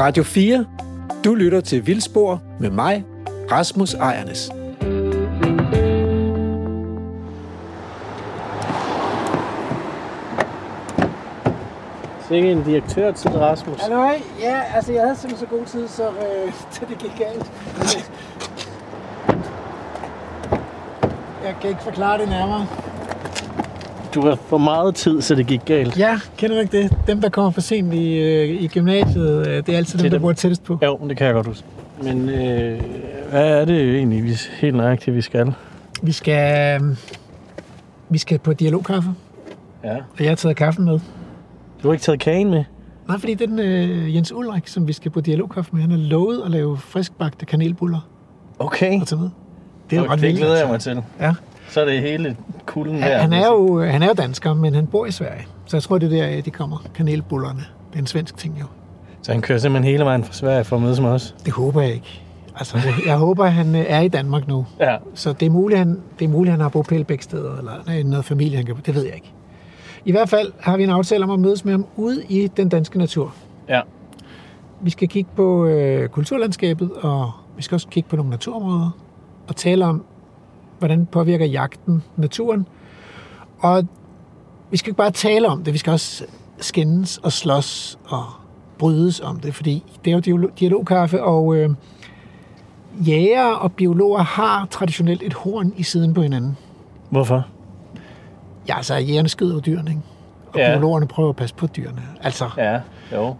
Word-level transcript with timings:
Radio 0.00 0.22
4. 0.22 0.66
Du 1.24 1.34
lytter 1.34 1.60
til 1.60 1.86
Vildspor 1.86 2.42
med 2.60 2.70
mig, 2.70 3.04
Rasmus 3.52 3.94
Ejernes. 3.94 4.50
Sikke 12.28 12.52
en 12.52 12.62
direktør 12.62 13.12
til 13.12 13.30
Rasmus. 13.30 13.80
Hallo, 13.80 14.10
ja, 14.40 14.60
altså 14.74 14.92
jeg 14.92 15.02
havde 15.02 15.16
simpelthen 15.16 15.48
så 15.48 15.56
god 15.56 15.66
tid, 15.66 15.88
så, 15.88 16.08
øh, 16.08 16.52
så 16.72 16.80
det 16.88 16.98
gik 16.98 17.12
galt. 17.18 17.52
Jeg 21.44 21.54
kan 21.60 21.70
ikke 21.70 21.82
forklare 21.82 22.18
det 22.18 22.28
nærmere. 22.28 22.66
Du 24.16 24.26
har 24.26 24.34
for 24.34 24.58
meget 24.58 24.94
tid, 24.94 25.20
så 25.20 25.34
det 25.34 25.46
gik 25.46 25.60
galt. 25.64 25.98
Ja, 25.98 26.20
kender 26.36 26.56
du 26.56 26.60
ikke 26.62 26.82
det? 26.82 26.96
Dem, 27.06 27.20
der 27.20 27.28
kommer 27.28 27.50
for 27.50 27.60
sent 27.60 27.94
i, 27.94 28.18
øh, 28.18 28.62
i 28.62 28.68
gymnasiet, 28.68 29.46
øh, 29.46 29.56
det 29.56 29.68
er 29.68 29.76
altid 29.76 29.98
dem, 29.98 30.02
Det 30.02 30.06
er 30.06 30.10
der 30.10 30.18
dem. 30.18 30.22
bor 30.22 30.32
tættest 30.32 30.64
på. 30.64 30.78
Jo, 30.84 30.98
det 31.08 31.16
kan 31.16 31.26
jeg 31.26 31.34
godt 31.34 31.46
huske. 31.46 31.64
Men 32.02 32.28
øh, 32.28 32.80
hvad 33.30 33.60
er 33.60 33.64
det 33.64 33.96
egentlig 33.96 34.24
vi, 34.24 34.36
helt 34.60 34.76
nøjagtigt, 34.76 35.16
vi 35.16 35.20
skal? 35.20 35.52
Vi 36.02 36.12
skal, 36.12 36.80
øh, 36.82 36.96
vi 38.08 38.18
skal 38.18 38.38
på 38.38 38.52
dialogkaffe, 38.52 39.10
Ja. 39.84 39.94
og 39.96 40.20
jeg 40.20 40.28
har 40.28 40.34
taget 40.36 40.56
kaffen 40.56 40.84
med. 40.84 41.00
Du 41.82 41.88
har 41.88 41.92
ikke 41.92 42.02
taget 42.04 42.20
kagen 42.20 42.50
med? 42.50 42.64
Nej, 43.08 43.18
fordi 43.18 43.34
den 43.34 43.58
øh, 43.58 44.14
Jens 44.14 44.32
Ulrik, 44.32 44.68
som 44.68 44.88
vi 44.88 44.92
skal 44.92 45.10
på 45.10 45.20
dialogkaffe 45.20 45.70
med, 45.72 45.80
han 45.82 45.90
har 45.90 45.98
lovet 45.98 46.42
at 46.44 46.50
lave 46.50 46.78
friskbagte 46.78 47.46
kanelbuller 47.46 48.08
Okay. 48.58 49.00
og 49.00 49.06
tage 49.06 49.20
med. 49.20 49.28
Det 49.90 49.98
er 49.98 50.02
jo 50.02 50.08
ret 50.10 50.20
det 50.20 50.36
glæder 50.36 50.56
jeg 50.58 50.68
mig 50.68 50.80
til. 50.80 51.02
Ja. 51.20 51.34
Så 51.68 51.80
er 51.80 51.84
det 51.84 52.00
hele 52.00 52.36
kulden 52.66 52.96
her. 52.96 53.18
Han, 53.18 53.32
er 53.32 53.46
jo, 53.46 53.82
han 53.82 54.02
er 54.02 54.12
dansker, 54.12 54.54
men 54.54 54.74
han 54.74 54.86
bor 54.86 55.06
i 55.06 55.10
Sverige. 55.10 55.46
Så 55.66 55.76
jeg 55.76 55.82
tror, 55.82 55.98
det 55.98 56.20
er 56.20 56.26
der, 56.26 56.42
de 56.42 56.50
kommer. 56.50 56.84
Kanelbullerne. 56.94 57.64
Det 57.90 57.94
er 57.94 57.98
en 57.98 58.06
svensk 58.06 58.36
ting 58.36 58.60
jo. 58.60 58.66
Så 59.22 59.32
han 59.32 59.40
kører 59.40 59.58
simpelthen 59.58 59.92
hele 59.92 60.04
vejen 60.04 60.24
fra 60.24 60.32
Sverige 60.32 60.64
for 60.64 60.76
at 60.76 60.82
mødes 60.82 61.00
med 61.00 61.08
os? 61.08 61.34
Det 61.44 61.52
håber 61.52 61.80
jeg 61.80 61.92
ikke. 61.92 62.22
Altså, 62.56 62.78
jeg, 63.06 63.16
håber, 63.16 63.46
han 63.46 63.74
øh, 63.74 63.84
er 63.88 64.00
i 64.00 64.08
Danmark 64.08 64.48
nu. 64.48 64.66
Ja. 64.80 64.96
Så 65.14 65.32
det 65.32 65.46
er 65.46 65.50
muligt, 65.50 65.78
han, 65.78 66.02
det 66.18 66.24
er 66.24 66.28
muligt, 66.28 66.50
han 66.50 66.60
har 66.60 66.68
bopæl 66.68 67.04
begge 67.04 67.24
steder, 67.24 67.56
eller 67.58 68.04
noget 68.04 68.24
familie, 68.24 68.56
han 68.56 68.66
kan, 68.66 68.76
det 68.86 68.94
ved 68.94 69.04
jeg 69.04 69.14
ikke. 69.14 69.32
I 70.04 70.10
hvert 70.10 70.28
fald 70.28 70.52
har 70.60 70.76
vi 70.76 70.82
en 70.82 70.90
aftale 70.90 71.24
om 71.24 71.30
at 71.30 71.38
mødes 71.38 71.64
med 71.64 71.72
ham 71.72 71.86
ude 71.96 72.24
i 72.28 72.46
den 72.46 72.68
danske 72.68 72.98
natur. 72.98 73.34
Ja. 73.68 73.80
Vi 74.80 74.90
skal 74.90 75.08
kigge 75.08 75.30
på 75.36 75.66
øh, 75.66 76.08
kulturlandskabet, 76.08 76.90
og 77.00 77.30
vi 77.56 77.62
skal 77.62 77.74
også 77.74 77.88
kigge 77.88 78.08
på 78.08 78.16
nogle 78.16 78.30
naturområder, 78.30 78.90
og 79.48 79.56
tale 79.56 79.84
om, 79.84 80.04
hvordan 80.78 81.06
påvirker 81.06 81.46
jagten 81.46 82.02
naturen. 82.16 82.66
Og 83.58 83.86
vi 84.70 84.76
skal 84.76 84.90
ikke 84.90 84.96
bare 84.96 85.10
tale 85.10 85.48
om 85.48 85.64
det, 85.64 85.72
vi 85.72 85.78
skal 85.78 85.92
også 85.92 86.24
skændes 86.58 87.18
og 87.18 87.32
slås 87.32 87.98
og 88.08 88.24
brydes 88.78 89.20
om 89.20 89.40
det, 89.40 89.54
fordi 89.54 89.84
det 90.04 90.10
er 90.10 90.14
jo 90.14 90.20
dialog- 90.20 90.50
dialogkaffe, 90.60 91.22
og 91.22 91.56
øh, 91.56 91.70
jæger 93.06 93.46
og 93.46 93.72
biologer 93.72 94.22
har 94.22 94.66
traditionelt 94.70 95.22
et 95.22 95.34
horn 95.34 95.72
i 95.76 95.82
siden 95.82 96.14
på 96.14 96.22
hinanden. 96.22 96.56
Hvorfor? 97.10 97.46
Ja, 98.68 98.76
altså 98.76 98.94
jægerne 98.94 99.28
skyder 99.28 99.54
jo 99.54 99.60
dyrene, 99.60 99.90
ikke? 99.90 100.02
og 100.52 100.58
Ja. 100.58 100.70
biologerne 100.72 101.06
prøver 101.08 101.28
at 101.28 101.36
passe 101.36 101.54
på 101.54 101.66
dyrene. 101.66 102.02
Altså, 102.22 102.50
Ja, 102.56 102.80
jo. 103.12 103.34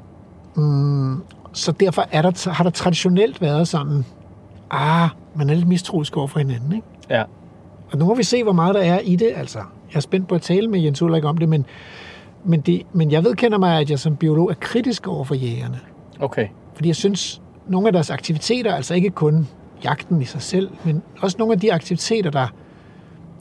Så 1.53 1.73
derfor 1.73 2.07
er 2.13 2.23
der, 2.23 2.51
har 2.51 2.65
der 2.65 2.71
traditionelt 2.71 3.41
været 3.41 3.69
sådan, 3.69 4.05
ah, 4.71 5.09
man 5.35 5.51
er 5.51 5.55
lidt 5.55 5.69
mistroisk 5.69 6.17
over 6.17 6.27
for 6.27 6.39
hinanden, 6.39 6.73
ikke? 6.73 6.87
Ja. 7.11 7.23
Og 7.93 7.99
nu 7.99 8.05
må 8.05 8.15
vi 8.15 8.23
se, 8.23 8.43
hvor 8.43 8.53
meget 8.53 8.75
der 8.75 8.81
er 8.81 8.99
i 8.99 9.17
det, 9.17 9.33
altså. 9.37 9.59
Jeg 9.59 9.97
er 9.97 10.01
spændt 10.01 10.29
på 10.29 10.35
at 10.35 10.43
tale 10.43 10.69
med 10.69 10.81
Jens 10.81 11.03
Ulrik 11.03 11.25
om 11.25 11.39
det, 11.39 11.49
men, 11.49 11.67
men, 12.45 12.61
det, 12.61 12.83
men 12.93 13.11
jeg 13.11 13.25
vedkender 13.25 13.59
mig, 13.59 13.81
at 13.81 13.91
jeg 13.91 13.99
som 13.99 14.17
biolog 14.17 14.51
er 14.51 14.55
kritisk 14.61 15.07
over 15.09 15.25
for 15.25 15.35
jægerne. 15.35 15.79
Okay. 16.21 16.49
Fordi 16.75 16.89
jeg 16.89 16.97
synes, 16.97 17.43
nogle 17.69 17.87
af 17.89 17.93
deres 17.93 18.11
aktiviteter, 18.11 18.75
altså 18.75 18.95
ikke 18.95 19.11
kun 19.11 19.49
jagten 19.85 20.23
i 20.23 20.25
sig 20.25 20.43
selv, 20.43 20.71
men 20.85 21.03
også 21.21 21.37
nogle 21.39 21.55
af 21.55 21.61
de 21.61 21.73
aktiviteter, 21.73 22.31
der 22.31 22.47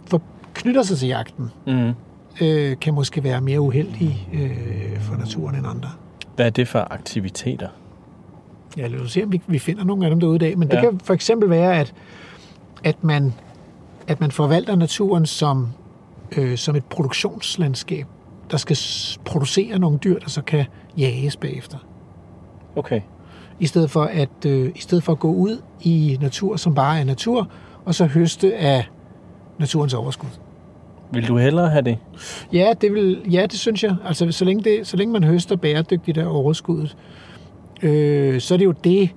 for, 0.08 0.22
knytter 0.54 0.84
sig 0.84 0.98
til 0.98 1.08
jagten, 1.08 1.52
Mm. 1.68 1.94
øh, 2.42 2.76
kan 2.82 2.94
måske 2.94 3.24
være 3.24 3.42
mere 3.42 3.62
uheldige 3.62 4.28
øh, 4.34 5.00
for 5.02 5.16
naturen 5.16 5.56
end 5.56 5.68
andre. 5.68 5.90
Hvad 6.36 6.46
er 6.46 6.50
det 6.50 6.68
for 6.68 6.88
aktiviteter? 6.92 7.68
Ja, 8.78 8.88
lad 8.88 9.00
os 9.00 9.12
se, 9.12 9.24
om 9.24 9.32
vi, 9.32 9.42
vi 9.48 9.60
finder 9.60 9.84
nogle 9.84 10.06
af 10.06 10.10
dem 10.10 10.20
derude 10.20 10.36
i 10.36 10.40
dag. 10.40 10.58
Men 10.58 10.68
det 10.68 10.76
Ja. 10.76 10.82
kan 10.82 11.00
for 11.04 11.14
eksempel 11.14 11.50
være, 11.50 11.80
at, 11.80 11.94
at, 12.84 13.04
man, 13.04 13.34
at 14.08 14.22
man 14.22 14.32
forvalter 14.32 14.76
naturen 14.76 15.26
som, 15.26 15.70
øh, 16.38 16.58
som 16.58 16.76
et 16.76 16.86
produktionslandskab, 16.86 18.06
der 18.52 18.58
skal 18.58 18.78
producere 19.26 19.80
nogle 19.80 19.98
dyr, 19.98 20.20
der 20.20 20.30
så 20.30 20.42
kan 20.42 20.66
jages 20.98 21.38
bagefter. 21.38 21.78
Okay. 22.76 23.02
I 23.60 23.66
stedet 23.66 23.92
for 23.92 24.04
at, 24.04 24.46
øh, 24.46 24.72
i 24.76 24.80
stedet 24.80 25.04
for 25.04 25.12
at 25.12 25.20
gå 25.20 25.32
ud 25.32 25.62
i 25.82 26.18
natur, 26.22 26.56
som 26.56 26.76
bare 26.76 27.00
er 27.00 27.04
natur, 27.04 27.48
og 27.86 27.96
så 27.96 28.06
høste 28.06 28.56
af 28.56 28.90
naturens 29.60 29.94
overskud. 29.94 30.30
Vil 31.12 31.28
du 31.28 31.38
hellere 31.38 31.70
have 31.70 31.82
det? 31.82 31.98
Ja, 32.54 32.74
det, 32.82 32.94
vil, 32.94 33.22
ja, 33.32 33.42
det 33.42 33.60
synes 33.60 33.84
jeg. 33.84 33.96
Altså, 34.06 34.32
så 34.32 34.46
længe, 34.46 34.64
det, 34.64 34.88
så 34.88 34.98
længe 34.98 35.14
man 35.14 35.24
høster 35.24 35.56
bæredygtigt 35.56 36.18
af 36.18 36.26
overskuddet, 36.28 36.98
øh, 37.84 38.42
så 38.42 38.54
er 38.54 38.58
det 38.58 38.66
jo 38.66 38.72
det, 38.72 39.10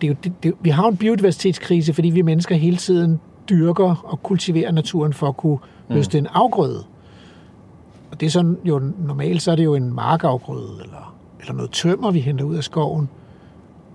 det, 0.00 0.06
er 0.06 0.08
jo 0.08 0.16
det, 0.24 0.32
det, 0.42 0.54
vi 0.60 0.70
har 0.70 0.88
en 0.88 0.96
biodiversitetskrise, 0.96 1.92
fordi 1.92 2.10
vi 2.10 2.22
mennesker 2.22 2.54
hele 2.54 2.76
tiden 2.76 3.20
dyrker 3.50 4.02
og 4.04 4.22
kultiverer 4.22 4.72
naturen 4.72 5.12
for 5.12 5.28
at 5.28 5.36
kunne 5.36 5.58
høste 5.90 6.18
en 6.18 6.26
afgrøde. 6.26 6.84
Og 8.10 8.20
det 8.20 8.26
er 8.26 8.30
sådan 8.30 8.58
jo 8.64 8.80
normalt, 8.98 9.42
så 9.42 9.52
er 9.52 9.56
det 9.56 9.64
jo 9.64 9.74
en 9.74 9.92
markafgrøde, 9.92 10.70
eller, 10.82 11.14
eller 11.40 11.54
noget 11.54 11.70
tømmer, 11.70 12.10
vi 12.10 12.20
henter 12.20 12.44
ud 12.44 12.56
af 12.56 12.64
skoven. 12.64 13.08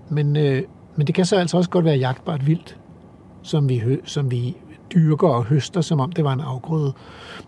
Men, 0.08 0.36
øh, 0.36 0.62
men 0.96 1.06
det 1.06 1.14
kan 1.14 1.24
så 1.24 1.36
altså 1.36 1.56
også 1.56 1.70
godt 1.70 1.84
være 1.84 1.96
jagtbart 1.96 2.46
vildt, 2.46 2.76
som 3.42 3.68
vi, 3.68 3.78
hø, 3.78 3.96
som 4.04 4.30
vi 4.30 4.56
dyrker 4.94 5.28
og 5.28 5.44
høster, 5.44 5.80
som 5.80 6.00
om 6.00 6.12
det 6.12 6.24
var 6.24 6.32
en 6.32 6.40
afgrøde. 6.40 6.92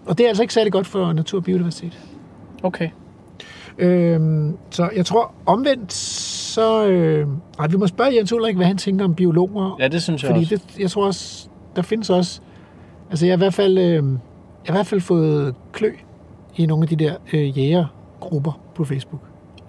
Og 0.06 0.18
det 0.18 0.24
er 0.24 0.28
altså 0.28 0.42
ikke 0.42 0.54
særlig 0.54 0.72
godt 0.72 0.86
for 0.86 1.12
natur 1.12 1.38
og 1.38 1.44
biodiversitet. 1.44 1.98
Okay. 2.62 2.90
Øhm, 3.78 4.56
så 4.70 4.90
jeg 4.96 5.06
tror 5.06 5.32
omvendt, 5.46 5.92
så... 5.92 6.86
Øh, 6.86 7.28
nej, 7.58 7.66
vi 7.66 7.76
må 7.76 7.86
spørge 7.86 8.16
Jens 8.16 8.32
Ulrik, 8.32 8.56
hvad 8.56 8.66
han 8.66 8.76
tænker 8.76 9.04
om 9.04 9.14
biologer. 9.14 9.76
Ja, 9.78 9.88
det 9.88 10.02
synes 10.02 10.22
jeg 10.22 10.30
fordi 10.30 10.42
også. 10.42 10.64
det, 10.68 10.78
jeg 10.80 10.90
tror 10.90 11.06
også, 11.06 11.48
der 11.76 11.82
findes 11.82 12.10
også... 12.10 12.40
Altså 13.10 13.26
jeg 13.26 13.32
har 13.32 13.36
i 13.36 13.38
hvert 13.38 13.54
fald, 13.54 13.78
øh, 13.78 13.84
jeg 13.94 14.00
har 14.66 14.72
i 14.74 14.76
hvert 14.76 14.86
fald 14.86 15.00
fået 15.00 15.54
klø 15.72 15.92
i 16.56 16.66
nogle 16.66 16.82
af 16.84 16.88
de 16.88 16.96
der 16.96 17.14
øh, 17.32 17.58
jægergrupper 17.58 18.60
på 18.74 18.84
Facebook. 18.84 19.20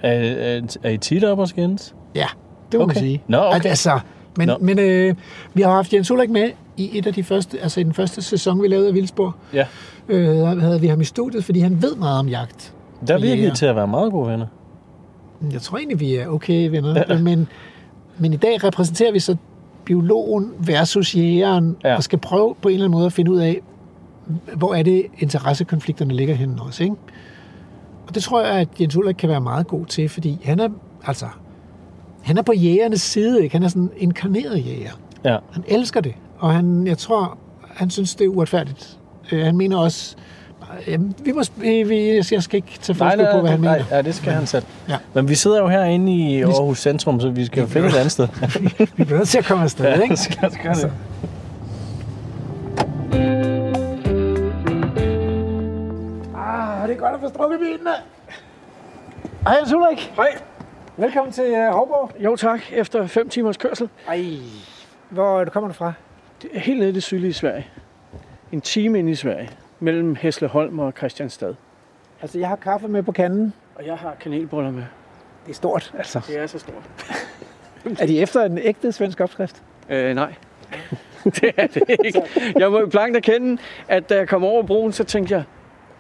Er, 0.02 0.12
er, 0.12 0.78
er 0.84 0.90
I 0.90 0.98
tit 0.98 1.24
op 1.24 1.40
og 1.40 1.48
skændes? 1.48 1.96
Ja, 2.16 2.26
det 2.72 2.78
må 2.80 2.84
Okay. 2.84 2.96
man 2.96 3.04
sige. 3.04 3.24
Nå, 3.28 3.38
okay. 3.38 3.56
At, 3.56 3.66
altså, 3.66 4.00
men 4.38 4.48
Nå. 4.48 4.58
men 4.62 4.80
øh, 4.80 5.16
vi 5.54 5.62
har 5.62 5.72
haft 5.72 5.94
Jens 5.94 6.12
Ulrik 6.12 6.30
med 6.30 6.50
i 6.78 6.98
et 6.98 7.08
af 7.08 7.14
de 7.14 7.24
første, 7.24 7.60
altså 7.60 7.80
i 7.80 7.84
den 7.84 7.94
første 7.94 8.22
sæson, 8.22 8.62
vi 8.62 8.68
lavede 8.68 8.88
af 8.88 8.94
Vildspor. 8.94 9.36
Ja. 9.54 9.66
Øh, 10.10 10.28
der 10.38 10.60
havde 10.60 10.82
vi 10.82 10.88
ham 10.88 11.02
i 11.02 11.04
studiet, 11.04 11.44
fordi 11.44 11.60
han 11.60 11.82
ved 11.82 11.96
meget 11.96 12.20
om 12.20 12.28
jagt. 12.28 12.74
Der 13.08 13.20
virker 13.20 13.36
jæger. 13.36 13.52
I 13.52 13.56
til 13.56 13.66
at 13.66 13.76
være 13.76 13.88
meget 13.88 14.12
gode 14.12 14.30
venner. 14.32 14.46
Jeg 15.52 15.62
tror 15.62 15.78
egentlig, 15.78 16.00
vi 16.00 16.16
er 16.16 16.28
okay 16.28 16.70
venner. 16.70 17.04
Ja. 17.10 17.18
Men, 17.30 17.48
men 18.18 18.34
i 18.34 18.38
dag 18.38 18.64
repræsenterer 18.64 19.12
vi 19.12 19.20
så 19.20 19.36
biologen 19.86 20.52
versus 20.60 21.16
jægeren, 21.16 21.78
Ja. 21.84 21.96
og 21.96 22.04
skal 22.04 22.20
prøve 22.20 22.56
på 22.62 22.68
en 22.70 22.74
eller 22.74 22.86
anden 22.86 22.98
måde 22.98 23.06
at 23.06 23.14
finde 23.14 23.32
ud 23.32 23.38
af, 23.40 23.62
hvor 24.56 24.74
er 24.74 24.84
det 24.84 25.06
interessekonflikterne 25.20 26.14
ligger 26.14 26.36
henne 26.36 26.62
også, 26.62 26.84
ikke? 26.84 26.96
Og 28.08 28.16
det 28.16 28.24
tror 28.24 28.42
jeg, 28.42 28.52
at 28.52 28.68
Jens 28.82 28.96
Ulrik 28.96 29.16
kan 29.16 29.30
være 29.30 29.42
meget 29.42 29.68
god 29.68 29.86
til, 29.86 30.10
fordi 30.10 30.40
han 30.44 30.60
er, 30.60 30.70
altså, 31.06 31.26
han 32.22 32.38
er 32.38 32.42
på 32.42 32.54
jægernes 32.54 33.02
side, 33.02 33.44
ikke? 33.44 33.56
Han 33.56 33.64
er 33.64 33.68
sådan 33.68 33.82
en 33.82 33.90
inkarneret 33.98 34.66
jæger. 34.66 34.92
Ja. 35.26 35.38
Han 35.52 35.64
elsker 35.68 36.02
det, 36.02 36.14
og 36.40 36.54
han, 36.54 36.88
jeg 36.88 36.98
tror, 36.98 37.38
han 37.68 37.90
synes, 37.90 38.16
det 38.16 38.26
er 38.26 38.30
uretfærdigt. 38.30 39.00
Øh, 39.32 39.46
han 39.46 39.58
mener 39.58 39.78
også, 39.78 40.16
jamen, 40.88 41.16
vi 41.24 41.32
må, 41.32 41.44
vi, 41.56 41.84
vi, 41.84 42.16
jeg 42.32 42.44
skal 42.44 42.56
ikke 42.56 42.80
tage 42.82 42.96
forskel 42.96 43.28
på, 43.34 43.40
hvad 43.40 43.52
han 43.52 43.60
nej, 43.60 43.78
mener. 43.78 43.96
ja, 43.96 44.02
det 44.02 44.16
skal 44.16 44.32
han 44.32 44.48
selv. 44.48 44.64
Ja. 44.90 44.98
Men 45.14 45.30
vi 45.30 45.36
sidder 45.36 45.62
jo 45.62 45.68
herinde 45.68 46.14
i 46.16 46.42
Aarhus 46.42 46.80
Centrum, 46.80 47.20
så 47.20 47.30
vi 47.30 47.46
skal 47.46 47.62
jo 47.62 47.68
finde 47.68 47.88
et 47.88 47.96
andet 47.96 48.12
sted. 48.12 48.28
Vi 48.98 49.04
bliver 49.04 49.18
nødt 49.18 49.30
til 49.30 49.38
at 49.38 49.46
komme 49.46 49.64
afsted, 49.64 50.02
ikke? 50.04 50.18
skal, 50.32 50.52
skal 50.52 50.76
det. 50.76 50.92
Ah, 56.38 56.88
det 56.88 56.96
er 56.96 57.00
godt 57.00 57.14
at 57.14 57.20
få 57.22 57.30
strukket 57.30 57.60
bilen, 57.60 57.86
da. 57.86 57.92
Hej, 59.48 59.58
Jens 59.60 59.74
Ulrik. 59.74 60.14
Hej. 60.16 60.28
Velkommen 60.98 61.34
til 61.34 61.52
uh, 61.52 61.76
Hovborg. 61.76 62.12
Jo 62.24 62.36
tak, 62.36 62.62
efter 62.72 63.08
fem 63.08 63.30
timers 63.30 63.58
kørsel. 63.58 63.90
Ej. 64.08 64.26
Hvor 65.10 65.46
kommer 65.46 65.68
du 65.68 65.74
fra? 65.74 65.94
Det 66.42 66.50
er 66.54 66.60
helt 66.60 66.80
nede 66.80 66.90
i 66.90 66.94
det 66.94 67.04
sydlige 67.04 67.34
Sverige. 67.34 67.68
En 68.52 68.62
time 68.62 69.00
ind 69.00 69.10
i 69.10 69.16
Sverige, 69.16 69.50
mellem 69.82 70.16
Hæsleholm 70.16 70.80
og 70.80 70.94
Christianstad. 70.98 71.54
Altså, 72.22 72.40
jeg 72.40 72.48
har 72.48 72.56
kaffe 72.56 72.88
med 72.88 73.04
på 73.04 73.12
kanden. 73.12 73.54
Og 73.76 73.86
jeg 73.86 73.98
har 73.98 74.16
kanelboller 74.20 74.72
med. 74.72 74.84
Det 75.46 75.52
er 75.52 75.56
stort, 75.56 75.94
altså. 75.98 76.22
Det 76.28 76.38
er 76.38 76.48
så 76.48 76.60
stort. 76.60 76.90
Er 78.00 78.06
de 78.06 78.20
efter 78.20 78.42
en 78.42 78.58
ægte 78.58 78.92
svensk 78.92 79.20
opskrift? 79.20 79.64
Øh, 79.90 80.16
nej. 80.16 80.34
det 81.24 81.52
er 81.58 81.68
det 81.68 81.96
ikke. 82.06 82.22
Jeg 82.56 82.72
må 82.72 82.86
blankt 82.86 83.18
erkende, 83.18 83.62
at 83.88 84.10
da 84.10 84.16
jeg 84.16 84.28
kom 84.28 84.44
over 84.44 84.64
broen, 84.64 84.92
så 84.92 85.04
tænkte 85.04 85.34
jeg, 85.36 85.44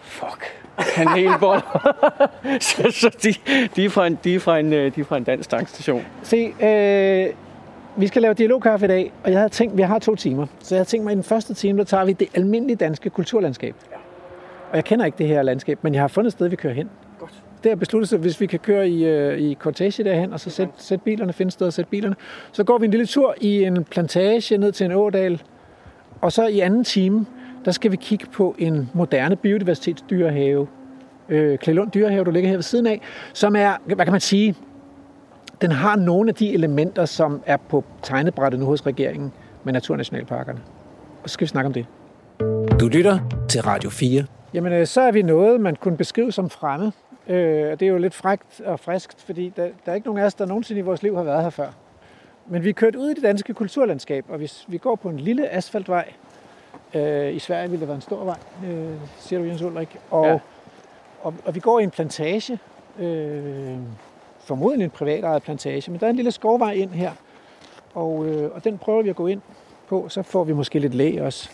fuck, 0.01 0.62
kanelboller. 0.95 1.95
så 2.60 2.92
så 2.92 3.18
de, 3.24 3.33
de, 3.75 3.86
er 3.86 3.89
fra 3.89 4.07
en, 4.07 4.19
de, 4.24 4.36
er 4.36 4.39
fra 4.39 4.60
en, 4.60 4.74
øh, 4.74 4.95
de 4.95 5.01
er 5.01 5.06
fra 5.06 5.18
en 5.18 5.24
dansk 5.24 5.50
tankstation. 5.50 6.06
Se, 6.24 6.54
øh, 6.62 7.33
vi 7.97 8.07
skal 8.07 8.21
lave 8.21 8.33
dialogkaffe 8.33 8.85
i 8.85 8.89
dag, 8.89 9.13
og 9.23 9.31
jeg 9.31 9.39
havde 9.39 9.49
tænkt, 9.49 9.77
vi 9.77 9.81
har 9.81 9.99
to 9.99 10.15
timer. 10.15 10.45
Så 10.59 10.75
jeg 10.75 10.79
havde 10.79 10.89
tænkt 10.89 11.03
mig, 11.03 11.11
at 11.11 11.15
i 11.15 11.17
den 11.17 11.23
første 11.23 11.53
time, 11.53 11.77
der 11.77 11.83
tager 11.83 12.05
vi 12.05 12.13
det 12.13 12.27
almindelige 12.33 12.75
danske 12.75 13.09
kulturlandskab. 13.09 13.75
Ja. 13.91 13.97
Og 14.71 14.75
jeg 14.75 14.83
kender 14.83 15.05
ikke 15.05 15.17
det 15.17 15.27
her 15.27 15.41
landskab, 15.41 15.79
men 15.81 15.93
jeg 15.93 16.01
har 16.03 16.07
fundet 16.07 16.27
et 16.27 16.33
sted, 16.33 16.47
vi 16.47 16.55
kører 16.55 16.73
hen. 16.73 16.89
Godt. 17.19 17.43
Det 17.63 17.71
er 17.71 17.75
besluttet 17.75 18.09
sig, 18.09 18.19
hvis 18.19 18.41
vi 18.41 18.45
kan 18.45 18.59
køre 18.59 18.89
i, 18.89 19.05
øh, 19.05 19.39
i 19.39 19.55
cortege 19.55 20.03
derhen, 20.03 20.33
og 20.33 20.39
så 20.39 20.49
sætte 20.49 20.73
sæt 20.77 21.01
bilerne, 21.01 21.33
finde 21.33 21.51
sted 21.51 21.67
og 21.67 21.73
sætte 21.73 21.89
bilerne. 21.89 22.15
Så 22.51 22.63
går 22.63 22.77
vi 22.77 22.85
en 22.85 22.91
lille 22.91 23.05
tur 23.05 23.35
i 23.41 23.63
en 23.63 23.83
plantage 23.83 24.57
ned 24.57 24.71
til 24.71 24.85
en 24.85 24.91
ådal, 24.91 25.41
og 26.21 26.31
så 26.31 26.47
i 26.47 26.59
anden 26.59 26.83
time, 26.83 27.25
der 27.65 27.71
skal 27.71 27.91
vi 27.91 27.97
kigge 27.97 28.25
på 28.31 28.55
en 28.59 28.89
moderne 28.94 29.35
biodiversitetsdyrehave. 29.35 30.67
Øh, 31.29 31.57
Klælund 31.57 31.91
Dyrehave, 31.91 32.25
der 32.25 32.31
ligger 32.31 32.49
her 32.49 32.57
ved 32.57 32.63
siden 32.63 32.87
af, 32.87 33.01
som 33.33 33.55
er, 33.55 33.73
hvad 33.85 34.05
kan 34.05 34.11
man 34.11 34.21
sige, 34.21 34.55
den 35.61 35.71
har 35.71 35.95
nogle 35.95 36.29
af 36.29 36.35
de 36.35 36.53
elementer, 36.53 37.05
som 37.05 37.43
er 37.45 37.57
på 37.57 37.83
tegnebrættet 38.01 38.59
nu 38.59 38.65
hos 38.65 38.85
regeringen 38.85 39.33
med 39.63 39.73
naturnationalparkerne. 39.73 40.61
Og 41.23 41.29
så 41.29 41.33
skal 41.33 41.45
vi 41.45 41.49
snakke 41.49 41.67
om 41.67 41.73
det. 41.73 41.85
Du 42.79 42.87
lytter 42.87 43.19
til 43.49 43.61
Radio 43.61 43.89
4. 43.89 44.25
Jamen, 44.53 44.73
øh, 44.73 44.87
så 44.87 45.01
er 45.01 45.11
vi 45.11 45.21
noget, 45.21 45.61
man 45.61 45.75
kunne 45.75 45.97
beskrive 45.97 46.31
som 46.31 46.49
fremme. 46.49 46.91
Øh, 47.27 47.71
og 47.71 47.79
det 47.79 47.85
er 47.85 47.89
jo 47.89 47.97
lidt 47.97 48.13
frægt 48.13 48.61
og 48.65 48.79
friskt, 48.79 49.21
fordi 49.21 49.53
der, 49.55 49.67
der 49.85 49.91
er 49.91 49.95
ikke 49.95 50.07
nogen 50.07 50.21
af 50.21 50.25
os, 50.25 50.33
der 50.33 50.45
nogensinde 50.45 50.79
i 50.79 50.81
vores 50.81 51.03
liv 51.03 51.15
har 51.15 51.23
været 51.23 51.43
her 51.43 51.49
før. 51.49 51.67
Men 52.47 52.63
vi 52.63 52.69
er 52.69 52.73
kørt 52.73 52.95
ud 52.95 53.09
i 53.09 53.13
det 53.13 53.23
danske 53.23 53.53
kulturlandskab, 53.53 54.25
og 54.29 54.37
hvis 54.37 54.65
vi 54.67 54.77
går 54.77 54.95
på 54.95 55.09
en 55.09 55.19
lille 55.19 55.49
asfaltvej, 55.49 56.13
øh, 56.93 57.33
i 57.33 57.39
Sverige 57.39 57.69
ville 57.69 57.79
det 57.79 57.87
være 57.87 57.95
en 57.95 58.01
stor 58.01 58.23
vej, 58.23 58.37
øh, 58.65 58.89
siger 59.19 59.39
du 59.39 59.45
Jens 59.45 59.61
Ulrik, 59.61 59.97
og, 60.11 60.25
ja. 60.25 60.31
Ja. 60.31 60.39
og, 61.21 61.33
og 61.45 61.55
vi 61.55 61.59
går 61.59 61.79
i 61.79 61.83
en 61.83 61.91
plantage, 61.91 62.59
øh, 62.99 63.77
formodentlig 64.43 64.85
en 64.85 64.89
privatejet 64.89 65.43
plantage, 65.43 65.91
men 65.91 65.99
der 65.99 66.05
er 66.05 66.09
en 66.09 66.15
lille 66.15 66.31
skovvej 66.31 66.71
ind 66.71 66.91
her, 66.91 67.11
og, 67.93 68.25
øh, 68.25 68.51
og 68.55 68.63
den 68.63 68.77
prøver 68.77 69.01
vi 69.01 69.09
at 69.09 69.15
gå 69.15 69.27
ind 69.27 69.41
på, 69.88 70.09
så 70.09 70.23
får 70.23 70.43
vi 70.43 70.53
måske 70.53 70.79
lidt 70.79 70.93
læg 70.93 71.21
også. 71.21 71.49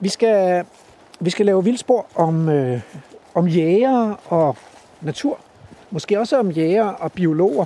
Vi 0.00 0.08
skal, 0.08 0.64
vi 1.20 1.30
skal 1.30 1.46
lave 1.46 1.64
vildspor 1.64 2.06
om, 2.14 2.48
øh, 2.48 2.80
om 3.34 3.46
jæger 3.46 4.14
og 4.28 4.56
natur. 5.00 5.38
Måske 5.90 6.20
også 6.20 6.38
om 6.38 6.50
jæger 6.50 6.86
og 6.86 7.12
biologer. 7.12 7.64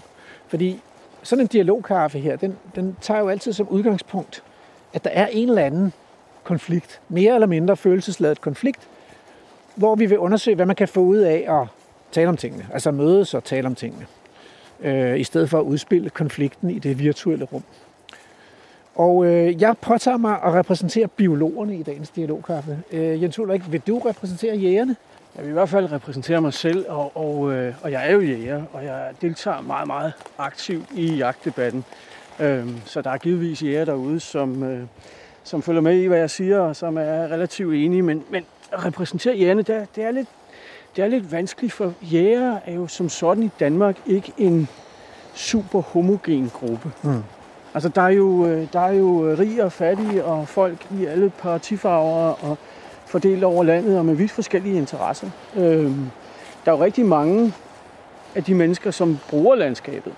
Fordi 0.49 0.81
sådan 1.23 1.45
en 1.45 1.47
dialogkaffe 1.47 2.19
her, 2.19 2.37
den, 2.37 2.59
den 2.75 2.97
tager 3.01 3.21
jo 3.21 3.29
altid 3.29 3.53
som 3.53 3.69
udgangspunkt, 3.69 4.43
at 4.93 5.05
der 5.05 5.11
er 5.11 5.27
en 5.27 5.49
eller 5.49 5.63
anden 5.63 5.93
konflikt, 6.45 7.01
mere 7.09 7.35
eller 7.35 7.47
mindre 7.47 7.77
følelsesladet 7.77 8.41
konflikt, 8.41 8.89
hvor 9.75 9.95
vi 9.95 10.07
vil 10.07 10.19
undersøge, 10.19 10.55
hvad 10.55 10.67
man 10.67 10.77
kan 10.77 10.89
få 10.89 11.01
ud 11.01 11.17
af 11.17 11.45
at 11.49 11.67
tale 12.13 12.29
om 12.29 12.37
tingene. 12.37 12.67
Altså 12.73 12.91
mødes 12.91 13.35
og 13.35 13.45
tale 13.45 13.67
om 13.67 13.75
tingene. 13.75 14.07
Øh, 14.83 15.21
I 15.21 15.25
stedet 15.25 15.51
for 15.51 15.59
at 15.59 15.65
udspille 15.65 16.11
konflikten 16.11 16.71
i 16.71 16.79
det 16.79 16.99
virtuelle 16.99 17.45
rum. 17.45 17.63
Og 18.95 19.27
øh, 19.27 19.63
jeg 19.63 19.79
påtager 19.81 20.17
mig 20.17 20.39
at 20.45 20.55
repræsentere 20.55 21.09
biologerne 21.09 21.77
i 21.77 21.83
dagens 21.83 22.11
dialogkaffe. 22.11 22.79
Øh, 22.93 23.23
Jens 23.23 23.39
Ulrik, 23.39 23.73
vil 23.73 23.81
du 23.87 23.99
repræsentere 23.99 24.57
jægerne? 24.57 24.97
Jeg 25.37 25.45
vil 25.45 25.51
i 25.51 25.53
hvert 25.53 25.69
fald 25.69 25.93
repræsentere 25.93 26.41
mig 26.41 26.53
selv, 26.53 26.87
og, 26.89 27.17
og, 27.17 27.53
øh, 27.53 27.75
og 27.83 27.93
jeg 27.93 28.09
er 28.09 28.13
jo 28.13 28.21
jæger, 28.21 28.63
og 28.73 28.85
jeg 28.85 29.11
deltager 29.23 29.61
meget, 29.61 29.87
meget 29.87 30.13
aktivt 30.39 30.87
i 30.95 31.15
jagtdebatten. 31.15 31.85
Øh, 32.41 32.67
så 32.85 33.03
der 33.03 33.11
er 33.11 33.19
givetvis 33.19 33.63
jæger 33.63 33.85
derude, 33.85 34.21
som, 34.21 34.63
øh, 34.63 34.87
som 35.45 35.63
følger 35.63 35.81
med 35.81 35.97
i, 35.97 36.07
hvad 36.07 36.19
jeg 36.19 36.31
siger, 36.31 36.59
og 36.59 36.77
som 36.77 36.97
er 36.97 37.23
relativt 37.33 37.75
enige. 37.75 38.03
Men, 38.03 38.25
men 38.31 38.45
at 38.73 38.85
repræsentere 38.85 39.37
jægerne, 39.37 39.63
det 39.63 39.87
det, 39.97 40.05
er 40.05 40.11
lidt, 40.11 40.29
det 40.97 41.05
er 41.05 41.09
lidt 41.09 41.33
vanskeligt, 41.33 41.73
for 41.73 41.93
jæger 42.03 42.57
er 42.67 42.75
jo 42.75 42.87
som 42.87 43.09
sådan 43.09 43.43
i 43.43 43.51
Danmark 43.61 43.97
ikke 44.07 44.33
en 44.39 44.69
super 45.35 45.81
homogen 45.81 46.51
gruppe. 46.55 46.93
Mm. 47.03 47.23
Altså, 47.75 47.89
der 47.89 48.03
er, 48.03 48.09
jo, 48.09 48.47
øh, 48.47 48.67
der 48.73 48.81
er 48.81 48.93
jo 48.93 49.35
rige 49.39 49.65
og 49.65 49.73
fattige 49.73 50.25
og 50.25 50.49
folk 50.49 50.87
i 51.01 51.05
alle 51.05 51.31
partifarver 51.39 52.45
og 52.45 52.59
fordelt 53.07 53.45
over 53.45 53.65
landet 53.65 53.99
og 53.99 54.07
med 54.07 54.15
vidt 54.15 54.31
forskellige 54.31 54.77
interesser. 54.77 55.31
Øhm, 55.57 56.11
der 56.65 56.73
er 56.73 56.77
jo 56.77 56.85
rigtig 56.85 57.07
mange 57.07 57.53
af 58.35 58.45
de 58.45 58.55
mennesker, 58.55 58.91
som 58.91 59.19
bruger 59.31 59.55
landskabet. 59.57 60.13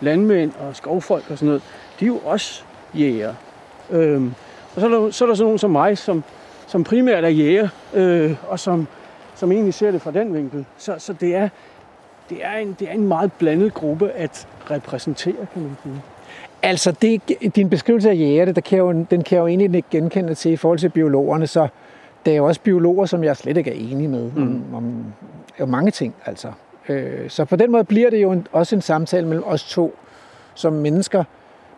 Landmænd 0.00 0.52
og 0.60 0.76
skovfolk 0.76 1.24
og 1.30 1.38
sådan 1.38 1.46
noget. 1.46 1.62
De 2.00 2.04
er 2.04 2.06
jo 2.06 2.18
også 2.18 2.62
jæger. 2.94 3.34
Øhm, 3.90 4.34
og 4.74 4.80
så 4.80 4.86
er, 4.86 4.90
der, 4.90 5.10
så 5.10 5.24
er 5.24 5.26
der 5.26 5.34
sådan 5.34 5.44
nogen 5.44 5.58
som 5.58 5.70
mig, 5.70 5.98
som, 5.98 6.24
som 6.66 6.84
primært 6.84 7.24
er 7.24 7.28
jæger, 7.28 7.68
øh, 7.94 8.34
og 8.48 8.60
som, 8.60 8.86
som 9.40 9.52
egentlig 9.52 9.74
ser 9.74 9.90
det 9.90 10.02
fra 10.02 10.10
den 10.10 10.34
vinkel. 10.34 10.64
Så, 10.76 10.94
så 10.98 11.12
det, 11.12 11.36
er, 11.36 11.48
det, 12.30 12.38
er 12.44 12.56
en, 12.56 12.76
det 12.78 12.88
er 12.88 12.92
en 12.92 13.08
meget 13.08 13.32
blandet 13.32 13.74
gruppe 13.74 14.10
at 14.10 14.48
repræsentere, 14.70 15.46
kan 15.52 15.62
man 15.62 15.76
sige. 15.82 16.02
Altså, 16.62 16.92
det, 17.02 17.22
din 17.56 17.70
beskrivelse 17.70 18.10
af 18.10 18.14
jægerne, 18.14 18.52
der 18.52 18.60
kan 18.60 18.78
jo, 18.78 18.92
den 18.92 19.22
kan 19.22 19.36
jeg 19.36 19.42
jo 19.42 19.46
egentlig 19.46 19.74
ikke 19.74 19.88
genkende 19.90 20.34
til 20.34 20.52
i 20.52 20.56
forhold 20.56 20.78
til 20.78 20.88
biologerne, 20.88 21.46
så 21.46 21.68
der 22.26 22.32
er 22.32 22.36
jo 22.36 22.44
også 22.44 22.60
biologer, 22.60 23.06
som 23.06 23.24
jeg 23.24 23.36
slet 23.36 23.56
ikke 23.56 23.70
er 23.70 23.90
enig 23.90 24.10
med 24.10 24.30
mm. 24.32 24.42
om, 24.42 24.74
om, 24.74 25.04
om 25.60 25.68
mange 25.68 25.90
ting. 25.90 26.14
Altså. 26.26 26.52
Øh, 26.88 27.30
så 27.30 27.44
på 27.44 27.56
den 27.56 27.72
måde 27.72 27.84
bliver 27.84 28.10
det 28.10 28.22
jo 28.22 28.32
en, 28.32 28.46
også 28.52 28.76
en 28.76 28.82
samtale 28.82 29.26
mellem 29.26 29.44
os 29.46 29.64
to 29.64 29.94
som 30.54 30.72
mennesker. 30.72 31.24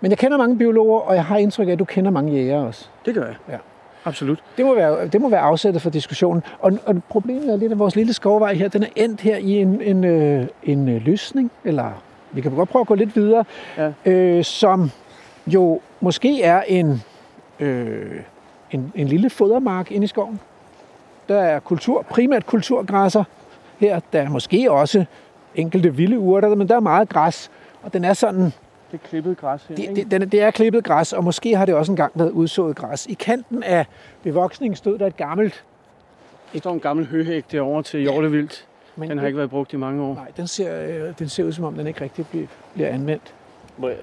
Men 0.00 0.10
jeg 0.10 0.18
kender 0.18 0.38
mange 0.38 0.58
biologer, 0.58 1.00
og 1.00 1.14
jeg 1.14 1.24
har 1.24 1.36
indtryk 1.36 1.68
af, 1.68 1.72
at 1.72 1.78
du 1.78 1.84
kender 1.84 2.10
mange 2.10 2.32
jæger 2.32 2.60
også. 2.60 2.88
Det 3.06 3.14
gør 3.14 3.26
jeg. 3.26 3.36
Ja. 3.48 3.58
Absolut. 4.04 4.42
Det 4.56 4.64
må 4.66 4.74
være, 4.74 5.06
det 5.08 5.20
må 5.20 5.28
være 5.28 5.40
afsættet 5.40 5.82
for 5.82 5.90
diskussionen. 5.90 6.42
Og, 6.60 6.72
og 6.86 7.02
problemet 7.08 7.52
er 7.52 7.56
lidt, 7.56 7.72
at 7.72 7.78
vores 7.78 7.96
lille 7.96 8.12
skovvej 8.12 8.54
her, 8.54 8.68
den 8.68 8.82
er 8.82 8.86
endt 8.96 9.20
her 9.20 9.36
i 9.36 9.50
en, 9.52 9.80
en, 9.82 10.04
øh, 10.04 10.46
en 10.62 10.88
øh, 10.88 11.02
løsning, 11.06 11.50
eller 11.64 12.02
vi 12.32 12.40
kan 12.40 12.54
godt 12.54 12.68
prøve 12.68 12.80
at 12.80 12.86
gå 12.86 12.94
lidt 12.94 13.16
videre, 13.16 13.44
Ja. 13.76 13.92
øh, 14.04 14.44
som 14.44 14.90
jo 15.46 15.80
måske 16.00 16.42
er 16.42 16.62
en, 16.68 17.02
øh, 17.60 18.20
en, 18.70 18.92
en 18.94 19.06
lille 19.08 19.30
fodermark 19.30 19.90
inde 19.92 20.04
i 20.04 20.08
skoven. 20.08 20.40
Der 21.28 21.40
er 21.40 21.58
kultur, 21.60 22.02
primært 22.10 22.46
kulturgræsser 22.46 23.24
her. 23.78 24.00
Der 24.12 24.22
er 24.22 24.28
måske 24.28 24.70
også 24.72 25.04
enkelte 25.54 25.94
vilde 25.96 26.18
urter, 26.18 26.54
men 26.54 26.68
der 26.68 26.76
er 26.76 26.80
meget 26.80 27.08
græs. 27.08 27.50
Og 27.82 27.92
den 27.92 28.04
er 28.04 28.12
sådan, 28.12 28.52
Det 28.92 29.00
er 29.04 29.08
klippet 29.08 29.36
græs 29.36 29.64
her, 29.64 29.76
det, 29.76 29.82
ikke? 29.82 29.94
det, 29.94 30.10
den, 30.10 30.22
er- 30.22 30.26
det 30.26 30.42
er 30.42 30.50
klippet 30.50 30.84
græs, 30.84 31.12
og 31.12 31.24
måske 31.24 31.56
har 31.56 31.66
det 31.66 31.74
også 31.74 31.92
engang 31.92 32.12
været 32.14 32.30
udsået 32.30 32.76
græs. 32.76 33.06
I 33.06 33.14
kanten 33.14 33.62
af 33.62 33.86
bevoksningen 34.22 34.76
stod 34.76 34.98
der 34.98 35.06
et 35.06 35.16
gammelt, 35.16 35.64
Der 36.52 36.58
står 36.58 36.72
en 36.72 36.80
gammel 36.80 37.06
høhæk 37.06 37.44
derovre 37.52 37.82
til 37.82 38.00
hjortevildt. 38.00 38.66
men 38.96 39.10
Den 39.10 39.18
har 39.18 39.26
ikke 39.26 39.36
været 39.38 39.50
brugt 39.50 39.72
i 39.72 39.76
mange 39.76 40.02
år. 40.02 40.14
Nej, 40.14 40.30
den 40.36 40.46
ser, 40.46 40.82
øh, 41.08 41.14
den 41.18 41.28
ser 41.28 41.44
ud 41.44 41.52
som 41.52 41.64
om, 41.64 41.74
den 41.74 41.86
ikke 41.86 42.00
rigtig 42.00 42.26
bliver, 42.26 42.46
bliver 42.74 42.88
anvendt. 42.88 43.34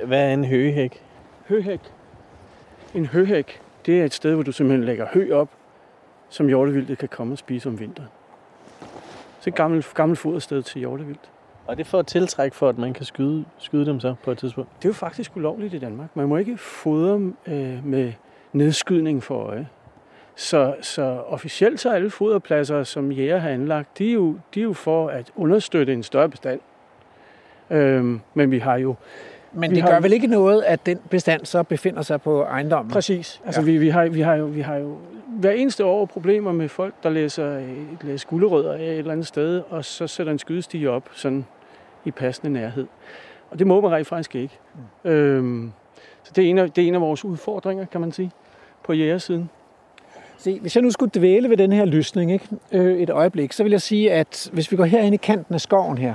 Hvad 0.06 0.30
er 0.30 0.34
en 0.34 0.46
høgehæk? 0.46 1.02
Høhæk. 1.50 1.80
En 2.96 3.06
høhæk, 3.06 3.62
det 3.86 4.02
er 4.02 4.06
et 4.06 4.14
sted, 4.14 4.34
hvor 4.34 4.44
du 4.44 4.52
simpelthen 4.52 4.86
lægger 4.86 5.08
hø 5.14 5.34
op, 5.34 5.50
som 6.30 6.48
hjortevildtet 6.48 6.98
kan 6.98 7.08
komme 7.10 7.34
og 7.34 7.38
spise 7.38 7.70
om 7.70 7.80
vinteren. 7.80 8.10
Så 9.40 9.50
et 9.50 9.56
gammelt, 9.56 9.94
gammelt 9.94 10.20
fodersted 10.20 10.62
til 10.64 10.80
hjortevildt. 10.80 11.30
Og 11.70 11.78
det 11.78 11.88
får 11.88 12.02
tiltræk 12.02 12.54
for, 12.54 12.70
at 12.70 12.78
man 12.78 12.94
kan 12.94 13.06
skyde, 13.06 13.46
skyde 13.58 13.86
dem 13.86 14.00
så 14.00 14.16
på 14.24 14.32
et 14.32 14.38
tidspunkt. 14.38 14.70
Det 14.80 14.86
er 14.86 14.90
jo 14.90 14.94
faktisk 14.94 15.36
ulovligt 15.36 15.74
i 15.74 15.78
Danmark. 15.80 16.10
Man 16.16 16.28
må 16.28 16.38
ikke 16.38 16.58
fodre 16.58 17.32
øh, 17.48 17.86
med 17.86 18.12
nedskydning 18.54 19.24
for 19.24 19.36
øje. 19.36 19.68
Så, 20.36 20.76
så 20.82 21.02
officielt 21.28 21.80
så 21.80 21.90
er 21.90 21.94
alle 21.94 22.10
foderpladser, 22.10 22.84
som 22.84 23.12
jæger 23.12 23.38
har 23.38 23.50
anlagt, 23.50 23.98
de 23.98 24.10
er 24.10 24.14
jo, 24.14 24.36
de 24.56 24.60
er 24.60 24.64
jo 24.64 24.74
for 24.74 25.08
at 25.08 25.32
understøtte 25.36 25.94
en 25.94 26.04
større 26.04 26.30
bestand. 26.30 26.60
Øhm, 27.70 28.22
men 28.34 28.52
vi 28.52 28.60
har 28.60 28.78
jo 28.78 28.96
Men 29.54 29.72
det 29.72 29.82
har- 29.82 29.90
gør 29.92 30.00
vel 30.00 30.14
ikke 30.14 30.28
noget, 30.28 30.62
at 30.64 30.86
den 30.86 31.00
bestand 31.10 31.46
så 31.46 31.64
befinder 31.64 32.02
sig 32.02 32.22
på 32.22 32.42
ejendommen? 32.42 32.92
Præcis. 32.92 33.42
Altså, 33.46 33.62
Ja. 33.62 33.66
vi, 33.66 33.78
vi, 33.78 33.90
har, 33.90 34.06
vi, 34.06 34.22
har 34.22 34.36
jo, 34.36 34.46
vi 34.46 34.62
har 34.62 34.76
jo 34.76 34.98
hver 35.28 35.52
eneste 35.52 35.86
år 35.86 36.06
problemer 36.06 36.52
med 36.52 36.70
folk, 36.70 36.94
der 37.04 37.10
læser 37.10 37.58
et 37.58 37.98
læs 38.02 38.26
gulerødder 38.26 38.74
af 38.74 38.84
et 38.84 38.98
eller 38.98 39.12
andet 39.12 39.28
sted, 39.28 39.62
og 39.70 39.86
så 39.86 40.08
sætter 40.08 40.34
en 40.34 40.40
skydestige 40.40 40.90
op 40.90 41.04
sådan 41.12 41.46
i 42.10 42.12
passende 42.12 42.54
nærhed. 42.54 42.88
Og 43.52 43.60
det 43.60 43.68
må 43.68 43.82
man 43.82 43.92
rent 43.92 44.08
faktisk 44.08 44.36
ikke. 44.36 44.60
Mm. 45.04 45.10
Øhm, 45.10 45.72
så 46.24 46.32
det 46.36 46.46
er, 46.46 46.50
en 46.50 46.58
af, 46.58 46.72
det 46.72 46.84
er 46.84 46.88
en 46.88 46.96
af 46.96 47.02
vores 47.02 47.26
udfordringer, 47.26 47.86
kan 47.86 48.02
man 48.02 48.12
sige, 48.12 48.32
på 48.84 48.94
jægersiden. 48.94 49.50
Se, 50.38 50.60
hvis 50.60 50.76
jeg 50.76 50.84
nu 50.84 50.92
skulle 50.92 51.12
dvæle 51.16 51.50
ved 51.50 51.58
den 51.58 51.72
her 51.72 51.86
lysning 51.86 52.32
ikke, 52.32 52.48
øh, 52.72 53.00
et 53.00 53.10
øjeblik, 53.10 53.54
så 53.54 53.64
vil 53.64 53.72
jeg 53.72 53.82
sige, 53.82 54.12
at 54.12 54.50
hvis 54.54 54.72
vi 54.72 54.78
går 54.78 54.86
herhen 54.86 55.14
i 55.14 55.18
kanten 55.18 55.56
af 55.56 55.62
skoven 55.62 55.98
her, 55.98 56.14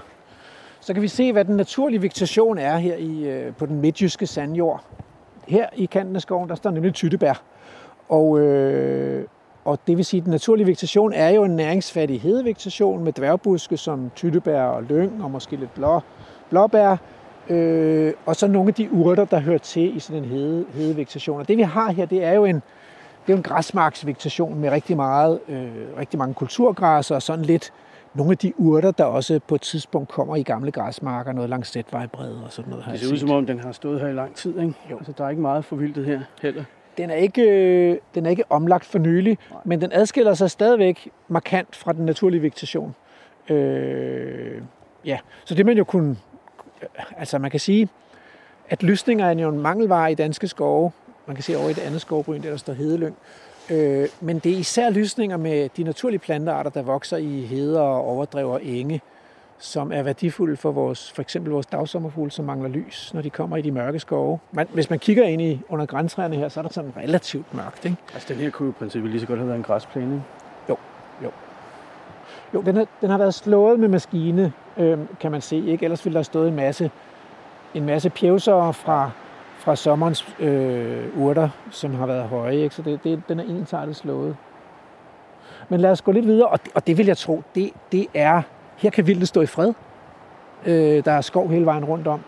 så 0.81 0.93
kan 0.93 1.03
vi 1.03 1.09
se, 1.09 1.33
hvad 1.33 1.45
den 1.45 1.57
naturlige 1.57 2.03
vegetation 2.03 2.59
er 2.59 2.77
her 2.77 2.97
i, 2.97 3.29
øh, 3.29 3.55
på 3.55 3.67
den 3.67 3.81
midtjyske 3.81 4.27
sandjord. 4.27 4.85
Her 5.49 5.67
i 5.77 5.85
kanten 5.85 6.17
af 6.17 6.23
skoven, 6.23 6.49
der 6.49 6.55
står 6.55 6.71
nemlig 6.71 6.95
tyttebær. 6.95 7.43
Og, 8.09 8.41
øh, 8.41 9.25
og 9.65 9.79
det 9.87 9.97
vil 9.97 10.05
sige, 10.05 10.19
at 10.19 10.25
den 10.25 10.31
naturlige 10.31 10.67
vegetation 10.67 11.13
er 11.13 11.29
jo 11.29 11.45
en 11.45 11.57
næringsfattig 11.57 12.21
hedevegetation 12.21 13.05
med 13.05 13.13
dværgbuske 13.13 13.77
som 13.77 14.11
tyttebær 14.17 14.63
og 14.63 14.83
lyng 14.83 15.25
og 15.25 15.31
måske 15.31 15.57
lidt 15.57 15.75
blå, 15.75 16.01
blåbær. 16.51 16.97
Øh, 17.49 18.13
og 18.27 18.37
så 18.37 18.47
nogle 18.47 18.69
af 18.69 18.75
de 18.75 18.93
urter, 18.93 19.25
der 19.25 19.41
hører 19.41 19.59
til 19.59 19.97
i 19.97 19.99
sådan 19.99 20.25
en 20.25 20.29
hede, 20.29 20.67
hedevegetation. 20.75 21.41
Og 21.41 21.49
det 21.49 21.57
vi 21.57 21.63
har 21.63 21.93
her, 21.93 22.07
det 22.07 22.25
er 22.25 22.33
jo 22.33 22.45
en, 22.45 22.55
det 22.57 22.63
er 23.27 23.33
jo 23.33 23.37
en 23.37 23.43
græsmarksvegetation 23.43 24.61
med 24.61 24.71
rigtig, 24.71 24.97
meget, 24.97 25.41
øh, 25.49 25.73
rigtig 25.99 26.19
mange 26.19 26.35
kulturgræsser 26.35 27.15
og 27.15 27.23
sådan 27.23 27.45
lidt 27.45 27.73
nogle 28.15 28.33
af 28.33 28.39
de 28.39 28.53
urter, 28.61 28.91
der 28.91 29.05
også 29.05 29.41
på 29.49 29.55
et 29.55 29.61
tidspunkt 29.61 30.09
kommer 30.09 30.37
i 30.37 30.43
gamle 30.43 30.71
græsmarker, 30.71 31.33
noget 31.33 31.51
langs 31.51 31.69
sætvejbred 31.69 32.33
og 32.33 32.53
sådan 32.53 32.71
noget. 32.71 32.85
har 32.85 32.93
Det 32.93 33.01
ser 33.01 33.13
ud 33.13 33.19
som 33.19 33.31
om, 33.31 33.47
den 33.47 33.61
har 33.61 33.73
stået 33.73 34.01
her 34.01 34.09
i 34.09 34.13
lang 34.13 34.35
tid, 34.35 34.59
ikke? 34.61 34.75
Jo. 34.91 34.97
Altså, 34.97 35.13
der 35.19 35.25
er 35.25 35.31
ikke 35.31 35.43
meget 35.43 35.65
forvildet 35.65 36.07
her 36.07 36.21
heller. 36.43 36.65
Den 36.99 37.11
er 37.11 37.15
ikke, 37.15 37.43
øh, 37.43 37.99
den 38.15 38.27
er 38.27 38.31
ikke 38.31 38.45
omlagt 38.51 38.85
for 38.85 38.99
nylig, 38.99 39.39
Nej. 39.51 39.61
men 39.65 39.81
den 39.81 39.93
adskiller 39.93 40.35
sig 40.35 40.51
stadigvæk 40.51 41.09
markant 41.29 41.77
fra 41.77 41.93
den 41.93 42.07
naturlige 42.07 42.43
vegetation. 42.43 42.95
Øh, 43.51 44.63
ja, 45.05 45.19
så 45.45 45.55
det 45.55 45.67
man 45.67 45.77
jo 45.77 45.85
kunne, 45.85 46.17
altså 47.17 47.39
man 47.39 47.51
kan 47.51 47.61
sige, 47.61 47.89
at 48.69 48.83
lysninger 48.83 49.27
er 49.27 49.35
jo 49.35 49.49
en 49.49 49.59
mangelvare 49.59 50.13
i 50.13 50.15
danske 50.15 50.49
skove. 50.49 50.93
Man 51.27 51.37
kan 51.37 51.43
se 51.43 51.57
over 51.57 51.69
i 51.69 51.73
det 51.73 51.83
andet 51.83 52.01
skovbryn, 52.01 52.43
der, 52.43 52.51
der 52.51 52.57
står 52.57 52.73
hedelyng. 52.73 53.17
Øh, 53.71 54.09
men 54.21 54.39
det 54.39 54.53
er 54.53 54.57
især 54.57 54.91
lysninger 54.91 55.37
med 55.37 55.69
de 55.77 55.83
naturlige 55.83 56.19
plantearter, 56.19 56.71
der 56.71 56.83
vokser 56.83 57.17
i 57.17 57.41
heder 57.41 57.81
og 57.81 58.05
overdrev 58.05 58.51
og 58.51 58.65
enge, 58.65 59.01
som 59.65 59.93
er 59.93 60.03
værdifulde 60.03 60.57
for 60.57 60.73
vores, 60.73 61.13
for 61.13 61.23
eksempel 61.23 61.53
vores 61.53 61.67
dagsommerfugle, 61.67 62.31
som 62.31 62.45
mangler 62.45 62.69
lys, 62.69 63.15
når 63.15 63.23
de 63.23 63.31
kommer 63.31 63.57
i 63.57 63.63
de 63.63 63.71
mørke 63.71 63.99
skove. 63.99 64.39
Man, 64.53 64.67
hvis 64.73 64.91
man 64.91 64.99
kigger 64.99 65.25
ind 65.25 65.43
i 65.43 65.61
under 65.69 65.87
græntræerne 65.87 66.37
her, 66.37 66.49
så 66.49 66.61
er 66.61 66.63
der 66.63 66.71
sådan 66.71 66.93
relativt 66.97 67.55
mørkt. 67.55 67.85
Ikke? 67.85 67.97
Altså, 68.15 68.35
den 68.35 68.43
her 68.43 68.51
kunne 68.51 68.67
jo 68.67 68.71
i 68.71 68.75
princippet 68.79 69.11
lige 69.11 69.21
så 69.21 69.27
godt 69.27 69.39
have 69.39 69.49
været 69.49 69.59
en 69.59 69.65
græsplæne, 69.65 70.15
ikke? 70.15 70.25
Jo, 72.55 72.61
den, 72.61 72.77
er, 72.77 72.85
den 73.01 73.11
har 73.11 73.19
været 73.19 73.35
slået 73.35 73.81
med 73.81 73.89
maskine, 73.89 74.53
øh, 74.77 74.99
kan 75.21 75.31
man 75.31 75.41
se. 75.41 75.57
Ikke? 75.57 75.85
Ellers 75.85 76.05
ville 76.05 76.15
der 76.15 76.19
have 76.19 76.25
stået 76.25 76.49
en 76.49 76.55
masse, 76.55 76.91
en 77.75 77.85
masse 77.85 78.11
pjevser 78.11 78.73
fra, 78.73 79.11
fra 79.59 79.77
sommerens 79.77 80.35
øh, 80.39 81.19
urter, 81.19 81.49
som 81.71 81.95
har 81.95 82.07
været 82.07 82.25
høje. 82.25 82.57
Ikke? 82.57 82.75
Så 82.75 82.83
det, 82.83 83.05
det, 83.05 83.23
den 83.29 83.41
er 83.41 83.45
ensartet 83.45 83.97
slået. 83.97 84.37
Men 85.69 85.81
lad 85.81 85.91
os 85.91 86.03
gå 86.03 86.13
lidt 86.13 86.27
videre, 86.27 86.49
og 86.49 86.65
det, 86.65 86.73
og 86.75 86.87
det 86.87 86.99
vil 86.99 87.07
jeg 87.07 87.17
tro, 87.17 87.43
det, 87.55 87.71
det 87.93 88.07
er, 88.15 88.43
her 88.77 88.91
kan 88.91 89.07
vildt 89.07 89.29
stå 89.29 89.41
i 89.41 89.47
fred. 89.47 89.73
Øh, 90.67 91.05
der 91.05 91.13
er 91.13 91.21
skov 91.21 91.51
hele 91.51 91.67
vejen 91.67 91.85
rundt 91.85 92.07
om, 92.07 92.21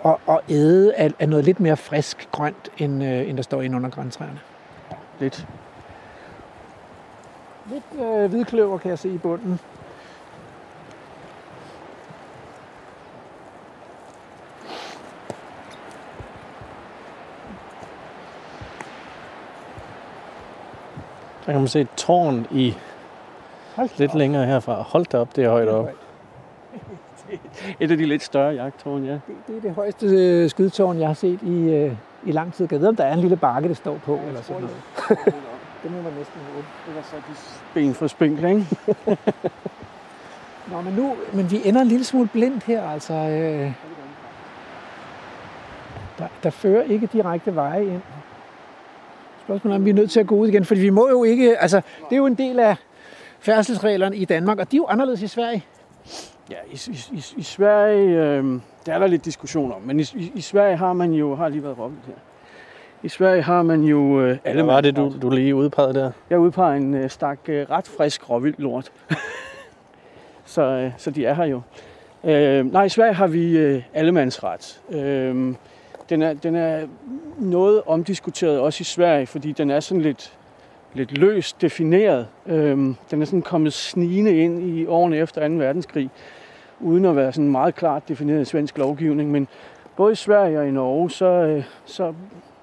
og, 0.00 0.20
og 0.26 0.42
æde 0.48 0.94
af, 0.94 1.12
af 1.18 1.28
noget 1.28 1.44
lidt 1.44 1.60
mere 1.60 1.76
frisk 1.76 2.28
grønt, 2.32 2.70
end, 2.78 3.04
øh, 3.04 3.28
end 3.28 3.36
der 3.36 3.42
står 3.42 3.62
inde 3.62 3.76
under 3.76 3.90
græntræerne. 3.90 4.40
Lidt. 5.20 5.46
Lidt 7.70 8.02
øh, 8.02 8.30
hvidkløver 8.30 8.78
kan 8.78 8.90
jeg 8.90 8.98
se 8.98 9.08
i 9.08 9.18
bunden. 9.18 9.60
Der 21.46 21.52
kan 21.52 21.60
man 21.60 21.68
se 21.68 21.80
et 21.80 21.88
tårn 21.96 22.46
i 22.50 22.74
Hold 23.74 23.90
lidt 23.98 24.10
op. 24.10 24.16
længere 24.16 24.46
herfra. 24.46 24.82
Hold 24.82 25.06
da 25.06 25.18
op, 25.18 25.36
det 25.36 25.44
er 25.44 25.50
højt 25.50 25.68
op. 25.68 25.88
Et 27.80 27.90
af 27.90 27.96
de 27.96 28.06
lidt 28.06 28.22
større 28.22 28.54
jagttårn, 28.54 29.04
ja. 29.04 29.12
Det, 29.12 29.22
det 29.46 29.56
er 29.56 29.60
det 29.60 29.74
højeste 29.74 30.06
øh, 30.06 30.50
skydetårn, 30.50 30.98
jeg 30.98 31.06
har 31.06 31.14
set 31.14 31.42
i, 31.42 31.70
øh, 31.70 31.92
i 32.26 32.32
lang 32.32 32.54
tid. 32.54 32.68
Jeg 32.70 32.80
ved, 32.80 32.88
om 32.88 32.96
der 32.96 33.04
er 33.04 33.12
en 33.12 33.20
lille 33.20 33.36
bakke, 33.36 33.68
det 33.68 33.76
står 33.76 33.98
på, 34.04 34.20
eller 34.28 34.42
sådan 34.42 34.62
noget. 34.62 34.76
Det 35.82 35.92
må 35.92 36.02
man 36.02 36.12
næsten 36.12 36.40
håbe. 36.54 36.66
Det 36.86 36.96
var 36.96 37.02
så 37.02 37.16
de 37.16 37.34
ben 37.74 37.94
for 37.94 38.06
spinkle, 38.06 38.50
ikke? 38.50 38.66
Nå, 40.72 40.80
men 40.80 40.94
nu, 40.94 41.16
men 41.32 41.50
vi 41.50 41.60
ender 41.64 41.80
en 41.80 41.86
lille 41.86 42.04
smule 42.04 42.28
blindt 42.32 42.64
her, 42.64 42.90
altså. 42.90 43.14
Øh, 43.14 43.72
der, 46.18 46.26
der 46.42 46.50
fører 46.50 46.82
ikke 46.82 47.06
direkte 47.06 47.54
veje 47.54 47.84
ind. 47.84 48.00
Spørgsmålet 49.44 49.74
er, 49.74 49.78
om 49.78 49.84
vi 49.84 49.90
er 49.90 49.94
nødt 49.94 50.10
til 50.10 50.20
at 50.20 50.26
gå 50.26 50.34
ud 50.34 50.48
igen, 50.48 50.64
fordi 50.64 50.80
vi 50.80 50.90
må 50.90 51.08
jo 51.08 51.24
ikke, 51.24 51.58
altså, 51.58 51.76
det 51.76 52.12
er 52.12 52.16
jo 52.16 52.26
en 52.26 52.34
del 52.34 52.60
af 52.60 52.76
færdselsreglerne 53.44 54.16
i 54.16 54.24
Danmark, 54.24 54.58
og 54.58 54.70
de 54.70 54.76
er 54.76 54.78
jo 54.78 54.86
anderledes 54.86 55.22
i 55.22 55.28
Sverige. 55.28 55.64
Ja, 56.50 56.56
i, 56.72 56.80
i, 56.90 57.16
i, 57.16 57.24
i 57.36 57.42
Sverige, 57.42 58.08
øh, 58.08 58.60
der 58.86 58.94
er 58.94 58.98
der 58.98 59.06
lidt 59.06 59.24
diskussion 59.24 59.72
om, 59.72 59.82
men 59.82 60.00
i, 60.00 60.02
i, 60.02 60.32
i 60.34 60.40
Sverige 60.40 60.76
har 60.76 60.92
man 60.92 61.12
jo, 61.12 61.34
har 61.34 61.48
lige 61.48 61.62
været 61.62 61.78
råbt 61.78 61.94
her, 62.06 62.14
i 63.02 63.08
Sverige 63.08 63.42
har 63.42 63.62
man 63.62 63.82
jo 63.82 64.20
øh, 64.20 64.38
alle 64.44 64.62
Hvad 64.62 64.74
var 64.74 64.80
det, 64.80 64.96
du, 64.96 65.12
du 65.22 65.30
lige 65.30 65.54
udpegede 65.54 65.94
der? 65.94 66.10
Jeg 66.30 66.38
udpeger 66.38 66.76
en 66.76 66.94
øh, 66.94 67.10
stak 67.10 67.38
øh, 67.48 67.70
ret 67.70 67.86
frisk 67.86 68.30
råvildt 68.30 68.58
lort. 68.58 68.92
så, 70.44 70.62
øh, 70.62 70.92
så 70.98 71.10
de 71.10 71.26
er 71.26 71.34
her 71.34 71.44
jo. 71.44 71.60
Øh, 72.24 72.72
nej, 72.72 72.84
i 72.84 72.88
Sverige 72.88 73.14
har 73.14 73.26
vi 73.26 73.58
øh, 73.58 73.82
allemandsret. 73.94 74.80
Øh, 74.90 75.54
den, 76.08 76.22
er, 76.22 76.32
den 76.32 76.56
er 76.56 76.86
noget 77.38 77.82
omdiskuteret 77.86 78.60
også 78.60 78.80
i 78.80 78.84
Sverige, 78.84 79.26
fordi 79.26 79.52
den 79.52 79.70
er 79.70 79.80
sådan 79.80 80.00
lidt, 80.00 80.32
lidt 80.94 81.18
løst 81.18 81.60
defineret. 81.62 82.26
Øh, 82.46 82.76
den 83.10 83.22
er 83.22 83.24
sådan 83.24 83.42
kommet 83.42 83.72
snigende 83.72 84.36
ind 84.36 84.62
i 84.62 84.86
årene 84.86 85.16
efter 85.16 85.48
2. 85.48 85.54
verdenskrig, 85.54 86.10
uden 86.80 87.04
at 87.04 87.16
være 87.16 87.32
sådan 87.32 87.50
meget 87.50 87.74
klart 87.74 88.08
defineret 88.08 88.40
i 88.40 88.44
svensk 88.44 88.78
lovgivning. 88.78 89.30
Men 89.30 89.48
både 89.96 90.12
i 90.12 90.16
Sverige 90.16 90.60
og 90.60 90.68
i 90.68 90.70
Norge, 90.70 91.10
så, 91.10 91.26
øh, 91.26 91.64
så 91.84 92.14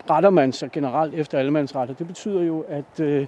retter 0.09 0.29
man 0.29 0.53
sig 0.53 0.71
generelt 0.71 1.13
efter 1.13 1.39
allemandsretter. 1.39 1.95
det 1.95 2.07
betyder 2.07 2.43
jo, 2.43 2.65
at, 2.69 2.99
øh, 2.99 3.27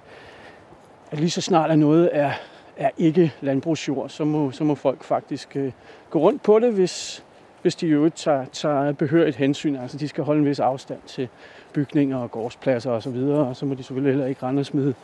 at 1.10 1.20
lige 1.20 1.30
så 1.30 1.40
snart 1.40 1.70
er 1.70 1.76
noget 1.76 2.10
er, 2.12 2.30
er 2.76 2.90
ikke 2.98 3.32
landbrugsjord, 3.40 4.08
så 4.08 4.24
må, 4.24 4.50
så 4.50 4.64
må 4.64 4.74
folk 4.74 5.02
faktisk 5.04 5.56
øh, 5.56 5.72
gå 6.10 6.18
rundt 6.18 6.42
på 6.42 6.58
det, 6.58 6.72
hvis, 6.72 7.24
hvis 7.62 7.74
de 7.74 7.86
jo 7.86 7.96
øvrigt 7.96 8.16
tager, 8.16 8.44
tager 8.44 8.92
behørigt 8.92 9.36
hensyn. 9.36 9.76
Altså 9.76 9.98
de 9.98 10.08
skal 10.08 10.24
holde 10.24 10.40
en 10.40 10.46
vis 10.46 10.60
afstand 10.60 11.00
til 11.06 11.28
bygninger 11.74 12.16
og 12.16 12.30
gårdspladser 12.30 12.90
osv., 12.90 12.96
og, 12.96 13.02
så 13.02 13.10
videre, 13.10 13.46
og 13.46 13.56
så 13.56 13.66
må 13.66 13.74
de 13.74 13.82
selvfølgelig 13.82 14.12
heller 14.12 14.26
ikke 14.26 14.46
rende 14.46 14.60
og 14.60 14.66
smide 14.66 14.94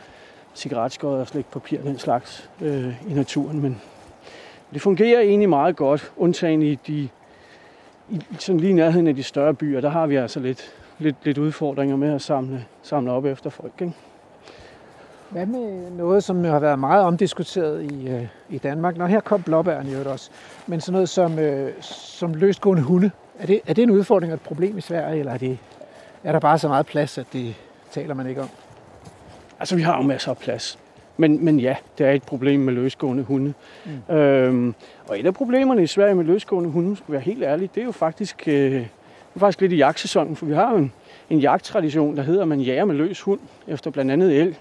cigaretskod 0.55 1.19
og 1.19 1.27
slik 1.27 1.45
papir 1.45 1.81
den 1.81 1.97
slags 1.97 2.49
øh, 2.61 3.09
i 3.09 3.13
naturen. 3.13 3.61
Men 3.61 3.81
det 4.73 4.81
fungerer 4.81 5.19
egentlig 5.19 5.49
meget 5.49 5.75
godt, 5.75 6.11
undtagen 6.17 6.61
i 6.61 6.75
de 6.75 7.09
i, 8.11 8.21
sådan 8.39 8.59
lige 8.59 8.69
i 8.69 8.73
nærheden 8.73 9.07
af 9.07 9.15
de 9.15 9.23
større 9.23 9.53
byer, 9.53 9.81
der 9.81 9.89
har 9.89 10.07
vi 10.07 10.15
altså 10.15 10.39
lidt, 10.39 10.73
lidt, 10.99 11.15
lidt 11.23 11.37
udfordringer 11.37 11.95
med 11.95 12.13
at 12.13 12.21
samle, 12.21 12.65
samle 12.83 13.11
op 13.11 13.25
efter 13.25 13.49
folk. 13.49 13.73
Ikke? 13.81 13.93
Hvad 15.29 15.45
med 15.45 15.91
noget, 15.91 16.23
som 16.23 16.43
har 16.43 16.59
været 16.59 16.79
meget 16.79 17.03
omdiskuteret 17.05 17.91
i, 17.91 18.09
øh, 18.09 18.27
i 18.49 18.57
Danmark? 18.57 18.97
Nå, 18.97 19.05
her 19.05 19.19
kom 19.19 19.43
blåbæren 19.43 19.87
i 19.87 19.95
også. 19.95 20.29
Men 20.67 20.81
sådan 20.81 20.93
noget 20.93 21.09
som, 21.09 21.39
øh, 21.39 21.71
som 21.81 22.33
løsgående 22.33 22.83
hunde. 22.83 23.11
Er 23.39 23.45
det, 23.45 23.61
er 23.67 23.73
det 23.73 23.83
en 23.83 23.91
udfordring 23.91 24.33
og 24.33 24.35
et 24.35 24.41
problem 24.41 24.77
i 24.77 24.81
Sverige, 24.81 25.19
eller 25.19 25.31
er, 25.31 25.37
det, 25.37 25.57
er 26.23 26.31
der 26.31 26.39
bare 26.39 26.57
så 26.57 26.67
meget 26.67 26.85
plads, 26.85 27.17
at 27.17 27.25
det 27.33 27.55
taler 27.91 28.13
man 28.13 28.27
ikke 28.27 28.41
om? 28.41 28.49
Altså, 29.59 29.75
vi 29.75 29.81
har 29.81 29.97
jo 29.97 30.03
masser 30.03 30.31
af 30.31 30.37
plads. 30.37 30.79
Men, 31.17 31.45
men 31.45 31.59
ja, 31.59 31.75
det 31.97 32.05
er 32.05 32.11
et 32.11 32.23
problem 32.23 32.59
med 32.59 32.73
løsgående 32.73 33.23
hunde. 33.23 33.53
Mm. 34.09 34.15
Øhm, 34.15 34.75
og 35.07 35.19
et 35.19 35.25
af 35.25 35.33
problemerne 35.33 35.83
i 35.83 35.87
Sverige 35.87 36.15
med 36.15 36.23
løsgående 36.23 36.69
hunde, 36.69 36.95
skulle 36.95 37.13
være 37.13 37.21
helt 37.21 37.43
ærlig, 37.43 37.75
det 37.75 37.81
er 37.81 37.85
jo 37.85 37.91
faktisk, 37.91 38.43
øh, 38.47 38.71
det 38.71 38.89
er 39.35 39.39
faktisk 39.39 39.61
lidt 39.61 39.71
i 39.71 39.75
jagtsæsonen, 39.75 40.35
for 40.35 40.45
vi 40.45 40.53
har 40.53 40.71
jo 40.71 40.77
en, 40.77 40.93
en 41.29 41.39
jagttradition, 41.39 42.17
der 42.17 42.23
hedder, 42.23 42.41
at 42.41 42.47
man 42.47 42.59
jager 42.59 42.85
med 42.85 42.95
løs 42.95 43.21
hund, 43.21 43.39
efter 43.67 43.91
blandt 43.91 44.11
andet 44.11 44.39
elg. 44.41 44.55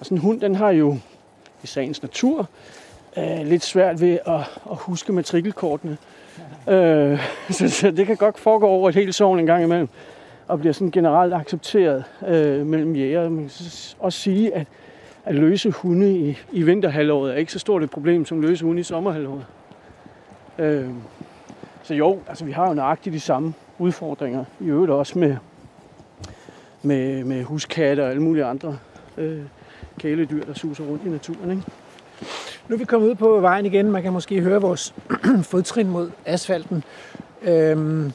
Og 0.00 0.06
sådan 0.06 0.18
en 0.18 0.22
hund, 0.22 0.40
den 0.40 0.54
har 0.54 0.70
jo 0.70 0.96
i 1.62 1.66
sagens 1.66 2.02
natur 2.02 2.48
øh, 3.18 3.46
lidt 3.46 3.64
svært 3.64 4.00
ved 4.00 4.18
at, 4.26 4.40
at 4.70 4.76
huske 4.76 5.12
matrikelkortene. 5.12 5.96
Øh, 6.68 7.20
så, 7.50 7.68
så 7.68 7.90
det 7.90 8.06
kan 8.06 8.16
godt 8.16 8.38
foregå 8.38 8.66
over 8.66 8.88
et 8.88 8.94
helt 8.94 9.14
sovn 9.14 9.38
en 9.38 9.46
gang 9.46 9.64
imellem, 9.64 9.88
og 10.48 10.58
bliver 10.58 10.72
sådan 10.72 10.90
generelt 10.90 11.34
accepteret 11.34 12.04
øh, 12.28 12.66
mellem 12.66 12.94
jæger. 12.96 13.28
Man 13.28 13.38
kan 13.38 13.50
også 13.98 14.18
sige, 14.18 14.54
at, 14.54 14.66
at 15.24 15.34
løse 15.34 15.70
hunde 15.70 16.12
i, 16.18 16.38
i 16.52 16.62
vinterhalvåret 16.62 17.32
er 17.32 17.36
ikke 17.36 17.52
så 17.52 17.58
stort 17.58 17.82
et 17.82 17.90
problem 17.90 18.24
som 18.24 18.40
løse 18.40 18.64
hunde 18.64 18.80
i 18.80 18.82
sommerhalvåret. 18.82 19.46
Øh, 20.58 20.88
så 21.82 21.94
jo, 21.94 22.18
altså 22.28 22.44
vi 22.44 22.52
har 22.52 22.68
jo 22.68 22.74
nøjagtigt 22.74 23.12
de 23.14 23.20
samme 23.20 23.54
udfordringer, 23.78 24.44
i 24.60 24.64
øvrigt 24.64 24.92
også 24.92 25.18
med, 25.18 25.36
med, 26.82 27.24
med 27.24 27.42
huskatte 27.44 28.00
og 28.04 28.10
alle 28.10 28.22
mulige 28.22 28.44
andre 28.44 28.78
øh, 29.18 29.40
kæledyr, 29.98 30.44
der 30.44 30.54
suser 30.54 30.84
rundt 30.84 31.04
i 31.04 31.08
naturen. 31.08 31.50
Ikke? 31.50 31.62
Nu 32.68 32.74
er 32.74 32.78
vi 32.78 32.84
kommet 32.84 33.08
ud 33.08 33.14
på 33.14 33.40
vejen 33.40 33.66
igen. 33.66 33.90
Man 33.90 34.02
kan 34.02 34.12
måske 34.12 34.40
høre 34.40 34.60
vores 34.60 34.94
fodtrin 35.50 35.88
mod 35.90 36.10
asfalten. 36.26 36.84
Øhm, 37.42 38.12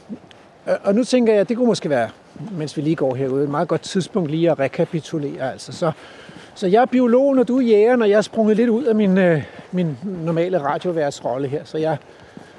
og- 0.65 0.77
og 0.83 0.95
nu 0.95 1.03
tænker 1.03 1.33
jeg, 1.33 1.41
at 1.41 1.49
det 1.49 1.57
kunne 1.57 1.67
måske 1.67 1.89
være, 1.89 2.09
mens 2.51 2.77
vi 2.77 2.81
lige 2.81 2.95
går 2.95 3.15
herude, 3.15 3.43
et 3.43 3.49
meget 3.49 3.67
godt 3.67 3.81
tidspunkt 3.81 4.31
lige 4.31 4.51
at 4.51 4.59
rekapitulere. 4.59 5.51
Altså. 5.51 5.71
Så, 5.71 5.91
så 6.55 6.67
jeg 6.67 6.81
er 6.81 6.85
biolog, 6.85 7.37
og 7.37 7.47
du 7.47 7.57
er 7.57 7.61
jæger, 7.61 7.97
og 8.01 8.09
jeg 8.09 8.17
er 8.17 8.21
sprunget 8.21 8.57
lidt 8.57 8.69
ud 8.69 8.83
af 8.83 8.95
min, 8.95 9.17
øh, 9.17 9.43
min 9.71 9.97
normale 10.25 10.57
radioværtsrolle 10.61 11.47
her. 11.47 11.61
Så 11.63 11.77
jeg, 11.77 11.97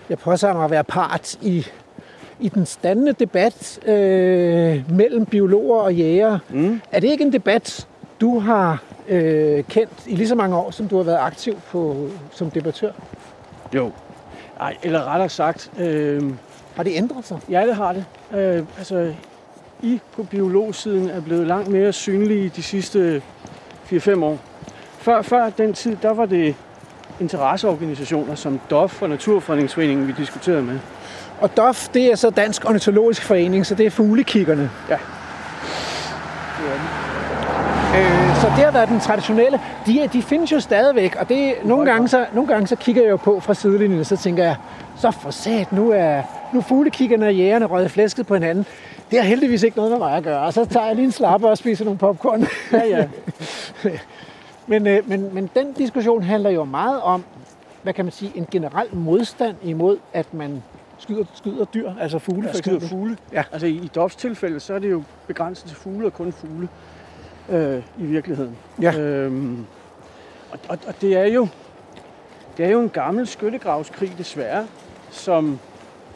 jeg 0.08 0.18
påtager 0.18 0.54
mig 0.54 0.64
at 0.64 0.70
være 0.70 0.84
part 0.84 1.34
i, 1.42 1.66
i 2.40 2.48
den 2.48 2.66
standende 2.66 3.12
debat 3.12 3.78
øh, 3.88 4.90
mellem 4.90 5.26
biologer 5.26 5.80
og 5.80 5.94
jæger. 5.94 6.38
Mm. 6.50 6.80
Er 6.92 7.00
det 7.00 7.10
ikke 7.10 7.24
en 7.24 7.32
debat, 7.32 7.86
du 8.20 8.38
har 8.38 8.82
øh, 9.08 9.64
kendt 9.64 9.92
i 10.06 10.14
lige 10.16 10.28
så 10.28 10.34
mange 10.34 10.56
år, 10.56 10.70
som 10.70 10.88
du 10.88 10.96
har 10.96 11.02
været 11.04 11.18
aktiv 11.20 11.60
på, 11.70 12.08
som 12.30 12.50
debattør? 12.50 12.92
Jo. 13.74 13.90
Ej, 14.60 14.76
eller 14.82 15.04
rettere 15.04 15.28
sagt, 15.28 15.70
øh, 15.80 16.22
Har 16.76 16.82
det 16.82 16.92
ændret 16.96 17.24
sig? 17.26 17.38
ja, 17.50 17.66
det 17.66 17.76
har 17.76 17.92
det. 17.92 18.04
Øh, 18.34 18.62
altså, 18.78 19.14
I 19.84 20.00
på 20.12 20.22
biologsiden 20.22 21.10
er 21.10 21.20
blevet 21.20 21.46
langt 21.46 21.68
mere 21.68 21.92
synlige 21.92 22.52
de 22.56 22.62
sidste 22.62 23.22
4-5 23.92 24.24
år. 24.24 24.38
Før, 24.98 25.22
før 25.22 25.50
den 25.50 25.72
tid, 25.72 25.96
der 26.02 26.10
var 26.10 26.26
det 26.26 26.54
interesseorganisationer 27.20 28.34
som 28.34 28.60
DOF 28.70 29.02
og 29.02 29.08
Naturfredningsforeningen, 29.08 30.06
vi 30.06 30.12
diskuterede 30.12 30.62
med. 30.62 30.78
Og 31.40 31.56
DOF, 31.56 31.88
det 31.88 32.12
er 32.12 32.14
så 32.16 32.30
Dansk 32.30 32.64
Ornitologisk 32.64 33.22
Forening, 33.22 33.66
så 33.66 33.74
det 33.74 33.86
er 33.86 33.90
fuglekiggerne. 33.90 34.70
Ja. 34.88 34.98
Øh, 37.98 38.36
så 38.36 38.46
det 38.56 38.64
har 38.64 38.70
været 38.72 38.88
den 38.88 39.00
traditionelle. 39.00 39.60
De, 39.86 40.08
de 40.12 40.22
findes 40.22 40.52
jo 40.52 40.60
stadigvæk, 40.60 41.16
og 41.16 41.28
det, 41.28 41.54
nogle, 41.64 41.90
gange 41.92 42.08
så, 42.08 42.26
nogle 42.32 42.52
gange 42.52 42.66
så 42.66 42.76
kigger 42.76 43.02
jeg 43.02 43.10
jo 43.10 43.16
på 43.16 43.40
fra 43.40 43.54
sidelinjen, 43.54 44.00
og 44.00 44.06
så 44.06 44.16
tænker 44.16 44.44
jeg, 44.44 44.56
så 44.96 45.10
for 45.10 45.30
sat, 45.30 45.72
nu 45.72 45.90
er, 45.90 46.22
nu 46.52 46.58
er 46.58 46.62
fuglekiggerne 46.62 47.26
og 47.26 47.34
jægerne 47.34 47.64
røget 47.64 47.90
flæsket 47.90 48.26
på 48.26 48.34
hinanden. 48.34 48.66
Det 49.14 49.22
har 49.22 49.28
heldigvis 49.28 49.62
ikke 49.62 49.76
noget 49.76 49.90
med 49.90 49.98
mig 49.98 50.16
at 50.16 50.24
gøre, 50.24 50.40
og 50.40 50.52
så 50.52 50.64
tager 50.64 50.86
jeg 50.86 50.96
lige 50.96 51.04
en 51.04 51.12
slapper 51.12 51.48
og 51.48 51.58
spiser 51.58 51.84
nogle 51.84 51.98
popcorn. 51.98 52.46
Ja, 52.72 52.84
ja. 52.86 53.08
men, 54.66 54.86
øh, 54.86 55.08
men, 55.08 55.34
men 55.34 55.50
den 55.54 55.72
diskussion 55.72 56.22
handler 56.22 56.50
jo 56.50 56.64
meget 56.64 57.02
om, 57.02 57.24
hvad 57.82 57.92
kan 57.92 58.04
man 58.04 58.12
sige, 58.12 58.32
en 58.34 58.46
generel 58.50 58.94
modstand 58.94 59.56
imod, 59.62 59.98
at 60.12 60.34
man 60.34 60.62
skyder, 60.98 61.24
skyder 61.34 61.64
dyr, 61.64 61.92
altså 62.00 62.18
fugle 62.18 62.48
for 62.48 62.56
skyder 62.56 62.80
fugle. 62.80 63.16
Ja. 63.32 63.42
Altså 63.52 63.66
i, 63.66 63.70
i 63.70 63.90
DOFs 63.94 64.16
tilfælde, 64.16 64.60
så 64.60 64.74
er 64.74 64.78
det 64.78 64.90
jo 64.90 65.02
begrænset 65.26 65.68
til 65.68 65.76
fugle 65.76 66.06
og 66.06 66.14
kun 66.14 66.32
fugle 66.32 66.68
øh, 67.48 67.82
i 67.98 68.04
virkeligheden. 68.04 68.56
Ja. 68.82 68.98
Øhm, 68.98 69.66
og, 70.52 70.58
og, 70.68 70.78
og 70.86 70.94
det 71.00 71.16
er 71.16 71.26
jo 71.26 71.48
det 72.56 72.66
er 72.66 72.70
jo 72.70 72.80
en 72.80 72.90
gammel 72.90 73.26
skyttegravskrig 73.26 74.14
desværre, 74.18 74.66
som 75.10 75.58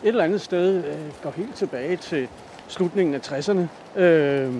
et 0.02 0.08
eller 0.08 0.24
andet 0.24 0.40
sted 0.40 0.84
øh, 0.84 1.22
går 1.22 1.30
helt 1.30 1.54
tilbage 1.54 1.96
til 1.96 2.28
slutningen 2.68 3.14
af 3.14 3.32
60'erne, 3.32 4.00
øh, 4.00 4.54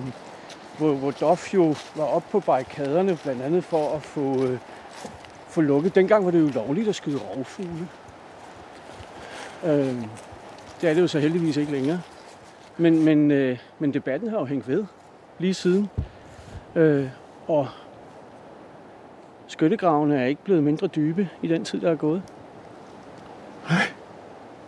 hvor, 0.79 0.93
hvor 0.93 1.11
DOF 1.11 1.55
jo 1.55 1.75
var 1.97 2.05
oppe 2.05 2.29
på 2.31 2.41
barrikaderne, 2.41 3.19
blandt 3.23 3.43
andet 3.43 3.65
for 3.65 3.95
at 3.97 4.03
få, 4.03 4.45
øh, 4.47 4.59
få 5.49 5.61
lukket. 5.61 5.95
Dengang 5.95 6.25
var 6.25 6.31
det 6.31 6.41
jo 6.41 6.50
lovligt 6.55 6.88
at 6.88 6.95
skyde 6.95 7.19
rovfugle. 7.19 7.88
Øh, 9.65 9.95
det 10.81 10.91
er 10.91 10.95
det 10.95 11.00
jo 11.00 11.07
så 11.07 11.19
heldigvis 11.19 11.57
ikke 11.57 11.73
længere. 11.73 12.00
Men, 12.77 13.05
men, 13.05 13.31
øh, 13.31 13.59
men 13.79 13.95
debatten 13.95 14.31
har 14.31 14.38
jo 14.38 14.45
hængt 14.45 14.69
ved 14.69 14.85
lige 15.38 15.55
siden. 15.55 15.91
Øh, 16.75 17.09
og 17.47 17.69
skyttegravene 19.47 20.21
er 20.21 20.27
ikke 20.27 20.45
blevet 20.45 20.62
mindre 20.62 20.87
dybe 20.87 21.29
i 21.43 21.49
den 21.49 21.65
tid, 21.65 21.81
der 21.81 21.91
er 21.91 21.97
gået. 21.97 22.23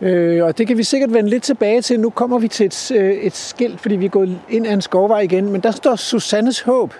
Øh, 0.01 0.45
og 0.45 0.57
det 0.57 0.67
kan 0.67 0.77
vi 0.77 0.83
sikkert 0.83 1.13
vende 1.13 1.29
lidt 1.29 1.43
tilbage 1.43 1.81
til. 1.81 1.99
Nu 1.99 2.09
kommer 2.09 2.39
vi 2.39 2.47
til 2.47 2.65
et, 2.65 2.91
øh, 2.95 3.11
et 3.13 3.35
skilt, 3.35 3.79
fordi 3.79 3.95
vi 3.95 4.05
er 4.05 4.09
gået 4.09 4.39
ind 4.49 4.67
ad 4.67 4.73
en 4.73 4.81
skovvej 4.81 5.19
igen. 5.19 5.51
Men 5.51 5.61
der 5.61 5.71
står 5.71 5.95
Susannes 5.95 6.61
Håb. 6.61 6.93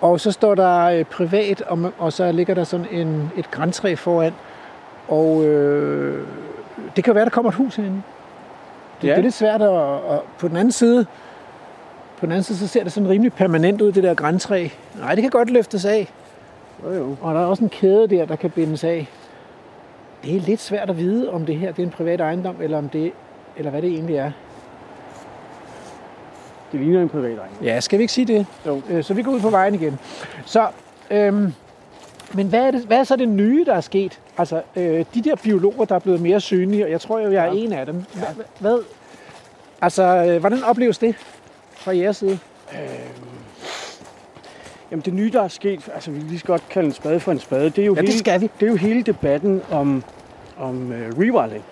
Og 0.00 0.20
så 0.20 0.30
står 0.32 0.54
der 0.54 0.84
øh, 0.84 1.04
privat, 1.04 1.60
og, 1.62 1.92
og 1.98 2.12
så 2.12 2.32
ligger 2.32 2.54
der 2.54 2.64
sådan 2.64 2.86
en, 2.90 3.30
et 3.36 3.50
græntræ 3.50 3.94
foran. 3.94 4.32
Og 5.08 5.44
øh, 5.44 6.26
det 6.96 7.04
kan 7.04 7.14
være, 7.14 7.24
der 7.24 7.30
kommer 7.30 7.50
et 7.50 7.54
hus 7.56 7.76
herinde. 7.76 8.02
Det, 9.02 9.08
Ja. 9.08 9.12
det 9.12 9.18
er 9.18 9.22
lidt 9.22 9.34
svært 9.34 9.62
at, 9.62 9.68
og 9.68 10.24
på 10.38 10.48
den 10.48 10.56
anden 10.56 10.72
side, 10.72 11.06
på 12.18 12.26
den 12.26 12.32
anden 12.32 12.42
side, 12.42 12.58
så 12.58 12.66
ser 12.66 12.82
det 12.82 12.92
sådan 12.92 13.08
rimelig 13.08 13.32
permanent 13.32 13.80
ud, 13.82 13.92
det 13.92 14.02
der 14.02 14.14
græntræ. 14.14 14.68
Nej, 15.00 15.14
det 15.14 15.22
kan 15.22 15.30
godt 15.30 15.50
løftes 15.50 15.84
af. 15.84 16.12
Jo, 16.84 16.92
jo. 16.94 17.16
Og 17.20 17.34
der 17.34 17.40
er 17.40 17.44
også 17.44 17.64
en 17.64 17.70
kæde 17.70 18.06
der, 18.08 18.24
der 18.26 18.36
kan 18.36 18.50
bindes 18.50 18.84
af. 18.84 19.08
Det 20.22 20.36
er 20.36 20.40
lidt 20.40 20.60
svært 20.60 20.90
at 20.90 20.98
vide, 20.98 21.30
om 21.32 21.46
det 21.46 21.56
her 21.56 21.72
det 21.72 21.82
er 21.82 21.86
en 21.86 21.90
privat 21.92 22.20
ejendom, 22.20 22.56
eller, 22.62 22.78
om 22.78 22.88
det, 22.88 23.12
eller 23.56 23.70
hvad 23.70 23.82
det 23.82 23.90
egentlig 23.90 24.16
er. 24.16 24.30
Det 26.72 26.80
ligner 26.80 27.02
en 27.02 27.08
privat 27.08 27.24
ejendom. 27.38 27.64
Ja, 27.64 27.80
skal 27.80 27.98
vi 27.98 28.02
ikke 28.02 28.12
sige 28.12 28.24
det? 28.26 28.46
Jo. 28.66 28.82
Øh, 28.90 29.04
Så 29.04 29.14
vi 29.14 29.22
går 29.22 29.32
ud 29.32 29.40
på 29.40 29.50
vejen 29.50 29.74
igen. 29.74 29.98
Så, 30.46 30.66
øhm, 31.10 31.52
men 32.34 32.46
hvad 32.48 32.60
er, 32.66 32.70
det, 32.70 32.80
hvad 32.84 32.98
er 32.98 33.04
så 33.04 33.16
det 33.16 33.28
nye, 33.28 33.64
der 33.64 33.74
er 33.74 33.80
sket? 33.80 34.20
Altså, 34.38 34.62
øh, 34.76 35.04
de 35.14 35.22
der 35.22 35.36
biologer, 35.36 35.84
der 35.84 35.94
er 35.94 35.98
blevet 35.98 36.20
mere 36.20 36.40
synlige, 36.40 36.84
og 36.84 36.90
jeg 36.90 37.00
tror 37.00 37.18
jo, 37.20 37.30
jeg 37.32 37.42
er 37.46 37.52
Ja. 37.52 37.58
en 37.58 37.72
af 37.72 37.86
dem. 37.86 37.94
Hvad, 38.14 38.26
hvad, 38.60 38.78
altså, 39.82 40.02
øh, 40.02 40.40
hvordan 40.40 40.62
opleves 40.64 40.98
det 40.98 41.14
fra 41.72 41.96
jeres 41.96 42.16
side? 42.16 42.38
Jamen 44.92 45.02
det 45.04 45.14
nye, 45.14 45.30
der 45.30 45.42
er 45.42 45.48
sket, 45.48 45.90
altså 45.94 46.10
vi 46.10 46.20
lige 46.20 46.38
så 46.38 46.44
godt 46.44 46.68
kalde 46.70 46.86
en 46.86 46.92
spade 46.92 47.20
for 47.20 47.32
en 47.32 47.38
spade, 47.38 47.64
det 47.70 47.78
er 47.78 47.86
jo, 47.86 47.94
Ja, 47.94 48.00
det 48.00 48.08
hele, 48.08 48.18
skal 48.18 48.40
vi. 48.40 48.50
det 48.60 48.66
er 48.66 48.70
jo 48.70 48.76
hele 48.76 49.02
debatten 49.02 49.62
om, 49.70 50.04
om 50.58 50.90
uh, 50.90 51.18
rewilding. 51.18 51.64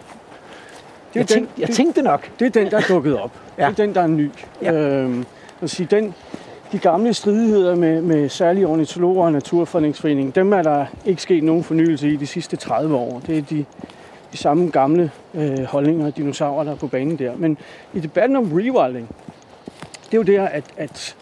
Det 1.15 1.17
er, 1.17 1.21
Jeg, 1.21 1.27
tænkte, 1.27 1.53
jeg 1.59 1.69
tænkte 1.71 2.03
nok. 2.03 2.31
det 2.39 2.47
er 2.47 2.51
den, 2.51 2.71
der 2.71 2.77
er 2.77 2.83
dukket 2.89 3.19
op. 3.19 3.31
Ja. 3.59 3.63
Det 3.71 3.79
er 3.79 3.85
den, 3.87 3.95
der 3.95 4.01
er 4.01 4.07
ny. 4.07 4.31
Ja. 4.63 4.73
Øhm, 4.73 5.27
vil 5.61 5.69
sige, 5.69 5.87
den, 5.91 6.15
de 6.73 6.79
gamle 6.79 7.15
stridigheder 7.15 7.77
med, 7.77 8.03
med 8.03 8.29
særlige 8.29 8.67
ornitologer 8.67 9.25
og 9.25 9.33
Naturfredningsforeningen, 9.33 10.33
dem 10.35 10.53
er 10.53 10.63
der 10.63 10.87
ikke 11.05 11.23
sket 11.23 11.45
nogen 11.45 11.65
fornyelse 11.65 12.09
i 12.09 12.17
de 12.17 12.27
sidste 12.27 12.57
30 12.57 12.97
år. 12.97 13.23
Det 13.27 13.39
er 13.39 13.43
de, 13.43 13.65
de 14.33 14.37
samme 14.37 14.71
gamle 14.71 15.11
øh, 15.35 15.63
holdninger 15.65 16.07
og 16.07 16.17
dinosaurer, 16.17 16.65
der 16.65 16.73
er 16.73 16.77
på 16.77 16.87
banen 16.87 17.19
der. 17.19 17.33
Men 17.37 17.59
i 17.95 18.01
debatten 18.01 18.37
om 18.37 18.53
rewilding, 18.53 19.09
det 20.11 20.15
er 20.15 20.17
jo 20.17 20.23
der, 20.23 20.45
at, 20.45 20.65
at, 20.77 21.17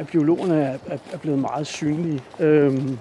at 0.00 0.06
biologerne 0.06 0.62
er, 0.62 0.78
er, 0.86 0.98
er 1.12 1.18
blevet 1.18 1.38
meget 1.38 1.66
synlige. 1.66 2.20
Øhm, 2.38 2.98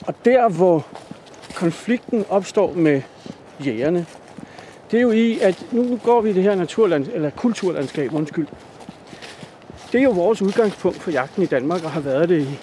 og 0.00 0.14
der, 0.24 0.48
hvor 0.48 0.86
konflikten 1.54 2.24
opstår 2.28 2.72
med 2.74 3.02
jægerne, 3.64 4.06
det 4.90 4.96
er 4.96 5.02
jo 5.02 5.10
i, 5.10 5.38
at 5.38 5.66
nu 5.72 5.82
nu 5.82 5.96
går 5.96 6.20
vi 6.20 6.30
i 6.30 6.32
det 6.32 6.42
her 6.42 6.54
naturland, 6.54 7.06
eller 7.14 7.30
kulturlandskab, 7.30 8.14
undskyld. 8.14 8.46
Det 9.92 9.98
er 9.98 10.04
jo 10.04 10.10
vores 10.10 10.42
udgangspunkt 10.42 10.98
for 10.98 11.10
jagten 11.10 11.42
i 11.42 11.46
Danmark, 11.46 11.84
og 11.84 11.90
har 11.90 12.00
været 12.00 12.28
det 12.28 12.42
i 12.42 12.58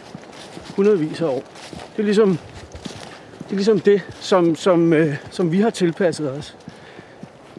hundredvis 0.75 1.21
af 1.21 1.25
år. 1.25 1.43
Det 1.71 1.99
er 1.99 2.03
ligesom 2.03 2.37
det, 3.39 3.51
er 3.51 3.55
ligesom 3.55 3.79
det 3.79 4.01
som, 4.19 4.55
som, 4.55 4.93
øh, 4.93 5.15
som 5.31 5.51
vi 5.51 5.61
har 5.61 5.69
tilpasset 5.69 6.31
os. 6.31 6.57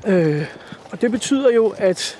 Øh, 0.06 0.44
og 0.90 1.00
det 1.00 1.10
betyder 1.10 1.50
jo, 1.50 1.74
at 1.76 2.18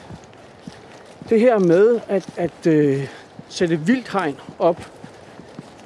det 1.31 1.41
her 1.41 1.59
med 1.59 2.01
at, 2.09 2.27
at 2.37 2.67
øh, 2.67 3.09
sætte 3.49 3.81
vildhegn 3.81 4.37
op 4.59 4.91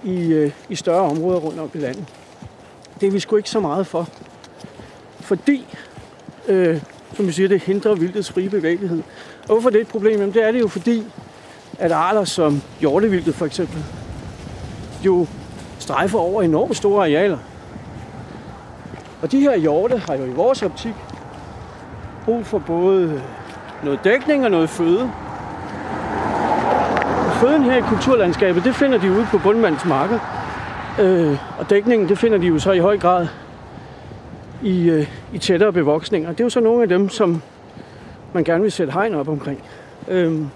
i, 0.05 0.33
øh, 0.33 0.53
i 0.69 0.75
større 0.75 1.03
områder 1.03 1.39
rundt 1.39 1.61
om 1.61 1.71
i 1.75 1.79
landet, 1.79 2.05
det 3.01 3.07
er 3.07 3.11
vi 3.11 3.21
sgu 3.21 3.37
ikke 3.37 3.51
så 3.51 3.61
meget 3.61 3.87
for. 3.87 4.09
Fordi 5.21 5.67
øh, 6.49 6.83
som 7.15 7.27
vi 7.27 7.33
siger, 7.33 7.49
det 7.49 7.63
hindrer 7.63 7.95
vildtets 7.95 8.33
frie 8.33 8.51
bevægelighed. 8.51 9.03
Og 9.43 9.47
hvorfor 9.47 9.71
det 9.71 9.77
er 9.77 9.83
et 9.83 9.89
problem? 9.89 10.19
Jamen, 10.19 10.35
det 10.35 10.43
er 10.43 10.53
det 10.53 10.61
jo 10.61 10.69
fordi, 10.69 11.07
at 11.79 11.93
arter 11.93 12.25
som 12.25 12.63
hjortevildtet 12.81 13.35
for 13.35 13.47
eksempel, 13.47 13.85
jo 15.05 15.27
strejfer 15.79 16.19
over 16.19 16.43
enormt 16.43 16.77
store 16.77 17.03
arealer. 17.03 17.39
Og 19.23 19.33
de 19.33 19.41
her 19.41 19.57
hjorte 19.57 19.99
har 19.99 20.15
jo 20.15 20.25
i 20.25 20.31
vores 20.31 20.63
optik 20.63 20.95
brug 22.25 22.47
for 22.47 22.59
både 22.59 23.23
noget 23.85 24.05
dækning 24.05 24.45
og 24.45 24.51
noget 24.51 24.71
føde. 24.71 25.11
Føden 27.43 27.63
her 27.63 27.77
i 27.77 27.81
kulturlandskabet, 27.81 28.65
det 28.65 28.75
finder 28.75 28.99
de 28.99 29.11
ude 29.11 29.27
på 29.31 29.39
bundmandens 29.39 29.85
marker. 29.85 30.19
Øh, 31.01 31.39
og 31.59 31.71
dækningen, 31.71 32.09
det 32.09 32.19
finder 32.19 32.39
de 32.39 32.47
jo 32.47 32.59
så 32.59 32.73
i 32.73 32.79
høj 32.79 32.99
grad 32.99 33.27
i, 34.63 34.91
øh, 34.91 35.07
i 35.33 35.39
tættere 35.39 35.73
bevoksninger. 35.73 36.31
Det 36.31 36.41
er 36.41 36.45
jo 36.45 36.51
så 36.51 36.61
nogle 36.61 36.83
af 36.83 36.89
dem, 36.89 37.09
som 37.09 37.43
man 38.33 38.45
gerne 38.45 38.63
vil 38.63 38.73
sætte 38.73 38.93
hegn 38.93 39.15
op 39.15 39.29
omkring. 39.29 39.63
Øhm, 40.09 40.49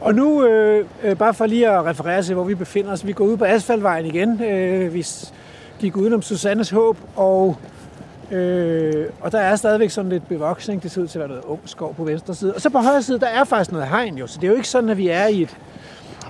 Og 0.00 0.14
nu, 0.14 0.44
øh, 0.44 0.84
øh, 1.04 1.16
bare 1.16 1.34
for 1.34 1.46
lige 1.46 1.68
at 1.68 1.84
referere 1.84 2.22
til, 2.22 2.34
hvor 2.34 2.44
vi 2.44 2.54
befinder 2.54 2.92
os. 2.92 3.06
Vi 3.06 3.12
går 3.12 3.24
ud 3.24 3.36
på 3.36 3.44
Asfaltvejen 3.44 4.06
igen. 4.06 4.42
Øh, 4.42 4.94
vi 4.94 5.06
gik 5.78 5.96
udenom 5.96 6.22
Susannes 6.22 6.70
Håb, 6.70 6.96
og, 7.16 7.56
øh, 8.30 9.06
og 9.20 9.32
der 9.32 9.38
er 9.40 9.56
stadigvæk 9.56 9.90
sådan 9.90 10.10
lidt 10.10 10.28
bevoksning. 10.28 10.82
Det 10.82 10.90
ser 10.90 11.02
ud 11.02 11.06
til 11.06 11.18
at 11.18 11.20
være 11.20 11.28
noget 11.28 11.44
ung 11.44 11.60
skov 11.64 11.94
på 11.94 12.04
venstre 12.04 12.34
side. 12.34 12.54
Og 12.54 12.60
så 12.60 12.70
på 12.70 12.78
højre 12.78 13.02
side, 13.02 13.20
der 13.20 13.26
er 13.26 13.44
faktisk 13.44 13.72
noget 13.72 13.88
hegn 13.88 14.18
jo. 14.18 14.26
Så 14.26 14.38
det 14.40 14.46
er 14.46 14.50
jo 14.50 14.56
ikke 14.56 14.68
sådan, 14.68 14.90
at 14.90 14.96
vi 14.96 15.08
er 15.08 15.26
i 15.26 15.42
et, 15.42 15.56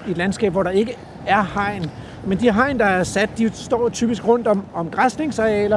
et 0.09 0.17
landskab, 0.17 0.53
hvor 0.53 0.63
der 0.63 0.71
ikke 0.71 0.97
er 1.27 1.43
hegn. 1.55 1.85
Men 2.27 2.39
de 2.39 2.53
hegn, 2.53 2.79
der 2.79 2.85
er 2.85 3.03
sat, 3.05 3.31
de 3.39 3.51
står 3.55 3.89
typisk 3.89 4.29
rundt 4.29 4.47
om, 4.47 4.63
om 4.75 4.91
græsningsarealer. 4.91 5.77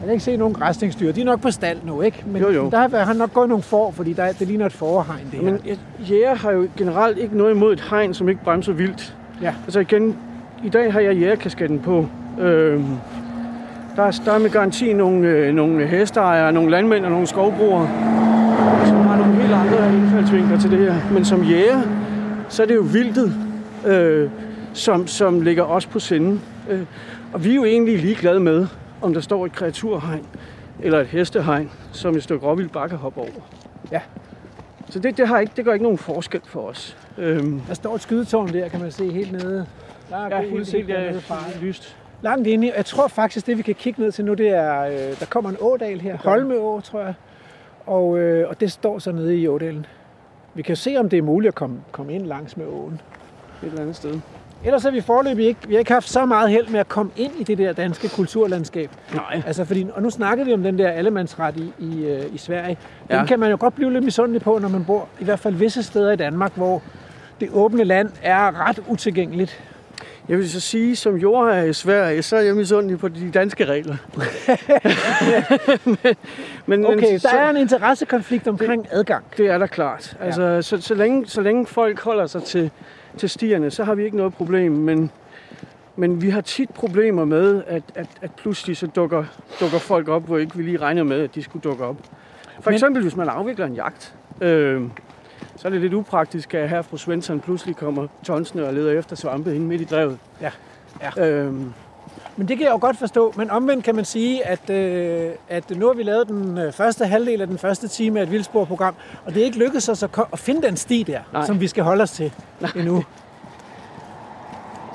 Jeg 0.00 0.04
kan 0.04 0.10
ikke 0.12 0.24
se 0.24 0.36
nogen 0.36 0.54
græsningsdyr. 0.54 1.12
De 1.12 1.20
er 1.20 1.24
nok 1.24 1.40
på 1.40 1.50
stald 1.50 1.78
nu, 1.84 2.00
ikke? 2.02 2.24
Men 2.26 2.42
Jo, 2.42 2.50
jo. 2.50 2.68
der 2.70 2.78
har, 2.78 3.04
har 3.04 3.12
nok 3.12 3.32
gået 3.32 3.48
nogle 3.48 3.62
får, 3.62 3.90
fordi 3.90 4.12
der, 4.12 4.22
er- 4.22 4.32
det 4.32 4.46
ligner 4.48 4.66
et 4.66 4.72
forhegn, 4.72 5.20
det 5.32 5.38
her. 5.40 5.44
men 5.50 5.60
jæger 6.10 6.34
har 6.34 6.50
jo 6.52 6.68
generelt 6.76 7.18
ikke 7.18 7.36
noget 7.38 7.54
imod 7.54 7.72
et 7.72 7.84
hegn, 7.90 8.14
som 8.14 8.28
ikke 8.28 8.44
bremser 8.44 8.72
vildt. 8.72 9.16
Ja. 9.42 9.52
Altså 9.64 9.80
igen, 9.80 10.16
i 10.64 10.68
dag 10.68 10.92
har 10.92 11.00
jeg 11.00 11.16
jægerkasketten 11.16 11.78
på. 11.78 12.06
Øhm, 12.40 12.84
der, 13.96 14.02
er, 14.02 14.20
der 14.24 14.32
er 14.32 14.38
med 14.38 14.50
garanti 14.50 14.92
nogle, 14.92 15.28
øh, 15.28 15.54
nogle 15.54 15.86
hesteejere, 15.86 16.52
nogle 16.52 16.70
landmænd 16.70 17.04
og 17.04 17.10
nogle 17.10 17.26
skovbrugere, 17.26 17.88
som 18.86 18.96
har 18.96 19.16
nogle 19.16 19.34
helt 19.34 19.52
andre 19.54 19.94
indfaldsvinkler 19.96 20.58
til 20.60 20.70
det 20.70 20.78
her. 20.78 20.94
Men 21.12 21.24
som 21.24 21.42
jæger, 21.42 21.80
så 22.48 22.62
er 22.62 22.66
det 22.66 22.74
jo 22.74 22.84
vildtet, 22.92 23.34
øh, 23.86 24.30
som, 24.72 25.06
som 25.06 25.40
ligger 25.40 25.62
os 25.62 25.86
på 25.86 25.98
sinde. 25.98 26.40
Øh, 26.68 26.82
og 27.32 27.44
vi 27.44 27.50
er 27.50 27.54
jo 27.54 27.64
egentlig 27.64 27.98
ligeglade 27.98 28.40
med, 28.40 28.66
om 29.02 29.14
der 29.14 29.20
står 29.20 29.46
et 29.46 29.52
kreaturhegn 29.52 30.26
eller 30.82 31.00
et 31.00 31.06
hestehegn, 31.06 31.70
som 31.92 32.16
et 32.16 32.22
stykke 32.22 32.46
råvildt 32.46 32.72
bare 32.72 32.88
kan 32.88 32.98
hoppe 32.98 33.20
over. 33.20 33.30
Ja. 33.92 34.00
Så 34.90 34.98
det, 34.98 35.16
det, 35.16 35.28
har 35.28 35.38
ikke, 35.38 35.52
det 35.56 35.64
gør 35.64 35.72
ikke 35.72 35.82
nogen 35.82 35.98
forskel 35.98 36.40
for 36.44 36.60
os. 36.60 36.96
Øhm, 37.18 37.60
Der 37.68 37.74
står 37.74 37.94
et 37.94 38.00
skydetårn 38.00 38.48
der, 38.52 38.68
kan 38.68 38.80
man 38.80 38.90
se 38.90 39.10
helt 39.12 39.32
nede. 39.32 39.66
Der 40.10 40.16
er 40.16 40.36
ja, 40.36 40.42
helt, 40.48 40.72
helt, 40.72 41.22
fra. 41.22 41.36
helt 41.48 41.62
lyst. 41.62 41.96
langt 42.22 42.46
inde. 42.46 42.72
Jeg 42.76 42.84
tror 42.84 43.08
faktisk, 43.08 43.46
det 43.46 43.56
vi 43.58 43.62
kan 43.62 43.74
kigge 43.74 44.02
ned 44.02 44.12
til 44.12 44.24
nu, 44.24 44.34
det 44.34 44.48
er, 44.48 44.82
øh, 44.82 45.20
der 45.20 45.26
kommer 45.30 45.50
en 45.50 45.56
ådal 45.60 46.00
her. 46.00 46.16
Holmeå, 46.16 46.80
tror 46.80 47.00
jeg. 47.00 47.14
Og, 47.86 48.18
øh, 48.18 48.48
og 48.48 48.60
det 48.60 48.72
står 48.72 48.98
så 48.98 49.12
nede 49.12 49.36
i 49.36 49.48
ådalen. 49.48 49.86
Vi 50.56 50.62
kan 50.62 50.76
se, 50.76 50.96
om 50.98 51.08
det 51.08 51.18
er 51.18 51.22
muligt 51.22 51.48
at 51.48 51.54
komme, 51.54 51.76
komme 51.92 52.12
ind 52.14 52.26
langs 52.26 52.56
med 52.56 52.66
åen. 52.66 53.00
Et 53.62 53.66
eller 53.66 53.80
andet 53.80 53.96
sted. 53.96 54.20
Ellers 54.64 54.82
har 54.82 54.90
vi 54.90 55.00
forløbig 55.00 55.46
ikke, 55.46 55.60
vi 55.68 55.74
har 55.74 55.78
ikke 55.78 55.92
haft 55.92 56.08
så 56.08 56.24
meget 56.26 56.50
held 56.50 56.68
med 56.68 56.80
at 56.80 56.88
komme 56.88 57.12
ind 57.16 57.32
i 57.38 57.44
det 57.44 57.58
der 57.58 57.72
danske 57.72 58.08
kulturlandskab. 58.08 58.90
Nej. 59.14 59.42
Altså 59.46 59.64
fordi, 59.64 59.86
og 59.94 60.02
nu 60.02 60.10
snakkede 60.10 60.46
vi 60.46 60.52
om 60.54 60.62
den 60.62 60.78
der 60.78 60.88
allemandsret 60.90 61.56
i, 61.56 61.72
i, 61.78 62.04
øh, 62.04 62.34
i 62.34 62.38
Sverige. 62.38 62.78
Den 63.08 63.16
Ja. 63.16 63.24
kan 63.24 63.40
man 63.40 63.50
jo 63.50 63.56
godt 63.60 63.74
blive 63.74 63.92
lidt 63.92 64.04
misundelig 64.04 64.42
på, 64.42 64.58
når 64.58 64.68
man 64.68 64.84
bor 64.84 65.08
i 65.20 65.24
hvert 65.24 65.38
fald 65.38 65.54
visse 65.54 65.82
steder 65.82 66.12
i 66.12 66.16
Danmark, 66.16 66.52
hvor 66.54 66.82
det 67.40 67.48
åbne 67.52 67.84
land 67.84 68.10
er 68.22 68.68
ret 68.68 68.78
utilgængeligt. 68.88 69.62
Jeg 70.28 70.38
vil 70.38 70.50
så 70.50 70.60
sige, 70.60 70.96
som 70.96 71.16
jord 71.16 71.48
er 71.48 71.62
i 71.62 71.72
Sverige, 71.72 72.22
så 72.22 72.36
er 72.36 72.40
jeg 72.40 72.54
misundelig 72.56 72.98
på 72.98 73.08
de 73.08 73.30
danske 73.30 73.64
regler. 73.64 73.96
men, 75.84 76.16
men, 76.66 76.86
Okay, 76.86 77.10
men, 77.10 77.18
der 77.18 77.28
er 77.38 77.50
en 77.50 77.56
interessekonflikt 77.56 78.48
omkring 78.48 78.86
adgang. 78.90 79.24
Det 79.36 79.46
er 79.46 79.58
der 79.58 79.66
klart. 79.66 80.16
Altså, 80.20 80.62
så, 80.62 80.80
så, 80.80 80.94
længe, 80.94 81.26
så 81.26 81.40
længe 81.40 81.66
folk 81.66 82.00
holder 82.00 82.26
sig 82.26 82.42
til, 82.42 82.70
til 83.16 83.30
stierne, 83.30 83.70
så 83.70 83.84
har 83.84 83.94
vi 83.94 84.04
ikke 84.04 84.16
noget 84.16 84.34
problem. 84.34 84.72
Men, 84.72 85.10
men 85.96 86.22
vi 86.22 86.30
har 86.30 86.40
tit 86.40 86.70
problemer 86.70 87.24
med, 87.24 87.62
at, 87.66 87.82
at, 87.94 88.06
at 88.22 88.30
pludselig 88.36 88.76
så 88.76 88.86
dukker, 88.86 89.24
dukker 89.60 89.78
folk 89.78 90.08
op, 90.08 90.26
hvor 90.26 90.38
ikke 90.38 90.56
vi 90.56 90.62
lige 90.62 90.76
regner 90.76 91.02
med, 91.04 91.20
at 91.20 91.34
de 91.34 91.42
skulle 91.42 91.62
dukke 91.62 91.84
op. 91.84 91.96
For 92.60 92.70
Men- 92.70 92.74
eksempel, 92.74 93.02
hvis 93.02 93.16
man 93.16 93.28
afvikler 93.28 93.66
en 93.66 93.74
jagt, 93.74 94.14
øh, 94.40 94.82
så 95.56 95.68
er 95.68 95.72
det 95.72 95.80
lidt 95.80 95.94
upraktisk, 95.94 96.54
at 96.54 96.68
her 96.68 96.82
fru 96.82 96.96
Svensson 96.96 97.40
pludselig 97.40 97.76
kommer 97.76 98.06
tonsene 98.24 98.66
og 98.66 98.74
leder 98.74 98.98
efter 98.98 99.16
svampe 99.16 99.54
inde 99.54 99.66
midt 99.66 99.80
i 99.80 99.84
drevet. 99.84 100.18
Ja. 100.40 100.50
Ja. 101.16 101.26
Øh, 101.26 101.54
Men 102.36 102.48
det 102.48 102.56
kan 102.58 102.64
jeg 102.66 102.72
jo 102.72 102.78
godt 102.80 102.96
forstå. 102.98 103.32
Men 103.36 103.50
omvendt 103.50 103.84
kan 103.84 103.94
man 103.94 104.04
sige, 104.04 104.46
at, 104.46 104.70
øh, 104.70 105.30
at 105.48 105.70
nu 105.70 105.86
har 105.86 105.94
vi 105.94 106.02
lavet 106.02 106.28
den 106.28 106.58
øh, 106.58 106.72
første 106.72 107.06
halvdel 107.06 107.40
af 107.40 107.46
den 107.46 107.58
første 107.58 107.88
time 107.88 108.18
af 108.18 108.22
et 108.22 108.30
vildspor-program, 108.30 108.94
og 109.24 109.34
det 109.34 109.40
er 109.40 109.44
ikke 109.44 109.58
lykkedes 109.58 109.88
os 109.88 110.02
at, 110.02 110.10
at 110.32 110.38
finde 110.38 110.62
den 110.62 110.76
sti 110.76 111.02
der, 111.02 111.20
Nej. 111.32 111.46
som 111.46 111.60
vi 111.60 111.66
skal 111.68 111.84
holde 111.84 112.02
os 112.02 112.10
til 112.10 112.32
endnu. 112.76 113.04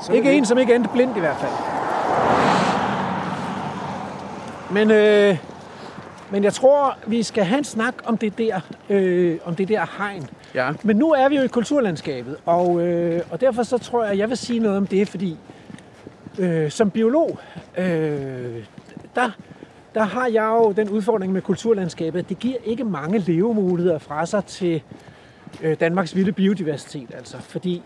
så 0.04 0.14
Ikke 0.14 0.32
en, 0.34 0.46
som 0.46 0.58
ikke 0.58 0.76
endte 0.76 0.90
blind 0.94 1.18
i 1.18 1.20
hvert 1.20 1.38
fald. 1.38 1.52
Men, 4.72 4.92
øh, 4.92 5.38
men 6.32 6.44
jeg 6.44 6.54
tror, 6.54 6.98
vi 7.08 7.24
skal 7.24 7.44
have 7.44 7.58
en 7.58 7.64
snak 7.64 7.94
om 8.06 8.18
det 8.18 8.38
der, 8.38 8.60
øh, 8.90 9.38
om 9.46 9.56
det 9.56 9.68
der 9.68 9.86
hegn. 9.98 10.30
Ja. 10.56 10.72
Men 10.84 10.96
nu 10.98 11.12
er 11.12 11.30
vi 11.30 11.36
jo 11.38 11.42
i 11.44 11.48
kulturlandskabet, 11.48 12.38
og, 12.46 12.82
øh, 12.88 13.22
og 13.32 13.42
derfor 13.42 13.64
så 13.64 13.78
tror 13.78 14.06
jeg, 14.06 14.18
jeg 14.18 14.30
vil 14.30 14.38
sige 14.38 14.60
noget 14.60 14.78
om 14.78 14.88
det, 14.88 15.08
fordi 15.10 15.38
øh, 16.40 16.72
som 16.72 16.92
biolog, 16.92 17.40
øh, 17.78 18.66
der, 19.16 19.30
der 19.96 20.04
har 20.04 20.28
jeg 20.28 20.46
jo 20.58 20.72
den 20.72 20.90
udfordring 20.90 21.34
med 21.34 21.42
kulturlandskabet, 21.42 22.20
at 22.20 22.30
det 22.30 22.40
giver 22.40 22.58
ikke 22.66 22.84
mange 22.84 23.18
levemuligheder 23.18 23.98
fra 24.00 24.26
sig 24.26 24.46
til 24.46 24.82
øh, 25.62 25.78
Danmarks 25.80 26.16
vilde 26.16 26.32
biodiversitet. 26.32 27.10
Altså, 27.16 27.38
fordi 27.38 27.82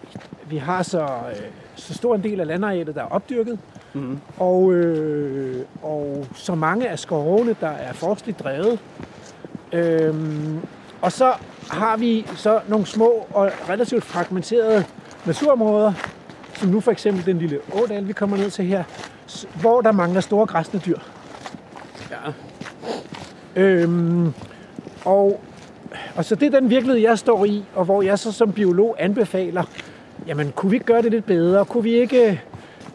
vi 0.49 0.57
har 0.57 0.83
så, 0.83 1.01
øh, 1.01 1.35
så 1.75 1.93
stor 1.93 2.15
en 2.15 2.23
del 2.23 2.39
af 2.39 2.47
landarealet, 2.47 2.95
der 2.95 3.01
er 3.01 3.05
opdyrket, 3.07 3.59
Mm. 3.93 4.19
og, 4.37 4.73
øh, 4.73 5.65
og 5.83 6.25
så 6.35 6.55
mange 6.55 6.89
af 6.89 6.99
skovene, 6.99 7.55
der 7.61 7.67
er 7.69 7.93
fortsligt 7.93 8.39
drevet. 8.39 8.79
Øhm, 9.73 10.59
og 11.05 11.11
så 11.11 11.33
har 11.71 11.97
vi 11.97 12.25
så 12.35 12.59
nogle 12.67 12.85
små 12.85 13.27
og 13.33 13.51
relativt 13.69 14.03
fragmenterede 14.03 14.85
naturområder, 15.25 15.93
som 16.53 16.69
nu 16.69 16.79
for 16.79 16.91
eksempel 16.91 17.25
den 17.25 17.37
lille 17.37 17.59
ådal, 17.73 18.07
vi 18.07 18.13
kommer 18.13 18.37
ned 18.37 18.49
til 18.49 18.65
her, 18.65 18.83
hvor 19.61 19.81
der 19.81 19.91
mangler 19.91 20.21
store 20.21 20.45
græsne 20.45 20.81
dyr. 20.85 20.97
Ja. 22.11 22.31
Øhm, 23.61 24.33
og, 25.05 25.41
og 26.15 26.25
så 26.25 26.35
det 26.35 26.53
er 26.53 26.59
den 26.59 26.69
virkelighed, 26.69 27.01
jeg 27.01 27.19
står 27.19 27.45
i, 27.45 27.63
og 27.75 27.85
hvor 27.85 28.01
jeg 28.01 28.19
så 28.19 28.31
som 28.31 28.53
biolog 28.53 28.95
anbefaler, 28.99 29.63
jamen 30.27 30.51
kunne 30.55 30.69
vi 30.69 30.75
ikke 30.75 30.85
gøre 30.85 31.01
det 31.01 31.11
lidt 31.11 31.25
bedre? 31.25 31.65
Kunne 31.65 31.83
vi 31.83 31.93
ikke 31.93 32.41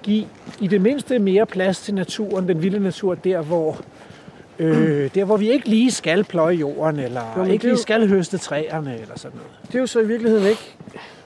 give 0.03 0.27
i 0.61 0.67
det 0.67 0.81
mindste 0.81 1.19
mere 1.19 1.47
plads 1.47 1.81
til 1.81 1.95
naturen, 1.95 2.49
den 2.49 2.63
vilde 2.63 2.81
natur, 2.81 3.15
der 3.15 3.43
hvor, 3.43 3.81
øh, 4.61 5.11
der 5.15 5.25
hvor 5.25 5.37
vi 5.37 5.51
ikke 5.51 5.69
lige 5.69 5.91
skal 5.91 6.25
pløje 6.25 6.55
jorden, 6.55 7.01
eller 7.01 7.21
Jo, 7.37 7.45
ikke 7.45 7.65
lige 7.65 7.75
jo- 7.75 7.83
skal 7.83 8.09
høste 8.09 8.39
træerne, 8.39 9.01
eller 9.01 9.19
sådan 9.19 9.37
noget. 9.37 9.53
Det 9.67 9.75
er 9.75 9.79
jo 9.81 9.87
så 9.87 10.01
i 10.01 10.07
virkeligheden 10.07 10.47
ikke, 10.47 10.75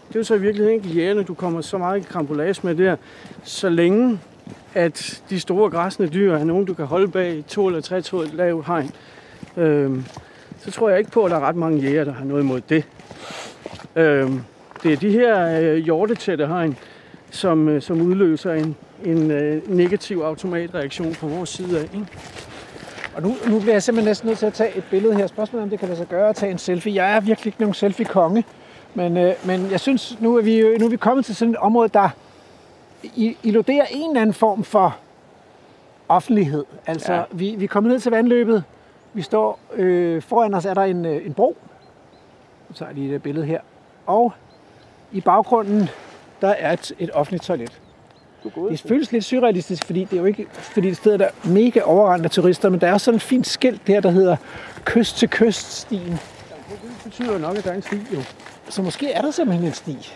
det 0.08 0.14
er 0.16 0.20
jo 0.20 0.24
så 0.24 0.34
i 0.34 0.40
virkeligheden 0.40 0.74
ikke 0.84 0.88
jægerne, 0.88 1.22
du 1.22 1.34
kommer 1.34 1.60
så 1.60 1.78
meget 1.78 1.98
i 1.98 2.02
krambolage 2.02 2.60
med 2.62 2.74
der, 2.74 2.96
så 3.44 3.68
længe 3.68 4.18
at 4.74 5.22
de 5.30 5.40
store 5.40 5.70
græsne 5.70 6.06
dyr 6.06 6.34
er 6.34 6.44
nogen, 6.44 6.64
du 6.64 6.74
kan 6.74 6.84
holde 6.84 7.08
bag 7.08 7.44
to 7.48 7.66
eller 7.66 7.80
tre 7.80 8.02
to 8.02 8.22
lav 8.32 8.64
hegn. 8.66 8.90
Øhm, 9.56 10.04
så 10.60 10.70
tror 10.70 10.88
jeg 10.88 10.98
ikke 10.98 11.10
på, 11.10 11.24
at 11.24 11.30
der 11.30 11.36
er 11.36 11.40
ret 11.40 11.56
mange 11.56 11.78
jæger, 11.80 12.04
der 12.04 12.12
har 12.12 12.24
noget 12.24 12.42
imod 12.42 12.60
det. 12.68 12.84
Øhm, 13.96 14.40
det 14.82 14.92
er 14.92 14.96
de 14.96 15.10
her 15.10 15.60
øh, 15.60 15.76
hjortetætte 15.76 16.46
hegn, 16.46 16.76
som, 17.30 17.68
øh, 17.68 17.82
som 17.82 18.00
udløser 18.00 18.52
en, 18.52 18.76
en 19.04 19.30
øh, 19.30 19.70
negativ 19.76 20.18
automatreaktion 20.18 21.14
fra 21.14 21.26
vores 21.26 21.48
side 21.50 21.78
af. 21.78 21.82
Ikke? 21.82 22.06
Og 23.16 23.22
nu, 23.22 23.34
nu 23.48 23.60
bliver 23.60 23.74
jeg 23.74 23.82
simpelthen 23.82 24.08
næsten 24.10 24.26
nødt 24.28 24.38
til 24.38 24.46
at 24.46 24.52
tage 24.52 24.76
et 24.76 24.84
billede 24.90 25.14
her. 25.14 25.26
Spørgsmålet 25.26 25.60
er, 25.60 25.64
om 25.64 25.70
det 25.70 25.78
kan 25.78 25.88
lade 25.88 25.98
sig 25.98 26.08
gøre 26.08 26.28
at 26.28 26.36
tage 26.36 26.52
en 26.52 26.58
selfie. 26.58 26.94
Jeg 26.94 27.16
er 27.16 27.20
virkelig 27.20 27.46
ikke 27.46 27.60
nogen 27.60 27.74
selfie-konge. 27.74 28.44
Men, 28.94 29.16
øh, 29.16 29.34
men 29.44 29.70
jeg 29.70 29.80
synes, 29.80 30.16
nu 30.20 30.36
er, 30.36 30.42
vi, 30.42 30.78
nu 30.78 30.86
er 30.86 30.90
vi 30.90 30.96
kommet 30.96 31.24
til 31.24 31.34
sådan 31.36 31.52
et 31.54 31.58
område, 31.58 31.88
der 31.88 32.08
illuderer 33.42 33.84
en 33.90 34.10
eller 34.10 34.20
anden 34.22 34.34
form 34.34 34.64
for 34.64 34.96
offentlighed. 36.08 36.64
Altså, 36.86 37.12
Ja. 37.12 37.22
vi, 37.32 37.54
vi 37.58 37.64
er 37.64 37.68
kommet 37.68 37.90
ned 37.92 38.00
til 38.00 38.10
vandløbet. 38.10 38.64
Vi 39.14 39.22
står 39.22 39.58
øh, 39.74 40.22
foran 40.22 40.54
os, 40.54 40.64
er 40.66 40.74
der 40.74 40.82
en, 40.82 41.04
øh, 41.04 41.26
en 41.26 41.34
bro. 41.34 41.56
Nu 42.68 42.74
tager 42.74 42.88
jeg 42.88 42.98
lige 42.98 43.12
det 43.12 43.22
billede 43.22 43.46
her. 43.46 43.60
Og 44.06 44.32
i 45.12 45.20
baggrunden, 45.20 45.88
der 46.40 46.48
er 46.48 46.72
et, 46.72 46.92
et 46.98 47.10
offentligt 47.14 47.44
toilet. 47.44 47.80
Det 48.70 48.80
føles 48.88 49.12
lidt 49.12 49.24
surrealistisk, 49.24 49.86
fordi 49.86 50.04
det 50.04 50.12
er 50.12 50.20
jo 50.20 50.24
ikke 50.24 50.46
fordi 50.50 50.88
det 50.88 50.96
sted, 50.96 51.18
der 51.18 51.24
er 51.24 51.48
mega 51.48 51.80
overrendt 51.80 52.24
af 52.24 52.30
turister, 52.30 52.68
men 52.68 52.80
der 52.80 52.86
er 52.86 52.92
også 52.92 53.04
sådan 53.04 53.16
et 53.16 53.22
fint 53.22 53.46
skilt 53.46 53.86
der, 53.86 54.00
der 54.00 54.10
hedder 54.10 54.36
kyst 54.84 55.16
til 55.16 55.28
kyst 55.28 55.72
stien. 55.72 56.00
Det 56.10 56.20
betyder 57.04 57.38
nok, 57.38 57.56
at 57.56 57.64
der 57.64 57.70
er 57.70 57.74
en 57.74 57.82
sti 57.82 57.96
jo. 58.14 58.22
Så 58.68 58.82
måske 58.82 59.12
er 59.12 59.22
der 59.22 59.30
simpelthen 59.30 59.66
en 59.66 59.74
sti. 59.74 60.12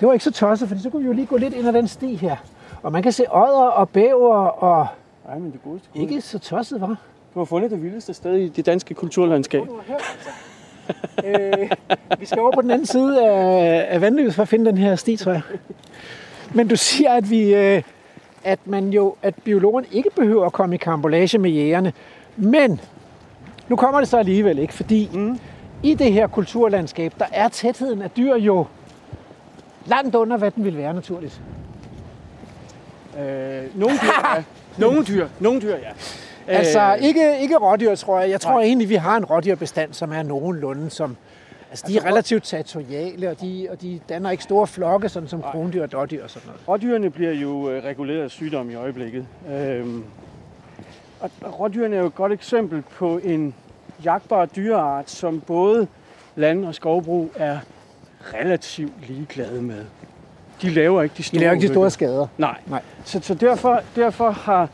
Det 0.00 0.08
var 0.08 0.12
ikke 0.12 0.24
så 0.24 0.30
tosset, 0.30 0.68
fordi 0.68 0.82
så 0.82 0.90
kunne 0.90 1.02
vi 1.02 1.06
jo 1.06 1.12
lige 1.12 1.26
gå 1.26 1.36
lidt 1.36 1.54
ind 1.54 1.68
ad 1.68 1.72
den 1.72 1.88
sti 1.88 2.14
her. 2.14 2.36
Og 2.82 2.92
man 2.92 3.02
kan 3.02 3.12
se 3.12 3.24
odder 3.30 3.68
og 3.70 3.88
bæver 3.88 4.36
og 4.46 4.86
Nej, 5.26 5.38
men 5.38 5.52
det 5.52 5.60
godeste 5.64 5.88
gud. 5.92 6.02
ikke 6.02 6.20
så 6.20 6.38
tosset, 6.38 6.80
var. 6.80 6.96
Du 7.34 7.40
har 7.40 7.44
fundet 7.44 7.70
det 7.70 7.82
vildeste 7.82 8.14
sted 8.14 8.34
i 8.36 8.48
det 8.48 8.66
danske 8.66 8.94
kulturlandskab. 8.94 9.62
øh, 11.24 11.70
vi 12.18 12.26
skal 12.26 12.38
over 12.40 12.52
på 12.52 12.62
den 12.62 12.70
anden 12.70 12.86
side 12.86 13.26
af, 13.26 13.86
af 13.94 14.00
vandløbet 14.00 14.34
for 14.34 14.42
at 14.42 14.48
finde 14.48 14.66
den 14.66 14.78
her 14.78 14.96
sti, 14.96 15.16
tror 15.16 15.32
jeg. 15.32 15.42
Men 16.54 16.68
du 16.68 16.76
siger, 16.76 17.10
at 17.10 17.30
vi, 17.30 17.54
øh, 17.54 17.82
at 18.44 18.58
man 18.64 18.88
jo, 18.88 19.16
at 19.22 19.34
biologerne 19.44 19.86
ikke 19.92 20.10
behøver 20.16 20.46
at 20.46 20.52
komme 20.52 20.74
i 20.74 20.78
karambolage 20.78 21.38
med 21.38 21.50
jægerne. 21.50 21.92
Men 22.36 22.80
nu 23.68 23.76
kommer 23.76 24.00
det 24.00 24.08
så 24.08 24.18
alligevel 24.18 24.58
ikke, 24.58 24.74
fordi 24.74 25.10
mm. 25.12 25.38
i 25.82 25.94
det 25.94 26.12
her 26.12 26.26
kulturlandskab, 26.26 27.12
der 27.18 27.26
er 27.32 27.48
tætheden 27.48 28.02
af 28.02 28.10
dyr 28.10 28.34
jo 28.34 28.66
langt 29.86 30.14
under, 30.14 30.36
hvad 30.36 30.50
den 30.50 30.64
ville 30.64 30.78
være 30.78 30.94
naturligt. 30.94 31.40
Øh, 33.18 33.80
nogle 33.80 33.94
dyr, 33.94 34.08
ja. 34.36 34.42
Nogle 34.78 35.04
dyr, 35.04 35.28
nogle 35.40 35.60
dyr, 35.60 35.76
ja. 35.76 35.90
Altså 36.46 36.80
Øh, 36.80 37.04
ikke, 37.04 37.38
ikke 37.40 37.56
rådyr, 37.56 37.94
tror 37.94 38.20
jeg. 38.20 38.30
Jeg 38.30 38.40
tror 38.40 38.52
Nej. 38.52 38.62
egentlig, 38.62 38.88
vi 38.88 38.94
har 38.94 39.16
en 39.16 39.24
rådyrbestand, 39.24 39.92
som 39.92 40.12
er 40.12 40.22
nogenlunde 40.22 40.90
som... 40.90 41.16
Altså, 41.72 41.84
de 41.88 41.92
er 41.92 41.96
Altså, 41.96 42.08
relativt 42.08 42.44
territoriale, 42.44 43.30
og 43.30 43.40
de, 43.40 43.68
og 43.70 43.82
de 43.82 44.00
danner 44.08 44.30
ikke 44.30 44.42
store 44.44 44.66
flokke, 44.66 45.08
sådan 45.08 45.28
som 45.28 45.42
krondyr 45.42 45.82
og 45.82 45.92
dårdyr 45.92 46.22
og 46.24 46.30
sådan 46.30 46.46
noget. 46.46 46.68
Rådyrene 46.68 47.10
bliver 47.10 47.32
jo 47.32 47.70
øh, 47.70 47.84
reguleret 47.84 48.22
af 48.22 48.30
sygdom 48.30 48.70
i 48.70 48.74
øjeblikket. 48.74 49.26
Øhm, 49.50 50.04
og 51.20 51.30
rådyrene 51.60 51.96
er 51.96 52.00
jo 52.00 52.06
et 52.06 52.14
godt 52.14 52.32
eksempel 52.32 52.82
på 52.82 53.18
en 53.18 53.54
jagtbar 54.04 54.46
dyreart, 54.46 55.10
som 55.10 55.40
både 55.40 55.86
land- 56.36 56.64
og 56.66 56.74
skovbrug 56.74 57.30
er 57.34 57.58
relativt 58.34 59.08
ligeglade 59.08 59.62
med. 59.62 59.84
De 60.62 60.70
laver 60.70 61.02
ikke 61.02 61.12
de 61.12 61.18
De 61.18 61.22
store 61.22 61.40
laver 61.40 61.52
ikke 61.52 61.68
de 61.68 61.72
store 61.72 61.90
skader. 61.90 62.26
Nej. 62.38 62.60
Nej. 62.66 62.82
Så, 63.04 63.20
så 63.22 63.34
derfor, 63.34 63.82
derfor 63.96 64.30
har, 64.30 64.68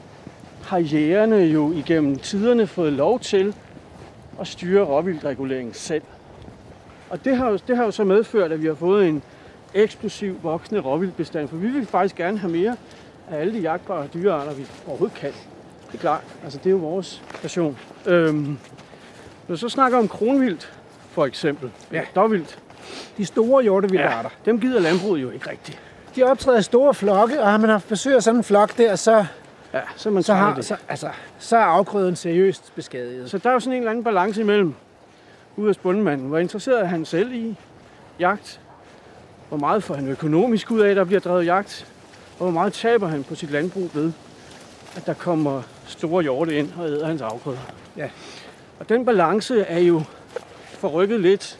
har 0.64 0.78
jægerne 0.78 1.36
jo 1.36 1.72
igennem 1.72 2.18
tiderne 2.18 2.66
fået 2.66 2.92
lov 2.92 3.20
til 3.20 3.54
at 4.40 4.46
styre 4.46 4.84
råvildreguleringen 4.84 5.74
selv. 5.74 6.02
Og 7.10 7.24
det 7.24 7.36
har, 7.36 7.48
jo, 7.50 7.58
det 7.68 7.76
har 7.76 7.84
jo 7.84 7.90
så 7.90 8.04
medført, 8.04 8.52
at 8.52 8.62
vi 8.62 8.66
har 8.66 8.74
fået 8.74 9.08
en 9.08 9.22
eksplosiv 9.74 10.36
voksende 10.42 10.80
råvildbestand, 10.80 11.48
for 11.48 11.56
vi 11.56 11.68
vil 11.68 11.86
faktisk 11.86 12.14
gerne 12.16 12.38
have 12.38 12.52
mere 12.52 12.76
af 13.30 13.40
alle 13.40 13.52
de 13.54 13.58
jagtbare 13.58 14.06
dyrearter, 14.14 14.54
vi 14.54 14.66
overhovedet 14.86 15.16
kan. 15.16 15.32
Det 15.86 15.94
er 15.94 15.98
klart, 15.98 16.20
altså 16.44 16.58
det 16.58 16.66
er 16.66 16.70
jo 16.70 16.76
vores 16.76 17.22
passion. 17.42 17.78
Øhm, 18.06 18.58
når 19.48 19.56
så 19.56 19.68
snakker 19.68 19.98
om 19.98 20.08
kronvildt, 20.08 20.72
for 21.10 21.26
eksempel, 21.26 21.70
ja. 21.92 22.02
dårvildt, 22.14 22.58
De 23.16 23.24
store 23.24 23.62
hjortevildarter. 23.62 24.30
dem 24.44 24.60
gider 24.60 24.80
landbruget 24.80 25.22
jo 25.22 25.30
ikke 25.30 25.50
rigtigt. 25.50 25.78
de 26.16 26.22
optræder 26.22 26.58
i 26.58 26.62
store 26.62 26.94
flokke, 26.94 27.40
og 27.42 27.50
har 27.50 27.58
man 27.58 27.70
haft 27.70 27.88
besøg 27.88 28.14
af 28.16 28.22
sådan 28.22 28.40
en 28.40 28.44
flok 28.44 28.78
der, 28.78 28.96
så, 28.96 29.24
Ja, 29.74 29.80
så, 29.96 30.10
man 30.10 30.22
så, 30.22 30.34
har, 30.34 30.54
det. 30.54 30.64
så, 30.64 30.76
altså, 30.88 31.08
så 31.38 31.56
er 31.56 31.60
afgrøden 31.64 32.16
seriøst 32.16 32.72
beskadiget. 32.74 33.30
Så 33.30 33.38
der 33.38 33.48
er 33.48 33.52
jo 33.54 33.60
sådan 33.60 33.72
en 33.72 33.78
eller 33.78 33.90
anden 33.90 34.04
balance 34.04 34.40
imellem 34.40 34.74
ude 35.58 35.68
af 35.68 35.76
bundemanden. 35.82 36.28
Hvor 36.28 36.38
interesseret 36.38 36.80
er 36.80 36.84
han 36.84 37.04
selv 37.04 37.32
i 37.32 37.56
jagt? 38.18 38.60
Hvor 39.48 39.58
meget 39.58 39.82
får 39.82 39.94
han 39.94 40.08
økonomisk 40.08 40.70
ud 40.70 40.80
af, 40.80 40.90
at 40.90 40.96
der 40.96 41.04
bliver 41.04 41.20
drevet 41.20 41.46
jagt? 41.46 41.92
Og 42.38 42.44
hvor 42.44 42.50
meget 42.50 42.72
taber 42.72 43.08
han 43.08 43.24
på 43.24 43.34
sit 43.34 43.50
landbrug 43.50 43.90
ved, 43.94 44.12
at 44.96 45.06
der 45.06 45.14
kommer 45.14 45.62
store 45.86 46.22
hjorte 46.22 46.58
ind 46.58 46.72
og 46.78 46.86
æder 46.86 47.06
hans 47.06 47.22
afgrøder? 47.22 47.58
Ja. 47.96 48.08
Og 48.78 48.88
den 48.88 49.04
balance 49.04 49.60
er 49.60 49.78
jo 49.78 50.02
forrykket 50.64 51.20
lidt 51.20 51.58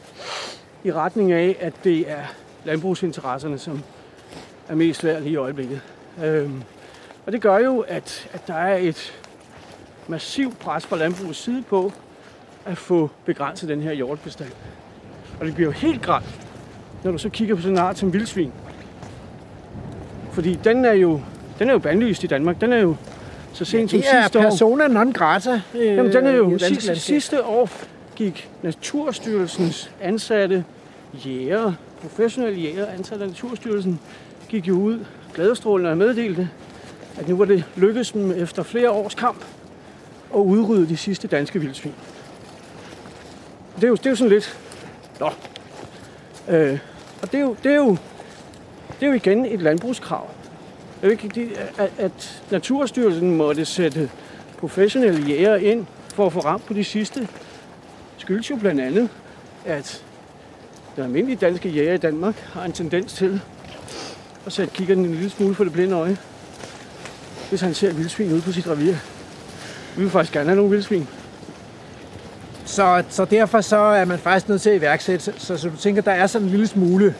i 0.83 0.91
retning 0.91 1.31
af, 1.31 1.57
at 1.59 1.73
det 1.83 2.11
er 2.11 2.23
landbrugsinteresserne, 2.65 3.57
som 3.57 3.81
er 4.67 4.75
mest 4.75 5.03
værd 5.03 5.21
lige 5.21 5.33
i 5.33 5.35
øjeblikket. 5.35 5.81
Øhm, 6.23 6.63
og 7.25 7.31
det 7.31 7.41
gør 7.41 7.57
jo, 7.57 7.79
at, 7.79 8.29
at 8.33 8.47
der 8.47 8.53
er 8.53 8.77
et 8.77 9.21
massivt 10.07 10.59
pres 10.59 10.85
fra 10.85 10.97
landbrugets 10.97 11.39
side 11.39 11.63
på 11.69 11.91
at 12.65 12.77
få 12.77 13.09
begrænset 13.25 13.69
den 13.69 13.81
her 13.81 13.93
hjortbestand. 13.93 14.49
Og 15.39 15.45
det 15.45 15.55
bliver 15.55 15.67
jo 15.67 15.71
helt 15.71 16.01
gralt, 16.01 16.39
når 17.03 17.11
du 17.11 17.17
så 17.17 17.29
kigger 17.29 17.55
på 17.55 17.61
sådan 17.61 17.75
en 17.77 17.79
art 17.83 17.97
som 17.97 18.13
vildsvin. 18.13 18.51
Fordi 20.31 20.59
den 20.63 20.85
er 20.85 20.93
jo, 20.93 21.21
den 21.59 21.69
er 21.69 21.73
jo 21.73 21.79
bandlyst 21.79 22.23
i 22.23 22.27
Danmark. 22.27 22.61
Den 22.61 22.73
er 22.73 22.77
jo 22.77 22.95
så 23.53 23.65
sent 23.65 23.91
som 23.91 23.99
Det 23.99 24.09
er 24.13 24.21
sidste 24.21 24.39
år. 24.39 24.43
persona 24.43 24.87
non 24.87 25.11
grata. 25.11 25.61
Øh, 25.75 25.85
Jamen, 25.85 26.13
den 26.13 26.25
er 26.25 26.31
i 26.31 26.35
jo 26.35 26.49
det 26.51 26.61
sidste, 26.61 26.95
sidste 26.95 27.43
år 27.45 27.69
gik 28.15 28.49
Naturstyrelsens 28.61 29.91
ansatte 30.01 30.63
jæger, 31.25 31.73
professionelle 32.01 32.59
jæger, 32.59 32.85
ansatte 32.87 33.23
af 33.23 33.29
Naturstyrelsen, 33.29 33.99
gik 34.49 34.67
jo 34.67 34.73
ud 34.73 35.05
glædestrålende 35.33 35.91
og 35.91 35.97
meddelte, 35.97 36.49
at 37.19 37.29
nu 37.29 37.37
var 37.37 37.45
det 37.45 37.63
lykkedes 37.75 38.11
dem 38.11 38.31
efter 38.31 38.63
flere 38.63 38.91
års 38.91 39.15
kamp 39.15 39.45
at 40.35 40.39
udrydde 40.39 40.89
de 40.89 40.97
sidste 40.97 41.27
danske 41.27 41.59
vildsvin. 41.59 41.93
Det 43.75 43.83
er 43.83 43.87
jo, 43.87 43.95
det 43.95 44.05
er 44.05 44.09
jo 44.09 44.15
sådan 44.15 44.31
lidt... 44.33 44.57
Nå. 45.19 45.29
Øh, 46.49 46.79
og 47.21 47.31
det 47.31 47.37
er, 47.37 47.41
jo, 47.41 47.55
det, 47.63 47.71
er 47.71 47.75
jo, 47.75 47.97
det 48.99 49.05
er 49.05 49.07
jo 49.07 49.13
igen 49.13 49.45
et 49.45 49.61
landbrugskrav. 49.61 50.29
Det 51.01 51.03
er 51.03 51.07
jo 51.07 51.11
ikke, 51.11 51.57
at, 51.77 51.91
at 51.97 52.43
Naturstyrelsen 52.51 53.35
måtte 53.35 53.65
sætte 53.65 54.09
professionelle 54.57 55.27
jæger 55.27 55.55
ind 55.55 55.85
for 56.13 56.25
at 56.25 56.33
få 56.33 56.39
ramt 56.39 56.65
på 56.65 56.73
de 56.73 56.83
sidste, 56.83 57.27
skyldes 58.17 58.49
jo 58.49 58.55
blandt 58.55 58.81
andet, 58.81 59.09
at 59.65 60.03
den 60.95 61.03
almindelige 61.03 61.37
danske 61.37 61.69
jæger 61.69 61.93
i 61.93 61.97
Danmark 61.97 62.35
har 62.35 62.63
en 62.65 62.71
tendens 62.71 63.13
til 63.13 63.41
at 64.45 64.53
sætte 64.53 64.73
kiggeren 64.73 65.05
en 65.05 65.11
lille 65.11 65.29
smule 65.29 65.55
for 65.55 65.63
det 65.63 65.73
blinde 65.73 65.95
øje, 65.95 66.17
hvis 67.49 67.61
han 67.61 67.73
ser 67.73 67.93
vildsvin 67.93 68.33
ude 68.33 68.41
på 68.41 68.51
sit 68.51 68.67
revir. 68.67 68.95
Vi 69.95 70.01
vil 70.01 70.09
faktisk 70.09 70.33
gerne 70.33 70.49
have 70.49 70.55
nogle 70.55 70.71
vildsvin. 70.71 71.07
Så, 72.69 73.03
så 73.09 73.25
derfor 73.25 73.61
så 73.61 73.77
er 73.77 74.05
man 74.05 74.19
faktisk 74.19 74.49
nødt 74.49 74.61
til 74.61 74.69
at 74.69 74.75
iværksætte. 74.75 75.33
Så, 75.37 75.57
så, 75.57 75.69
du 75.69 75.75
tænker, 75.75 76.01
der 76.01 76.11
er 76.11 76.27
sådan 76.27 76.45
en 76.45 76.51
lille 76.51 76.67
smule, 76.67 77.15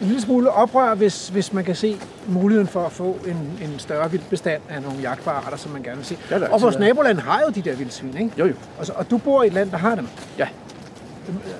en 0.00 0.06
lille 0.06 0.22
smule 0.22 0.50
oprør, 0.50 0.94
hvis, 0.94 1.28
hvis 1.28 1.52
man 1.52 1.64
kan 1.64 1.74
se 1.74 1.96
muligheden 2.26 2.68
for 2.68 2.86
at 2.86 2.92
få 2.92 3.18
en, 3.26 3.36
en 3.62 3.78
større 3.78 4.10
vildbestand 4.10 4.62
af 4.68 4.82
nogle 4.82 4.98
jagtbare 5.02 5.34
arter, 5.46 5.56
som 5.56 5.72
man 5.72 5.82
gerne 5.82 5.96
vil 5.96 6.06
se. 6.06 6.18
Ja, 6.30 6.52
og 6.52 6.62
vores 6.62 6.78
naboland 6.78 7.18
har 7.18 7.40
jo 7.46 7.52
de 7.52 7.62
der 7.62 7.76
vildsvin, 7.76 8.16
ikke? 8.16 8.30
Jo 8.38 8.46
jo, 8.46 8.54
Og, 8.78 8.86
så, 8.86 8.92
og 8.96 9.10
du 9.10 9.18
bor 9.18 9.42
i 9.42 9.46
et 9.46 9.52
land, 9.52 9.70
der 9.70 9.76
har 9.76 9.94
dem. 9.94 10.06
Ja. 10.38 10.48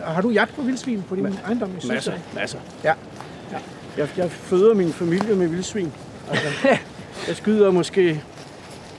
Har 0.05 0.23
du 0.23 0.31
jagt 0.31 0.55
på 0.55 0.63
vildsvin 0.63 1.03
på 1.09 1.17
din 1.17 1.27
Ma- 1.27 1.47
ejendom? 1.47 1.71
i 1.85 1.87
masser, 1.87 2.13
masser. 2.35 2.59
Ja. 2.85 2.93
Jeg, 3.97 4.09
jeg 4.17 4.31
føder 4.31 4.75
min 4.75 4.93
familie 4.93 5.35
med 5.35 5.47
vildsvin. 5.47 5.93
Altså, 6.31 6.47
jeg 7.29 7.37
skyder 7.37 7.71
måske 7.71 8.23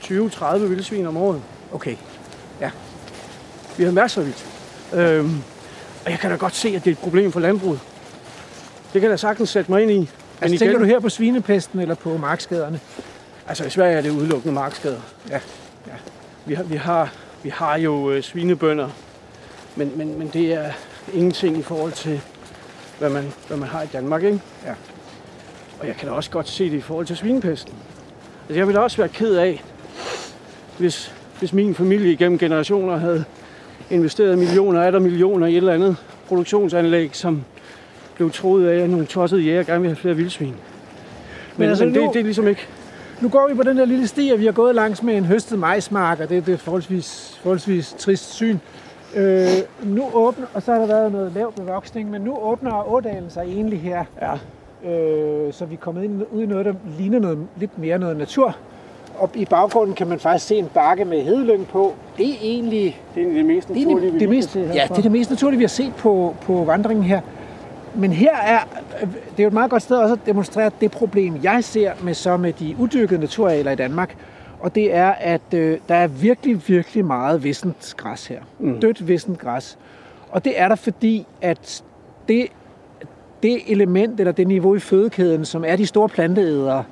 20-30 0.02 0.56
vildsvin 0.58 1.06
om 1.06 1.16
året. 1.16 1.40
Okay. 1.72 1.96
Vi 3.78 3.84
har 3.84 3.92
masser 3.92 4.20
af 4.20 4.26
vildt. 4.26 4.46
Øhm, 4.94 5.42
og 6.04 6.10
jeg 6.10 6.18
kan 6.18 6.30
da 6.30 6.36
godt 6.36 6.54
se, 6.54 6.68
at 6.68 6.84
det 6.84 6.90
er 6.90 6.94
et 6.94 6.98
problem 6.98 7.32
for 7.32 7.40
landbruget. 7.40 7.80
Det 8.92 9.00
kan 9.00 9.02
jeg 9.02 9.10
da 9.10 9.16
sagtens 9.16 9.48
sætte 9.48 9.70
mig 9.70 9.82
ind 9.82 9.90
i. 9.90 9.98
Men 9.98 10.08
Altså, 10.40 10.58
tænker 10.58 10.78
du 10.78 10.84
her 10.84 11.00
på 11.00 11.08
svinepesten 11.08 11.80
eller 11.80 11.94
på 11.94 12.16
markskaderne? 12.16 12.80
Altså 13.48 13.64
i 13.64 13.70
Sverige 13.70 13.96
er 13.96 14.00
det 14.00 14.10
udelukkende 14.10 14.54
markskader. 14.54 15.00
Ja, 15.30 15.40
ja. 15.86 15.92
Vi, 16.46 16.54
har, 16.54 16.62
vi, 16.62 16.76
har, 16.76 17.12
vi 17.42 17.48
har 17.48 17.78
jo 17.78 18.10
øh, 18.10 18.22
svinebønder, 18.22 18.88
men, 19.76 19.92
men, 19.96 20.18
men 20.18 20.28
det 20.28 20.52
er 20.52 20.70
ingenting 21.14 21.58
i 21.58 21.62
forhold 21.62 21.92
til, 21.92 22.20
hvad 22.98 23.10
man, 23.10 23.32
hvad 23.48 23.56
man 23.56 23.68
har 23.68 23.82
i 23.82 23.86
Danmark. 23.92 24.22
Ikke? 24.22 24.40
Ja. 24.66 24.74
Og 25.80 25.86
jeg 25.86 25.96
kan 25.96 26.08
da 26.08 26.14
også 26.14 26.30
godt 26.30 26.48
se 26.48 26.70
det 26.70 26.76
i 26.76 26.80
forhold 26.80 27.06
til 27.06 27.16
svinepesten. 27.16 27.74
Altså, 28.48 28.58
jeg 28.58 28.66
ville 28.66 28.80
også 28.80 28.96
være 28.96 29.08
ked 29.08 29.34
af, 29.34 29.64
hvis, 30.78 31.14
hvis 31.38 31.52
min 31.52 31.74
familie 31.74 32.12
igennem 32.12 32.38
generationer 32.38 32.96
havde 32.96 33.24
investeret 33.90 34.38
millioner 34.38 34.82
af 34.82 34.92
der 34.92 34.98
millioner 34.98 35.46
i 35.46 35.50
et 35.50 35.56
eller 35.56 35.72
andet 35.72 35.96
produktionsanlæg, 36.28 37.16
som 37.16 37.44
blev 38.14 38.30
troet 38.30 38.68
af, 38.68 38.82
at 38.82 38.90
nogle 38.90 39.06
tossede 39.06 39.40
jæger 39.42 39.62
gerne 39.62 39.80
vil 39.80 39.88
have 39.90 39.96
flere 39.96 40.14
vildsvin. 40.16 40.48
Men, 40.48 40.56
men, 41.56 41.68
altså, 41.68 41.84
altså, 41.84 41.84
men 41.84 41.94
det, 41.94 42.02
nu- 42.02 42.12
det 42.12 42.20
er 42.20 42.24
ligesom 42.24 42.48
ikke... 42.48 42.66
Nu 43.20 43.28
går 43.28 43.48
vi 43.48 43.54
på 43.54 43.62
den 43.62 43.76
der 43.78 43.84
lille 43.84 44.06
sti, 44.06 44.30
og 44.34 44.40
vi 44.40 44.44
har 44.44 44.52
gået 44.52 44.74
langs 44.74 45.02
med 45.02 45.16
en 45.16 45.24
høstet 45.24 45.58
majsmark, 45.58 46.20
og 46.20 46.28
det, 46.28 46.46
det 46.46 46.54
er 46.54 46.58
forholdsvis, 46.58 47.38
forholdsvis 47.42 47.94
trist 47.98 48.34
syn. 48.34 48.58
Øh, 49.16 49.46
nu 49.84 50.10
åbner, 50.14 50.46
og 50.54 50.62
så 50.62 50.72
har 50.72 50.78
der 50.78 50.86
været 50.86 51.12
noget 51.12 51.32
lav 51.34 51.52
bevoksning, 51.52 52.10
men 52.10 52.20
nu 52.22 52.38
åbner 52.42 52.92
Ådalen 52.92 53.30
sig 53.30 53.42
egentlig 53.42 53.80
her, 53.80 54.04
Ja, 54.22 54.32
øh, 54.90 55.52
så 55.52 55.64
vi 55.64 55.74
er 55.74 55.78
kommet 55.78 56.04
ind, 56.04 56.22
ud 56.32 56.42
i 56.42 56.46
noget, 56.46 56.66
der 56.66 56.74
ligner 56.98 57.18
noget, 57.18 57.38
lidt 57.56 57.78
mere 57.78 57.98
noget 57.98 58.16
natur. 58.16 58.56
Og 59.18 59.30
i 59.34 59.44
baggrunden 59.44 59.94
kan 59.94 60.06
man 60.06 60.18
faktisk 60.18 60.46
se 60.46 60.56
en 60.56 60.68
bakke 60.74 61.04
med 61.04 61.22
hedelyng 61.22 61.68
på. 61.68 61.94
Det 62.18 62.30
er 62.30 62.34
egentlig 62.40 63.00
det 63.14 63.28
er 63.28 63.32
det 63.32 63.44
mest 63.44 63.68
det, 63.68 63.82
er 63.82 63.86
naturlige, 63.86 64.20
det, 64.20 64.28
mest, 64.28 64.56
ja, 64.56 64.62
det 64.88 64.98
er 64.98 65.02
det 65.02 65.12
mest 65.12 65.30
naturlige, 65.30 65.58
vi 65.58 65.64
har 65.64 65.68
set 65.68 65.94
på, 65.94 66.34
på 66.42 66.64
vandringen 66.64 67.04
her. 67.04 67.20
Men 67.94 68.12
her 68.12 68.36
er, 68.36 68.58
det 69.00 69.38
er 69.38 69.42
jo 69.42 69.46
et 69.46 69.52
meget 69.52 69.70
godt 69.70 69.82
sted 69.82 69.96
også 69.96 70.14
at 70.14 70.26
demonstrere 70.26 70.70
det 70.80 70.90
problem, 70.90 71.34
jeg 71.42 71.64
ser 71.64 71.92
med 72.02 72.14
så 72.14 72.36
med 72.36 72.52
de 72.52 72.76
udyrkede 72.78 73.20
naturarealer 73.20 73.70
i 73.70 73.76
Danmark. 73.76 74.16
Og 74.60 74.74
det 74.74 74.94
er, 74.94 75.10
at 75.10 75.54
øh, 75.54 75.78
der 75.88 75.94
er 75.94 76.06
virkelig, 76.06 76.68
virkelig 76.68 77.04
meget 77.04 77.44
vissent 77.44 77.94
græs 77.96 78.26
her. 78.26 78.40
Mm. 78.58 78.80
Dødt 78.80 79.08
vissent 79.08 79.38
græs. 79.38 79.78
Og 80.30 80.44
det 80.44 80.60
er 80.60 80.68
der, 80.68 80.74
fordi 80.74 81.26
at 81.42 81.84
det, 82.28 82.46
det 83.42 83.72
element 83.72 84.20
eller 84.20 84.32
det 84.32 84.46
niveau 84.46 84.74
i 84.74 84.78
fødekæden, 84.78 85.44
som 85.44 85.64
er 85.66 85.76
de 85.76 85.86
store 85.86 86.08
planteædere, 86.08 86.84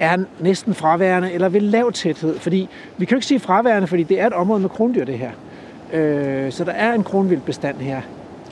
er 0.00 0.16
næsten 0.40 0.74
fraværende 0.74 1.32
eller 1.32 1.48
ved 1.48 1.60
lav 1.60 1.92
tæthed. 1.92 2.38
Fordi 2.38 2.68
vi 2.96 3.04
kan 3.04 3.14
jo 3.14 3.16
ikke 3.16 3.26
sige 3.26 3.40
fraværende, 3.40 3.88
fordi 3.88 4.02
det 4.02 4.20
er 4.20 4.26
et 4.26 4.32
område 4.32 4.60
med 4.60 4.68
krondyr, 4.68 5.04
det 5.04 5.18
her. 5.18 5.30
Øh, 5.92 6.52
så 6.52 6.64
der 6.64 6.72
er 6.72 6.92
en 6.92 7.04
kronvild 7.04 7.40
bestand 7.40 7.76
her. 7.76 8.00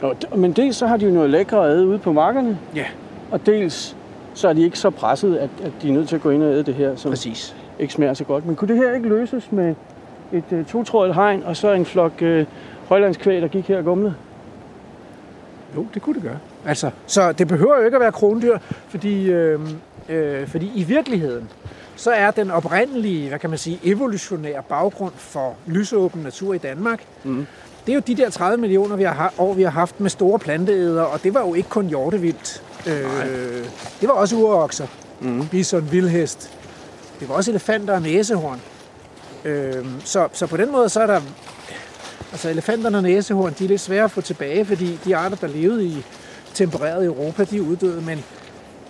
Og, 0.02 0.38
men 0.38 0.52
dels 0.52 0.76
så 0.76 0.86
har 0.86 0.96
de 0.96 1.06
jo 1.06 1.12
noget 1.12 1.30
lækre 1.30 1.66
at 1.66 1.70
æde 1.76 1.86
ude 1.86 1.98
på 1.98 2.12
markerne, 2.12 2.58
Ja, 2.74 2.84
og 3.30 3.46
dels 3.46 3.96
så 4.34 4.48
er 4.48 4.52
de 4.52 4.62
ikke 4.62 4.78
så 4.78 4.90
presset, 4.90 5.36
at, 5.36 5.50
at 5.64 5.72
de 5.82 5.88
er 5.88 5.92
nødt 5.92 6.08
til 6.08 6.16
at 6.16 6.22
gå 6.22 6.30
ind 6.30 6.42
og 6.42 6.52
æde 6.52 6.62
det 6.62 6.74
her, 6.74 6.96
som 6.96 7.10
præcis. 7.10 7.56
ikke 7.78 7.92
smager 7.92 8.14
så 8.14 8.24
godt. 8.24 8.46
Men 8.46 8.56
kunne 8.56 8.68
det 8.68 8.76
her 8.76 8.94
ikke 8.94 9.08
løses 9.08 9.52
med 9.52 9.74
et 10.32 10.44
uh, 10.50 10.66
totrådet 10.66 11.14
hegn, 11.14 11.42
og 11.42 11.56
så 11.56 11.72
en 11.72 11.84
flok 11.84 12.12
uh, 12.22 12.42
højlandskvæg, 12.88 13.42
der 13.42 13.48
gik 13.48 13.68
her 13.68 13.78
og 13.78 13.84
gumlede? 13.84 14.14
Jo, 15.76 15.86
det 15.94 16.02
kunne 16.02 16.14
det 16.14 16.22
gøre. 16.22 16.38
Altså, 16.66 16.90
så 17.06 17.32
det 17.32 17.48
behøver 17.48 17.78
jo 17.78 17.84
ikke 17.84 17.94
at 17.94 18.00
være 18.00 18.12
krondyr, 18.12 18.58
fordi, 18.88 19.30
øh, 19.30 19.60
øh, 20.08 20.48
fordi 20.48 20.72
i 20.74 20.82
virkeligheden, 20.84 21.48
så 21.96 22.10
er 22.10 22.30
den 22.30 22.50
oprindelige, 22.50 23.28
hvad 23.28 23.38
kan 23.38 23.50
man 23.50 23.58
sige, 23.58 23.80
evolutionære 23.84 24.62
baggrund 24.68 25.12
for 25.16 25.54
lysåben 25.66 26.22
natur 26.22 26.54
i 26.54 26.58
Danmark, 26.58 27.02
Mhm. 27.24 27.46
det 27.86 27.92
er 27.92 27.94
jo 27.96 28.02
de 28.06 28.14
der 28.16 28.30
30 28.30 28.60
millioner 28.60 28.96
vi 28.96 29.02
har, 29.02 29.12
ha- 29.14 29.28
år, 29.42 29.54
vi 29.54 29.62
har 29.62 29.70
haft 29.70 30.00
med 30.00 30.10
store 30.10 30.38
planteæder, 30.38 31.02
og 31.02 31.22
det 31.22 31.34
var 31.34 31.40
jo 31.40 31.54
ikke 31.54 31.68
kun 31.68 31.86
hjortevildt. 31.86 32.62
Øh, 32.86 33.64
det 34.00 34.08
var 34.08 34.14
også 34.14 34.36
urokser, 34.36 34.86
Mhm. 35.20 35.48
bison, 35.48 35.92
vildhest. 35.92 36.50
Det 37.20 37.28
var 37.28 37.34
også 37.34 37.50
elefanter 37.50 37.94
og 37.94 38.02
næsehorn. 38.02 38.60
Øh, 39.44 39.86
så, 40.04 40.28
så 40.32 40.46
på 40.46 40.56
den 40.56 40.72
måde, 40.72 40.88
så 40.88 41.00
er 41.00 41.06
der 41.06 41.20
Altså 42.32 42.48
elefanterne 42.50 42.96
og 42.98 43.02
næsehorn, 43.02 43.54
de 43.58 43.64
er 43.64 43.68
lidt 43.68 43.80
svære 43.80 44.04
at 44.04 44.10
få 44.10 44.20
tilbage, 44.20 44.64
fordi 44.64 44.98
de 45.04 45.16
arter, 45.16 45.36
der 45.36 45.46
levede 45.46 45.84
i 45.84 46.04
tempereret 46.54 47.04
Europa, 47.04 47.44
de 47.44 47.56
er 47.56 47.60
uddøde, 47.60 48.02
men, 48.02 48.24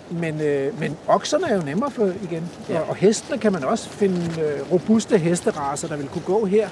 men, 0.09 0.41
øh, 0.41 0.79
men 0.79 0.97
okserne 1.07 1.49
er 1.49 1.55
jo 1.55 1.61
nemmere 1.61 1.91
for 1.91 2.05
igen. 2.23 2.49
Ja. 2.69 2.79
Og, 2.79 2.89
og 2.89 2.95
hestene 2.95 3.37
kan 3.37 3.51
man 3.51 3.63
også 3.63 3.89
finde 3.89 4.41
øh, 4.41 4.71
robuste 4.71 5.17
hesteraser, 5.17 5.87
der 5.87 5.97
vil 5.97 6.07
kunne 6.07 6.21
gå 6.25 6.45
her 6.45 6.69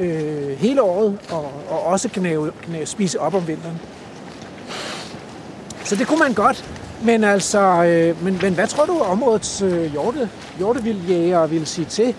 øh, 0.00 0.58
hele 0.58 0.82
året, 0.82 1.18
og, 1.30 1.52
og 1.70 1.86
også 1.86 2.08
knæve, 2.08 2.52
knæve, 2.62 2.86
spise 2.86 3.20
op 3.20 3.34
om 3.34 3.48
vinteren. 3.48 3.80
Så 5.84 5.96
det 5.96 6.06
kunne 6.06 6.18
man 6.18 6.32
godt, 6.34 6.64
men 7.04 7.24
altså, 7.24 7.84
øh, 7.84 8.24
men, 8.24 8.38
men 8.42 8.54
hvad 8.54 8.66
tror 8.66 8.84
du, 8.84 8.98
områdets 8.98 9.62
øh, 9.62 9.92
hjorte, 9.92 10.28
hjortevildjæger 10.58 11.46
vil 11.46 11.66
sige 11.66 11.84
til, 11.84 12.14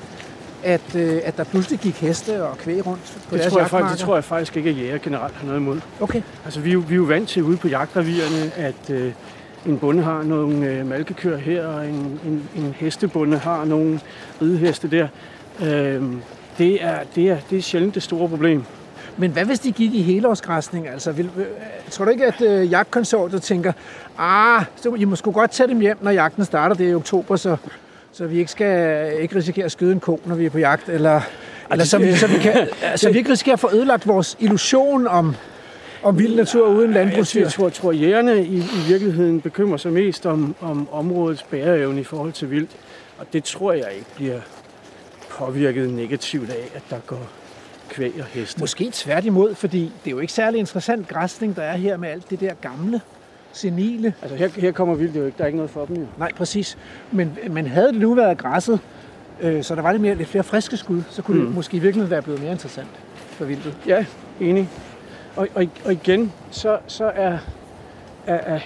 at, 0.63 0.96
øh, 0.96 1.22
at 1.26 1.38
der 1.38 1.44
pludselig 1.44 1.80
gik 1.80 1.96
heste 2.02 2.44
og 2.44 2.58
kvæg 2.58 2.86
rundt 2.86 3.18
på 3.30 3.36
Det 3.36 3.39
deres 3.39 3.54
tror, 3.54 3.60
jeg 3.62 3.70
faktisk, 3.70 3.92
det 4.00 4.06
tror 4.06 4.16
jeg 4.16 4.24
faktisk 4.24 4.58
ikke, 4.58 4.70
at 4.70 4.78
jæger 4.78 4.98
generelt 4.98 5.34
har 5.36 5.46
noget 5.46 5.60
imod. 5.60 5.80
Okay. 6.02 6.22
Altså, 6.46 6.60
vi, 6.60 6.70
er 6.70 6.74
jo- 6.74 6.84
vi 6.88 6.94
er 6.94 6.98
jo 6.98 7.04
vant 7.04 7.30
til 7.30 7.44
ude 7.44 7.58
på 7.58 7.68
jagtrevierne, 7.68 8.52
at, 8.56 8.89
øh, 8.89 9.12
en 9.65 9.78
bonde 9.78 10.04
har 10.04 10.23
nogle 10.23 10.67
øh, 10.67 10.88
malkekøer 10.88 11.38
her, 11.38 11.67
og 11.67 11.88
en, 11.88 12.19
en, 12.26 12.49
en 12.56 12.76
hestebonde 12.78 13.38
har 13.38 13.65
nogle 13.65 13.99
rideheste 14.41 14.88
der. 14.88 15.08
Øh, 15.62 16.04
det, 16.58 16.84
er, 16.84 16.99
det, 17.15 17.30
er, 17.30 17.38
det 17.49 17.58
er 17.58 17.62
sjældent 17.62 17.95
det 17.95 18.04
store 18.04 18.30
problem. 18.30 18.63
Men 19.17 19.32
hvad 19.32 19.45
hvis 19.45 19.60
de 19.60 19.71
gik 19.71 19.93
i 19.93 20.02
helårsgræsning? 20.02 20.88
Altså, 20.88 21.12
vil, 21.12 21.30
øh, 21.38 21.45
tror 21.89 22.06
du 22.06 22.12
ikke, 22.12 22.26
at 22.26 22.41
øh, 22.41 22.71
jagtkonsortiet 22.71 23.41
tænker, 23.41 23.73
ah, 24.17 24.63
så 24.76 24.93
I 24.93 25.06
må 25.06 25.15
sgu 25.15 25.32
godt 25.32 25.52
tage 25.52 25.67
dem 25.67 25.80
hjem, 25.80 25.97
når 26.02 26.12
jagten 26.12 26.45
starter, 26.45 26.76
det 26.76 26.86
er 26.86 26.91
i 26.91 26.95
oktober, 26.95 27.36
så, 27.36 27.58
så 28.12 28.26
vi 28.26 28.38
ikke 28.39 28.52
skal 28.52 29.12
ikke 29.21 29.36
risikere 29.36 29.65
at 29.65 29.71
skyde 29.71 29.91
en 29.91 29.99
ko, 29.99 30.19
når 30.26 30.36
vi 30.36 30.45
er 30.45 30.49
på 30.49 30.58
jagt, 30.58 30.89
eller, 30.89 31.21
eller 31.71 31.86
så, 31.86 31.97
vi, 31.97 32.15
så, 32.15 32.28
vi 32.28 32.38
kan, 32.38 32.67
så 32.95 33.12
vi 33.12 33.17
ikke 33.17 33.32
risikerer 33.32 33.54
at 33.54 33.60
få 33.60 33.69
ødelagt 33.73 34.08
vores 34.08 34.38
illusion 34.39 35.08
om, 35.08 35.36
om 36.04 36.20
vild 36.20 36.36
natur 36.36 36.68
uden 36.68 36.94
landbrugsdyr. 36.94 37.42
Jeg 37.42 37.52
tror, 37.52 37.70
tror 37.70 37.92
jægerne 37.92 38.46
i, 38.46 38.58
i 38.58 38.88
virkeligheden 38.88 39.42
bekymrer 39.42 39.78
sig 39.78 39.94
mest 39.94 40.26
om, 40.26 40.56
om 40.62 40.88
områdets 40.92 41.44
bæreevne 41.44 42.02
i 42.02 42.04
forhold 42.04 42.32
til 42.32 42.52
vildt. 42.52 42.72
Og 43.18 43.26
det 43.34 43.44
tror 43.44 43.74
jeg 43.74 43.89
ikke 43.94 44.16
bliver 44.16 44.39
påvirket 45.30 45.89
negativt 45.89 46.50
af, 46.50 46.70
at 46.76 46.82
der 46.89 47.00
går 47.06 47.30
kvæg 47.89 48.13
og 48.20 48.26
heste. 48.26 48.60
Måske 48.60 48.89
tværtimod, 48.94 49.56
fordi 49.56 49.92
det 50.04 50.08
er 50.08 50.12
jo 50.12 50.20
ikke 50.20 50.34
særlig 50.34 50.60
interessant 50.60 51.08
græsning, 51.08 51.56
der 51.56 51.62
er 51.62 51.78
her 51.78 51.98
med 51.98 52.10
alt 52.10 52.30
det 52.30 52.39
der 52.39 52.54
gamle, 52.62 53.02
senile. 53.52 54.13
Altså 54.22 54.38
her, 54.38 54.50
her 54.56 54.72
kommer 54.72 54.96
vildt 54.96 55.16
jo 55.16 55.26
ikke, 55.26 55.38
der 55.38 55.44
er 55.44 55.48
ikke 55.48 55.58
noget 55.58 55.72
for 55.72 55.86
dem 55.86 55.96
jo. 55.96 56.06
Nej, 56.18 56.32
præcis. 56.36 56.78
Men, 57.12 57.38
men 57.50 57.68
havde 57.68 57.88
det 57.88 58.02
nu 58.02 58.13
været 58.13 58.38
græsset, 58.38 58.80
øh, 59.42 59.63
så 59.63 59.76
der 59.76 59.82
var 59.82 59.92
lidt, 59.92 60.02
mere, 60.02 60.16
lidt 60.16 60.30
flere 60.30 60.44
friske 60.44 60.78
skud, 60.78 61.02
så 61.10 61.22
kunne 61.22 61.39
mm. 61.39 61.46
det 61.46 61.56
måske 61.56 61.78
i 61.78 61.80
virkeligheden 61.80 62.12
være 62.12 62.22
blevet 62.22 62.42
mere 62.42 62.52
interessant 62.52 62.89
for 63.30 63.46
vildtet. 63.46 63.78
Ja, 63.88 64.06
enig. 64.39 64.70
Og, 65.36 65.48
og, 65.56 65.67
og 65.86 65.91
igen, 65.93 66.32
så, 66.52 66.78
så 66.88 67.06
er, 67.15 67.38
er, 68.28 68.36
er 68.36 68.60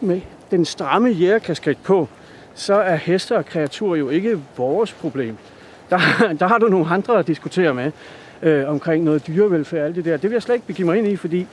med 0.00 0.20
den 0.50 0.64
stramme 0.64 1.08
jægerkasket 1.08 1.78
på, 1.82 2.08
så 2.54 2.74
er 2.74 2.96
heste 2.96 3.36
og 3.36 3.46
kreaturer 3.46 3.96
jo 3.96 4.08
ikke 4.08 4.40
vores 4.56 4.92
problem. 4.92 5.36
Der, 5.90 5.98
der 6.40 6.46
har 6.46 6.58
du 6.58 6.68
nogle 6.68 6.86
andre 6.86 7.18
at 7.18 7.26
diskutere 7.26 7.74
med 7.74 7.92
øh, 8.42 8.68
omkring 8.68 9.04
noget 9.04 9.26
dyrevelfærd 9.26 9.80
og 9.80 9.86
alt 9.86 9.96
det 9.96 10.04
der. 10.04 10.16
Det 10.16 10.22
vil 10.22 10.32
jeg 10.32 10.42
slet 10.42 10.54
ikke 10.54 10.66
begive 10.66 10.86
mig 10.86 10.98
ind 10.98 11.08
i, 11.08 11.16
fordi 11.16 11.46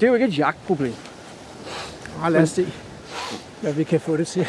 det 0.00 0.02
er 0.02 0.08
jo 0.08 0.14
ikke 0.14 0.26
et 0.26 0.38
jagtproblem. 0.38 0.94
Og 2.22 2.32
lad 2.32 2.42
os 2.42 2.50
se, 2.50 2.66
hvad 3.60 3.72
vi 3.72 3.84
kan 3.84 4.00
få 4.00 4.16
det 4.16 4.26
til. 4.26 4.46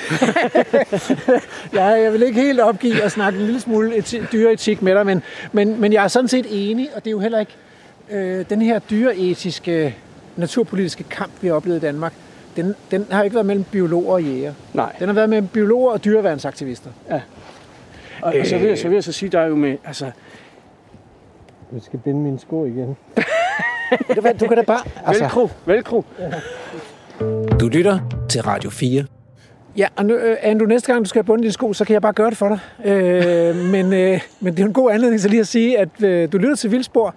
ja, 1.74 1.84
jeg 1.84 2.14
vil 2.14 2.24
ikke 2.24 2.42
helt 2.42 2.60
opgive 2.60 3.02
at 3.02 3.12
snakke 3.12 3.40
en 3.40 3.46
lille 3.46 3.62
smule 3.62 3.98
eti- 3.98 4.32
dyreetik 4.32 4.82
med 4.82 4.96
dig, 4.96 5.06
men, 5.06 5.24
men, 5.52 5.82
men 5.82 5.94
jeg 5.94 6.04
er 6.04 6.08
sådan 6.08 6.28
set 6.28 6.46
enig, 6.50 6.90
og 6.96 7.04
det 7.04 7.08
er 7.08 7.12
jo 7.12 7.20
heller 7.20 7.40
ikke 7.40 7.56
øh, 8.12 8.46
den 8.50 8.62
her 8.62 8.80
dyreetiske, 8.80 9.96
naturpolitiske 10.36 11.04
kamp, 11.04 11.32
vi 11.42 11.48
har 11.48 11.56
oplevet 11.56 11.78
i 11.78 11.82
Danmark, 11.82 12.14
den, 12.56 12.76
den 12.92 13.06
har 13.12 13.24
ikke 13.24 13.34
været 13.34 13.46
mellem 13.46 13.64
biologer 13.72 14.14
og 14.14 14.24
jæger. 14.24 14.54
Nej. 14.74 14.96
Den 15.00 15.08
har 15.08 15.14
været 15.14 15.30
mellem 15.30 15.48
biologer 15.48 15.92
og 15.92 16.06
dyreværnsaktivister. 16.06 16.90
Og, 17.10 17.22
og 18.22 18.34
så, 18.46 18.58
vil 18.58 18.68
jeg, 18.68 18.78
så 18.78 18.88
vil 18.88 18.96
jeg 18.96 19.04
så 19.04 19.12
sige, 19.12 19.30
der 19.30 19.40
er 19.40 19.48
jo 19.48 19.56
med, 19.56 19.78
altså, 19.86 20.06
Jeg 21.74 21.82
skal 21.82 22.00
binde 22.00 22.20
mine 22.20 22.40
sko 22.40 22.66
igen. 22.66 22.98
Du, 24.40 24.48
kan 24.48 24.58
da 24.58 24.62
bare... 24.64 25.14
velcro, 25.14 25.50
velcro. 25.66 26.06
Du 27.60 27.68
lytter 27.68 28.00
til 28.30 28.42
Radio 28.42 28.70
4. 28.70 29.06
Ja, 29.78 29.88
og 29.96 30.06
nu, 30.06 30.14
øh, 30.14 30.38
Andrew, 30.42 30.68
næste 30.68 30.94
gang 30.94 31.06
du 31.06 31.10
skal 31.10 31.20
have 31.20 31.26
bundet 31.26 31.44
dine 31.44 31.52
sko, 31.52 31.74
så 31.74 31.86
kan 31.86 31.94
jeg 31.94 32.02
bare 32.02 32.14
gøre 32.14 32.30
det 32.30 32.38
for 32.38 32.48
dig. 32.48 32.60
Øh, 32.92 33.56
men, 33.74 33.94
øh, 33.94 34.22
men 34.40 34.54
det 34.54 34.62
er 34.64 34.66
en 34.66 34.74
god 34.74 34.92
anledning 34.92 35.22
til 35.22 35.30
lige 35.30 35.40
at 35.40 35.48
sige, 35.48 35.80
at 35.80 36.04
øh, 36.04 36.32
du 36.32 36.38
lytter 36.38 36.56
til 36.56 36.72
Vildspor. 36.72 37.16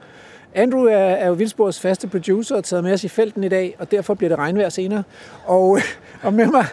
Andrew 0.59 0.85
er, 0.85 0.97
er 0.97 1.27
jo 1.27 1.33
Vildspors 1.33 1.81
faste 1.81 2.09
producer 2.09 2.57
og 2.57 2.65
taget 2.65 2.85
med 2.85 2.93
os 2.93 3.05
i 3.05 3.09
felten 3.09 3.45
i 3.45 3.49
dag, 3.49 3.77
og 3.79 3.91
derfor 3.91 4.15
bliver 4.15 4.29
det 4.29 4.39
regnvejr 4.39 4.69
senere. 4.69 5.03
Og, 5.45 5.79
og 6.23 6.35
med 6.35 6.47
mig 6.47 6.65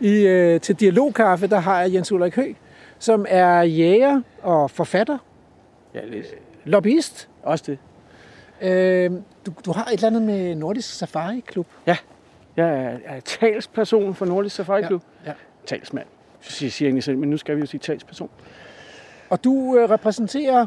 i, 0.00 0.26
øh, 0.26 0.60
til 0.60 0.74
Dialogkaffe, 0.80 1.46
der 1.46 1.58
har 1.58 1.80
jeg 1.80 1.94
Jens 1.94 2.12
Ulrik 2.12 2.36
Høgh, 2.36 2.54
som 2.98 3.26
er 3.28 3.62
jæger 3.62 4.20
og 4.42 4.70
forfatter, 4.70 5.18
Ja, 5.94 6.04
lidt. 6.04 6.26
lobbyist. 6.64 7.28
Også 7.42 7.64
det. 7.66 7.78
Øh, 8.70 9.10
du, 9.46 9.52
du 9.64 9.72
har 9.72 9.84
et 9.84 9.92
eller 9.92 10.06
andet 10.06 10.22
med 10.22 10.54
Nordisk 10.54 10.94
Safari 10.94 11.40
Klub. 11.46 11.66
Jeg 11.86 11.96
er, 12.56 12.98
er 13.04 13.20
talsperson 13.20 14.14
for 14.14 14.26
Nordisk 14.26 14.56
Safari 14.56 14.82
Klub. 14.82 15.02
Ja, 15.24 15.30
ja. 15.30 15.34
Talsmand, 15.66 16.06
siger 16.40 16.70
siger 16.70 16.86
jeg 16.86 16.88
egentlig 16.88 17.04
selv, 17.04 17.18
men 17.18 17.30
nu 17.30 17.36
skal 17.36 17.56
vi 17.56 17.60
jo 17.60 17.66
sige 17.66 17.80
talsperson. 17.80 18.30
Og 19.30 19.44
du 19.44 19.78
øh, 19.78 19.90
repræsenterer 19.90 20.66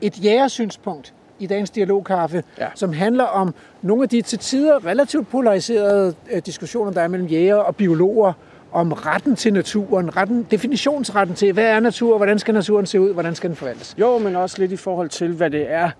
et 0.00 0.24
jægersynspunkt 0.24 1.14
i 1.42 1.46
dagens 1.46 1.70
dialogkaffe, 1.70 2.42
Ja. 2.58 2.66
som 2.74 2.92
handler 2.92 3.24
om 3.24 3.54
nogle 3.82 4.02
af 4.02 4.08
de 4.08 4.22
til 4.22 4.38
tider 4.38 4.86
relativt 4.86 5.28
polariserede 5.30 6.14
øh, 6.32 6.42
diskussioner, 6.46 6.92
der 6.92 7.00
er 7.00 7.08
mellem 7.08 7.28
jæger 7.28 7.54
og 7.56 7.76
biologer, 7.76 8.32
om 8.72 8.92
retten 8.92 9.36
til 9.36 9.52
naturen, 9.52 10.16
retten, 10.16 10.46
definitionsretten 10.50 11.36
til, 11.36 11.52
hvad 11.52 11.64
er 11.64 11.80
natur, 11.80 12.16
hvordan 12.16 12.38
skal 12.38 12.54
naturen 12.54 12.86
se 12.86 13.00
ud, 13.00 13.12
hvordan 13.12 13.34
skal 13.34 13.48
den 13.50 13.56
forvaltes. 13.56 13.94
Jo, 13.98 14.18
men 14.18 14.36
også 14.36 14.56
lidt 14.58 14.72
i 14.72 14.76
forhold 14.76 15.08
til, 15.08 15.28
hvad 15.32 15.50
det 15.50 15.70
er, 15.72 15.90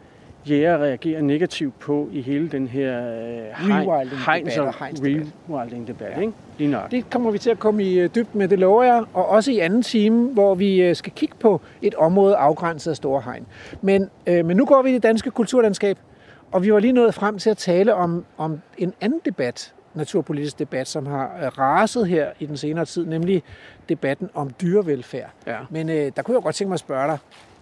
jæger 0.44 0.78
reagerer 0.78 1.22
negativt 1.22 1.78
på 1.78 2.08
i 2.12 2.20
hele 2.20 2.48
den 2.48 2.68
her 2.68 2.98
øh, 2.98 3.70
Rewilding-debat 3.70 5.02
rewilding-debat, 5.48 6.12
ja. 6.16 6.20
ikke? 6.20 6.32
Lige 6.58 6.70
nok. 6.70 6.90
Det 6.90 7.10
kommer 7.10 7.30
vi 7.30 7.38
til 7.38 7.50
at 7.50 7.58
komme 7.58 7.84
i 7.84 7.98
øh, 7.98 8.10
dybden 8.14 8.38
med, 8.38 8.48
det 8.48 8.58
lover 8.58 8.82
jeg, 8.82 9.04
og 9.14 9.28
også 9.28 9.52
i 9.52 9.58
anden 9.58 9.82
time, 9.82 10.28
hvor 10.28 10.54
vi 10.54 10.82
øh, 10.82 10.96
skal 10.96 11.12
kigge 11.12 11.34
på 11.40 11.60
et 11.82 11.94
område 11.94 12.36
afgrænset 12.36 12.90
af 12.90 12.96
store 12.96 13.22
hegn. 13.24 13.46
Men, 13.80 14.10
øh, 14.26 14.44
men 14.44 14.56
nu 14.56 14.64
går 14.64 14.82
vi 14.82 14.90
i 14.90 14.94
det 14.94 15.02
danske 15.02 15.30
kulturlandskab, 15.30 15.98
og 16.52 16.62
vi 16.62 16.72
var 16.72 16.78
lige 16.78 16.92
nået 16.92 17.14
frem 17.14 17.38
til 17.38 17.50
at 17.50 17.56
tale 17.56 17.94
om, 17.94 18.24
om 18.38 18.60
en 18.78 18.94
anden 19.00 19.20
debat, 19.24 19.74
naturpolitisk 19.94 20.58
debat, 20.58 20.88
som 20.88 21.06
har 21.06 21.32
øh, 21.42 21.58
raset 21.58 22.08
her 22.08 22.26
i 22.40 22.46
den 22.46 22.56
senere 22.56 22.84
tid, 22.84 23.06
nemlig 23.06 23.42
debatten 23.88 24.30
om 24.34 24.50
dyrevelfærd. 24.62 25.30
Ja. 25.46 25.56
Men 25.70 25.88
øh, 25.88 26.12
der 26.16 26.22
kunne 26.22 26.34
jeg 26.34 26.42
godt 26.42 26.54
tænke 26.54 26.68
mig 26.68 26.74
at 26.74 26.80
spørge 26.80 27.06
dig, 27.08 27.18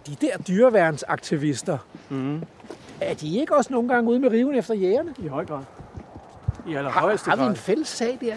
de 0.07 0.15
der 0.21 0.37
dyreværnsaktivister, 0.47 1.77
Mm. 2.09 2.41
er 3.01 3.13
de 3.13 3.39
ikke 3.39 3.55
også 3.55 3.73
nogle 3.73 3.89
gange 3.89 4.09
ude 4.09 4.19
med 4.19 4.29
riven 4.31 4.55
efter 4.55 4.73
jægerne? 4.73 5.13
I 5.25 5.27
høj 5.27 5.45
grad. 5.45 5.59
I 6.67 6.71
Har, 6.71 6.77
allerhøjeste 6.77 7.29
har 7.29 7.35
vi 7.35 7.41
grad. 7.41 7.49
en 7.49 7.55
fælles 7.55 7.87
sag 7.87 8.17
der? 8.21 8.35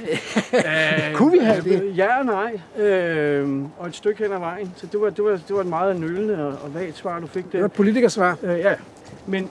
Øh, 0.54 1.14
Kunne 1.16 1.32
vi 1.32 1.38
have 1.38 1.62
det? 1.62 1.96
Ja 1.96 2.18
og 2.18 2.24
nej. 2.26 2.84
Øh, 2.84 3.62
og 3.78 3.86
et 3.88 3.96
stykke 3.96 4.22
hen 4.22 4.32
ad 4.32 4.38
vejen. 4.38 4.72
Så 4.76 4.86
det 4.86 5.00
var, 5.00 5.10
det 5.10 5.24
var, 5.24 5.30
det 5.30 5.50
var 5.50 5.60
et 5.60 5.66
meget 5.66 6.00
nølende 6.00 6.46
og, 6.46 6.58
og 6.64 6.74
vagt 6.74 6.96
svar, 6.96 7.20
du 7.20 7.26
fik 7.26 7.44
Det 7.44 7.52
der. 7.52 7.58
var 7.58 7.66
et 7.66 7.72
politikersvar. 7.72 8.36
Øh, 8.42 8.58
ja, 8.58 8.74
men, 9.26 9.48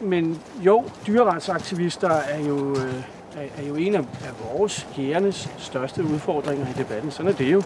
men 0.00 0.40
jo, 0.60 0.84
dyreretsaktivister 1.06 2.10
er 2.10 2.38
jo, 2.48 2.70
øh, 2.70 2.94
er, 3.36 3.62
er 3.62 3.66
jo 3.68 3.74
en 3.74 3.94
af, 3.94 4.00
af 4.00 4.30
vores 4.54 4.86
jægernes 4.98 5.50
største 5.58 6.04
udfordringer 6.04 6.66
i 6.66 6.72
debatten. 6.78 7.10
Sådan 7.10 7.32
er 7.32 7.36
det 7.36 7.52
jo. 7.52 7.62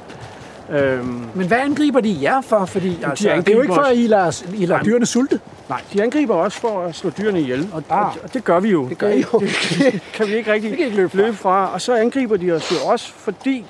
Øhm, 0.70 1.06
Men 1.34 1.46
hvad 1.46 1.58
angriber 1.58 2.00
de 2.00 2.18
jer 2.22 2.40
for? 2.40 2.64
Fordi 2.64 2.98
altså, 3.04 3.28
det 3.46 3.48
er 3.48 3.52
jo 3.56 3.62
ikke 3.62 3.74
for, 3.74 3.82
at 3.82 3.96
I 3.96 4.06
lader, 4.06 4.42
I 4.54 4.66
lader 4.66 4.82
dyrene 4.82 5.06
sulte. 5.06 5.40
nej, 5.68 5.80
de 5.92 6.02
angriber 6.02 6.34
også 6.34 6.58
for 6.60 6.82
at 6.82 6.94
slå 6.94 7.10
dyrene 7.10 7.40
ihjel, 7.40 7.68
og, 7.72 7.82
Ah. 7.90 8.14
og, 8.22 8.34
det 8.34 8.44
gør 8.44 8.60
vi 8.60 8.70
jo. 8.70 8.88
Det 8.88 8.98
gør 8.98 9.08
I 9.08 9.24
jo. 9.32 9.38
Det, 9.38 10.02
kan 10.14 10.26
vi 10.28 10.34
ikke 10.36 10.52
rigtig 10.52 10.70
Det 10.70 10.78
kan 10.78 10.86
ikke 10.86 10.96
løbe 10.96 11.08
fra. 11.10 11.18
løbe 11.22 11.36
fra. 11.36 11.72
Og 11.72 11.80
så 11.80 11.94
angriber 11.94 12.36
de 12.36 12.52
os 12.52 12.72
jo 12.72 12.76
også, 12.90 13.12
fordi, 13.12 13.64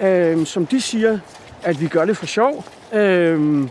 øh, 0.00 0.46
som 0.46 0.66
de 0.66 0.80
siger, 0.80 1.18
at 1.62 1.80
vi 1.80 1.86
gør 1.88 2.04
det 2.04 2.16
for 2.16 2.26
sjov. 2.26 2.64
Øh, 2.92 3.68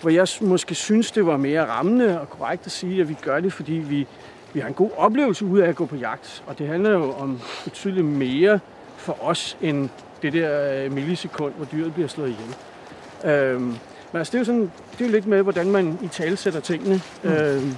hvor 0.00 0.10
jeg 0.10 0.26
måske 0.40 0.74
synes, 0.74 1.10
det 1.10 1.26
var 1.26 1.36
mere 1.36 1.66
rammende 1.66 2.20
og 2.20 2.30
korrekt 2.30 2.66
at 2.66 2.72
sige, 2.72 3.00
at 3.00 3.08
vi 3.08 3.16
gør 3.22 3.40
det, 3.40 3.52
fordi 3.52 3.72
vi, 3.72 4.06
vi 4.52 4.60
har 4.60 4.68
en 4.68 4.74
god 4.74 4.90
oplevelse 4.96 5.44
ud 5.44 5.58
af 5.58 5.68
at 5.68 5.76
gå 5.76 5.86
på 5.86 5.96
jagt. 5.96 6.42
Og 6.46 6.58
det 6.58 6.66
handler 6.68 6.90
jo 6.90 7.12
om 7.12 7.40
betydeligt 7.64 8.06
mere 8.06 8.60
for 8.96 9.16
os, 9.22 9.56
end 9.62 9.88
det 10.22 10.32
der 10.32 10.84
øh, 10.84 10.92
millisekund, 10.92 11.54
hvor 11.54 11.64
dyret 11.64 11.94
bliver 11.94 12.08
slået 12.08 12.28
ihjel. 12.28 12.54
Øhm, 13.34 13.62
men 14.12 14.18
altså, 14.18 14.30
det 14.30 14.34
er 14.34 14.40
jo 14.40 14.44
sådan, 14.44 14.70
det 14.92 15.00
er 15.00 15.04
jo 15.04 15.10
lidt 15.10 15.26
med, 15.26 15.42
hvordan 15.42 15.70
man 15.70 15.98
i 16.02 16.08
tale 16.08 16.36
sætter 16.36 16.60
tingene. 16.60 17.00
Mm. 17.22 17.30
Øhm, 17.30 17.76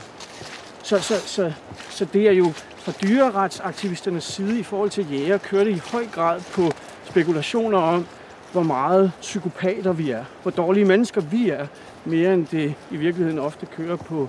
så, 0.82 0.98
så, 0.98 1.14
så, 1.26 1.52
så 1.90 2.04
det 2.04 2.28
er 2.28 2.32
jo 2.32 2.52
fra 2.76 2.92
dyreretsaktivisternes 3.02 4.24
side 4.24 4.58
i 4.58 4.62
forhold 4.62 4.90
til 4.90 5.12
jæger, 5.12 5.38
kører 5.38 5.64
det 5.64 5.70
i 5.70 5.82
høj 5.92 6.06
grad 6.06 6.40
på 6.52 6.70
spekulationer 7.04 7.78
om, 7.78 8.06
hvor 8.52 8.62
meget 8.62 9.12
psykopater 9.20 9.92
vi 9.92 10.10
er, 10.10 10.24
hvor 10.42 10.50
dårlige 10.50 10.84
mennesker 10.84 11.20
vi 11.20 11.50
er, 11.50 11.66
mere 12.04 12.34
end 12.34 12.46
det 12.46 12.74
i 12.90 12.96
virkeligheden 12.96 13.38
ofte 13.38 13.66
kører 13.66 13.96
på, 13.96 14.28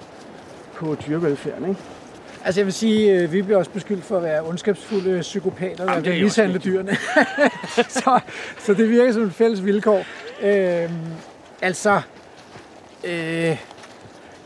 på 0.76 0.96
dyrevelfærden. 1.08 1.70
Ikke? 1.70 1.82
Altså 2.46 2.60
jeg 2.60 2.66
vil 2.66 2.74
sige, 2.74 3.12
øh, 3.22 3.32
vi 3.34 3.42
bliver 3.42 3.58
også 3.58 3.72
beskyldt 3.72 4.04
for 4.06 4.18
at 4.18 4.24
være 4.24 4.42
ondskabsfulde 4.42 5.20
psykopater, 5.22 5.86
der 5.86 5.94
Jamen, 5.94 6.06
er 6.06 6.12
også 6.12 6.24
mishandle 6.24 6.60
dyrene. 6.60 6.98
så, 7.90 8.20
så 8.60 8.74
det 8.74 8.90
virker 8.90 9.12
som 9.14 9.24
et 9.24 9.34
fælles 9.34 9.66
vilkår. 9.66 10.04
Øhm, 10.42 10.90
altså, 11.62 12.02
øh, 13.04 13.58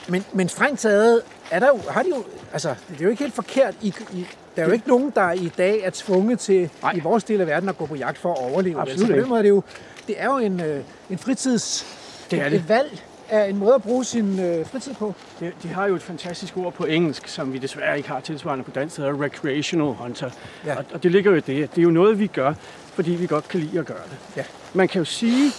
men, 0.07 0.25
men 0.33 0.49
strengt 0.49 0.79
taget, 0.79 1.21
er 1.51 1.59
der 1.59 1.67
jo, 1.67 1.79
har 1.89 2.03
de 2.03 2.09
jo, 2.09 2.23
altså, 2.53 2.69
det 2.89 2.99
er 2.99 3.03
jo 3.03 3.09
ikke 3.09 3.23
helt 3.23 3.35
forkert. 3.35 3.75
I, 3.81 3.93
I, 4.13 4.25
der 4.55 4.61
er 4.63 4.67
jo 4.67 4.73
ikke 4.73 4.87
nogen, 4.87 5.11
der 5.15 5.31
i 5.31 5.51
dag 5.57 5.81
er 5.83 5.89
tvunget 5.93 6.39
til, 6.39 6.69
Nej. 6.81 6.93
i 6.95 6.99
vores 6.99 7.23
del 7.23 7.41
af 7.41 7.47
verden, 7.47 7.69
at 7.69 7.77
gå 7.77 7.85
på 7.85 7.95
jagt 7.95 8.17
for 8.17 8.31
at 8.33 8.51
overleve. 8.51 8.81
Absolut 8.81 8.99
altså, 9.01 9.13
på 9.15 9.19
den 9.21 9.29
måde 9.29 9.39
er 9.39 9.43
det 9.43 9.49
jo, 9.49 9.63
det 10.07 10.15
er 10.19 10.25
jo 10.25 10.37
en, 10.37 10.61
øh, 10.61 10.81
en 11.09 11.17
fritids... 11.17 11.85
Det 12.31 12.39
er 12.41 12.45
et- 12.45 12.51
det. 12.51 12.59
Et 12.59 12.69
valg, 12.69 13.03
er 13.29 13.45
en 13.45 13.57
måde 13.57 13.75
at 13.75 13.81
bruge 13.81 14.05
sin 14.05 14.39
øh, 14.39 14.65
fritid 14.65 14.93
på. 14.93 15.13
De, 15.39 15.51
de 15.63 15.67
har 15.67 15.85
jo 15.87 15.95
et 15.95 16.01
fantastisk 16.01 16.57
ord 16.57 16.73
på 16.73 16.85
engelsk, 16.85 17.27
som 17.27 17.53
vi 17.53 17.57
desværre 17.57 17.97
ikke 17.97 18.09
har 18.09 18.19
tilsvarende 18.19 18.63
på 18.63 18.71
dansk, 18.71 18.97
der 18.97 19.03
hedder 19.03 19.23
recreational 19.23 19.93
hunter. 19.93 20.29
Ja. 20.65 20.77
Og, 20.77 20.85
og 20.93 21.03
det 21.03 21.11
ligger 21.11 21.31
jo 21.31 21.37
i 21.37 21.39
det. 21.39 21.75
Det 21.75 21.77
er 21.77 21.83
jo 21.83 21.89
noget, 21.89 22.19
vi 22.19 22.27
gør, 22.27 22.53
fordi 22.93 23.11
vi 23.11 23.27
godt 23.27 23.47
kan 23.47 23.59
lide 23.59 23.79
at 23.79 23.85
gøre 23.85 24.03
det. 24.09 24.17
Ja. 24.37 24.43
Man 24.73 24.87
kan 24.87 24.99
jo 24.99 25.05
sige, 25.05 25.51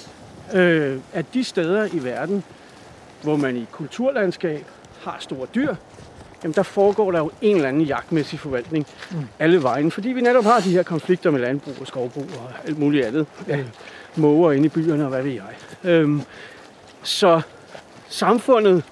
øh, 0.54 0.98
at 1.12 1.26
de 1.34 1.44
steder 1.44 1.88
i 1.92 2.04
verden, 2.04 2.44
hvor 3.22 3.36
man 3.36 3.56
i 3.56 3.66
kulturlandskab 3.72 4.66
har 5.02 5.16
store 5.20 5.46
dyr, 5.54 5.74
jamen 6.42 6.54
der 6.54 6.62
foregår 6.62 7.10
der 7.10 7.18
jo 7.18 7.30
en 7.40 7.56
eller 7.56 7.68
anden 7.68 7.82
jagtmæssig 7.82 8.40
forvaltning 8.40 8.86
mm. 9.10 9.16
alle 9.38 9.62
vejen, 9.62 9.90
fordi 9.90 10.08
vi 10.08 10.20
netop 10.20 10.44
har 10.44 10.60
de 10.60 10.70
her 10.70 10.82
konflikter 10.82 11.30
med 11.30 11.40
landbrug 11.40 11.74
og 11.80 11.86
skovbrug 11.86 12.26
og 12.38 12.50
alt 12.66 12.78
muligt 12.78 13.06
andet. 13.06 13.26
Ja. 13.48 13.56
Øh, 13.56 13.66
måger 14.16 14.52
inde 14.52 14.66
i 14.66 14.68
byerne 14.68 15.04
og 15.04 15.08
hvad 15.08 15.22
ved 15.22 15.32
jeg. 15.32 15.90
Øhm, 15.90 16.22
så 17.02 17.40
samfundet 18.08 18.84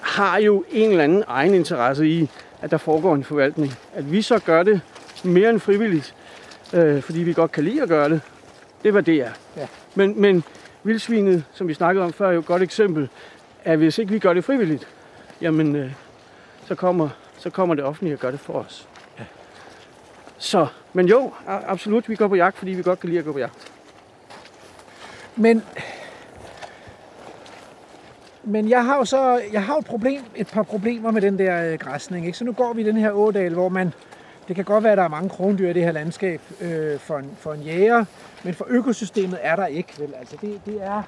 har 0.00 0.38
jo 0.38 0.64
en 0.70 0.90
eller 0.90 1.04
anden 1.04 1.24
egen 1.26 1.54
interesse 1.54 2.08
i, 2.08 2.30
at 2.62 2.70
der 2.70 2.76
foregår 2.76 3.14
en 3.14 3.24
forvaltning. 3.24 3.72
At 3.94 4.12
vi 4.12 4.22
så 4.22 4.38
gør 4.38 4.62
det 4.62 4.80
mere 5.24 5.50
end 5.50 5.60
frivilligt, 5.60 6.14
øh, 6.72 7.02
fordi 7.02 7.18
vi 7.18 7.32
godt 7.32 7.52
kan 7.52 7.64
lide 7.64 7.82
at 7.82 7.88
gøre 7.88 8.08
det, 8.08 8.20
det 8.82 8.94
var 8.94 9.00
det 9.00 9.14
er. 9.14 9.30
Ja. 9.56 9.66
Men, 9.94 10.20
men 10.20 10.44
vildsvinet, 10.82 11.44
som 11.52 11.68
vi 11.68 11.74
snakkede 11.74 12.04
om 12.04 12.12
før, 12.12 12.28
er 12.28 12.32
jo 12.32 12.40
et 12.40 12.46
godt 12.46 12.62
eksempel, 12.62 13.08
at 13.64 13.78
hvis 13.78 13.98
ikke 13.98 14.12
vi 14.12 14.18
gør 14.18 14.34
det 14.34 14.44
frivilligt, 14.44 14.88
jamen 15.40 15.76
øh, 15.76 15.92
så, 16.66 16.74
kommer, 16.74 17.08
så 17.38 17.50
kommer 17.50 17.74
det 17.74 17.84
offentlige 17.84 18.14
og 18.14 18.20
gør 18.20 18.30
det 18.30 18.40
for 18.40 18.52
os. 18.52 18.88
Ja. 19.18 19.24
Så, 20.38 20.66
men 20.92 21.08
jo, 21.08 21.32
absolut, 21.46 22.08
vi 22.08 22.16
går 22.16 22.28
på 22.28 22.34
jagt, 22.34 22.58
fordi 22.58 22.70
vi 22.70 22.82
godt 22.82 23.00
kan 23.00 23.08
lide 23.08 23.18
at 23.18 23.24
gå 23.24 23.32
på 23.32 23.38
jagt. 23.38 23.72
Men, 25.36 25.62
men 28.44 28.68
jeg 28.68 28.84
har 28.84 28.96
jo 28.96 29.04
så 29.04 29.40
jeg 29.52 29.64
har 29.64 29.76
et, 29.76 29.84
problem, 29.84 30.22
et 30.36 30.46
par 30.46 30.62
problemer 30.62 31.10
med 31.10 31.22
den 31.22 31.38
der 31.38 31.72
øh, 31.72 31.78
græsning. 31.78 32.26
Ikke? 32.26 32.38
Så 32.38 32.44
nu 32.44 32.52
går 32.52 32.72
vi 32.72 32.80
i 32.80 32.84
den 32.84 32.96
her 32.96 33.10
ådal, 33.10 33.52
hvor 33.52 33.68
man... 33.68 33.92
Det 34.48 34.56
kan 34.56 34.64
godt 34.64 34.84
være, 34.84 34.92
at 34.92 34.98
der 34.98 35.04
er 35.04 35.08
mange 35.08 35.28
krondyr 35.28 35.70
i 35.70 35.72
det 35.72 35.84
her 35.84 35.92
landskab 35.92 36.40
øh, 36.60 36.98
for, 36.98 37.18
en, 37.18 37.30
for 37.38 37.52
en 37.52 37.60
jæger, 37.60 38.04
men 38.44 38.54
for 38.54 38.66
økosystemet 38.68 39.38
er 39.42 39.56
der 39.56 39.66
ikke. 39.66 39.92
Vel? 39.98 40.14
Altså 40.18 40.36
det, 40.40 40.60
det 40.66 40.78
er 40.82 41.02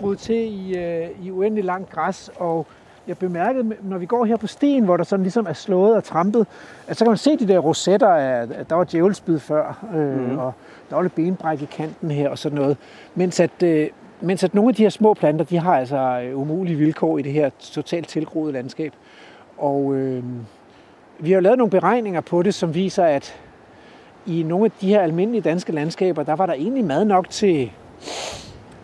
groet 0.00 0.18
til 0.18 0.36
i, 0.36 0.78
øh, 0.78 1.08
i 1.22 1.30
uendelig 1.30 1.64
langt 1.64 1.90
græs, 1.90 2.30
og 2.36 2.66
jeg 3.06 3.18
bemærkede, 3.18 3.74
når 3.82 3.98
vi 3.98 4.06
går 4.06 4.24
her 4.24 4.36
på 4.36 4.46
stien, 4.46 4.84
hvor 4.84 4.96
der 4.96 5.04
sådan 5.04 5.22
ligesom 5.22 5.46
er 5.46 5.52
slået 5.52 5.96
og 5.96 6.04
trampet, 6.04 6.46
at 6.86 6.96
så 6.96 7.04
kan 7.04 7.10
man 7.10 7.18
se 7.18 7.36
de 7.36 7.48
der 7.48 7.58
rosetter, 7.58 8.08
af, 8.08 8.46
at 8.54 8.70
der 8.70 8.76
var 8.76 8.84
djævelsbid 8.84 9.38
før, 9.38 9.86
øh, 9.94 10.30
mm. 10.30 10.38
og 10.38 10.52
der 10.90 10.96
var 10.96 11.02
lidt 11.02 11.14
benbræk 11.14 11.62
i 11.62 11.64
kanten 11.64 12.10
her 12.10 12.28
og 12.28 12.38
sådan 12.38 12.58
noget. 12.58 12.76
Mens 13.14 13.40
at, 13.40 13.62
øh, 13.62 13.88
mens 14.20 14.44
at 14.44 14.54
nogle 14.54 14.68
af 14.68 14.74
de 14.74 14.82
her 14.82 14.90
små 14.90 15.14
planter, 15.14 15.44
de 15.44 15.58
har 15.58 15.78
altså 15.78 16.20
øh, 16.24 16.38
umulige 16.38 16.76
vilkår 16.76 17.18
i 17.18 17.22
det 17.22 17.32
her 17.32 17.50
totalt 17.58 18.08
tilgroede 18.08 18.52
landskab. 18.52 18.92
Og 19.58 19.94
øh, 19.94 20.24
vi 21.18 21.32
har 21.32 21.40
lavet 21.40 21.58
nogle 21.58 21.70
beregninger 21.70 22.20
på 22.20 22.42
det, 22.42 22.54
som 22.54 22.74
viser, 22.74 23.04
at 23.04 23.40
i 24.26 24.42
nogle 24.42 24.64
af 24.64 24.70
de 24.80 24.88
her 24.88 25.00
almindelige 25.00 25.42
danske 25.42 25.72
landskaber, 25.72 26.22
der 26.22 26.36
var 26.36 26.46
der 26.46 26.52
egentlig 26.52 26.84
mad 26.84 27.04
nok 27.04 27.30
til 27.30 27.72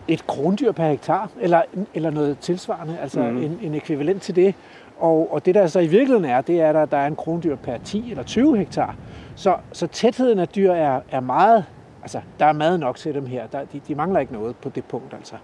et 0.08 0.26
krondyr 0.26 0.72
per 0.72 0.88
hektar, 0.88 1.30
eller, 1.40 1.62
eller 1.94 2.10
noget 2.10 2.38
tilsvarende, 2.38 2.98
altså 3.02 3.22
mm. 3.22 3.36
en, 3.42 3.58
en 3.62 3.74
ekvivalent 3.74 4.22
til 4.22 4.36
det. 4.36 4.54
Og, 4.98 5.32
og 5.32 5.46
det 5.46 5.54
der 5.54 5.66
så 5.66 5.80
i 5.80 5.86
virkeligheden 5.86 6.24
er, 6.24 6.40
det 6.40 6.60
er, 6.60 6.72
at 6.82 6.90
der 6.90 6.96
er 6.96 7.06
en 7.06 7.16
krondyr 7.16 7.56
per 7.56 7.78
10 7.84 8.10
eller 8.10 8.24
20 8.24 8.56
hektar. 8.56 8.96
Så, 9.34 9.56
så 9.72 9.86
tætheden 9.86 10.38
af 10.38 10.48
dyr 10.48 10.72
er, 10.72 11.00
er 11.10 11.20
meget, 11.20 11.64
altså 12.02 12.20
der 12.38 12.46
er 12.46 12.52
mad 12.52 12.78
nok 12.78 12.96
til 12.96 13.14
dem 13.14 13.26
her. 13.26 13.46
Der, 13.46 13.64
de, 13.72 13.80
de 13.88 13.94
mangler 13.94 14.20
ikke 14.20 14.32
noget 14.32 14.56
på 14.56 14.68
det 14.68 14.84
punkt 14.84 15.14
altså. 15.14 15.34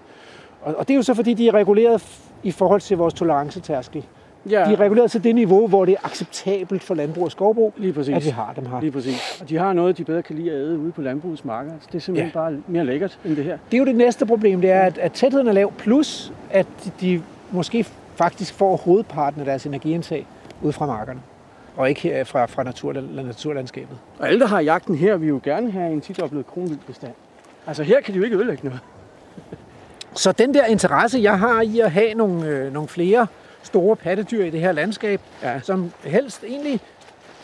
Og, 0.63 0.75
og 0.79 0.89
det 0.89 0.95
er 0.95 0.97
jo 0.97 1.03
så 1.03 1.15
fordi, 1.15 1.35
de 1.35 1.49
er 1.49 1.55
reguleret 1.55 2.21
i 2.43 2.51
forhold 2.51 2.81
til 2.81 2.97
vores 2.97 3.15
tolerancetærskel. 3.15 4.05
Ja, 4.51 4.65
De 4.65 4.73
er 4.73 4.81
reguleret 4.81 5.11
til 5.11 5.25
det 5.25 5.35
niveau, 5.35 5.67
hvor 5.69 5.85
det 5.85 5.93
er 5.93 6.07
acceptabelt 6.07 6.83
for 6.83 6.95
landbrug 6.95 7.25
og 7.25 7.31
skovbrug, 7.31 7.75
lige 7.77 7.93
præcis. 7.93 8.15
at 8.17 8.25
vi 8.25 8.31
har 8.31 8.53
dem 8.57 8.67
her. 8.67 8.81
Lige 8.81 8.91
præcis. 8.91 9.41
Og 9.41 9.49
de 9.49 9.57
har 9.59 9.73
noget, 9.73 9.99
de 9.99 10.05
bedre 10.05 10.23
kan 10.23 10.37
lide 10.37 10.51
at 10.51 10.57
æde 10.57 10.79
ude 10.79 10.93
på 10.93 11.03
landbrugets 11.03 11.45
marker. 11.45 11.71
Det 11.87 11.95
er 11.95 11.99
simpelthen 11.99 12.33
ja. 12.35 12.41
bare 12.41 12.57
mere 12.67 12.85
lækkert 12.85 13.19
end 13.25 13.37
det 13.37 13.45
her. 13.45 13.59
Det 13.71 13.77
er 13.77 13.79
jo 13.79 13.85
det 13.85 13.97
næste 13.97 14.27
problem, 14.27 14.61
det 14.61 14.71
er, 14.71 14.81
at, 14.81 14.99
at 14.99 15.13
tætheden 15.13 15.49
er 15.49 15.53
lav, 15.53 15.73
plus 15.73 16.33
at 16.51 16.67
de, 16.85 16.91
de 17.01 17.23
måske 17.51 17.87
faktisk 18.15 18.55
får 18.55 18.77
hovedparten 18.77 19.41
af 19.41 19.47
deres 19.47 19.67
energiindtag 19.67 20.27
ud 20.63 20.73
fra 20.73 20.87
markerne, 20.87 21.21
og 21.79 21.89
ikke 21.89 22.01
her 22.01 22.25
fra, 22.25 22.47
fra 22.47 22.63
natur, 22.63 22.93
naturlandskabet. 22.93 23.99
Og 24.19 24.29
alle, 24.29 24.41
der 24.41 24.47
har 24.47 24.61
jagten 24.61 24.95
her, 24.95 25.17
vil 25.17 25.29
jo 25.29 25.41
gerne 25.45 25.71
have 25.71 25.93
en 25.93 26.01
tidoblet 26.01 26.47
kronvildbestand. 26.47 27.13
Altså 27.67 27.83
her 27.83 28.01
kan 28.01 28.15
de 28.15 28.19
jo 28.19 28.25
ikke 28.25 28.37
ødelægge 28.37 28.65
noget. 28.65 28.81
Så 30.15 30.33
den 30.33 30.55
der 30.55 30.65
interesse, 30.67 31.19
jeg 31.23 31.39
har 31.39 31.61
i 31.63 31.81
at 31.81 31.93
have 31.93 32.15
nogle, 32.15 32.47
øh, 32.47 32.73
nogle 32.73 32.89
flere 32.89 33.27
store 33.63 33.97
pattedyr 33.97 34.45
i 34.45 34.51
det 34.51 34.61
her 34.61 34.73
landskab, 34.73 35.21
Ja. 35.43 35.61
som 35.61 35.93
helst 36.05 36.45
egentlig, 36.45 36.81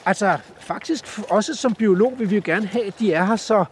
altså 0.06 0.36
faktisk 0.60 1.20
også 1.30 1.54
som 1.54 1.74
biolog 1.74 2.12
vil 2.18 2.30
vi 2.30 2.34
jo 2.36 2.42
gerne 2.44 2.66
have, 2.66 2.86
at 2.86 2.94
de 2.98 3.12
er 3.12 3.24
her 3.24 3.36
så, 3.36 3.64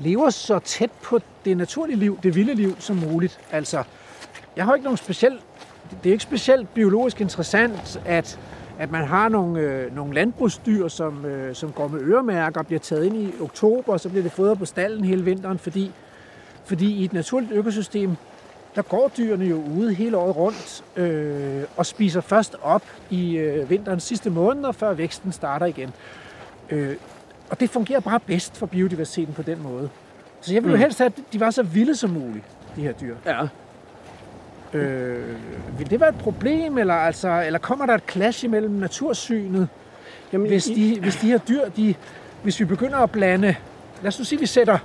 lever 0.00 0.30
så 0.30 0.58
tæt 0.58 0.90
på 1.02 1.20
det 1.44 1.56
naturlige 1.56 1.96
liv, 1.96 2.18
det 2.22 2.34
vilde 2.34 2.54
liv 2.54 2.76
som 2.78 2.96
muligt. 2.96 3.40
Altså, 3.52 3.82
jeg 4.56 4.64
har 4.64 4.74
ikke 4.74 4.84
nogen 4.84 4.96
speciel, 4.96 5.38
det 6.04 6.10
er 6.10 6.12
ikke 6.12 6.22
specielt 6.22 6.74
biologisk 6.74 7.20
interessant, 7.20 8.00
at, 8.06 8.38
at 8.82 8.90
man 8.90 9.04
har 9.04 9.28
nogle, 9.28 9.60
øh, 9.60 9.96
nogle 9.96 10.14
landbrugsdyr, 10.14 10.88
som, 10.88 11.24
øh, 11.24 11.54
som 11.54 11.72
går 11.72 11.88
med 11.88 12.00
øremærker 12.00 12.60
og 12.60 12.66
bliver 12.66 12.80
taget 12.80 13.04
ind 13.04 13.16
i 13.16 13.32
oktober, 13.40 13.92
og 13.92 14.00
så 14.00 14.08
bliver 14.08 14.22
det 14.22 14.32
fodret 14.32 14.58
på 14.58 14.64
stallen 14.64 15.04
hele 15.04 15.24
vinteren, 15.24 15.58
fordi, 15.58 15.90
fordi 16.64 16.92
i 16.94 17.04
et 17.04 17.12
naturligt 17.12 17.52
økosystem, 17.52 18.16
der 18.74 18.82
går 18.82 19.10
dyrene 19.16 19.44
jo 19.44 19.62
ude 19.78 19.94
hele 19.94 20.16
året 20.16 20.36
rundt 20.36 20.84
øh, 20.96 21.62
og 21.76 21.86
spiser 21.86 22.20
først 22.20 22.56
op 22.62 22.82
i 23.10 23.36
øh, 23.36 23.70
vinterens 23.70 24.02
sidste 24.02 24.30
måneder, 24.30 24.72
før 24.72 24.92
væksten 24.92 25.32
starter 25.32 25.66
igen. 25.66 25.90
Øh, 26.70 26.96
og 27.50 27.60
det 27.60 27.70
fungerer 27.70 28.00
bare 28.00 28.20
bedst 28.20 28.56
for 28.56 28.66
biodiversiteten 28.66 29.34
på 29.34 29.42
den 29.42 29.62
måde. 29.62 29.88
Så 30.40 30.54
jeg 30.54 30.62
vil 30.62 30.70
jo 30.70 30.76
Mm. 30.76 30.80
helst 30.82 30.98
have, 30.98 31.06
at 31.06 31.20
de 31.32 31.40
var 31.40 31.50
så 31.50 31.62
vilde 31.62 31.96
som 31.96 32.10
muligt, 32.10 32.44
de 32.76 32.80
her 32.82 32.92
dyr. 32.92 33.16
Ja. 33.26 33.40
Øh, 34.74 35.36
vil 35.78 35.90
det 35.90 36.00
være 36.00 36.08
et 36.08 36.18
problem, 36.18 36.78
eller, 36.78 36.94
altså, 36.94 37.42
eller 37.46 37.58
kommer 37.58 37.86
der 37.86 37.94
et 37.94 38.02
clash 38.10 38.44
imellem 38.44 38.70
natursynet, 38.70 39.68
Jamen, 40.32 40.46
hvis 40.48 40.66
i- 40.66 40.74
de, 40.94 41.00
hvis 41.00 41.16
de 41.16 41.26
her 41.26 41.38
dyr, 41.38 41.68
de, 41.68 41.94
hvis 42.42 42.60
vi 42.60 42.64
begynder 42.64 42.98
at 42.98 43.10
blande, 43.10 43.54
lad 44.02 44.08
os 44.08 44.18
nu 44.18 44.24
sige, 44.24 44.38
vi 44.40 44.46
sætter, 44.46 44.78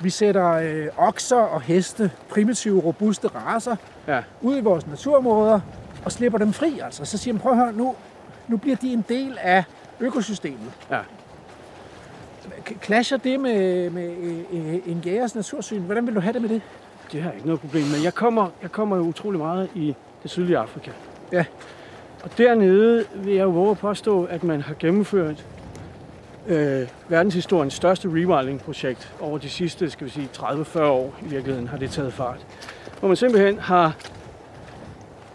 vi 0.00 0.10
sætter 0.10 0.48
øh, 0.52 0.86
okser 0.96 1.36
og 1.36 1.60
heste, 1.62 2.10
primitive, 2.30 2.80
robuste 2.80 3.28
raser, 3.28 3.76
Ja. 4.08 4.22
ud 4.40 4.56
i 4.56 4.60
vores 4.60 4.86
naturområder 4.86 5.60
og 6.04 6.12
slipper 6.12 6.38
dem 6.38 6.52
fri. 6.52 6.80
Altså. 6.84 7.04
Så 7.04 7.18
siger 7.18 7.34
man, 7.34 7.40
prøv 7.40 7.52
at 7.52 7.58
høre, 7.58 7.72
nu, 7.72 7.94
nu 8.48 8.56
bliver 8.56 8.76
de 8.76 8.92
en 8.92 9.04
del 9.08 9.38
af 9.42 9.64
økosystemet. 10.00 10.72
Ja. 10.90 10.98
Clasher 12.84 13.16
det 13.16 13.40
med, 13.40 13.90
med 13.90 14.10
øh, 14.52 14.74
en 14.86 15.02
jægers 15.06 15.34
natursyn? 15.34 15.80
Hvordan 15.82 16.06
vil 16.06 16.14
du 16.14 16.20
have 16.20 16.32
det 16.32 16.42
med 16.42 16.48
det? 16.48 16.62
Det 17.12 17.22
har 17.22 17.28
jeg 17.30 17.36
ikke 17.36 17.46
noget 17.46 17.60
problem 17.60 17.84
med. 17.84 18.02
Jeg 18.02 18.14
kommer, 18.14 18.48
jeg 18.62 18.72
kommer 18.72 18.96
jo 18.96 19.02
utrolig 19.02 19.40
meget 19.40 19.68
i 19.74 19.94
det 20.22 20.30
sydlige 20.30 20.58
Afrika. 20.58 20.90
Ja. 21.32 21.44
Og 22.22 22.30
dernede 22.38 23.04
vil 23.14 23.34
jeg 23.34 23.44
jo 23.44 23.50
våge 23.50 23.70
at 23.70 23.78
påstå, 23.78 24.24
at 24.24 24.44
man 24.44 24.60
har 24.60 24.74
gennemført 24.78 25.44
øh, 26.46 26.88
verdenshistoriens 27.08 27.74
største 27.74 28.08
rewilding-projekt 28.08 29.12
over 29.20 29.38
de 29.38 29.48
sidste, 29.48 29.90
skal 29.90 30.06
vi 30.06 30.10
sige, 30.10 30.28
30-40 30.36 30.80
år 30.80 31.14
i 31.22 31.28
virkeligheden 31.28 31.68
har 31.68 31.76
det 31.76 31.90
taget 31.90 32.12
fart. 32.12 32.46
Hvor 32.98 33.08
man 33.08 33.16
simpelthen 33.16 33.58
har, 33.58 33.96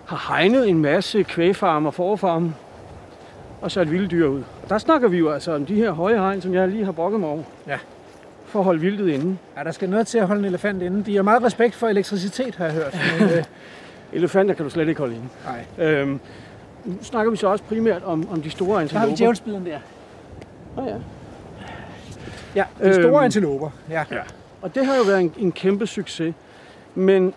har 0.05 0.33
hegnet 0.33 0.69
en 0.69 0.79
masse 0.79 1.23
kvægfarme 1.23 1.89
og 1.89 1.93
forfarme 1.93 2.53
og 3.61 3.71
sat 3.71 3.91
vilde 3.91 4.07
dyr 4.07 4.27
ud. 4.27 4.43
Og 4.63 4.69
der 4.69 4.77
snakker 4.77 5.07
vi 5.07 5.17
jo 5.17 5.29
altså 5.29 5.55
om 5.55 5.65
de 5.65 5.75
her 5.75 5.91
høje 5.91 6.17
hegn, 6.17 6.41
som 6.41 6.53
jeg 6.53 6.67
lige 6.67 6.85
har 6.85 6.91
brokket 6.91 7.19
mig 7.19 7.29
over. 7.29 7.43
Ja. 7.67 7.79
For 8.55 8.59
at 8.59 8.65
holde 8.65 8.79
vildtet 8.81 9.07
inde. 9.09 9.37
Ja, 9.57 9.63
der 9.63 9.71
skal 9.71 9.89
noget 9.89 10.07
til 10.07 10.17
at 10.17 10.27
holde 10.27 10.39
en 10.39 10.45
elefant 10.45 10.81
inde. 10.81 11.03
De 11.05 11.15
har 11.15 11.23
meget 11.23 11.43
respekt 11.43 11.75
for 11.75 11.87
elektricitet, 11.87 12.55
har 12.55 12.65
jeg 12.65 12.73
hørt. 12.73 12.97
Men, 13.19 13.29
øh, 13.29 13.43
Elefanter 14.13 14.53
kan 14.55 14.63
du 14.65 14.69
slet 14.69 14.87
ikke 14.87 14.99
holde 14.99 15.15
inde. 15.15 15.27
nej. 15.77 15.87
Øhm, 15.87 16.19
nu 16.85 16.93
snakker 17.01 17.31
vi 17.31 17.37
så 17.37 17.47
også 17.47 17.63
primært 17.63 18.03
om, 18.03 18.29
om 18.31 18.41
de 18.41 18.49
store 18.49 18.67
Der 18.67 18.73
har 18.75 18.81
vi 18.83 18.85
antiloper. 18.95 19.15
djævelsbiden 19.15 19.65
der. 19.65 19.79
Oh, 20.77 20.87
ja. 20.87 20.95
Ja, 22.55 22.63
de 22.83 22.93
store 22.93 23.05
Øhm. 23.05 23.15
antiloper. 23.15 23.69
Ja. 23.89 24.03
Og 24.61 24.75
det 24.75 24.85
har 24.85 24.95
jo 24.95 25.03
været 25.03 25.21
en, 25.21 25.33
en 25.37 25.51
kæmpe 25.51 25.87
succes. 25.87 26.33
Men 26.95 27.33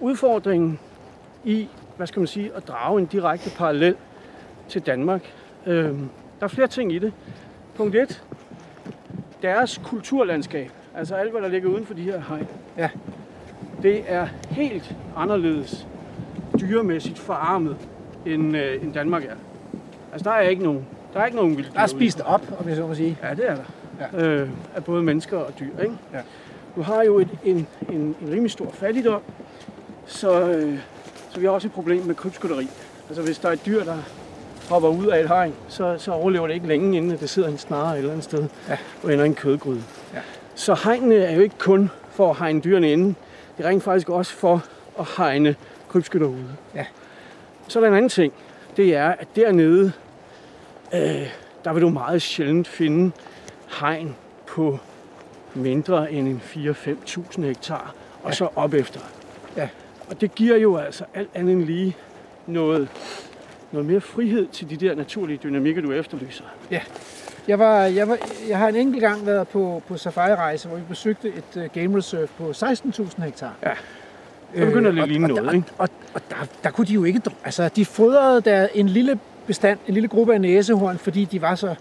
udfordringen 0.00 0.78
i, 1.44 1.68
hvad 1.96 2.06
skal 2.06 2.20
man 2.20 2.26
sige, 2.26 2.50
at 2.56 2.68
drage 2.68 3.00
en 3.00 3.06
direkte 3.06 3.50
parallel 3.56 3.96
til 4.68 4.82
Danmark, 4.86 5.32
øhm, 5.66 6.08
der 6.40 6.44
er 6.44 6.48
flere 6.48 6.68
ting 6.68 6.92
i 6.92 6.98
det. 6.98 7.12
Punkt 7.76 7.94
1. 7.96 8.22
Deres 9.42 9.80
kulturlandskab, 9.84 10.70
altså 10.94 11.14
alt, 11.14 11.30
hvad 11.32 11.42
der 11.42 11.48
ligger 11.48 11.68
uden 11.68 11.86
for 11.86 11.94
de 11.94 12.02
her 12.02 12.20
hegn, 12.28 12.48
Ja. 12.78 12.90
det 13.82 14.02
er 14.06 14.26
helt 14.50 14.94
anderledes 15.16 15.86
dyremæssigt 16.60 17.18
forarmet, 17.18 17.76
end, 18.26 18.56
øh, 18.56 18.82
end 18.82 18.94
Danmark 18.94 19.24
er. 19.24 19.34
Altså, 20.12 20.30
der 20.30 20.36
er 20.36 20.40
ikke 20.40 20.62
nogen, 20.62 20.86
der 21.14 21.20
er 21.20 21.24
ikke 21.24 21.36
nogen 21.36 21.56
vildt 21.56 21.72
Der 21.74 21.80
er 21.80 21.86
spist 21.86 22.20
op, 22.20 22.42
om 22.60 22.68
jeg 22.68 22.76
så 22.76 22.86
må 22.86 22.94
sige. 22.94 23.18
Ja, 23.22 23.34
det 23.34 23.48
er 23.50 23.54
der. 23.54 23.62
Ja. 24.18 24.26
Øh, 24.26 24.48
af 24.74 24.84
både 24.84 25.02
mennesker 25.02 25.38
og 25.38 25.52
dyr. 25.60 25.78
Ikke? 25.82 25.94
Ja. 26.12 26.18
Du 26.76 26.82
har 26.82 27.02
jo 27.02 27.18
et, 27.18 27.28
en, 27.44 27.56
en, 27.90 27.96
en 28.00 28.16
rimelig 28.30 28.50
stor 28.50 28.70
fattigdom, 28.72 29.20
så, 30.06 30.48
øh, 30.50 30.78
så 31.30 31.40
vi 31.40 31.46
har 31.46 31.52
også 31.52 31.68
et 31.68 31.72
problem 31.72 32.02
med 32.04 32.14
krybskytteri. 32.14 32.68
Altså 33.08 33.22
hvis 33.22 33.38
der 33.38 33.48
er 33.48 33.52
et 33.52 33.66
dyr, 33.66 33.84
der 33.84 33.96
hopper 34.70 34.88
ud 34.88 35.06
af 35.06 35.20
et 35.20 35.28
hegn, 35.28 35.54
så, 35.68 35.94
så 35.98 36.12
overlever 36.12 36.46
det 36.46 36.54
ikke 36.54 36.66
længe, 36.66 36.96
inden 36.96 37.18
det 37.18 37.30
sidder 37.30 37.48
en 37.48 37.58
snare 37.58 37.92
et 37.92 37.98
eller 37.98 38.10
andet 38.10 38.24
sted 38.24 38.48
Ja. 38.68 38.76
og 39.02 39.12
ender 39.12 39.24
i 39.24 39.28
en 39.28 39.34
kødgryde. 39.34 39.82
Ja. 40.14 40.18
Så 40.54 40.80
hegnene 40.84 41.14
er 41.14 41.34
jo 41.34 41.40
ikke 41.40 41.58
kun 41.58 41.90
for 42.10 42.30
at 42.30 42.36
hegne 42.36 42.60
dyrene 42.60 42.92
inde. 42.92 43.14
Det 43.58 43.64
er 43.64 43.68
rent 43.68 43.82
faktisk 43.82 44.08
også 44.08 44.32
for 44.32 44.64
at 44.98 45.06
hegne 45.16 45.56
krybskytter 45.88 46.26
ude. 46.28 46.48
Ja. 46.74 46.84
Så 47.68 47.78
er 47.78 47.80
der 47.80 47.88
en 47.88 47.96
anden 47.96 48.08
ting. 48.08 48.32
Det 48.76 48.94
er, 48.96 49.08
at 49.08 49.28
dernede, 49.36 49.92
øh, 50.94 51.28
der 51.64 51.72
vil 51.72 51.82
du 51.82 51.88
meget 51.88 52.22
sjældent 52.22 52.68
finde 52.68 53.12
hegn 53.80 54.16
på 54.46 54.78
mindre 55.54 56.12
end 56.12 56.28
en 56.28 56.42
4-5.000 56.44 57.42
hektar, 57.42 57.94
og 58.22 58.28
Ja. 58.30 58.34
så 58.34 58.48
op 58.56 58.74
efter. 58.74 59.00
Ja. 59.56 59.68
Og 60.10 60.20
det 60.20 60.34
giver 60.34 60.56
jo 60.56 60.76
altså 60.76 61.04
alt 61.14 61.28
andet 61.34 61.52
end 61.52 61.62
lige 61.64 61.96
noget, 62.46 62.88
noget 63.72 63.86
mere 63.86 64.00
frihed 64.00 64.46
til 64.46 64.70
de 64.70 64.76
der 64.76 64.94
naturlige 64.94 65.40
dynamikker, 65.42 65.82
du 65.82 65.92
efterlyser. 65.92 66.44
Jeg, 67.48 67.58
var, 67.58 67.84
jeg, 67.84 68.08
var, 68.08 68.18
jeg 68.48 68.58
har 68.58 68.68
en 68.68 68.76
enkelt 68.76 69.00
gang 69.02 69.26
været 69.26 69.48
på, 69.48 69.82
på 69.88 69.96
safari-rejse, 69.96 70.68
hvor 70.68 70.76
vi 70.76 70.82
besøgte 70.88 71.28
et 71.28 71.56
uh, 71.56 71.64
game 71.82 71.98
reserve 71.98 72.28
på 72.38 72.50
16.000 72.50 73.22
hektar. 73.22 73.54
Ja. 73.62 73.72
Så 74.56 74.66
begynder 74.66 74.90
det 74.90 74.98
Øh, 74.98 75.02
at 75.02 75.08
ligne 75.08 75.24
og, 75.24 75.28
noget, 75.28 75.48
og, 75.48 75.54
ikke? 75.54 75.66
Og, 75.78 75.88
og, 76.04 76.10
og 76.14 76.20
der, 76.30 76.36
der 76.64 76.70
kunne 76.70 76.86
de 76.86 76.92
jo 76.92 77.04
ikke... 77.04 77.22
Altså, 77.44 77.68
de 77.68 77.84
fodrede 77.84 78.40
der 78.40 78.68
en 78.74 78.88
lille 78.88 79.18
bestand, 79.46 79.78
en 79.88 79.94
lille 79.94 80.08
gruppe 80.08 80.34
af 80.34 80.40
næsehorn, 80.40 80.98
fordi 80.98 81.24
de 81.24 81.42
var 81.42 81.54
så... 81.54 81.74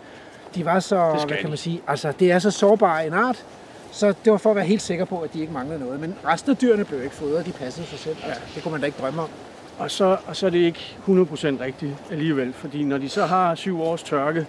De 0.55 0.65
var 0.65 0.79
så, 0.79 1.23
hvad 1.27 1.37
kan 1.37 1.49
man 1.49 1.57
sige, 1.57 1.81
altså 1.87 2.13
det 2.19 2.31
er 2.31 2.39
så 2.39 2.51
sårbar 2.51 2.99
en 2.99 3.13
art, 3.13 3.45
så 3.91 4.13
det 4.25 4.31
var 4.31 4.37
for 4.37 4.49
at 4.49 4.55
være 4.55 4.65
helt 4.65 4.81
sikker 4.81 5.05
på, 5.05 5.19
at 5.21 5.33
de 5.33 5.41
ikke 5.41 5.53
manglede 5.53 5.79
noget. 5.79 5.99
Men 5.99 6.15
resten 6.25 6.51
af 6.51 6.57
dyrene 6.57 6.85
blev 6.85 7.03
ikke 7.03 7.15
fodret, 7.15 7.45
de 7.45 7.51
passede 7.51 7.87
sig 7.87 7.99
selv. 7.99 8.15
Altså, 8.23 8.41
det 8.55 8.63
kunne 8.63 8.71
man 8.71 8.81
da 8.81 8.85
ikke 8.85 8.97
drømme 9.01 9.21
om. 9.21 9.29
Og 9.79 9.91
så, 9.91 10.17
og 10.27 10.35
så 10.35 10.45
er 10.45 10.49
det 10.49 10.59
ikke 10.59 10.79
100% 11.07 11.09
rigtigt 11.61 11.91
alligevel, 12.11 12.53
fordi 12.53 12.83
når 12.83 12.97
de 12.97 13.09
så 13.09 13.25
har 13.25 13.55
syv 13.55 13.81
års 13.81 14.03
tørke, 14.03 14.39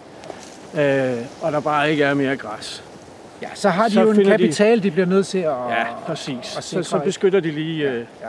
øh, 0.74 1.16
og 1.42 1.52
der 1.52 1.60
bare 1.60 1.90
ikke 1.90 2.04
er 2.04 2.14
mere 2.14 2.36
græs, 2.36 2.84
Ja, 3.42 3.48
så 3.54 3.68
har 3.68 3.88
de 3.88 3.94
Så 3.94 4.00
jo 4.00 4.10
en 4.10 4.16
finder 4.16 4.36
de- 4.36 4.42
kapital, 4.42 4.82
de 4.82 4.90
bliver 4.90 5.06
nødt 5.06 5.26
til 5.26 5.38
at... 5.38 5.44
ja, 5.70 5.84
præcis, 6.06 6.56
og 6.56 6.62
så, 6.62 6.82
så 6.82 6.98
beskytter 6.98 7.40
de 7.40 7.50
lige, 7.50 7.90
øh, 7.90 7.98
ja. 7.98 8.28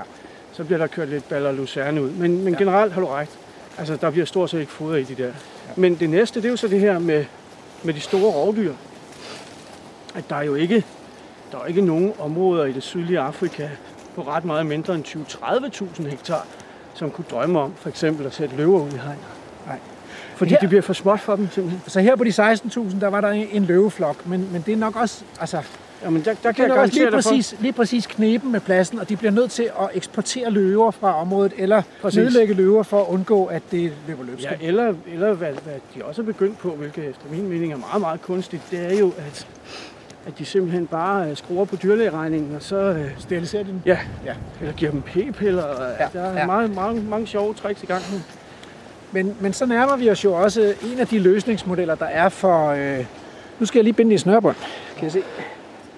så 0.52 0.64
bliver 0.64 0.78
der 0.78 0.88
kørt 0.88 1.10
lidt 1.10 1.30
baller 1.30 1.52
lucerne 1.52 2.02
ud. 2.04 2.10
Men, 2.12 2.44
men 2.44 2.54
Ja. 2.54 2.60
generelt 2.60 2.94
har 2.94 3.02
du 3.02 3.08
ret. 3.08 3.30
Altså, 3.78 3.96
der 3.96 4.10
bliver 4.12 4.26
stort 4.26 4.50
set 4.50 4.60
ikke 4.60 4.72
fodret 4.72 5.00
i 5.10 5.14
de 5.14 5.24
der. 5.24 5.32
Men 5.76 5.96
det 5.96 6.10
næste, 6.10 6.40
det 6.42 6.46
er 6.46 6.50
jo 6.50 6.58
så 6.58 6.68
det 6.68 6.80
her 6.80 7.00
med, 7.00 7.26
med 7.84 7.94
de 7.94 8.00
store 8.00 8.32
rovdyr. 8.32 8.74
At 10.16 10.24
der 10.30 10.36
er 10.36 10.44
jo 10.44 10.56
ikke, 10.56 10.84
der 11.52 11.58
er 11.60 11.66
ikke 11.66 11.82
nogen 11.82 12.14
områder 12.20 12.66
i 12.66 12.72
det 12.72 12.84
sydlige 12.84 13.20
Afrika 13.20 13.70
på 14.16 14.22
ret 14.22 14.46
meget 14.46 14.66
mindre 14.66 14.96
end 14.96 15.06
20-30.000 15.08 16.10
hektar, 16.10 16.46
som 16.94 17.12
kunne 17.12 17.26
drømme 17.32 17.60
om 17.60 17.74
for 17.76 17.90
eksempel 17.90 18.26
at 18.26 18.34
sætte 18.34 18.56
løver 18.56 18.82
ud 18.82 18.88
i 18.92 18.98
hegn. 18.98 19.18
Nej. 19.68 19.78
Fordi 20.36 20.52
Her- 20.52 20.60
det 20.60 20.70
bliver 20.70 20.82
for 20.82 20.94
småt 20.94 21.20
for 21.20 21.36
dem 21.36 21.48
simpelthen. 21.52 21.82
Så 21.88 22.00
her 22.00 22.16
på 22.16 22.24
de 22.24 22.30
16.000, 22.30 23.00
der 23.00 23.08
var 23.08 23.22
der 23.22 23.30
en 23.30 23.66
løveflok, 23.66 24.26
men, 24.28 24.50
men 24.52 24.64
det 24.66 24.72
er 24.72 24.78
nok 24.78 24.96
også, 24.96 25.24
altså, 25.40 25.62
Jamen, 26.04 26.22
der, 26.26 26.34
der 26.34 26.50
det 26.50 26.56
kan 26.56 26.66
er 26.72 26.74
jeg 26.74 26.82
også 26.84 26.96
lige 27.00 27.12
præcis, 27.12 27.56
lige 27.60 27.74
præcis 27.74 28.06
kneben 28.08 28.52
med 28.52 28.60
pladsen, 28.60 29.00
og 29.00 29.10
de 29.10 29.18
bliver 29.18 29.32
nødt 29.32 29.52
til 29.52 29.64
at 29.64 29.90
eksportere 29.94 30.52
løver 30.52 30.92
fra 30.92 31.22
området, 31.22 31.54
eller 31.58 31.82
Præcis. 32.02 32.18
nedlægge 32.18 32.54
løver 32.54 32.84
for 32.84 33.02
at 33.02 33.08
undgå, 33.08 33.46
at 33.46 33.62
det 33.72 33.92
løber 34.08 34.24
løbsk. 34.24 34.44
Ja, 34.44 34.52
eller, 34.62 34.94
eller 35.14 35.34
hvad, 35.34 35.54
hvad 35.54 35.74
de 35.96 36.06
også 36.06 36.22
er 36.22 36.26
begyndt 36.26 36.58
på, 36.58 36.70
hvilket 36.70 37.04
efter 37.10 37.22
min 37.32 37.48
mening 37.48 37.74
er 37.74 37.78
meget, 37.78 38.02
meget 38.02 38.22
kunstigt, 38.22 38.62
det 38.72 38.94
er 38.94 39.00
jo, 39.00 39.08
at, 39.18 39.48
at 40.28 40.40
de 40.40 40.46
simpelthen 40.46 40.88
bare 40.88 41.30
øh, 41.30 41.38
skruer 41.38 41.66
på 41.66 41.76
dyrlægeregningen, 41.76 42.56
og 42.56 42.62
så 42.62 42.76
øh, 42.76 43.06
Steriliserer 43.20 43.64
de 43.64 43.70
den? 43.70 43.84
ja, 43.86 43.98
Ja. 44.26 44.34
eller 44.62 44.74
giver 44.74 44.92
dem 44.92 45.02
p-piller. 45.02 45.64
Og, 45.64 45.84
Ja, 46.00 46.04
ja, 46.04 46.10
der 46.14 46.22
er 46.22 46.34
ja. 46.34 46.40
ja. 46.40 46.46
meget, 46.46 46.76
mange, 46.76 47.02
mange 47.02 47.28
sjove 47.28 47.54
tricks 47.54 47.84
i 47.84 47.86
gang 47.86 48.02
nu. 48.14 48.18
Men, 49.12 49.36
men 49.40 49.54
så 49.54 49.66
nærmer 49.66 49.96
vi 49.98 50.10
os 50.10 50.24
jo 50.24 50.34
også 50.34 50.74
en 50.94 51.00
af 51.00 51.08
de 51.08 51.20
løsningsmodeller, 51.20 51.96
der 51.96 52.06
er 52.06 52.30
for... 52.30 52.68
Øh, 52.70 53.06
nu 53.60 53.66
skal 53.66 53.80
jeg 53.80 53.84
lige 53.84 53.94
binde 53.94 54.14
i 54.14 54.18
snørbånd, 54.18 54.56
kan 54.96 55.04
jeg 55.04 55.12
se. 55.12 55.22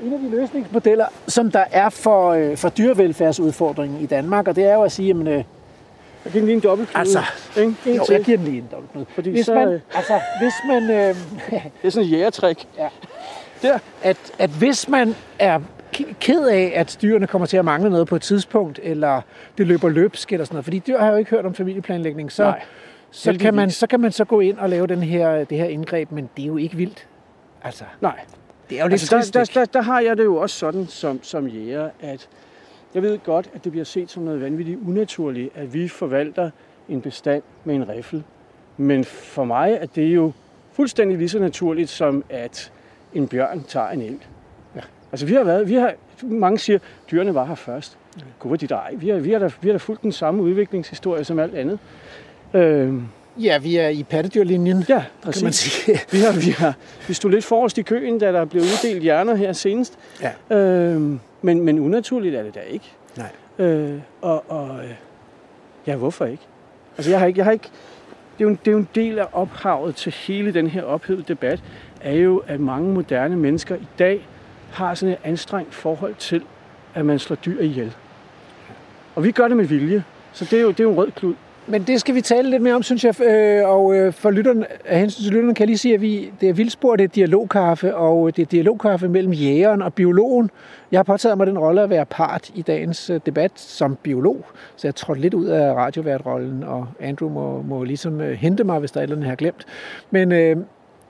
En 0.04 0.14
af 0.14 0.20
de 0.20 0.30
løsningsmodeller, 0.30 1.06
som 1.28 1.52
der 1.52 1.64
er 1.72 1.90
for, 1.90 2.30
øh, 2.32 2.58
for 2.58 2.70
dyrevelfærdsudfordringen 2.70 4.02
i 4.02 4.06
Danmark, 4.06 4.48
og 4.48 4.56
det 4.56 4.64
er 4.64 4.74
jo 4.74 4.82
at 4.82 4.92
sige, 4.92 5.08
jamen, 5.08 5.28
øh, 5.28 5.34
Jeg 5.34 6.32
giver 6.32 6.42
den 6.42 6.46
lige 6.46 6.56
en 6.56 6.60
dobbeltknude. 6.60 7.00
Altså, 7.00 7.20
ikke? 7.58 7.76
En 7.86 7.96
jo, 7.96 8.06
til. 8.06 8.14
jeg 8.14 8.24
giver 8.24 8.38
den 8.38 8.46
lige 8.48 8.58
en 8.58 8.68
dobbeltknude. 8.72 9.06
Fordi 9.16 9.30
Hvis 9.32 9.46
så, 9.46 9.54
man, 9.54 9.68
øh, 9.68 9.80
altså, 9.96 10.20
hvis 10.42 10.54
man, 10.68 10.84
øh, 10.92 11.16
Det 11.52 11.62
er 11.84 11.90
sådan 11.90 12.08
en 12.08 12.12
jægertrik. 12.14 12.68
At, 14.02 14.18
at 14.40 14.50
hvis 14.50 14.90
man 14.90 15.16
er 15.40 15.60
ked 16.20 16.48
af, 16.48 16.74
at 16.76 16.98
dyrene 17.02 17.28
kommer 17.28 17.46
til 17.46 17.58
at 17.58 17.66
mangle 17.66 17.90
noget 17.90 18.08
på 18.08 18.16
et 18.16 18.22
tidspunkt, 18.22 18.80
eller 18.84 19.22
det 19.58 19.68
løber 19.68 19.90
løbsk 19.90 20.32
eller 20.32 20.46
sådan 20.46 20.56
noget, 20.56 20.64
fordi 20.66 20.80
dyr 20.80 21.00
har 21.00 21.12
jo 21.12 21.18
ikke 21.18 21.32
hørt 21.32 21.46
om 21.46 21.54
familieplanlægning, 21.54 22.32
så, 22.32 22.44
Nej, 22.44 22.62
så, 23.12 23.38
kan 23.40 23.54
man, 23.54 23.72
så 23.72 23.88
kan 23.88 24.00
man 24.00 24.12
så 24.12 24.26
gå 24.26 24.40
ind 24.40 24.58
og 24.58 24.70
lave 24.70 24.88
den 24.88 25.04
her, 25.04 25.44
det 25.44 25.58
her 25.58 25.66
indgreb, 25.66 26.12
men 26.12 26.30
det 26.38 26.44
er 26.44 26.48
jo 26.48 26.58
ikke 26.58 26.78
vildt. 26.78 27.08
Altså, 27.64 27.84
Nej. 28.02 28.20
det 28.70 28.80
er 28.80 28.84
jo 28.84 28.88
lidt 28.88 28.94
Altså, 28.94 29.16
der, 29.16 29.22
trist, 29.22 29.34
der, 29.34 29.42
ikke? 29.42 29.54
der, 29.54 29.66
der 29.66 29.82
har 29.82 30.00
jeg 30.00 30.18
det 30.18 30.24
jo 30.24 30.36
også 30.36 30.60
sådan 30.60 30.88
som, 30.88 31.24
som 31.24 31.48
jæger, 31.48 31.90
at 32.02 32.30
jeg 32.94 33.02
ved 33.02 33.20
godt, 33.24 33.50
at 33.54 33.64
det 33.64 33.72
bliver 33.72 33.86
set 33.86 34.12
som 34.12 34.24
noget 34.24 34.42
vanvittigt 34.42 34.80
unaturligt, 34.88 35.50
at 35.56 35.74
vi 35.74 35.88
forvalter 35.88 36.50
en 36.90 37.02
bestand 37.02 37.44
med 37.64 37.76
en 37.76 37.90
riffel. 37.90 38.24
Men 38.78 39.06
for 39.06 39.44
mig 39.44 39.78
er 39.82 39.86
det 39.86 40.16
jo 40.16 40.32
fuldstændig 40.72 41.18
lige 41.18 41.30
så 41.30 41.40
naturligt, 41.40 41.90
som 41.90 42.24
at 42.30 42.72
en 43.16 43.28
bjørn 43.28 43.64
tager 43.68 43.90
en 43.90 44.02
elg. 44.02 44.28
Ja. 44.76 44.82
Altså 45.12 45.26
vi 45.26 45.34
har 45.34 45.44
været, 45.44 45.70
vi 45.70 45.74
har, 45.74 45.94
mange 46.22 46.60
siger, 46.60 46.80
dyrene 47.12 47.36
var 47.36 47.46
her 47.46 47.56
først. 47.56 47.98
Gud, 48.40 48.58
de 48.58 48.74
ej. 48.74 48.94
Vi 48.96 49.10
har, 49.10 49.18
vi, 49.18 49.32
har 49.32 49.40
da, 49.40 49.50
vi 49.62 49.68
har 49.68 49.74
da 49.74 49.78
fulgt 49.78 50.02
den 50.02 50.12
samme 50.12 50.44
udviklingshistorie 50.44 51.24
som 51.24 51.40
alt 51.40 51.56
andet. 51.56 51.80
Øhm, 52.54 53.08
Ja, 53.40 53.58
vi 53.58 53.76
er 53.76 53.88
i 53.88 54.04
pattedyrlinjen, 54.04 54.78
ja, 54.78 54.86
kan 54.86 55.04
man 55.26 55.34
præcis. 55.34 55.72
sige. 55.72 56.00
Vi, 56.12 56.18
har, 56.18 56.46
vi, 56.46 56.52
har, 56.52 56.74
vi 57.08 57.14
stod 57.14 57.32
lidt 57.32 57.46
forrest 57.46 57.78
i 57.78 57.82
køen, 57.82 58.20
da 58.20 58.32
der 58.32 58.46
blev 58.46 58.62
uddelt 58.62 59.02
hjerner 59.02 59.36
her 59.36 59.54
senest. 59.54 60.00
Ja. 60.50 60.58
Øhm, 60.58 61.20
men, 61.42 61.62
men 61.62 61.80
unaturligt 61.80 62.36
er 62.36 62.44
det 62.44 62.56
da 62.56 62.60
ikke. 62.60 62.92
Nej. 63.18 63.66
Øh, 63.68 64.00
og, 64.22 64.52
og 64.52 64.80
øh, 64.84 64.92
ja, 65.88 65.96
hvorfor 65.96 66.26
ikke? 66.26 66.44
Altså, 66.98 67.12
jeg 67.12 67.20
har 67.20 67.28
ikke, 67.28 67.38
jeg 67.38 67.46
har 67.46 67.52
ikke 67.52 67.70
det, 68.38 68.40
er 68.40 68.46
jo 68.46 68.50
en, 68.50 68.60
det 68.66 68.68
er 68.68 68.72
jo 68.72 68.78
en 68.78 68.90
del 68.96 69.20
af 69.20 69.26
ophavet 69.32 69.96
til 69.96 70.12
hele 70.28 70.54
den 70.54 70.68
her 70.68 70.84
ophedede 70.84 71.24
debat, 71.28 71.64
er 72.04 72.14
jo, 72.14 72.42
at 72.48 72.60
mange 72.60 72.94
moderne 72.94 73.36
mennesker 73.36 73.76
i 73.76 73.88
dag 74.00 74.28
har 74.72 74.94
sådan 74.94 75.14
et 75.14 75.20
anstrengt 75.24 75.74
forhold 75.74 76.16
til, 76.16 76.44
at 76.94 77.06
man 77.06 77.20
slår 77.20 77.36
dyr 77.36 77.62
ihjel. 77.62 77.94
Og 79.16 79.24
vi 79.24 79.32
gør 79.32 79.48
det 79.48 79.58
med 79.58 79.66
vilje. 79.66 80.04
Så 80.34 80.46
det 80.52 80.60
er 80.60 80.64
jo, 80.64 80.70
det 80.70 80.80
er 80.80 80.84
jo 80.84 80.92
en 80.92 80.98
rød 80.98 81.12
klud. 81.12 81.34
Men 81.68 81.84
det 81.84 82.00
skal 82.00 82.16
vi 82.16 82.22
tale 82.22 82.50
lidt 82.50 82.62
mere 82.62 82.74
om, 82.74 82.84
synes 82.84 83.04
jeg. 83.04 83.22
Øh, 83.22 83.70
og 83.70 83.96
øh, 83.96 84.14
for 84.14 84.32
lytterne, 84.32 84.66
af 84.86 85.00
hensyn 85.00 85.24
til 85.24 85.32
lytterne 85.32 85.56
kan 85.56 85.62
jeg 85.62 85.68
lige 85.68 85.78
sige, 85.78 85.94
at 85.94 86.02
vi, 86.02 86.32
det 86.42 86.50
er 86.50 86.54
vildspor, 86.54 86.96
det 86.96 87.04
er 87.04 87.08
dialogkaffe, 87.08 87.96
og 87.96 88.28
øh, 88.28 88.34
det 88.36 88.42
er 88.42 88.46
dialogkaffe 88.46 89.10
mellem 89.10 89.34
jægeren 89.34 89.82
og 89.82 89.94
biologen. 89.94 90.52
Jeg 90.92 90.98
har 90.98 91.04
påtaget 91.04 91.38
mig 91.38 91.48
den 91.48 91.60
rolle 91.60 91.82
at 91.82 91.90
være 91.90 92.06
part 92.06 92.52
i 92.56 92.62
dagens 92.62 93.12
debat 93.26 93.52
som 93.56 93.98
biolog, 94.04 94.46
så 94.76 94.88
jeg 94.88 94.96
trådte 94.96 95.22
lidt 95.22 95.34
ud 95.34 95.46
af 95.46 95.74
radioværtrollen, 95.74 96.64
og 96.64 96.88
Andrew 97.00 97.30
må, 97.30 97.62
må 97.62 97.84
ligesom 97.84 98.20
hente 98.20 98.64
mig, 98.64 98.80
hvis 98.80 98.92
der 98.92 99.00
er 99.00 99.02
et 99.02 99.04
eller 99.04 99.16
andet, 99.16 99.26
jeg 99.26 99.32
har 99.32 99.36
glemt. 99.36 99.66
Men, 100.12 100.32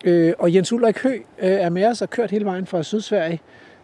øh, 0.04 0.28
øh, 0.28 0.34
og 0.40 0.54
Jens 0.54 0.74
Ulrik 0.74 1.04
Hø 1.04 1.14
øh, 1.14 1.22
er 1.40 1.70
med 1.70 1.86
os 1.86 2.02
og 2.02 2.10
kørt 2.10 2.32
hele 2.32 2.46
vejen 2.46 2.66
fra 2.66 2.84
Sydsverige. 2.84 3.42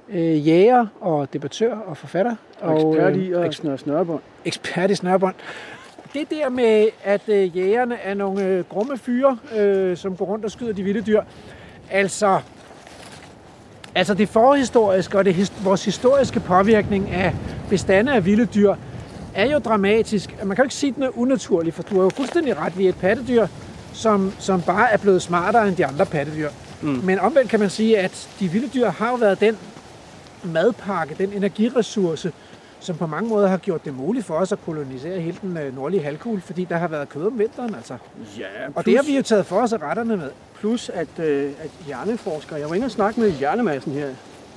Øh, 0.09 0.47
jæger 0.47 0.87
og 1.01 1.33
debattør 1.33 1.75
og 1.75 1.97
forfatter. 1.97 2.35
Og 2.61 2.89
ekspert 2.89 3.15
i 3.15 3.27
øh, 3.27 3.45
at 3.45 3.53
snøre 3.53 3.77
snørebånd. 3.77 4.21
ekspert 4.45 4.91
i 4.91 4.95
snørbånd. 4.95 5.35
Det 6.13 6.29
der 6.29 6.49
med, 6.49 6.87
at 7.03 7.21
øh, 7.27 7.57
jægerne 7.57 7.95
er 7.95 8.13
nogle 8.13 8.45
øh, 8.45 8.63
grumme 8.69 8.97
fyre, 8.97 9.37
øh, 9.57 9.97
som 9.97 10.15
går 10.15 10.25
rundt 10.25 10.45
og 10.45 10.51
skyder 10.51 10.73
de 10.73 10.83
vilde 10.83 11.01
dyr. 11.01 11.21
Altså, 11.91 12.39
altså 13.95 14.13
det 14.13 14.29
forhistoriske 14.29 15.17
og 15.17 15.25
det, 15.25 15.53
vores 15.63 15.85
historiske 15.85 16.39
påvirkning 16.39 17.09
af 17.09 17.33
bestande 17.69 18.13
af 18.13 18.25
vilde 18.25 18.45
dyr 18.45 18.75
er 19.35 19.45
jo 19.51 19.59
dramatisk. 19.59 20.43
Man 20.43 20.55
kan 20.55 20.63
jo 20.63 20.65
ikke 20.65 20.75
sige, 20.75 20.89
at 20.89 20.95
den 20.95 21.03
er 21.03 21.17
unaturlig, 21.17 21.73
for 21.73 21.83
du 21.83 21.95
har 21.95 22.03
jo 22.03 22.09
fuldstændig 22.09 22.57
ret. 22.57 22.77
Vi 22.77 22.85
er 22.85 22.89
et 22.89 22.97
pattedyr, 23.01 23.47
som, 23.99 24.33
som 24.39 24.61
bare 24.61 24.91
er 24.91 24.97
blevet 24.97 25.21
smartere 25.21 25.67
end 25.67 25.75
de 25.75 25.85
andre 25.85 26.05
pattedyr. 26.05 26.49
Mm. 26.81 26.89
Men 27.03 27.19
omvendt 27.19 27.49
kan 27.49 27.59
man 27.59 27.69
sige, 27.69 27.97
at 27.99 28.29
de 28.39 28.47
vilde 28.47 28.67
dyr 28.73 28.89
har 28.89 29.09
jo 29.09 29.15
været 29.15 29.39
den 29.39 29.57
madpakke, 30.43 31.15
den 31.17 31.33
energiressource, 31.33 32.31
som 32.79 32.95
på 32.95 33.07
mange 33.07 33.29
måder 33.29 33.47
har 33.47 33.57
gjort 33.57 33.85
det 33.85 33.93
muligt 33.97 34.25
for 34.25 34.33
os 34.33 34.51
at 34.51 34.57
kolonisere 34.65 35.19
hele 35.19 35.37
den 35.41 35.57
øh, 35.57 35.75
nordlige 35.75 36.03
halvkugle, 36.03 36.41
fordi 36.41 36.63
der 36.65 36.77
har 36.77 36.87
været 36.87 37.09
kød 37.09 37.25
om 37.27 37.39
vinteren, 37.39 37.75
altså. 37.75 37.93
Ja, 38.37 38.45
Og 38.75 38.85
det 38.85 38.95
har 38.95 39.03
vi 39.03 39.15
jo 39.15 39.21
taget 39.21 39.45
for 39.45 39.55
os 39.61 39.73
af 39.73 39.81
retterne 39.81 40.17
med. 40.17 40.29
Plus 40.59 40.89
at, 40.89 41.07
øh, 41.19 41.51
at 41.63 41.69
hjerneforskere, 41.85 42.59
jeg 42.59 42.69
var 42.69 42.75
inde 42.75 42.85
og 42.85 42.91
snakke 42.91 43.19
med 43.19 43.31
hjernemassen 43.31 43.91
her 43.93 44.07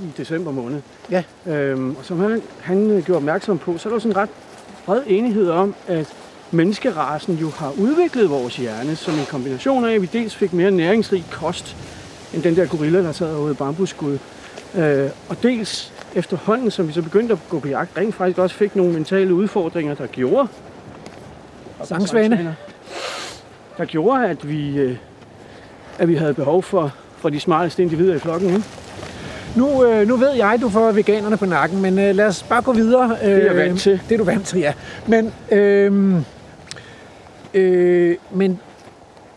i 0.00 0.04
december 0.16 0.52
måned, 0.52 0.80
Ja. 1.10 1.22
øhm, 1.46 1.90
og 1.98 2.04
som 2.04 2.20
han, 2.20 2.42
han 2.60 2.90
øh, 2.90 3.02
gjorde 3.04 3.16
opmærksom 3.16 3.58
på, 3.58 3.78
så 3.78 3.88
er 3.88 3.92
der 3.92 4.00
sådan 4.00 4.12
en 4.12 4.16
ret 4.16 4.30
bred 4.86 5.02
enighed 5.06 5.50
om, 5.50 5.74
at 5.86 6.14
menneskerasen 6.52 7.34
jo 7.34 7.50
har 7.50 7.72
udviklet 7.78 8.30
vores 8.30 8.56
hjerne 8.56 8.96
som 8.96 9.14
en 9.14 9.26
kombination 9.30 9.84
af, 9.84 9.94
at 9.94 10.02
vi 10.02 10.08
dels 10.12 10.34
fik 10.34 10.52
mere 10.52 10.70
næringsrig 10.70 11.24
kost, 11.30 11.76
end 12.34 12.42
den 12.42 12.56
der 12.56 12.66
gorilla, 12.66 13.02
der 13.02 13.12
sad 13.12 13.34
herude 13.34 13.52
i 13.52 13.54
bambusskud, 13.54 14.18
øh, 14.74 15.10
og 15.28 15.42
dels 15.42 15.92
efterhånden, 16.14 16.70
som 16.70 16.88
vi 16.88 16.92
så 16.92 17.02
begyndte 17.02 17.32
at 17.32 17.38
gå 17.48 17.58
på 17.58 17.68
jagt, 17.68 17.98
rent 17.98 18.14
faktisk 18.14 18.38
også 18.38 18.56
fik 18.56 18.76
nogle 18.76 18.92
mentale 18.92 19.34
udfordringer, 19.34 19.94
der 19.94 20.06
gjorde, 20.06 20.48
Sangsvane. 21.84 22.56
der 23.78 23.84
gjorde, 23.84 24.26
at 24.26 24.48
vi, 24.48 24.78
øh, 24.78 24.96
at 25.98 26.08
vi 26.08 26.14
havde 26.14 26.34
behov 26.34 26.62
for, 26.62 26.92
for 27.16 27.28
de 27.28 27.40
smarteste 27.40 27.82
individer 27.82 28.14
i 28.14 28.18
flokken. 28.18 28.48
Ikke? 28.48 28.64
Nu, 29.56 29.84
øh, 29.84 30.08
nu 30.08 30.16
ved 30.16 30.32
jeg, 30.32 30.58
du 30.60 30.68
får 30.68 30.92
veganerne 30.92 31.36
på 31.36 31.46
nakken, 31.46 31.82
men 31.82 31.98
øh, 31.98 32.14
lad 32.14 32.26
os 32.26 32.42
bare 32.42 32.62
gå 32.62 32.72
videre. 32.72 33.16
Øh, 33.22 33.30
er 33.30 33.36
jeg 33.36 33.56
vant 33.56 33.80
til. 33.80 34.00
Det 34.08 34.14
er 34.14 34.18
du 34.18 34.24
vant 34.24 34.46
til, 34.46 34.60
ja. 34.60 34.72
Men, 35.06 35.32
øh, 35.52 36.14
øh, 37.54 38.16
men, 38.30 38.60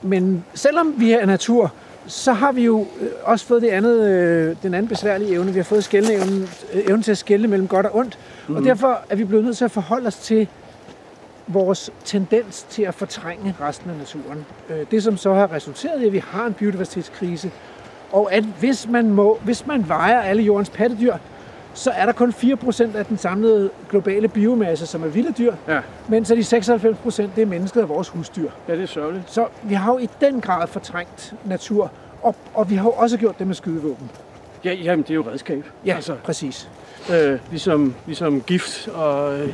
men 0.01 0.45
selvom 0.53 0.93
vi 0.97 1.11
er 1.11 1.25
natur, 1.25 1.73
så 2.07 2.33
har 2.33 2.51
vi 2.51 2.63
jo 2.63 2.85
øh, 3.01 3.09
også 3.23 3.45
fået 3.45 3.61
det 3.61 3.69
andet, 3.69 4.07
øh, 4.07 4.55
den 4.63 4.73
anden 4.73 4.87
besværlige 4.87 5.31
evne. 5.31 5.51
Vi 5.51 5.59
har 5.59 5.63
fået 5.63 5.93
evnen, 5.93 6.49
øh, 6.73 6.83
evnen 6.87 7.03
til 7.03 7.11
at 7.11 7.17
skelne 7.17 7.47
mellem 7.47 7.67
godt 7.67 7.85
og 7.85 7.95
ondt. 7.95 8.19
Mm. 8.47 8.55
Og 8.55 8.63
derfor 8.63 8.99
er 9.09 9.15
vi 9.15 9.23
blevet 9.23 9.45
nødt 9.45 9.57
til 9.57 9.65
at 9.65 9.71
forholde 9.71 10.07
os 10.07 10.15
til 10.15 10.47
vores 11.47 11.91
tendens 12.05 12.65
til 12.69 12.83
at 12.83 12.93
fortrænge 12.93 13.55
resten 13.61 13.89
af 13.89 13.97
naturen. 13.97 14.45
Øh, 14.69 14.85
Det, 14.91 15.03
som 15.03 15.17
så 15.17 15.33
har 15.33 15.51
resulteret 15.51 16.01
i, 16.01 16.05
at 16.05 16.13
vi 16.13 16.23
har 16.27 16.45
en 16.45 16.53
biodiversitetskrise, 16.53 17.51
og 18.11 18.33
at 18.33 18.43
hvis 18.59 18.87
man, 18.87 19.09
må, 19.09 19.39
hvis 19.43 19.67
man 19.67 19.87
vejer 19.87 20.21
alle 20.21 20.43
jordens 20.43 20.69
pattedyr, 20.69 21.15
så 21.75 21.91
er 21.91 22.05
der 22.05 22.13
kun 22.13 22.29
4% 22.29 22.97
af 22.97 23.05
den 23.05 23.17
samlede 23.17 23.69
globale 23.89 24.27
biomasse, 24.27 24.87
som 24.87 25.03
er 25.03 25.07
vilde 25.07 25.33
dyr, 25.37 25.53
Ja. 25.67 25.79
mens 26.09 26.27
de 26.27 26.39
96% 26.43 27.21
det 27.35 27.41
er 27.41 27.45
mennesket 27.45 27.83
og 27.83 27.89
vores 27.89 28.09
husdyr. 28.09 28.49
ja, 28.67 28.73
det 28.75 28.81
er 28.83 28.87
sørgeligt. 28.87 29.31
Så 29.31 29.47
vi 29.63 29.73
har 29.73 29.91
jo 29.91 29.97
i 29.97 30.09
den 30.21 30.41
grad 30.41 30.67
fortrængt 30.67 31.33
natur, 31.45 31.91
og, 32.23 32.35
og 32.53 32.69
vi 32.69 32.75
har 32.75 32.83
jo 32.83 32.91
også 32.91 33.17
gjort 33.17 33.39
det 33.39 33.47
med 33.47 33.55
skydevåben. 33.55 34.09
Ja, 34.65 34.73
jamen, 34.73 35.03
det 35.03 35.09
er 35.09 35.15
jo 35.15 35.25
redskab. 35.31 35.65
Ja, 35.85 35.95
altså. 35.95 36.15
præcis. 36.23 36.69
Øh, 37.13 37.39
ligesom, 37.49 37.95
ligesom 38.05 38.41
gift 38.41 38.87
og 38.87 39.39
øh, 39.39 39.53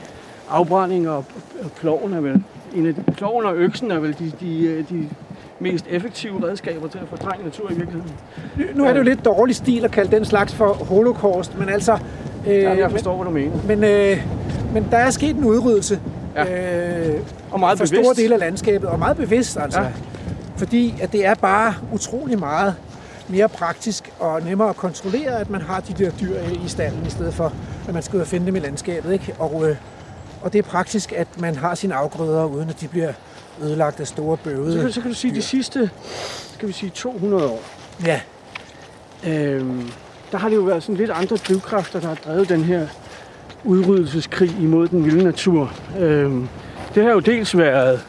afbrænding 0.50 1.10
og, 1.10 1.26
og 1.64 1.72
ploven 1.72 2.14
er 2.14 2.22
vel 2.22 2.44
en 2.76 2.86
af 2.88 2.96
de, 2.96 3.04
ploven 3.12 3.46
og 3.46 3.56
øksen 3.56 3.92
er 3.92 4.00
vel 4.00 4.16
de, 4.20 4.32
de, 4.40 4.64
øh, 4.66 4.90
de 4.90 5.10
mest 5.62 5.86
effektive 5.90 6.48
redskaber 6.48 6.88
til 6.88 6.98
at 6.98 7.08
fortrænge 7.10 7.46
natur 7.46 7.72
i 7.72 7.74
virkeligheden. 7.74 8.12
Nu- 8.76 8.86
er 8.86 8.92
det 8.92 8.98
jo 9.00 9.04
lidt 9.04 9.26
dårlig 9.26 9.56
stil 9.56 9.86
at 9.86 9.92
kalde 9.92 10.16
den 10.16 10.26
slags 10.26 10.54
for 10.54 10.74
holocaust, 10.74 11.58
men 11.60 11.70
altså... 11.70 11.98
Øh, 12.48 12.54
Ja, 12.56 12.70
jeg 12.70 12.78
men, 12.82 12.92
forstår, 12.92 13.16
hvad 13.16 13.26
du 13.26 13.32
mener. 13.32 13.52
men, 13.68 13.84
øh, 13.84 14.28
men 14.74 14.88
der 14.92 14.98
er 14.98 15.10
sket 15.10 15.36
en 15.36 15.44
udryddelse 15.44 16.00
øh, 16.38 16.46
Og 17.52 17.60
meget 17.60 17.78
for 17.78 17.86
bevidst. 17.86 18.06
store 18.06 18.14
dele 18.16 18.34
af 18.34 18.40
landskabet, 18.40 18.90
og 18.90 19.00
meget 19.00 19.18
bevidst 19.18 19.58
altså. 19.60 19.80
Ja. 19.80 19.86
Ja. 19.86 19.92
Fordi 20.58 20.96
at 21.02 21.12
det 21.12 21.26
er 21.26 21.34
bare 21.36 21.74
utrolig 21.94 22.40
meget 22.40 22.76
mere 23.30 23.50
praktisk 23.50 24.12
og 24.20 24.42
nemmere 24.42 24.70
at 24.70 24.76
kontrollere, 24.76 25.40
at 25.40 25.50
man 25.50 25.62
har 25.62 25.80
de 25.80 26.04
der 26.04 26.12
dyr 26.22 26.36
i 26.66 26.68
stallen, 26.68 27.04
i 27.08 27.10
stedet 27.10 27.34
for 27.34 27.54
at 27.88 27.94
man 27.94 28.04
skal 28.04 28.16
ud 28.18 28.22
og 28.22 28.28
finde 28.28 28.46
dem 28.46 28.56
i 28.56 28.60
landskabet. 28.60 29.14
Ikke? 29.14 29.34
Og, 29.40 29.70
øh, 29.70 29.76
og 30.42 30.54
det 30.54 30.60
er 30.60 30.64
praktisk, 30.64 31.12
at 31.18 31.28
man 31.40 31.56
har 31.56 31.76
sine 31.76 31.94
afgrøder, 31.96 32.46
uden 32.46 32.70
at 32.70 32.82
de 32.82 32.88
bliver 32.88 33.12
ødelagt 33.62 34.00
af 34.00 34.08
store 34.08 34.38
bøvede. 34.38 34.74
Så 34.74 34.82
kan, 34.82 34.92
så 34.92 35.02
kan 35.02 35.12
du 35.12 35.16
sige, 35.16 35.36
de 35.36 35.42
sidste 35.42 35.90
skal 36.54 36.68
vi 36.68 36.74
sige 36.74 36.90
200 36.90 37.46
år, 37.48 37.64
Ja, 38.06 38.22
Øhm, 39.28 39.90
der 40.32 40.38
har 40.38 40.50
det 40.50 40.56
jo 40.56 40.62
været 40.62 40.84
sådan 40.84 40.96
lidt 40.96 41.12
andre 41.12 41.36
drivkræfter, 41.36 42.00
der 42.00 42.08
har 42.08 42.16
drevet 42.16 42.50
den 42.50 42.64
her 42.64 42.88
udryddelseskrig 43.64 44.56
imod 44.62 44.88
den 44.88 45.06
vilde 45.06 45.24
natur. 45.24 45.74
Øhm, 46.00 46.48
det 46.96 47.04
har 47.04 47.12
jo 47.12 47.20
dels 47.20 47.58
været 47.58 48.02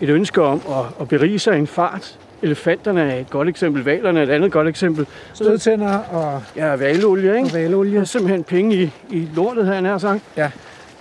et 0.00 0.08
ønske 0.08 0.42
om 0.42 0.62
at, 0.68 0.84
at 1.00 1.08
berige 1.08 1.38
sig 1.38 1.58
en 1.58 1.66
fart. 1.66 2.18
Elefanterne 2.42 3.12
er 3.12 3.20
et 3.20 3.30
godt 3.30 3.48
eksempel, 3.48 3.84
valerne 3.84 4.18
er 4.20 4.22
et 4.24 4.30
andet 4.30 4.52
godt 4.52 4.68
eksempel. 4.68 5.06
stødtænder 5.34 5.98
og, 5.98 6.42
Ja, 6.56 6.74
valolie, 6.74 7.30
og 7.32 7.36
ikke? 7.36 7.48
Der 7.48 7.58
valolie. 7.62 8.00
er 8.00 8.04
simpelthen 8.04 8.44
penge 8.44 8.76
i, 8.82 8.90
i 9.10 9.28
lortet, 9.34 9.66
her 9.66 9.80
nær 9.80 9.98
sagt. 9.98 10.20
Ja. 10.36 10.50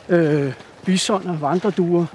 Øh, 0.10 0.54
bisoner, 0.86 1.38
vandreduer 1.40 2.06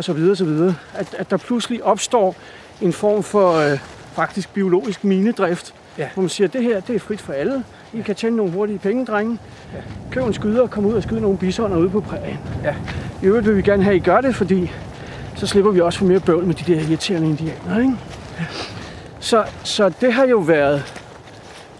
og 0.00 0.04
så 0.04 0.12
videre, 0.12 0.36
så 0.36 0.44
videre. 0.44 0.74
At, 0.94 1.14
at 1.18 1.30
der 1.30 1.36
pludselig 1.36 1.84
opstår 1.84 2.36
en 2.80 2.92
form 2.92 3.22
for 3.22 3.54
øh, 3.54 3.78
faktisk 4.12 4.54
biologisk 4.54 5.04
minedrift, 5.04 5.74
Ja. 5.98 6.08
hvor 6.14 6.20
man 6.22 6.30
siger, 6.30 6.48
at 6.48 6.52
det 6.52 6.62
her 6.62 6.80
det 6.80 6.94
er 6.94 6.98
frit 6.98 7.20
for 7.20 7.32
alle. 7.32 7.64
I 7.92 8.00
kan 8.00 8.14
tjene 8.14 8.36
nogle 8.36 8.52
hurtige 8.52 8.78
penge, 8.78 9.06
drenge. 9.06 9.38
Køb 10.10 10.22
en 10.22 10.34
skyder 10.34 10.62
og 10.62 10.70
kom 10.70 10.86
ud 10.86 10.94
og 10.94 11.02
skyde 11.02 11.20
nogle 11.20 11.38
bisoner 11.38 11.76
ude 11.76 11.90
på 11.90 12.00
prærien. 12.00 12.38
Ja. 12.64 12.74
I 13.22 13.26
øvrigt 13.26 13.46
vil 13.46 13.56
vi 13.56 13.62
gerne 13.62 13.82
have, 13.82 13.94
at 13.94 14.02
I 14.02 14.04
gør 14.04 14.20
det, 14.20 14.34
fordi 14.34 14.70
så 15.36 15.46
slipper 15.46 15.70
vi 15.70 15.80
også 15.80 15.98
for 15.98 16.06
mere 16.06 16.20
bøvl 16.20 16.44
med 16.44 16.54
de 16.54 16.74
der 16.74 16.80
irriterende 16.80 17.28
indianer. 17.28 17.78
Ikke? 17.78 17.92
Så, 19.20 19.44
så 19.64 19.92
det 20.00 20.12
har 20.12 20.26
jo 20.26 20.38
været 20.38 20.94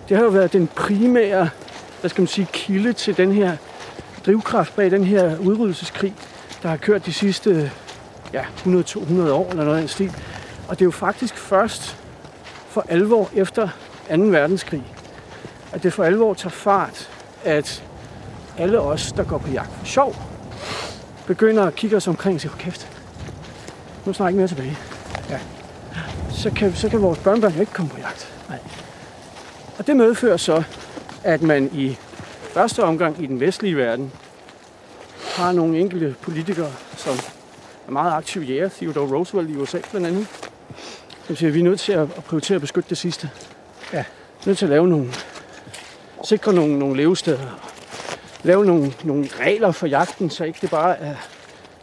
det 0.08 0.16
har 0.16 0.24
jo 0.24 0.30
været 0.30 0.52
den 0.52 0.66
primære 0.66 1.48
hvad 2.00 2.10
skal 2.10 2.22
man 2.22 2.28
sige, 2.28 2.46
kilde 2.52 2.92
til 2.92 3.16
den 3.16 3.32
her 3.32 3.56
drivkraft 4.26 4.76
bag 4.76 4.90
den 4.90 5.04
her 5.04 5.38
udryddelseskrig, 5.38 6.14
der 6.62 6.68
har 6.68 6.76
kørt 6.76 7.06
de 7.06 7.12
sidste 7.12 7.70
ja, 8.32 8.44
100-200 8.64 9.30
år 9.30 9.50
eller 9.50 9.64
noget 9.64 9.76
af 9.76 9.80
den 9.82 9.88
stil. 9.88 10.12
Og 10.68 10.78
det 10.78 10.82
er 10.82 10.86
jo 10.86 10.90
faktisk 10.90 11.36
først 11.36 11.96
for 12.68 12.84
alvor 12.88 13.30
efter 13.34 13.68
2. 14.10 14.16
verdenskrig, 14.16 14.82
at 15.72 15.82
det 15.82 15.92
for 15.92 16.04
alvor 16.04 16.34
tager 16.34 16.50
fart, 16.50 17.10
at 17.44 17.84
alle 18.58 18.80
os, 18.80 19.12
der 19.12 19.24
går 19.24 19.38
på 19.38 19.50
jagt 19.50 19.70
for 19.78 19.86
sjov, 19.86 20.16
begynder 21.26 21.66
at 21.66 21.74
kigge 21.74 21.96
os 21.96 22.08
omkring 22.08 22.34
og 22.34 22.40
sige, 22.40 22.50
"Hold 22.50 22.60
kæft, 22.60 22.88
nu 24.06 24.12
snakker 24.12 24.28
ikke 24.28 24.38
mere 24.38 24.48
tilbage. 24.48 24.78
Ja. 25.30 25.38
Så 26.30 26.50
kan, 26.50 26.74
så 26.74 26.88
kan 26.88 27.02
vores 27.02 27.18
børnebørn 27.18 27.52
jo 27.52 27.60
ikke 27.60 27.72
komme 27.72 27.90
på 27.90 27.98
jagt. 27.98 28.32
Nej. 28.48 28.58
Og 29.78 29.86
det 29.86 29.96
medfører 29.96 30.36
så, 30.36 30.62
at 31.24 31.42
man 31.42 31.70
i 31.72 31.96
første 32.54 32.82
omgang 32.82 33.22
i 33.22 33.26
den 33.26 33.40
vestlige 33.40 33.76
verden 33.76 34.12
har 35.36 35.52
nogle 35.52 35.78
enkelte 35.78 36.14
politikere, 36.22 36.72
som 36.96 37.14
er 37.90 37.92
meget 37.92 38.12
aktive 38.12 38.44
jæger, 38.44 38.68
Theodore 38.68 39.16
Roosevelt 39.16 39.50
i 39.50 39.56
USA 39.56 39.78
blandt 39.90 40.06
andet, 40.06 40.26
som 41.26 41.36
siger, 41.36 41.48
at 41.48 41.54
vi 41.54 41.60
er 41.60 41.64
nødt 41.64 41.80
til 41.80 41.92
at 41.92 42.08
prioritere 42.08 42.54
at 42.54 42.60
beskytte 42.60 42.90
det 42.90 42.98
sidste. 42.98 43.30
Ja. 43.92 44.04
Nødt 44.46 44.58
til 44.58 44.64
at 44.64 44.70
lave 44.70 44.88
nogle, 44.88 45.12
sikre 46.24 46.52
nogle, 46.52 46.78
nogle 46.78 46.96
levesteder, 46.96 47.60
lave 48.42 48.66
nogle, 48.66 48.92
nogle 49.04 49.28
regler 49.40 49.70
for 49.72 49.86
jagten, 49.86 50.30
så 50.30 50.44
ikke 50.44 50.58
det 50.62 50.70
bare 50.70 50.98
er 50.98 51.14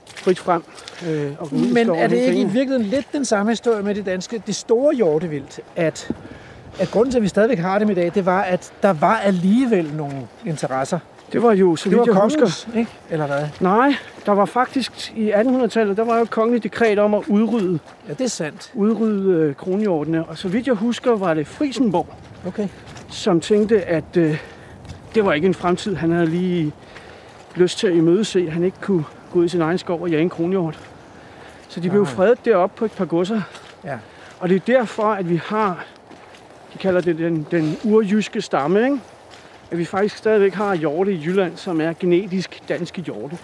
frit 0.06 0.40
frem. 0.40 0.64
Øh, 1.08 1.32
og 1.40 1.54
Men 1.54 1.90
er 1.90 2.08
det 2.08 2.18
ikke 2.18 2.42
i 2.42 2.46
virkeligheden 2.46 2.86
lidt 2.86 3.06
den 3.14 3.26
samme 3.26 3.52
historie 3.52 3.84
med 3.84 3.96
det 3.96 4.06
danske, 4.06 4.44
det 4.48 4.56
store 4.56 4.96
hjortevildt, 4.96 5.60
at, 5.76 6.12
at 6.80 6.92
grunden 6.92 7.12
til, 7.12 7.18
at 7.18 7.24
vi 7.24 7.28
stadigvæk 7.28 7.60
har 7.60 7.80
dem 7.80 7.90
i 7.90 7.94
dag, 7.94 8.12
det 8.16 8.26
var, 8.26 8.42
at 8.42 8.74
der 8.82 8.94
var 8.94 9.18
alligevel 9.18 9.94
nogle 9.94 10.28
interesser. 10.46 11.00
Det 11.32 11.44
var 11.44 11.54
jo, 11.54 11.76
så 11.76 11.90
Det 11.90 11.98
var 11.98 12.24
husker, 12.24 12.78
ikke? 12.78 12.92
Eller 13.10 13.28
hvad? 13.28 13.44
Nej, 13.60 13.96
der 14.26 14.32
var 14.32 14.46
faktisk 14.46 15.14
i 15.16 15.32
1800-tallet, 15.32 15.98
der 15.98 16.04
var 16.06 16.16
jo 16.18 16.24
et 16.24 16.30
kongeligt 16.30 16.64
dekret 16.64 17.00
om 17.00 17.14
at 17.14 17.24
udrydde, 17.28 17.80
Ja, 18.08 18.14
det 18.14 18.22
er 18.22 18.28
sandt. 18.28 18.72
udrydde 18.74 19.32
øh, 19.34 19.56
kronhjortene. 19.56 20.26
Og 20.26 20.38
så 20.38 20.48
vidt 20.48 20.68
jeg 20.68 20.76
husker, 20.76 21.16
var 21.16 21.34
det 21.34 21.48
Frisenborg, 21.48 22.08
Okay. 22.48 22.68
som 23.10 23.40
tænkte, 23.42 23.82
at 23.82 24.18
øh, 24.18 24.38
det 25.16 25.26
var 25.26 25.34
ikke 25.34 25.48
en 25.48 25.54
fremtid, 25.54 25.96
han 25.96 26.12
havde 26.12 26.26
lige 26.28 26.74
lyst 27.56 27.80
til 27.80 27.88
at 27.88 27.94
imødese, 27.96 28.50
han 28.50 28.64
ikke 28.64 28.78
kunne 28.82 29.04
gå 29.34 29.40
ud 29.40 29.46
i 29.46 29.50
sin 29.50 29.62
egen 29.62 29.78
skov 29.78 30.02
og 30.02 30.10
jage 30.10 30.22
en 30.22 30.30
kronhjort. 30.30 30.80
Så 31.68 31.80
de 31.80 31.90
blev 31.90 32.02
Nej. 32.04 32.12
fredet 32.12 32.46
deroppe 32.46 32.76
på 32.78 32.86
et 32.86 32.92
par 32.92 33.06
godser. 33.06 33.42
Ja. 33.84 33.98
Og 34.40 34.50
det 34.50 34.56
er 34.56 34.60
derfor, 34.78 35.04
at 35.04 35.30
vi 35.30 35.42
har, 35.46 35.86
de 36.74 36.78
kalder 36.78 37.02
det 37.02 37.18
den, 37.18 37.48
den 37.52 37.78
urjyske 37.84 38.42
stamme, 38.42 38.84
ikke? 38.84 39.00
At 39.72 39.78
vi 39.78 39.86
faktisk 39.86 40.18
stadigvæk 40.18 40.54
har 40.54 40.76
hjorte 40.76 41.14
i 41.14 41.22
Jylland, 41.26 41.58
som 41.58 41.82
er 41.82 41.94
genetisk 42.00 42.62
danske 42.70 43.02
hjorte. 43.02 43.38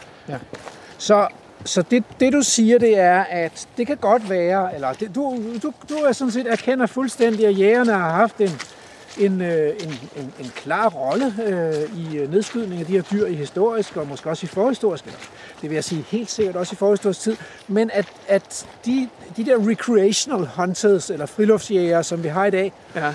Så, 0.97 1.27
så 1.65 1.81
det, 1.81 2.03
det, 2.19 2.33
du 2.33 2.41
siger, 2.41 2.79
det 2.79 2.99
er, 2.99 3.23
at 3.23 3.67
det 3.77 3.87
kan 3.87 3.97
godt 3.97 4.29
være, 4.29 4.75
eller 4.75 4.93
det, 4.93 5.15
du, 5.15 5.39
du, 5.63 5.73
du 5.89 5.93
er 5.95 6.11
sådan 6.11 6.31
set 6.31 6.47
erkender 6.51 6.85
fuldstændig, 6.85 7.47
at 7.47 7.59
jægerne 7.59 7.91
har 7.91 8.11
haft 8.11 8.41
en, 8.41 8.49
en, 9.19 9.41
øh, 9.41 9.73
en, 9.83 9.89
en, 10.15 10.33
en 10.39 10.51
klar 10.55 10.89
rolle 10.89 11.33
øh, 11.45 11.99
i 11.99 12.17
øh, 12.17 12.31
nedskydning 12.31 12.79
af 12.79 12.85
de 12.85 12.91
her 12.91 13.01
dyr 13.01 13.25
i 13.25 13.35
historisk, 13.35 13.97
og 13.97 14.07
måske 14.07 14.29
også 14.29 14.45
i 14.45 14.47
forhistorisk, 14.47 15.05
eller 15.05 15.19
det 15.61 15.69
vil 15.69 15.75
jeg 15.75 15.83
sige 15.83 16.05
helt 16.07 16.31
sikkert 16.31 16.55
også 16.55 16.73
i 16.73 16.75
forhistorisk 16.75 17.19
tid, 17.19 17.35
men 17.67 17.89
at, 17.93 18.05
at 18.27 18.65
de, 18.85 19.09
de 19.37 19.45
der 19.45 19.69
recreational 19.69 20.49
hunters, 20.55 21.09
eller 21.09 21.25
friluftsjægere, 21.25 22.03
som 22.03 22.23
vi 22.23 22.27
har 22.27 22.45
i 22.45 22.51
dag, 22.51 22.73
Ja. 22.95 23.13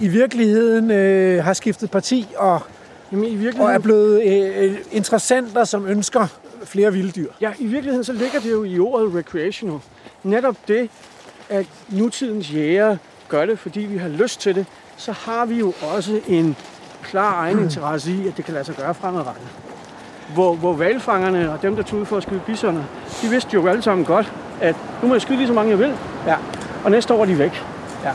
I 0.00 0.08
virkeligheden 0.08 0.90
øh, 0.90 1.44
har 1.44 1.52
skiftet 1.52 1.90
parti 1.90 2.26
og, 2.36 2.60
Jamen, 3.12 3.24
i 3.24 3.28
og 3.28 3.34
er 3.34 3.38
virkeligheden, 3.38 3.82
blevet 3.82 4.22
øh, 4.26 4.64
øh, 4.70 4.76
interessenter, 4.92 5.64
som 5.64 5.86
ønsker 5.86 6.26
flere 6.64 6.92
vilde 6.92 7.10
dyr. 7.10 7.30
ja, 7.40 7.52
i 7.58 7.66
virkeligheden 7.66 8.04
så 8.04 8.12
ligger 8.12 8.40
det 8.40 8.50
jo 8.50 8.64
i 8.64 8.78
ordet 8.78 9.14
recreational. 9.14 9.78
Netop 10.22 10.56
det, 10.68 10.90
at 11.48 11.66
nutidens 11.88 12.54
jæger 12.54 12.96
gør 13.28 13.46
det, 13.46 13.58
fordi 13.58 13.80
vi 13.80 13.98
har 13.98 14.08
lyst 14.08 14.40
til 14.40 14.54
det, 14.54 14.66
så 14.96 15.12
har 15.12 15.46
vi 15.46 15.54
jo 15.58 15.72
også 15.94 16.20
en 16.28 16.56
klar 17.02 17.40
egen 17.42 17.58
interesse 17.58 18.10
i, 18.12 18.28
at 18.28 18.36
det 18.36 18.44
kan 18.44 18.54
lade 18.54 18.64
sig 18.64 18.74
gøre 18.74 18.94
fremadrettet. 18.94 19.48
Hvor, 20.34 20.54
hvor 20.54 20.72
valfangerne 20.72 21.52
og 21.52 21.62
dem, 21.62 21.76
der 21.76 21.82
tog 21.82 21.98
ud 22.00 22.06
for 22.06 22.16
at 22.16 22.22
skyde 22.22 22.40
bisoner, 22.46 22.82
de 23.22 23.28
vidste 23.28 23.50
jo 23.54 23.66
alle 23.66 23.82
sammen 23.82 24.04
godt, 24.06 24.32
at 24.60 24.76
nu 25.02 25.08
må 25.08 25.14
jeg 25.14 25.22
skyde 25.22 25.36
lige 25.38 25.46
så 25.46 25.52
mange, 25.54 25.70
jeg 25.70 25.78
vil, 25.78 25.92
Ja. 26.26 26.36
og 26.84 26.90
næste 26.90 27.14
år 27.14 27.20
er 27.22 27.26
de 27.26 27.38
væk. 27.38 27.62
Ja. 28.04 28.12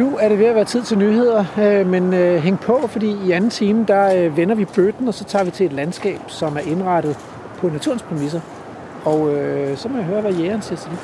Nu 0.00 0.16
er 0.20 0.28
det 0.28 0.38
ved 0.38 0.46
at 0.46 0.54
være 0.54 0.64
tid 0.64 0.82
til 0.82 0.98
nyheder, 0.98 1.44
øh, 1.58 1.86
men 1.86 2.14
øh, 2.14 2.42
hæng 2.42 2.60
på, 2.60 2.86
fordi 2.86 3.16
i 3.26 3.30
anden 3.30 3.50
time, 3.50 3.84
der 3.88 4.24
øh, 4.24 4.36
vender 4.36 4.54
vi 4.54 4.64
bøtten, 4.64 5.08
og 5.08 5.14
så 5.14 5.24
tager 5.24 5.44
vi 5.44 5.50
til 5.50 5.66
et 5.66 5.72
landskab, 5.72 6.20
som 6.26 6.56
er 6.56 6.60
indrettet 6.60 7.16
på 7.58 7.68
naturens 7.68 8.02
præmisser. 8.02 8.40
Og 9.04 9.34
øh, 9.34 9.76
så 9.76 9.88
må 9.88 9.96
jeg 9.96 10.04
høre, 10.04 10.20
hvad 10.20 10.32
jægeren 10.32 10.62
siger 10.62 10.76
til 10.76 10.90
det. 10.90 10.98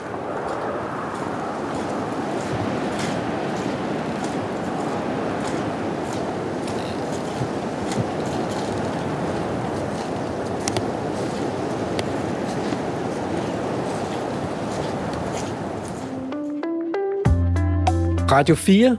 Radio 18.37 18.55
4. 18.55 18.99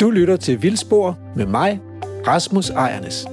Du 0.00 0.10
lytter 0.10 0.36
til 0.36 0.62
Vildspor 0.62 1.18
med 1.36 1.46
mig, 1.46 1.80
Rasmus 2.26 2.70
Ejernes. 2.70 3.26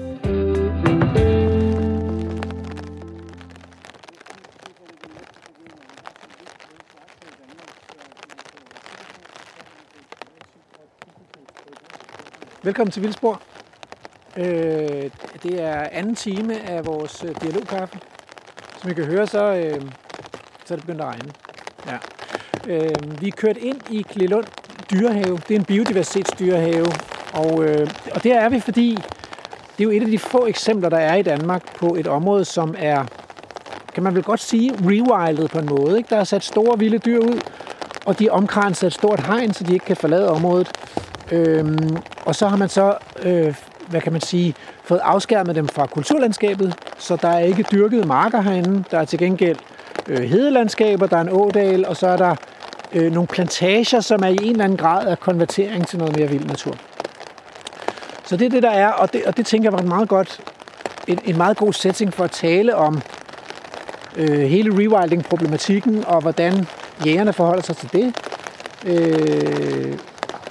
Velkommen 12.63 12.91
til 12.91 13.01
Vildspor. 13.01 13.41
Øh, 14.37 14.45
det 15.43 15.61
er 15.61 15.87
anden 15.91 16.15
time 16.15 16.69
af 16.69 16.85
vores 16.85 17.23
øh, 17.23 17.35
dialogkaffe. 17.41 17.99
Som 18.81 18.91
I 18.91 18.93
kan 18.93 19.05
høre, 19.05 19.27
så, 19.27 19.53
øh, 19.53 19.81
så 20.65 20.73
er 20.73 20.77
det 20.77 20.85
begyndt 20.85 21.01
at 21.01 21.07
regne. 21.07 21.31
Ja. 21.85 21.97
Øh, 22.67 23.21
vi 23.21 23.27
er 23.27 23.31
kørt 23.31 23.57
ind 23.57 23.81
i 23.91 24.01
Klilund 24.01 24.45
dyrehave. 24.91 25.39
Det 25.47 25.55
er 25.55 25.59
en 25.59 25.65
biodiversitetsdyrehave. 25.65 26.88
Og, 27.33 27.63
øh, 27.63 27.89
og 28.15 28.23
der 28.23 28.39
er 28.39 28.49
vi, 28.49 28.59
fordi 28.59 28.97
det 29.77 29.79
er 29.79 29.83
jo 29.83 29.89
et 29.89 30.01
af 30.01 30.07
de 30.07 30.19
få 30.19 30.45
eksempler, 30.45 30.89
der 30.89 30.97
er 30.97 31.15
i 31.15 31.21
Danmark 31.21 31.75
på 31.75 31.95
et 31.95 32.07
område, 32.07 32.45
som 32.45 32.75
er, 32.77 33.05
kan 33.93 34.03
man 34.03 34.15
vel 34.15 34.23
godt 34.23 34.39
sige, 34.39 34.73
rewildet 34.85 35.51
på 35.51 35.59
en 35.59 35.65
måde. 35.65 35.97
Ikke? 35.97 36.09
Der 36.09 36.17
er 36.17 36.23
sat 36.23 36.43
store 36.43 36.79
vilde 36.79 36.97
dyr 36.97 37.19
ud, 37.19 37.41
og 38.05 38.19
de 38.19 38.27
er 38.27 38.31
omkranset 38.31 38.83
af 38.83 38.88
et 38.88 38.93
stort 38.93 39.19
hegn, 39.19 39.53
så 39.53 39.63
de 39.63 39.73
ikke 39.73 39.85
kan 39.85 39.95
forlade 39.95 40.31
området. 40.31 40.71
Øhm, 41.31 41.97
og 42.25 42.35
så 42.35 42.47
har 42.47 42.57
man 42.57 42.69
så, 42.69 42.95
øh, 43.23 43.55
hvad 43.89 44.01
kan 44.01 44.11
man 44.11 44.21
sige, 44.21 44.55
fået 44.83 44.99
afskærmet 45.03 45.55
dem 45.55 45.67
fra 45.67 45.85
kulturlandskabet, 45.85 46.75
så 46.97 47.15
der 47.15 47.29
er 47.29 47.39
ikke 47.39 47.65
dyrkede 47.71 48.07
marker 48.07 48.41
herinde. 48.41 48.83
Der 48.91 48.99
er 48.99 49.05
til 49.05 49.19
gengæld 49.19 49.57
øh, 50.07 50.23
hedelandskaber, 50.23 51.07
der 51.07 51.17
er 51.17 51.21
en 51.21 51.29
ådal, 51.31 51.85
og 51.85 51.97
så 51.97 52.07
er 52.07 52.17
der 52.17 52.35
øh, 52.93 53.11
nogle 53.11 53.27
plantager, 53.27 53.99
som 54.01 54.23
er 54.23 54.27
i 54.27 54.38
en 54.41 54.51
eller 54.51 54.63
anden 54.63 54.77
grad 54.77 55.07
af 55.07 55.19
konvertering 55.19 55.88
til 55.88 55.99
noget 55.99 56.15
mere 56.17 56.29
vild 56.29 56.45
natur. 56.45 56.75
Så 58.25 58.38
det 58.38 58.45
er 58.45 58.49
det, 58.49 58.63
der 58.63 58.71
er, 58.71 58.88
og 58.88 59.13
det, 59.13 59.23
og 59.25 59.38
det 59.38 59.45
tænker 59.45 59.65
jeg 59.65 59.73
var 59.73 59.79
en 59.79 59.89
meget, 59.89 60.09
godt, 60.09 60.41
en, 61.07 61.19
en 61.25 61.38
meget 61.38 61.57
god 61.57 61.73
setting 61.73 62.13
for 62.13 62.23
at 62.23 62.31
tale 62.31 62.75
om 62.75 63.01
øh, 64.15 64.39
hele 64.39 64.71
rewilding-problematikken, 64.71 66.05
og 66.07 66.21
hvordan 66.21 66.67
jægerne 67.05 67.33
forholder 67.33 67.63
sig 67.63 67.77
til 67.77 67.93
det. 67.93 68.15
Øh, 68.85 69.97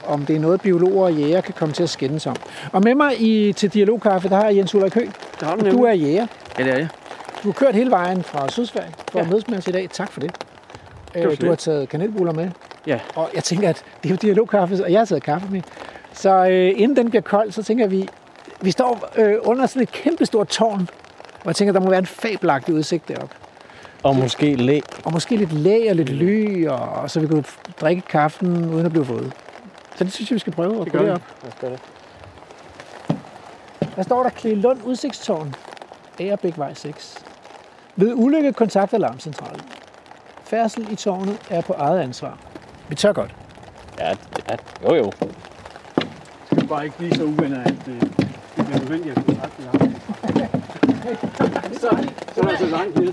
om 0.07 0.27
det 0.27 0.37
er 0.37 0.41
noget, 0.41 0.61
biologer 0.61 1.05
og 1.05 1.13
jæger 1.13 1.41
kan 1.41 1.55
komme 1.55 1.75
til 1.75 1.83
at 1.83 1.91
skændes 1.91 2.27
om. 2.27 2.37
Og 2.73 2.83
med 2.83 2.95
mig 2.95 3.21
i, 3.21 3.53
til 3.53 3.75
Dialogkaffe, 3.75 4.29
der 4.29 4.37
har 4.37 4.45
jeg 4.45 4.57
Jens 4.57 4.75
Ulrik 4.75 4.95
Høgh. 4.95 5.11
Det 5.41 5.49
har 5.49 5.57
du 5.57 5.71
Du 5.71 5.85
er 5.85 5.93
jæger. 5.93 6.27
Ja, 6.59 6.65
det 6.65 6.73
er 6.73 6.79
jeg. 6.79 6.89
Du 7.43 7.49
har 7.49 7.53
kørt 7.53 7.75
hele 7.75 7.91
vejen 7.91 8.23
fra 8.23 8.49
Sydsverige 8.49 8.93
for 9.11 9.19
ja. 9.19 9.25
at 9.25 9.31
mødes 9.31 9.49
med 9.49 9.59
os 9.59 9.69
i 9.69 9.73
dag. 9.73 9.89
Tak 9.93 10.13
for 10.13 10.21
det. 10.21 10.31
Øh, 11.17 11.41
du 11.41 11.49
har 11.49 11.55
taget 11.55 11.89
kanelbuller 11.89 12.33
med. 12.33 12.51
Ja. 12.87 13.01
Og 13.15 13.31
jeg 13.35 13.45
tænker, 13.45 13.69
at 13.69 13.85
det 14.03 14.09
er 14.09 14.15
jo 14.15 14.19
dialogkaffe, 14.23 14.85
og 14.85 14.93
jeg 14.93 15.01
har 15.01 15.05
taget 15.05 15.23
kaffe 15.23 15.49
med. 15.51 15.63
Så 16.13 16.47
øh, 16.47 16.73
inden 16.77 16.97
den 16.97 17.09
bliver 17.11 17.23
kold, 17.23 17.51
så 17.51 17.63
tænker 17.63 17.87
vi, 17.87 18.09
vi 18.61 18.71
står 18.71 19.09
øh, 19.17 19.35
under 19.43 19.67
sådan 19.67 19.83
et 19.83 19.93
kæmpestort 19.93 20.49
tårn. 20.49 20.89
Og 21.41 21.47
jeg 21.47 21.57
tænker, 21.57 21.73
der 21.73 21.81
må 21.81 21.91
være 21.91 21.99
en 21.99 22.07
fabelagtig 22.07 22.75
udsigt 22.75 23.09
deroppe. 23.09 23.35
Og 24.03 24.17
måske 24.17 24.55
læ. 24.55 24.81
Og 25.05 25.13
måske 25.13 25.37
lidt 25.37 25.53
læ 25.53 25.91
og 25.91 25.97
lidt 25.97 26.09
ly, 26.09 26.67
og, 26.67 26.79
og 26.79 27.11
så 27.11 27.21
vi 27.21 27.27
kunne 27.27 27.45
drikke 27.81 28.03
kaffen 28.03 28.75
uden 28.75 28.87
at 28.87 28.93
blive 28.93 29.07
våde. 29.07 29.31
Så 29.97 30.05
det 30.05 30.13
synes 30.13 30.31
jeg, 30.31 30.35
vi 30.35 30.39
skal 30.39 30.53
prøve 30.53 30.81
at 30.81 30.93
gå 30.93 30.99
derop. 30.99 31.23
Der 33.97 34.03
står 34.03 34.23
der 34.23 34.31
Klelund 34.31 34.79
Udsigtstårn, 34.85 35.55
Agerbækvej 36.21 36.75
6. 36.75 37.25
Ved 37.97 38.13
ulykke 38.15 38.53
kontakt 38.53 38.95
alarmcentralen. 38.95 39.61
Færdsel 40.47 40.93
i 40.93 40.95
tårnet 40.97 41.39
er 41.51 41.61
på 41.61 41.73
eget 41.73 42.01
ansvar. 42.01 42.39
Vi 42.89 42.95
tør 42.95 43.13
godt. 43.13 43.35
Ja, 43.99 44.09
ja, 44.51 44.57
jo 44.89 44.95
jo. 44.95 45.11
Det 46.51 46.63
er 46.63 46.67
bare 46.67 46.85
ikke 46.85 46.97
lige 47.01 47.15
så 47.15 47.25
uvenner, 47.25 47.61
at 47.65 47.75
øh, 47.89 48.01
det 48.01 48.11
bliver 48.67 48.79
nødvendigt 48.79 49.19
at 49.19 49.25
kontakte 49.25 49.63
jer. 49.65 49.89
så, 51.81 51.89
så 52.35 52.41
er 52.41 52.45
der 52.47 52.57
så 52.59 52.67
langt 52.67 52.99
ned. 53.01 53.13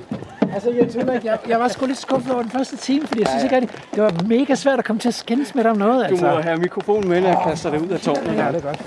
Altså, 0.54 0.70
Jens 0.72 0.96
Ulrik, 0.96 1.24
jeg, 1.26 1.38
jeg 1.48 1.60
var 1.60 1.68
sgu 1.68 1.86
lidt 1.86 1.98
skuffet 1.98 2.34
over 2.34 2.42
den 2.42 2.52
første 2.52 2.78
time, 2.78 3.08
fordi 3.08 3.20
jeg 3.22 3.28
synes 3.30 3.44
ikke, 3.44 3.56
at 3.56 3.64
det 3.96 4.04
var 4.04 4.12
mega 4.28 4.56
svært 4.56 4.80
at 4.80 4.86
komme 4.86 5.00
til 5.00 5.08
at 5.08 5.14
skændes 5.14 5.56
med 5.56 5.64
dig 5.64 5.72
om 5.72 5.78
noget. 5.78 6.00
Du 6.10 6.14
Altså. 6.16 6.26
må 6.26 6.42
have 6.42 6.58
mikrofonen 6.58 7.10
med, 7.10 7.22
når 7.22 7.28
jeg 7.28 7.38
kaster 7.48 7.70
dig 7.70 7.82
ud 7.82 7.88
af 7.88 8.00
tårnet. 8.00 8.34
Ja, 8.38 8.48
det 8.48 8.56
er 8.56 8.60
godt. 8.62 8.82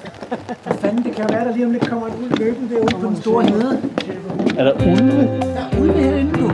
Hvad 0.63 0.77
fanden, 0.77 1.05
det 1.05 1.17
kan 1.17 1.27
være, 1.31 1.45
der 1.45 1.53
lige 1.53 1.67
om 1.67 1.73
lidt 1.73 1.89
kommer 1.89 2.07
en 2.07 2.15
ulv 2.25 2.39
løbende 2.39 2.75
derude 2.75 2.97
på 3.01 3.07
den 3.07 3.17
store 3.17 3.45
hede. 3.45 3.83
Er 4.59 4.65
der 4.65 4.73
ulve? 4.75 5.23
Der 5.41 5.61
er 5.73 5.81
ulve 5.81 5.93
herinde, 6.03 6.41
du. 6.41 6.51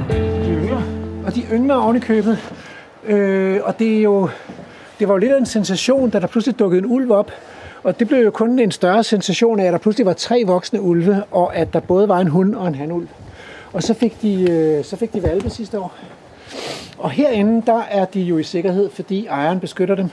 Og 1.33 1.37
de 1.37 1.45
yngler 1.53 1.74
oven 1.74 1.97
i 1.97 2.01
købet. 2.01 2.39
Øh, 3.05 3.61
og 3.64 3.78
det 3.78 3.99
er 3.99 4.03
jo... 4.03 4.28
Det 4.99 5.09
var 5.09 5.14
jo 5.14 5.18
lidt 5.18 5.33
af 5.33 5.39
en 5.39 5.47
sensation, 5.47 6.11
da 6.11 6.20
der 6.20 6.26
pludselig 6.26 6.59
dukkede 6.59 6.78
en 6.78 6.87
ulv 6.87 7.11
op. 7.12 7.30
Og 7.83 7.99
det 7.99 8.09
blev 8.09 8.24
jo 8.24 8.30
kun 8.30 8.59
en 8.59 8.70
større 8.70 9.05
sensation 9.05 9.61
af, 9.61 9.64
at 9.64 9.72
der 9.72 9.78
pludselig 9.78 10.07
var 10.07 10.12
tre 10.12 10.43
voksne 10.47 10.80
ulve, 10.80 11.22
og 11.30 11.57
at 11.57 11.72
der 11.72 11.80
både 11.80 12.09
var 12.09 12.18
en 12.18 12.28
hund 12.28 12.55
og 12.55 12.68
en 12.68 12.74
hanulv. 12.74 13.09
Og 13.72 13.83
så 13.83 13.95
fik 13.95 14.22
de, 14.22 14.51
øh, 14.51 14.85
så 14.85 14.97
fik 14.97 15.12
de 15.12 15.22
valpe 15.22 15.51
sidste 15.51 15.78
år. 15.78 15.95
Og 16.99 17.11
herinde, 17.11 17.62
der 17.66 17.83
er 17.91 18.05
de 18.05 18.20
jo 18.20 18.39
i 18.39 18.43
sikkerhed, 18.43 18.91
fordi 18.91 19.26
ejeren 19.26 19.61
beskytter 19.61 19.95
dem. 19.95 20.11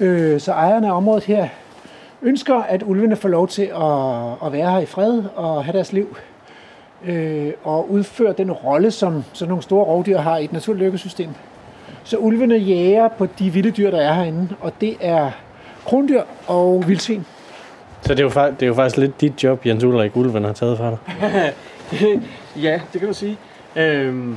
Øh, 0.00 0.40
så 0.40 0.52
ejeren 0.52 0.84
af 0.84 0.92
området 0.92 1.24
her 1.24 1.48
ønsker, 2.22 2.56
at 2.56 2.82
ulvene 2.82 3.16
får 3.16 3.28
lov 3.28 3.48
til 3.48 3.62
at, 3.62 4.46
at 4.46 4.52
være 4.52 4.70
her 4.70 4.78
i 4.78 4.86
fred 4.86 5.22
og 5.36 5.64
have 5.64 5.72
deres 5.72 5.92
liv. 5.92 6.16
Øh, 7.06 7.52
og 7.64 7.90
udføre 7.90 8.34
den 8.38 8.52
rolle, 8.52 8.90
som 8.90 9.24
sådan 9.32 9.48
nogle 9.48 9.62
store 9.62 9.84
rovdyr 9.84 10.18
har 10.18 10.38
i 10.38 10.44
et 10.44 10.52
naturligt 10.52 10.86
økosystem. 10.86 11.28
Så 12.04 12.16
ulvene 12.16 12.54
jager 12.54 13.08
på 13.08 13.26
de 13.38 13.50
vilde 13.50 13.70
dyr, 13.70 13.90
der 13.90 14.00
er 14.00 14.14
herinde, 14.14 14.48
og 14.60 14.72
det 14.80 14.96
er 15.00 15.30
krondyr 15.84 16.22
og 16.46 16.84
vildsvin. 16.86 17.26
Så 18.02 18.14
det 18.14 18.20
er, 18.20 18.44
jo, 18.44 18.50
det 18.50 18.62
er 18.62 18.66
jo 18.66 18.74
faktisk 18.74 18.96
lidt 18.96 19.20
dit 19.20 19.44
job, 19.44 19.66
Jens 19.66 19.84
Ulrik 19.84 20.16
Ulven 20.16 20.44
har 20.44 20.52
taget 20.52 20.78
fra 20.78 20.90
dig. 20.90 20.98
ja, 22.62 22.80
det 22.92 23.00
kan 23.00 23.08
du 23.08 23.14
sige. 23.14 23.38
Øhm, 23.76 24.36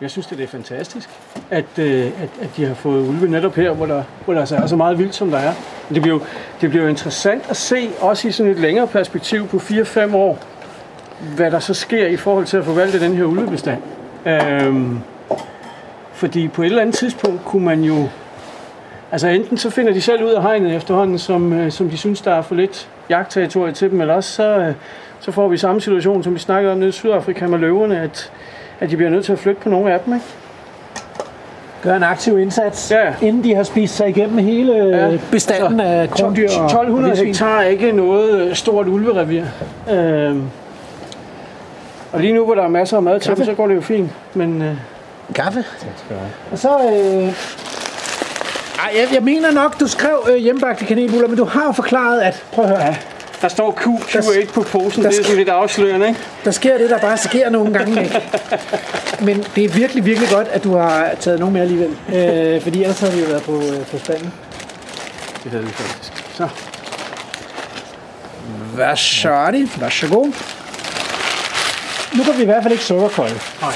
jeg 0.00 0.10
synes, 0.10 0.26
det 0.26 0.40
er 0.40 0.46
fantastisk, 0.46 1.10
at, 1.50 1.78
øh, 1.78 2.06
at, 2.06 2.28
at 2.42 2.50
de 2.56 2.64
har 2.64 2.74
fået 2.74 3.08
ulve 3.08 3.30
netop 3.30 3.54
her, 3.54 3.72
hvor 3.72 3.86
der, 3.86 4.02
hvor 4.24 4.34
der 4.34 4.40
altså 4.40 4.56
er 4.56 4.66
så 4.66 4.76
meget 4.76 4.98
vildt, 4.98 5.14
som 5.14 5.30
der 5.30 5.38
er. 5.38 5.52
Men 5.88 5.94
det 5.94 6.02
bliver, 6.02 6.16
jo, 6.16 6.22
det 6.60 6.70
bliver 6.70 6.82
jo 6.82 6.88
interessant 6.88 7.50
at 7.50 7.56
se, 7.56 7.88
også 8.00 8.28
i 8.28 8.32
sådan 8.32 8.52
et 8.52 8.58
længere 8.58 8.86
perspektiv 8.86 9.48
på 9.48 9.56
4-5 9.56 10.16
år, 10.16 10.38
hvad 11.36 11.50
der 11.50 11.58
så 11.58 11.74
sker 11.74 12.06
i 12.06 12.16
forhold 12.16 12.44
til 12.44 12.56
at 12.56 12.64
forvalte 12.64 13.00
den 13.00 13.14
her 13.14 13.24
ulvebestand. 13.24 13.78
Øhm, 14.26 14.98
fordi 16.12 16.48
på 16.48 16.62
et 16.62 16.66
eller 16.66 16.80
andet 16.82 16.94
tidspunkt 16.94 17.44
kunne 17.44 17.64
man 17.64 17.82
jo... 17.82 17.94
Altså 19.12 19.28
enten 19.28 19.58
så 19.58 19.70
finder 19.70 19.92
de 19.92 20.00
selv 20.00 20.24
ud 20.24 20.30
af 20.30 20.42
hegnet 20.42 20.74
efterhånden, 20.76 21.18
som, 21.18 21.52
øh, 21.52 21.70
som 21.72 21.90
de 21.90 21.96
synes, 21.96 22.20
der 22.20 22.34
er 22.34 22.42
for 22.42 22.54
lidt 22.54 22.88
jagtterritorie 23.10 23.72
til 23.72 23.90
dem, 23.90 24.00
eller 24.00 24.14
også 24.14 24.32
så, 24.32 24.56
øh, 24.58 24.72
så 25.20 25.32
får 25.32 25.48
vi 25.48 25.56
samme 25.56 25.80
situation, 25.80 26.22
som 26.22 26.34
vi 26.34 26.38
snakkede 26.38 26.72
om 26.72 26.78
nede 26.78 26.88
i 26.88 26.92
Sydafrika 26.92 27.46
med 27.46 27.58
løverne, 27.58 28.00
at, 28.00 28.32
at 28.80 28.90
de 28.90 28.96
bliver 28.96 29.10
nødt 29.10 29.24
til 29.24 29.32
at 29.32 29.38
flytte 29.38 29.60
på 29.62 29.68
nogle 29.68 29.92
af 29.92 30.00
dem. 30.00 30.14
Ikke? 30.14 30.26
Gør 31.82 31.96
en 31.96 32.02
aktiv 32.02 32.38
indsats, 32.38 32.90
Ja. 32.90 33.26
inden 33.26 33.44
de 33.44 33.54
har 33.54 33.62
spist 33.62 33.96
sig 33.96 34.08
igennem 34.08 34.38
hele 34.38 34.72
Ja. 34.72 35.08
ja. 35.10 35.18
bestanden 35.30 35.78
Så, 35.78 35.84
af 35.84 36.10
krondyr 36.10 36.48
og 36.58 36.64
1200 36.64 37.04
vildsvin. 37.04 37.26
hektar 37.26 37.58
er 37.60 37.64
ikke 37.64 37.92
noget 37.92 38.40
øh, 38.40 38.54
stort 38.54 38.88
ulverevir. 38.88 39.44
Øhm, 39.92 40.42
og 42.14 42.20
lige 42.20 42.32
nu, 42.32 42.44
hvor 42.44 42.54
der 42.54 42.62
er 42.62 42.68
masser 42.68 42.96
af 42.96 43.02
mad 43.02 43.20
til 43.20 43.36
dem, 43.36 43.44
så 43.44 43.54
går 43.54 43.66
det 43.66 43.74
jo 43.74 43.80
fint. 43.80 44.10
Men 44.34 44.62
øh, 44.62 44.76
Kaffe. 45.34 45.64
Og 46.52 46.58
så... 46.58 46.68
Øh... 46.68 47.34
Ej, 48.78 48.92
jeg, 48.94 49.08
jeg 49.14 49.22
mener 49.22 49.50
nok, 49.50 49.80
du 49.80 49.88
skrev 49.88 50.28
øh, 50.30 50.36
hjemmebagte 50.36 50.84
kanelbuller, 50.84 51.28
men 51.28 51.36
du 51.36 51.44
har 51.44 51.64
jo 51.66 51.72
forklaret, 51.72 52.20
at... 52.20 52.44
Prøv 52.52 52.64
at 52.64 52.70
høre. 52.70 52.86
Ja. 52.86 52.96
der 53.42 53.48
står 53.48 53.78
Q28 53.80 54.52
på 54.52 54.62
posen, 54.62 55.02
der 55.02 55.10
det 55.10 55.18
er 55.18 55.22
sådan 55.22 55.36
lidt 55.36 55.48
afslørende, 55.48 56.08
ikke? 56.08 56.20
Der 56.44 56.50
sker 56.50 56.78
det, 56.78 56.90
der 56.90 56.98
bare 56.98 57.16
sker 57.16 57.50
nogle 57.50 57.72
gange. 57.72 58.02
Ikke? 58.02 58.22
Men 59.26 59.44
det 59.54 59.64
er 59.64 59.68
virkelig, 59.68 60.04
virkelig 60.04 60.28
godt, 60.28 60.48
at 60.48 60.64
du 60.64 60.76
har 60.76 61.10
taget 61.20 61.40
nogen 61.40 61.52
med 61.52 61.60
alligevel. 61.60 61.90
Øh, 62.14 62.62
fordi 62.62 62.82
ellers 62.82 63.00
havde 63.00 63.12
vi 63.12 63.20
jo 63.20 63.26
været 63.26 63.42
på, 63.42 63.52
øh, 63.52 63.86
på 63.86 63.98
spanden. 63.98 64.32
Det 65.44 65.50
havde 65.52 65.64
vi 65.64 65.70
faktisk. 65.70 66.24
Så. 66.34 66.48
Hvad 68.74 68.96
så 68.96 69.30
er 69.30 69.50
det? 69.50 69.80
Vær 69.80 69.88
så 69.88 70.08
god. 70.08 70.32
Nu 72.16 72.22
kan 72.22 72.36
vi 72.36 72.42
i 72.42 72.44
hvert 72.44 72.62
fald 72.62 72.72
ikke 72.72 72.84
sukkerkolde. 72.84 73.34
Nej. 73.60 73.72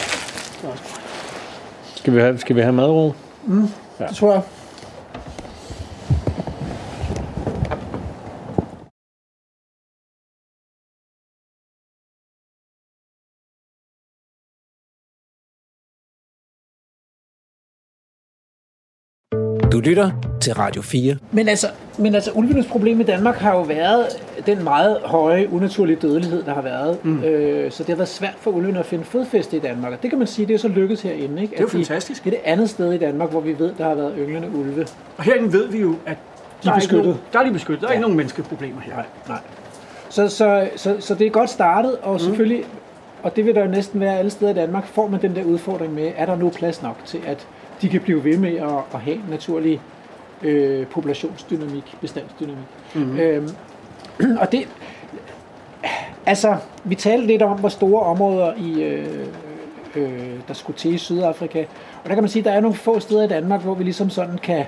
Skal 1.95 2.15
vi 2.15 2.21
have, 2.21 2.39
skal 2.39 2.57
vi 2.57 2.61
have 2.61 2.73
madro? 2.73 3.13
Det 3.99 4.17
tror 4.17 4.33
jeg. 4.33 4.43
Lytter 19.89 20.11
til 20.41 20.55
Radio 20.55 20.83
4. 20.83 21.17
Men 21.33 21.49
altså, 21.49 21.67
men 21.99 22.15
altså, 22.15 22.31
ulvenes 22.35 22.67
problem 22.67 23.01
i 23.01 23.03
Danmark 23.05 23.37
har 23.37 23.53
jo 23.57 23.63
været 23.63 24.07
den 24.47 24.65
meget 24.65 24.99
høje, 25.05 25.49
unaturlige 25.53 25.97
dødelighed, 25.97 26.43
der 26.43 26.55
har 26.55 26.63
været. 26.63 27.05
Mm. 27.05 27.23
Øh, 27.25 27.71
så 27.71 27.83
det 27.83 27.89
har 27.89 27.97
været 27.97 28.09
svært 28.09 28.35
for 28.41 28.51
ulvene 28.51 28.79
at 28.79 28.87
finde 28.87 29.05
fodfæste 29.05 29.57
i 29.57 29.61
Danmark. 29.61 29.93
Og 29.93 30.03
det 30.03 30.11
kan 30.11 30.19
man 30.19 30.29
sige, 30.29 30.47
det 30.47 30.55
er 30.55 30.59
så 30.59 30.69
lykkedes 30.69 31.03
herinde. 31.03 31.43
Ikke? 31.43 31.51
Det 31.53 31.57
er 31.59 31.61
jo 31.63 31.67
At 31.67 31.73
de- 31.73 31.77
fantastisk. 31.79 32.25
Det 32.25 32.33
er 32.33 32.37
det 32.37 32.41
andet 32.45 32.71
sted 32.71 32.93
i 32.93 32.99
Danmark, 32.99 33.31
hvor 33.31 33.41
vi 33.41 33.59
ved, 33.59 33.73
der 33.79 33.85
har 33.85 33.95
været 33.95 34.15
ynglende 34.19 34.49
ulve. 34.55 34.87
Og 35.17 35.25
herinde 35.25 35.53
ved 35.53 35.69
vi 35.69 35.79
jo, 35.81 35.95
at 36.07 36.17
De 36.63 36.69
er 36.69 36.73
der 36.73 36.73
ikke 36.73 36.79
beskyttet. 36.81 37.05
nogen, 37.07 37.21
der 37.33 37.39
er 37.39 37.45
de 37.45 37.51
beskyttet. 37.53 37.81
Der 37.81 37.87
er 37.87 37.91
Ja. 37.91 37.95
ikke 37.95 38.03
nogen 38.03 38.17
menneskeproblemer 38.17 38.81
her. 38.81 38.95
Nej, 38.95 39.05
nej. 39.29 39.39
Så, 40.09 40.29
så, 40.29 40.69
så, 40.77 40.97
så 41.01 41.15
det 41.15 41.27
er 41.27 41.31
godt 41.31 41.51
startet, 41.51 41.97
og 42.03 42.21
selvfølgelig, 42.21 42.65
og 43.23 43.37
det 43.37 43.47
vil 43.47 43.55
der 43.55 43.65
jo 43.65 43.71
næsten 43.71 44.01
være 44.01 44.19
alle 44.19 44.31
steder 44.31 44.51
i 44.51 44.55
Danmark, 44.55 44.87
får 44.87 45.09
man 45.09 45.23
den 45.23 45.37
der 45.37 45.45
udfordring 45.45 45.95
med, 45.95 46.11
er 46.17 46.27
der 46.27 46.37
nu 46.37 46.49
plads 46.51 46.83
nok 46.83 46.97
til, 47.07 47.21
at 47.27 47.47
de 47.83 47.89
kan 47.89 48.01
blive 48.01 48.25
ved 48.25 48.39
med 48.39 48.57
at, 48.57 48.95
at 48.95 49.01
have 49.01 49.17
en 49.17 49.25
naturlig 49.31 49.81
øh, 50.43 50.87
populationsdynamik, 50.87 51.97
bestandsdynamik. 52.01 52.65
Mm-hmm. 52.95 53.19
Øhm, 53.19 53.49
og 54.41 54.53
det, 54.53 54.69
altså, 56.27 56.57
vi 56.85 56.95
talte 56.95 57.27
lidt 57.27 57.43
om, 57.43 57.59
hvor 57.59 57.69
store 57.69 58.03
områder 58.03 58.55
i, 58.55 58.83
øh, 58.83 59.27
øh, 59.95 60.41
der 60.49 60.55
skulle 60.55 60.77
til 60.77 60.95
i 60.95 60.99
Sydafrika, 60.99 61.65
og 62.05 62.09
der 62.09 62.15
kan 62.15 62.23
man 62.23 62.31
sige, 62.31 62.41
at 62.41 62.45
der 62.45 62.53
er 62.53 62.61
nogle 62.61 62.77
få 62.77 63.01
steder 63.01 63.23
i 63.23 63.29
Danmark, 63.29 63.63
hvor 63.63 63.75
vi 63.75 63.85
ligesom 63.85 64.11
sådan 64.11 64.39
kan, 64.39 64.65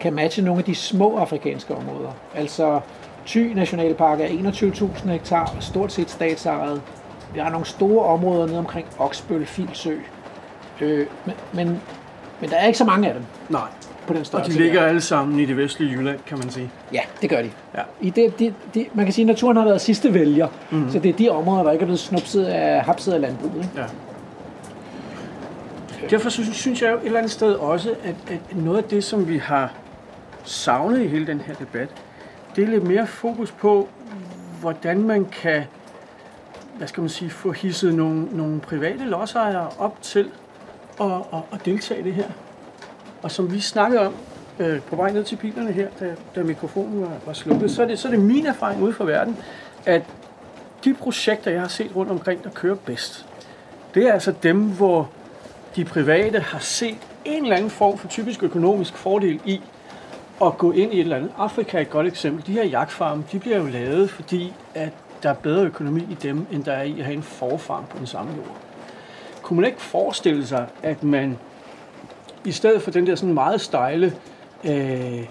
kan 0.00 0.14
matche 0.14 0.42
nogle 0.42 0.58
af 0.58 0.64
de 0.64 0.74
små 0.74 1.16
afrikanske 1.16 1.74
områder. 1.74 2.10
Altså 2.34 2.80
Thy 3.26 3.52
Nationalpark 3.52 4.20
er 4.20 4.26
21.000 4.26 5.10
hektar, 5.10 5.56
stort 5.60 5.92
set 5.92 6.10
statsejet. 6.10 6.82
Vi 7.34 7.40
har 7.40 7.50
nogle 7.50 7.66
store 7.66 8.04
områder 8.04 8.46
nede 8.46 8.58
omkring 8.58 8.86
Oksbøl, 8.98 9.46
Filsø. 9.46 9.96
Øh, 10.80 11.06
men, 11.26 11.34
men, 11.52 11.80
men 12.40 12.50
der 12.50 12.56
er 12.56 12.66
ikke 12.66 12.78
så 12.78 12.84
mange 12.84 13.08
af 13.08 13.14
dem 13.14 13.22
Nej. 13.48 13.60
på 14.06 14.12
den 14.12 14.20
Og 14.20 14.26
størrelse. 14.26 14.52
de 14.52 14.58
ligger 14.58 14.82
alle 14.82 15.00
sammen 15.00 15.40
i 15.40 15.44
det 15.44 15.56
vestlige 15.56 15.92
Jylland, 15.92 16.18
kan 16.26 16.38
man 16.38 16.50
sige. 16.50 16.70
Ja, 16.92 17.00
det 17.22 17.30
gør 17.30 17.42
de. 17.42 17.50
Ja. 17.74 17.82
I 18.00 18.10
det, 18.10 18.38
de, 18.38 18.54
de, 18.74 18.86
man 18.94 19.06
kan 19.06 19.12
sige, 19.12 19.22
at 19.22 19.26
naturen 19.26 19.56
har 19.56 19.64
været 19.64 19.80
sidste 19.80 20.14
vælger, 20.14 20.48
mm. 20.70 20.90
så 20.90 20.98
det 20.98 21.08
er 21.08 21.12
de 21.16 21.28
områder, 21.28 21.62
der 21.62 21.72
ikke 21.72 21.82
er 21.82 21.86
blevet 21.86 22.00
snupset 22.00 22.44
af, 22.44 22.84
hapset 22.84 23.12
af 23.12 23.20
landbruget. 23.20 23.56
Ikke? 23.56 23.68
Ja. 23.76 23.84
Derfor 26.10 26.30
synes, 26.30 26.56
synes 26.56 26.82
jeg 26.82 26.90
jo 26.92 26.96
et 26.96 27.04
eller 27.04 27.18
andet 27.18 27.32
sted 27.32 27.52
også, 27.54 27.94
at, 28.04 28.14
at 28.30 28.56
noget 28.56 28.78
af 28.78 28.84
det, 28.84 29.04
som 29.04 29.28
vi 29.28 29.38
har 29.38 29.72
savnet 30.44 31.00
i 31.02 31.06
hele 31.06 31.26
den 31.26 31.40
her 31.40 31.54
debat, 31.54 31.88
det 32.56 32.64
er 32.64 32.68
lidt 32.68 32.84
mere 32.84 33.06
fokus 33.06 33.50
på, 33.50 33.88
hvordan 34.60 35.02
man 35.02 35.24
kan, 35.24 35.62
hvad 36.76 36.88
skal 36.88 37.00
man 37.00 37.10
sige, 37.10 37.30
få 37.30 37.52
hisset 37.52 37.94
nogle, 37.94 38.24
nogle 38.32 38.60
private 38.60 39.04
lodsejere 39.04 39.68
op 39.78 40.02
til 40.02 40.28
at, 41.00 41.12
at, 41.32 41.40
at 41.52 41.64
deltage 41.64 42.00
i 42.00 42.02
det 42.02 42.14
her. 42.14 42.28
Og 43.22 43.30
som 43.30 43.52
vi 43.52 43.60
snakkede 43.60 44.06
om 44.06 44.14
øh, 44.58 44.80
på 44.80 44.96
vej 44.96 45.12
ned 45.12 45.24
til 45.24 45.36
bilerne 45.36 45.72
her, 45.72 45.88
da, 46.00 46.14
da 46.34 46.42
mikrofonen 46.42 47.00
var, 47.00 47.12
var 47.26 47.32
slukket, 47.32 47.70
så 47.70 47.82
er, 47.82 47.86
det, 47.86 47.98
så 47.98 48.08
er 48.08 48.12
det 48.12 48.20
min 48.20 48.46
erfaring 48.46 48.82
ude 48.82 48.92
fra 48.92 49.04
verden, 49.04 49.36
at 49.86 50.02
de 50.84 50.94
projekter, 50.94 51.50
jeg 51.50 51.60
har 51.60 51.68
set 51.68 51.96
rundt 51.96 52.10
omkring, 52.10 52.44
der 52.44 52.50
kører 52.50 52.74
bedst, 52.74 53.26
det 53.94 54.08
er 54.08 54.12
altså 54.12 54.34
dem, 54.42 54.70
hvor 54.70 55.10
de 55.76 55.84
private 55.84 56.40
har 56.40 56.58
set 56.58 56.98
en 57.24 57.42
eller 57.42 57.56
anden 57.56 57.70
form 57.70 57.98
for 57.98 58.08
typisk 58.08 58.42
økonomisk 58.42 58.96
fordel 58.96 59.40
i 59.44 59.60
at 60.42 60.58
gå 60.58 60.72
ind 60.72 60.92
i 60.92 60.96
et 60.96 61.00
eller 61.00 61.16
andet. 61.16 61.30
Afrika 61.38 61.76
er 61.76 61.80
et 61.80 61.90
godt 61.90 62.06
eksempel. 62.06 62.46
De 62.46 62.52
her 62.52 62.64
jagtfarme, 62.64 63.24
de 63.32 63.38
bliver 63.38 63.56
jo 63.56 63.66
lavet, 63.66 64.10
fordi 64.10 64.52
at 64.74 64.92
der 65.22 65.30
er 65.30 65.34
bedre 65.34 65.64
økonomi 65.64 66.00
i 66.10 66.16
dem, 66.22 66.46
end 66.52 66.64
der 66.64 66.72
er 66.72 66.82
i 66.82 66.98
at 66.98 67.04
have 67.04 67.16
en 67.16 67.22
forfarm 67.22 67.84
på 67.90 67.98
den 67.98 68.06
samme 68.06 68.32
jord. 68.36 68.67
Kunne 69.48 69.60
man 69.60 69.66
ikke 69.66 69.80
forestille 69.80 70.46
sig, 70.46 70.66
at 70.82 71.02
man 71.02 71.38
i 72.44 72.52
stedet 72.52 72.82
for 72.82 72.90
den 72.90 73.06
der 73.06 73.14
sådan 73.14 73.34
meget 73.34 73.60
stejle, 73.60 74.12
øh, 74.64 75.24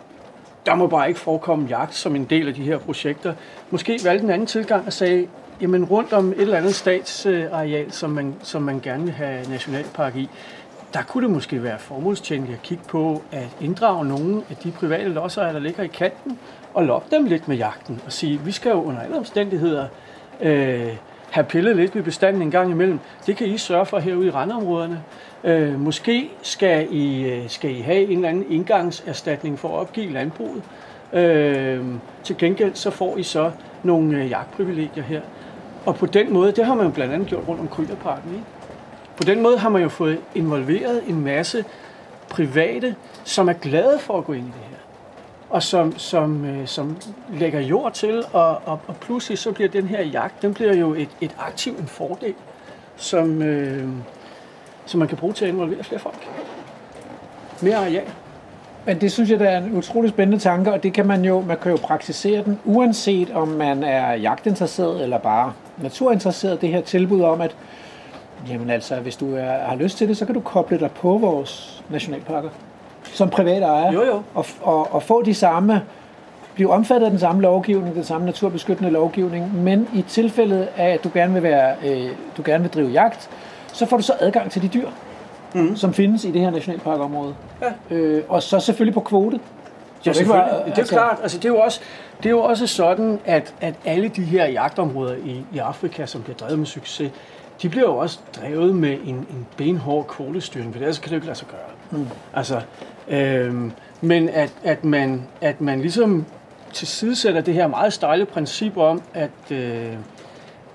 der 0.66 0.76
må 0.76 0.88
bare 0.88 1.08
ikke 1.08 1.20
forekomme 1.20 1.68
jagt 1.70 1.96
som 1.96 2.16
en 2.16 2.26
del 2.26 2.48
af 2.48 2.54
de 2.54 2.64
her 2.64 2.78
projekter, 2.78 3.34
måske 3.70 4.00
valgte 4.04 4.24
en 4.24 4.30
anden 4.30 4.48
tilgang 4.48 4.86
og 4.86 4.94
sagde, 4.94 5.28
jamen 5.62 5.86
rundt 5.86 6.14
om 6.14 6.32
et 6.32 6.42
eller 6.42 6.58
andet 6.58 6.76
statsareal, 6.76 7.92
som 7.92 8.10
man, 8.10 8.36
som 8.44 8.62
man 8.62 8.80
gerne 8.80 9.04
vil 9.04 9.14
have 9.14 9.50
nationalpark 9.50 10.16
i, 10.16 10.30
der 10.94 11.04
kunne 11.04 11.24
det 11.24 11.34
måske 11.34 11.64
være 11.64 11.80
formålstjenligt 11.80 12.54
at 12.54 12.62
kigge 12.62 12.84
på 12.88 13.22
at 13.32 13.48
inddrage 13.62 14.06
nogle 14.06 14.44
af 14.50 14.56
de 14.56 14.72
private 14.72 15.10
lodsejere, 15.10 15.54
der 15.54 15.60
ligger 15.60 15.84
i 15.84 15.88
kanten, 15.88 16.40
og 16.74 16.86
lokke 16.86 17.08
dem 17.12 17.26
lidt 17.26 17.48
med 17.48 17.58
jagten 17.58 18.02
og 18.06 18.14
sige, 18.14 18.40
vi 18.40 18.52
skal 18.52 18.70
jo 18.70 18.84
under 18.84 19.02
alle 19.02 19.18
omstændigheder 19.18 19.88
øh, 20.42 20.94
have 21.32 21.46
pillet 21.46 21.76
lidt 21.76 21.96
ved 21.96 22.04
bestanden 22.04 22.42
en 22.42 22.52
gang 22.52 22.72
imellem. 22.72 23.00
Det 23.26 23.38
kan 23.38 23.48
I 23.48 23.58
sørge 23.58 23.86
for 23.86 24.00
herude 24.00 24.28
i 24.28 24.30
randområderne. 24.30 25.04
Øh, 25.44 25.80
måske 25.80 26.30
skal 26.42 26.88
I, 26.92 27.24
øh, 27.24 27.50
skal 27.50 27.76
I 27.76 27.82
have 27.82 28.04
en 28.04 28.12
eller 28.12 28.30
anden 28.30 28.46
indgangserstatning 28.50 29.60
for 29.60 29.68
at 29.68 29.80
opgive 29.80 30.12
landbruget. 30.12 30.64
Øh, 31.14 31.86
til 32.24 32.38
gengæld 32.38 32.76
så 32.76 32.90
får 32.90 33.18
I 33.18 33.24
så 33.24 33.52
nogle 33.84 34.18
øh, 34.18 34.30
jagtprivilegier 34.30 35.04
her. 35.04 35.22
Og 35.86 35.96
på 35.96 36.06
den 36.06 36.34
måde, 36.34 36.52
det 36.52 36.66
har 36.66 36.76
man 36.76 36.86
jo 36.86 36.92
blandt 36.92 37.14
andet 37.14 37.28
gjort 37.28 37.48
rundt 37.48 37.62
om 37.62 37.68
Krygerparken, 37.68 38.32
ikke? 38.32 38.46
På 39.18 39.24
den 39.24 39.42
måde 39.42 39.58
har 39.58 39.70
man 39.70 39.82
jo 39.82 39.90
fået 39.90 40.20
involveret 40.36 41.04
en 41.08 41.24
masse 41.24 41.66
private, 42.30 42.96
som 43.24 43.50
er 43.50 43.54
glade 43.54 44.00
for 44.00 44.18
at 44.18 44.26
gå 44.26 44.34
ind 44.34 44.44
i 44.44 44.48
det 44.48 44.68
her. 44.70 44.77
Og 45.50 45.64
som, 45.64 45.98
som, 45.98 46.46
øh, 46.46 46.68
som 46.68 46.98
lægger 47.34 47.60
jord 47.60 47.94
til, 47.94 48.24
og, 48.34 48.62
og, 48.66 48.80
og 48.88 48.96
pludselig 48.96 49.38
så 49.38 49.52
bliver 49.52 49.70
den 49.70 49.88
her 49.88 50.02
jagt, 50.02 50.42
den 50.42 50.54
bliver 50.54 50.74
jo 50.74 50.94
et, 50.94 51.10
et 51.22 51.36
aktiv, 51.40 51.74
en 51.80 51.88
fordel, 51.88 52.34
som, 52.96 53.42
øh, 53.42 53.88
som 54.86 55.00
man 55.00 55.08
kan 55.08 55.18
bruge 55.18 55.34
til 55.34 55.46
at 55.46 55.52
involvere 55.52 55.84
flere 55.84 56.00
folk. 56.00 56.28
Mere 57.62 57.76
areal. 57.76 58.06
Men 58.86 59.02
det 59.02 59.12
synes 59.12 59.30
jeg, 59.30 59.40
der 59.40 59.50
er 59.50 59.58
en 59.58 59.78
utrolig 59.78 60.10
spændende 60.10 60.44
tanke, 60.44 60.74
og 60.74 60.84
det 60.84 60.94
kan 60.94 61.08
man 61.08 61.26
jo, 61.26 61.42
man 61.42 61.58
kan 61.58 61.72
jo 61.72 61.78
praktisere 61.78 62.44
den, 62.44 62.60
uanset 62.66 63.32
om 63.32 63.48
man 63.48 63.84
er 63.84 64.14
jagtinteresseret 64.14 65.04
eller 65.04 65.18
bare 65.18 65.54
naturinteresseret. 65.78 66.62
Det 66.62 66.70
her 66.70 66.82
tilbud 66.82 67.22
om, 67.22 67.42
at 67.42 67.56
jamen 68.50 68.70
altså, 68.70 68.96
hvis 68.96 69.16
du 69.16 69.36
er, 69.36 69.58
har 69.58 69.76
lyst 69.76 69.98
til 69.98 70.08
det, 70.08 70.18
så 70.18 70.26
kan 70.26 70.36
du 70.36 70.42
koble 70.42 70.80
dig 70.80 70.92
på 70.92 71.18
vores 71.18 71.84
nationalparker 71.90 72.50
som 73.14 73.30
privat 73.30 73.64
ejer. 73.64 73.92
Jo, 73.92 74.04
jo. 74.06 74.22
Og, 74.36 74.46
og, 74.62 74.94
og 74.94 75.04
få 75.04 75.22
de 75.22 75.34
samme, 75.34 75.82
blive 76.56 76.72
omfattet 76.72 77.06
af 77.06 77.12
den 77.12 77.20
samme 77.20 77.42
lovgivning, 77.42 77.96
den 77.96 78.04
samme 78.04 78.26
naturbeskyttende 78.26 78.90
lovgivning, 78.92 79.56
men 79.64 79.88
i 79.94 80.02
tilfældet 80.02 80.68
af, 80.78 80.90
at 80.94 81.04
du 81.04 81.10
gerne 81.14 81.34
vil, 81.34 81.44
være, 81.44 81.76
øh, 81.86 82.10
du 82.38 82.42
gerne 82.46 82.64
vil 82.64 82.74
drive 82.74 82.90
jagt, 82.90 83.30
så 83.74 83.86
får 83.86 83.98
du 83.98 84.04
så 84.04 84.14
adgang 84.20 84.52
til 84.52 84.62
de 84.62 84.68
dyr, 84.68 84.88
mm. 85.54 85.76
som 85.76 85.94
findes 85.94 86.26
i 86.26 86.32
det 86.32 86.42
her 86.42 86.50
nationalparkområde. 86.50 87.36
Ja. 87.62 87.96
Øh, 87.96 88.24
og 88.30 88.44
så 88.44 88.60
selvfølgelig 88.60 88.94
på 88.94 89.00
kvote. 89.00 89.40
Ja, 90.06 90.12
Så 90.14 90.18
selvfølgelig. 90.18 90.52
være- 90.52 90.66
Det 90.66 90.72
er 90.74 90.78
altså- 90.78 90.96
klart. 90.96 91.18
Altså, 91.22 91.38
det, 91.38 91.46
er 91.46 91.50
jo 91.50 91.60
også, 91.60 91.80
det 92.18 92.26
er 92.26 92.30
jo 92.30 92.40
også 92.42 92.68
sådan, 92.68 93.20
at, 93.26 93.54
at 93.62 93.74
alle 93.86 94.08
de 94.08 94.22
her 94.24 94.46
jagtområder 94.46 95.16
i, 95.26 95.46
i 95.54 95.58
Afrika, 95.58 96.06
som 96.06 96.22
bliver 96.22 96.38
drevet 96.38 96.60
med 96.60 96.66
succes, 96.68 97.12
de 97.62 97.70
bliver 97.70 97.86
jo 97.88 97.98
også 97.98 98.20
drevet 98.42 98.76
med 98.76 98.92
en, 98.92 99.16
en 99.16 99.48
benhård 99.58 100.08
kvotestyring, 100.08 100.74
for 100.74 100.80
ellers 100.80 100.98
kan 101.00 101.06
det 101.06 101.12
jo 101.12 101.18
ikke 101.18 101.28
lade 101.28 101.38
sig 101.38 101.48
gøre. 101.48 102.00
Mm. 102.02 102.08
Altså, 102.34 102.62
øhm, 103.10 103.72
men 104.02 104.30
at, 104.30 104.54
at, 104.64 104.84
man, 104.84 105.28
at 105.42 105.62
man 105.62 105.82
ligesom 105.82 106.26
tilsidesætter 106.74 107.42
det 107.42 107.54
her 107.54 107.68
meget 107.68 107.94
stejle 107.94 108.26
princip 108.26 108.78
om, 108.78 109.02
at, 109.14 109.52
øh, 109.52 109.94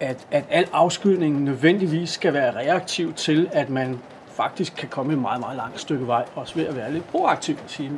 at, 0.01 0.27
at 0.31 0.45
al 0.51 0.67
afskydning 0.73 1.43
nødvendigvis 1.43 2.11
skal 2.11 2.33
være 2.35 2.57
reaktiv 2.57 3.13
til, 3.15 3.49
at 3.53 3.71
man 3.71 3.99
faktisk 4.35 4.75
kan 4.77 4.89
komme 4.89 5.13
et 5.13 5.19
meget, 5.19 5.41
meget 5.41 5.57
langt 5.57 5.81
stykke 5.81 6.07
vej, 6.07 6.25
også 6.35 6.55
ved 6.55 6.67
at 6.67 6.77
være 6.77 6.93
lidt 6.93 7.09
proaktiv 7.09 7.55
og 7.65 7.71
sige, 7.71 7.91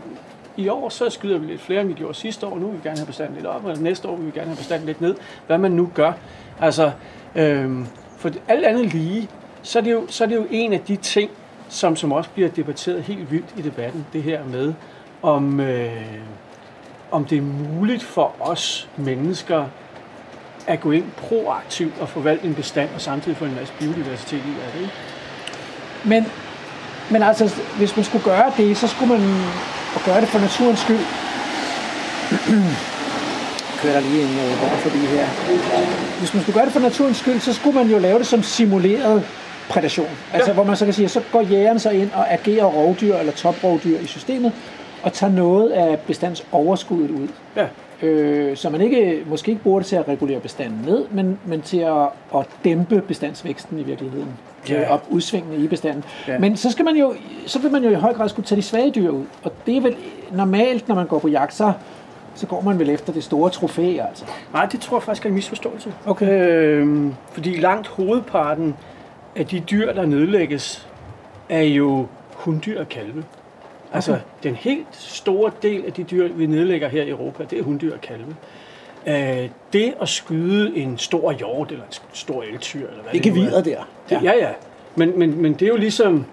i 0.57 0.69
år 0.69 0.89
så 0.89 1.11
skyder 1.11 1.39
vi 1.39 1.47
lidt 1.47 1.61
flere, 1.61 1.81
end 1.81 1.89
vi 1.89 1.95
gjorde 1.95 2.15
sidste 2.15 2.47
år, 2.47 2.59
nu 2.59 2.67
vil 2.67 2.79
vi 2.79 2.89
gerne 2.89 2.99
have 2.99 3.07
bestanden 3.07 3.35
lidt 3.35 3.47
op, 3.47 3.65
og 3.65 3.79
næste 3.79 4.09
år 4.09 4.17
vil 4.17 4.27
vi 4.27 4.31
gerne 4.31 4.47
have 4.47 4.57
bestanden 4.57 4.87
lidt 4.87 5.01
ned, 5.01 5.15
hvad 5.47 5.59
man 5.59 5.73
nu 5.73 5.91
gør. 5.95 6.13
Altså, 6.61 6.93
øhm, 7.35 7.87
for 8.17 8.31
alt 8.49 8.65
andet 8.65 8.95
lige, 8.95 9.29
så 9.63 9.79
er, 9.79 9.83
det 9.83 9.93
jo, 9.93 10.07
så 10.09 10.25
er 10.25 10.29
det 10.29 10.37
jo 10.37 10.47
en 10.51 10.73
af 10.73 10.81
de 10.81 10.97
ting, 10.97 11.31
som, 11.69 11.97
som 11.97 12.13
også 12.13 12.31
bliver 12.31 12.49
debatteret 12.49 13.03
helt 13.03 13.31
vildt 13.31 13.55
i 13.57 13.63
debatten, 13.63 14.07
det 14.13 14.23
her 14.23 14.45
med, 14.45 14.75
om, 15.23 15.61
øh, 15.61 15.91
om 17.11 17.25
det 17.25 17.39
er 17.39 17.43
muligt 17.43 18.03
for 18.03 18.35
os 18.41 18.89
mennesker 18.97 19.65
at 20.67 20.81
gå 20.81 20.91
ind 20.91 21.05
proaktivt 21.17 21.93
og 22.01 22.09
forvalte 22.09 22.45
en 22.45 22.55
bestand, 22.55 22.89
og 22.95 23.01
samtidig 23.01 23.37
få 23.37 23.45
en 23.45 23.55
masse 23.55 23.75
biodiversitet 23.79 24.41
ud 24.41 24.61
af 24.67 24.73
det. 24.75 24.81
Ikke? 24.81 24.93
Men, 26.05 26.27
men 27.11 27.23
altså, 27.23 27.55
hvis 27.77 27.97
man 27.97 28.05
skulle 28.05 28.25
gøre 28.25 28.53
det, 28.57 28.77
så 28.77 28.89
skulle 28.89 29.19
man 29.19 29.21
gøre 30.05 30.21
det 30.21 30.29
for 30.29 30.39
naturens 30.39 30.79
skyld. 30.79 31.05
kører 33.85 34.01
der 34.01 34.01
lige 34.01 34.23
en 34.23 34.39
øh, 34.39 34.81
forbi 34.81 34.99
her. 34.99 35.27
Hvis 36.19 36.35
man 36.35 36.43
skulle 36.43 36.57
gøre 36.59 36.65
det 36.65 36.73
for 36.73 36.81
naturens 36.81 37.17
skyld, 37.17 37.41
så 37.41 37.53
skulle 37.53 37.79
man 37.79 37.89
jo 37.91 37.99
lave 37.99 38.19
det 38.19 38.27
som 38.27 38.43
simuleret 38.43 39.23
prædation. 39.71 40.07
Altså, 40.33 40.51
Ja. 40.51 40.55
hvor 40.55 40.65
man 40.65 40.77
så 40.77 40.85
kan 40.85 40.95
sige, 40.95 41.09
så 41.09 41.21
går 41.33 41.41
jægeren 41.41 41.79
så 41.79 41.91
ind 41.91 42.11
og 42.15 42.33
agerer 42.33 42.65
rovdyr 42.65 43.15
eller 43.17 43.33
toprovdyr 43.33 43.99
i 43.99 44.07
systemet, 44.07 44.53
og 45.03 45.13
tager 45.13 45.33
noget 45.33 45.71
af 45.71 45.99
bestandsoverskuddet 45.99 47.11
ud. 47.11 47.29
Ja. 47.57 47.67
øh, 48.07 48.57
så 48.57 48.71
man 48.71 48.81
ikke, 48.81 49.23
måske 49.27 49.51
ikke 49.51 49.63
bruger 49.63 49.79
det 49.81 49.87
til 49.87 49.97
at 49.97 50.09
regulere 50.09 50.41
bestanden 50.41 50.81
ned, 50.87 51.05
men, 51.11 51.39
men 51.45 51.63
til 51.63 51.79
at, 51.79 52.03
at 52.41 52.47
dæmpe 52.65 53.01
bestandsvæksten 53.01 53.79
i 53.79 53.83
virkeligheden. 53.83 54.29
Ja. 54.69 54.81
Ja. 54.81 54.93
Op 54.93 55.07
udsvingene 55.11 55.57
i 55.65 55.69
bestanden. 55.69 56.05
Ja. 56.29 56.39
Men 56.39 56.57
så, 56.57 56.71
skal 56.71 56.85
man 56.85 56.97
jo, 56.97 57.15
så 57.47 57.59
vil 57.59 57.71
man 57.73 57.85
jo 57.85 57.91
i 57.91 57.95
høj 57.95 58.13
grad 58.15 58.29
skulle 58.29 58.47
tage 58.47 58.57
de 58.57 58.63
svage 58.63 58.91
dyr 58.91 59.11
ud. 59.11 59.25
Og 59.43 59.53
det 59.67 59.77
er 59.77 59.81
vel 59.81 59.97
normalt, 60.33 60.89
når 60.89 60.95
man 60.95 61.07
går 61.07 61.19
på 61.19 61.29
jagt, 61.29 61.55
så, 61.55 61.73
så 62.35 62.47
går 62.47 62.61
man 62.61 62.79
vel 62.79 62.91
efter 62.91 63.13
det 63.13 63.25
store 63.25 63.51
trofæ, 63.51 63.99
altså. 64.09 64.25
Nej, 64.53 64.67
det 64.67 64.81
tror 64.81 64.97
jeg 64.97 65.03
faktisk 65.03 65.25
er 65.25 65.29
en 65.29 65.35
misforståelse. 65.35 65.93
Okay. 66.07 66.49
Øhm, 66.49 67.15
fordi 67.33 67.57
langt 67.57 67.87
hovedparten 67.89 68.75
af 69.37 69.47
de 69.47 69.61
dyr, 69.61 69.93
der 69.93 70.07
nedlægges, 70.07 70.89
er 71.49 71.63
jo 71.63 72.07
hunddyr 72.33 72.81
og 72.81 72.89
kalve. 72.89 73.25
Altså, 73.93 74.13
Okay. 74.13 74.23
den 74.43 74.55
helt 74.55 74.87
store 74.93 75.53
del 75.63 75.85
af 75.87 75.93
de 75.93 76.03
dyr, 76.03 76.29
vi 76.33 76.47
nedlægger 76.47 76.89
her 76.89 77.03
i 77.03 77.09
Europa, 77.09 77.45
det 77.45 77.59
er 77.59 77.63
hunddyr 77.63 77.95
og 77.95 78.01
kalve. 78.01 78.37
Øh, 79.07 79.49
det 79.73 79.95
at 80.01 80.09
skyde 80.09 80.77
en 80.77 80.99
stor 80.99 81.33
hjort 81.33 81.71
eller 81.73 81.85
en 81.85 81.93
stor 82.13 82.43
eltyr, 82.43 82.89
eller 82.89 83.03
hvad 83.03 83.13
Det 83.13 83.25
det 83.25 83.31
er, 83.31 83.35
gevider 83.35 83.63
der. 83.63 83.89
det, 84.09 84.23
ja, 84.23 84.33
ja. 84.33 84.49
Men, 84.97 85.19
men, 85.19 85.43
men 85.43 85.53
det 85.53 85.63
er 85.63 85.69
jo 85.69 85.77
ligesom, 85.77 86.25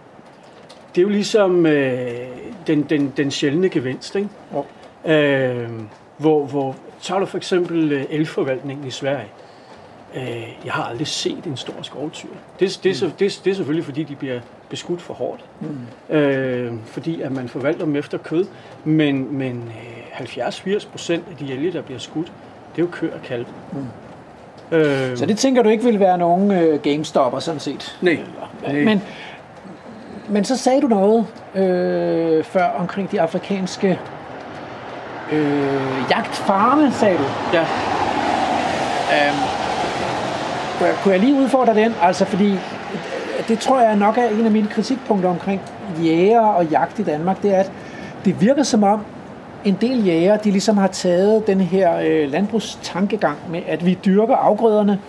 det 0.96 1.02
er 1.02 1.04
jo 1.04 1.10
ligesom 1.10 1.66
øh, 1.66 2.12
den, 2.68 2.84
den, 2.84 3.14
den 3.18 3.32
sjældne 3.32 3.70
gevinst, 3.70 4.16
ikke? 4.16 4.30
Jo. 4.54 4.66
Øh, 5.12 5.70
hvor, 6.18 6.46
hvor 6.46 6.76
tager 7.02 7.20
du 7.20 7.26
for 7.26 7.38
eksempel 7.38 7.92
øh, 7.92 8.06
elforvaltningen 8.10 8.88
i 8.88 8.92
Sverige. 8.92 9.28
Øh, 10.16 10.48
jeg 10.66 10.74
har 10.74 10.84
aldrig 10.84 11.08
set 11.08 11.44
en 11.46 11.58
stor 11.58 11.74
skovtyr. 11.82 12.28
Det, 12.60 12.80
det, 12.84 12.92
er 12.92 12.96
så, 12.96 13.06
det, 13.20 13.42
det 13.46 13.52
er 13.52 13.56
selvfølgelig, 13.56 13.86
fordi 13.86 14.04
de 14.04 14.16
bliver 14.16 14.40
beskudt 14.70 15.02
for 15.02 15.14
hårdt. 15.14 15.46
Mm. 15.60 16.16
Øh, 16.16 16.74
fordi 16.86 17.22
at 17.22 17.32
man 17.32 17.50
forvalter 17.50 17.86
dem 17.86 17.96
efter 17.96 18.18
kød. 18.18 18.46
Men, 18.84 19.38
men 19.38 19.72
øh, 20.20 20.26
70-80 20.26 20.88
procent 20.92 21.24
af 21.32 21.38
de 21.38 21.54
elge, 21.54 21.72
der 21.74 21.82
bliver 21.82 22.00
skudt, 22.00 22.32
det 22.76 22.82
er 22.82 22.86
jo 22.86 22.92
køer 22.92 23.14
og 23.14 23.22
kalve. 23.24 23.46
Mm. 23.72 23.86
Øh, 24.78 25.18
Så 25.18 25.26
det 25.26 25.38
tænker 25.38 25.64
du 25.64 25.70
ikke 25.70 25.84
vil 25.84 26.00
være 26.00 26.18
nogen 26.18 26.52
øh, 26.52 26.80
GameStopper, 26.82 27.40
sådan 27.40 27.60
set? 27.60 27.98
nej, 28.02 28.74
nej. 28.74 28.84
Men, 28.84 29.02
men 30.30 30.44
så 30.46 30.58
sagde 30.58 30.82
du 30.82 30.88
noget 30.88 31.26
øh, 31.56 32.44
før 32.44 32.66
omkring 32.66 33.12
de 33.12 33.22
afrikanske 33.22 34.00
øh, 35.32 35.82
jagtfarme, 36.10 36.92
sagde 36.92 37.18
du. 37.18 37.24
Ja. 37.54 37.66
Kunne 40.82 40.90
jeg, 40.90 40.98
kunne 41.04 41.14
jeg 41.14 41.20
lige 41.22 41.42
udfordre 41.42 41.76
den? 41.76 41.94
Altså, 42.02 42.26
fordi 42.26 42.52
øh, 42.52 43.48
det 43.48 43.60
tror 43.60 43.82
jeg 43.82 43.96
nok 43.96 44.18
er 44.18 44.30
en 44.30 44.46
af 44.46 44.52
mine 44.52 44.68
kritikpunkter 44.68 45.30
omkring 45.30 45.62
jæger 46.04 46.42
og 46.42 46.66
jagt 46.66 47.00
i 47.00 47.04
Danmark, 47.04 47.42
det 47.42 47.56
er, 47.56 47.60
at 47.60 47.72
det 48.26 48.42
virker 48.42 48.64
som 48.64 48.84
om, 48.84 49.06
en 49.66 49.78
del 49.82 50.06
jæger, 50.06 50.38
de 50.38 50.52
ligesom 50.52 50.78
har 50.78 50.88
taget 50.88 51.48
den 51.48 51.62
her 51.62 52.00
øh, 52.04 52.32
landbrugstankegang 52.32 53.38
med, 53.50 53.62
at 53.68 53.86
vi 53.86 53.98
dyrker 54.06 54.36
afgrøderne, 54.36 55.00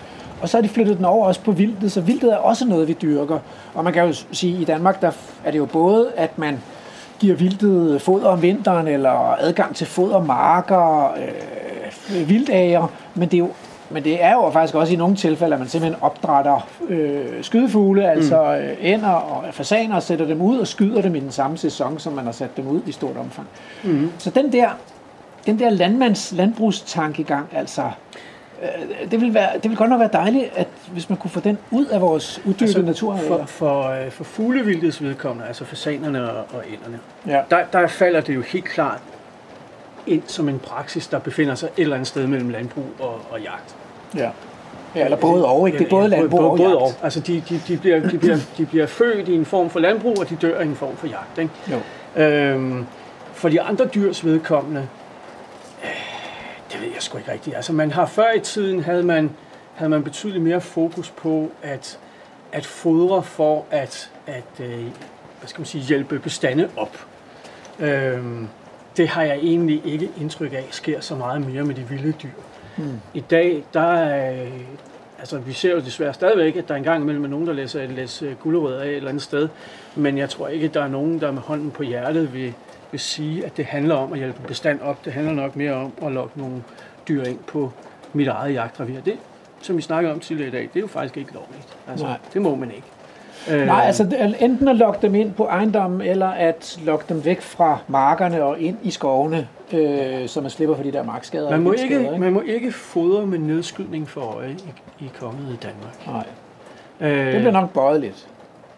og 0.42 0.48
så 0.48 0.56
har 0.56 0.62
de 0.62 0.68
flyttet 0.68 0.96
den 0.96 1.04
over 1.04 1.26
også 1.26 1.40
på 1.40 1.52
vildtet, 1.52 1.92
så 1.92 2.00
vildtet 2.00 2.32
er 2.32 2.36
også 2.36 2.64
noget, 2.64 2.88
vi 2.88 2.96
dyrker. 3.02 3.38
Og 3.74 3.84
man 3.84 3.92
kan 3.92 4.06
jo 4.06 4.12
sige, 4.32 4.54
at 4.54 4.60
i 4.60 4.64
Danmark, 4.64 5.02
der 5.02 5.10
er 5.44 5.50
det 5.50 5.58
jo 5.58 5.66
både, 5.66 6.08
at 6.16 6.38
man 6.38 6.58
giver 7.18 7.36
vildtet 7.36 7.94
øh, 7.94 8.00
foder 8.00 8.28
om 8.28 8.42
vinteren, 8.42 8.88
eller 8.88 9.36
adgang 9.40 9.76
til 9.76 9.86
fodermarker, 9.86 11.14
øh, 11.16 12.28
vildager, 12.28 12.86
men 13.14 13.28
det 13.28 13.34
er 13.34 13.38
jo 13.38 13.50
men 13.92 14.04
det 14.04 14.22
er 14.24 14.32
jo 14.32 14.50
faktisk 14.50 14.74
også 14.74 14.92
i 14.92 14.96
nogle 14.96 15.16
tilfælde, 15.16 15.54
at 15.54 15.60
man 15.60 15.68
simpelthen 15.68 16.02
opdrætter 16.02 16.68
øh, 16.88 17.24
skydefugle, 17.42 18.10
altså 18.10 18.56
øh, 18.56 18.76
ænder 18.80 19.08
og 19.08 19.54
fasaner, 19.54 19.96
og 19.96 20.02
sætter 20.02 20.26
dem 20.26 20.40
ud 20.42 20.58
og 20.58 20.66
skyder 20.66 21.02
dem 21.02 21.14
i 21.14 21.20
den 21.20 21.32
samme 21.32 21.58
sæson, 21.58 21.98
som 21.98 22.12
man 22.12 22.24
har 22.24 22.32
sat 22.32 22.56
dem 22.56 22.66
ud 22.68 22.80
i 22.86 22.92
stort 22.92 23.16
omfang. 23.16 23.48
Mm. 23.84 24.12
Så 24.18 24.30
den 24.30 24.52
der, 24.52 24.68
den 25.46 25.58
der 25.58 25.70
landmands 25.70 26.32
landbrugstankegang, 26.32 27.48
altså, 27.52 27.82
øh, 28.62 29.10
det, 29.10 29.20
vil 29.20 29.34
være, 29.34 29.48
det 29.62 29.70
vil 29.70 29.76
godt 29.78 29.90
nok 29.90 30.00
være 30.00 30.10
dejligt, 30.12 30.50
at 30.56 30.68
hvis 30.92 31.08
man 31.08 31.18
kunne 31.18 31.30
få 31.30 31.40
den 31.40 31.58
ud 31.70 31.86
af 31.86 32.00
vores 32.00 32.38
uddyrkede 32.44 32.64
altså, 32.64 32.82
natur. 32.82 33.16
for, 33.16 33.44
for, 33.46 33.82
øh, 34.04 34.10
for 34.10 34.24
fuglevildets 34.24 35.02
vedkommende, 35.02 35.48
altså 35.48 35.64
fasanerne 35.64 36.30
og, 36.30 36.36
og 36.38 36.62
ænderne, 36.72 36.98
Ja. 37.26 37.40
der, 37.50 37.64
der 37.72 37.86
falder 37.86 38.20
det 38.20 38.34
jo 38.34 38.40
helt 38.40 38.64
klart 38.64 39.00
ind 40.06 40.22
som 40.26 40.48
en 40.48 40.58
praksis, 40.58 41.06
der 41.06 41.18
befinder 41.18 41.54
sig 41.54 41.68
et 41.76 41.82
eller 41.82 41.96
andet 41.96 42.08
sted 42.08 42.26
mellem 42.26 42.48
landbrug 42.48 42.84
og, 43.00 43.20
og 43.30 43.40
jagt. 43.40 43.76
Ja. 44.16 44.30
ja, 44.94 45.04
eller 45.04 45.16
både 45.16 45.46
og, 45.46 45.66
ikke? 45.66 45.78
Det 45.78 45.84
er 45.84 45.90
både 45.90 46.08
landbrug 46.08 46.30
både, 46.30 46.50
og 46.50 46.56
både 46.56 46.68
jagt. 46.68 46.82
og. 46.82 46.92
Altså, 47.02 47.20
de, 47.20 47.42
de, 47.48 47.60
de, 47.68 47.76
bliver, 47.76 48.08
de, 48.10 48.18
bliver, 48.18 48.38
de 48.58 48.66
bliver 48.66 48.86
født 48.86 49.28
i 49.28 49.34
en 49.34 49.44
form 49.44 49.70
for 49.70 49.80
landbrug, 49.80 50.18
og 50.18 50.28
de 50.30 50.36
dør 50.36 50.60
i 50.60 50.66
en 50.66 50.76
form 50.76 50.96
for 50.96 51.06
jagt. 51.06 51.38
Ikke? 51.38 51.52
Jo. 51.70 52.22
Øhm, 52.22 52.86
for 53.32 53.48
de 53.48 53.60
andre 53.60 53.86
dyrs 53.86 54.24
vedkommende, 54.24 54.88
øh, 55.84 55.90
det 56.72 56.80
ved 56.80 56.88
jeg 56.94 57.02
sgu 57.02 57.18
ikke 57.18 57.32
rigtigt. 57.32 57.56
Altså, 57.56 57.72
man 57.72 57.90
har 57.90 58.06
før 58.06 58.32
i 58.36 58.40
tiden, 58.40 58.82
havde 58.82 59.02
man, 59.02 59.30
havde 59.74 59.90
man 59.90 60.04
betydeligt 60.04 60.44
mere 60.44 60.60
fokus 60.60 61.10
på 61.10 61.50
at, 61.62 61.98
at 62.52 62.66
fodre 62.66 63.22
for 63.22 63.64
at, 63.70 64.10
at 64.26 64.60
øh, 64.60 64.84
hvad 65.38 65.48
skal 65.48 65.60
man 65.60 65.66
sige, 65.66 65.84
hjælpe 65.84 66.18
bestande 66.18 66.68
op. 66.76 67.06
Øhm, 67.80 68.48
det 68.96 69.08
har 69.08 69.22
jeg 69.22 69.36
egentlig 69.36 69.82
ikke 69.84 70.10
indtryk 70.20 70.52
af 70.52 70.64
sker 70.70 71.00
så 71.00 71.14
meget 71.14 71.46
mere 71.46 71.62
med 71.62 71.74
de 71.74 71.82
vilde 71.88 72.12
dyr. 72.12 72.28
Mm. 72.76 73.00
I 73.14 73.20
dag, 73.20 73.64
der 73.74 73.92
er, 73.94 74.46
altså 75.18 75.38
vi 75.38 75.52
ser 75.52 75.72
jo 75.72 75.80
desværre 75.80 76.14
stadigvæk, 76.14 76.56
at 76.56 76.68
der 76.68 76.74
engang 76.74 77.02
imellem 77.02 77.24
er 77.24 77.28
nogen, 77.28 77.46
der 77.46 77.52
læser 77.52 77.82
et 77.82 77.90
læs 77.90 78.22
øh, 78.22 78.36
gulerødder 78.36 78.80
af 78.80 78.86
et 78.88 78.96
eller 78.96 79.08
andet 79.08 79.22
sted, 79.22 79.48
men 79.96 80.18
jeg 80.18 80.30
tror 80.30 80.48
ikke, 80.48 80.66
at 80.66 80.74
der 80.74 80.82
er 80.82 80.88
nogen, 80.88 81.20
der 81.20 81.30
med 81.30 81.42
hånden 81.42 81.70
på 81.70 81.82
hjertet 81.82 82.34
vil, 82.34 82.54
vil 82.90 83.00
sige, 83.00 83.46
at 83.46 83.56
det 83.56 83.64
handler 83.64 83.94
om 83.94 84.12
at 84.12 84.18
hjælpe 84.18 84.40
bestand 84.46 84.80
op. 84.80 85.04
Det 85.04 85.12
handler 85.12 85.32
nok 85.32 85.56
mere 85.56 85.72
om 85.72 85.92
at 86.02 86.12
lokke 86.12 86.38
nogle 86.38 86.62
dyr 87.08 87.24
ind 87.24 87.38
på 87.38 87.72
mit 88.12 88.28
eget 88.28 88.54
jagtrevir. 88.54 89.00
Det, 89.00 89.16
som 89.60 89.76
vi 89.76 89.82
snakkede 89.82 90.12
om 90.12 90.20
tidligere 90.20 90.48
i 90.48 90.52
dag, 90.52 90.62
det 90.62 90.76
er 90.76 90.80
jo 90.80 90.86
faktisk 90.86 91.16
ikke 91.16 91.32
lovligt. 91.34 91.76
Altså, 91.88 92.06
Nej. 92.06 92.18
det 92.32 92.42
må 92.42 92.54
man 92.54 92.70
ikke. 92.70 92.86
Øh, 93.50 93.66
Nej, 93.66 93.82
altså 93.86 94.34
enten 94.40 94.68
at 94.68 94.76
lokke 94.76 94.98
dem 95.02 95.14
ind 95.14 95.32
på 95.32 95.44
ejendommen, 95.44 96.00
eller 96.00 96.28
at 96.28 96.78
lokke 96.84 97.04
dem 97.08 97.24
væk 97.24 97.40
fra 97.40 97.78
markerne 97.88 98.44
og 98.44 98.60
ind 98.60 98.76
i 98.82 98.90
skovene, 98.90 99.48
øh, 99.72 100.28
så 100.28 100.40
man 100.40 100.50
slipper 100.50 100.76
for 100.76 100.82
de 100.82 100.92
der 100.92 101.02
markskader. 101.02 101.50
man, 101.50 101.62
må 101.62 101.70
vildskader, 101.70 102.00
ikke, 102.00 102.18
man 102.18 102.32
må 102.32 102.40
ikke 102.40 102.72
fodre 102.72 103.26
med 103.26 103.38
nedskydning 103.38 104.08
for 104.08 104.20
øje 104.20 104.50
i, 104.50 105.04
i 105.04 105.10
kongeriget 105.20 105.62
Danmark. 105.62 106.06
Nej, 106.06 106.24
Øh, 107.00 107.26
det 107.32 107.34
bliver 107.40 107.50
nok 107.50 107.72
bøjet 107.72 108.00
lidt. 108.00 108.26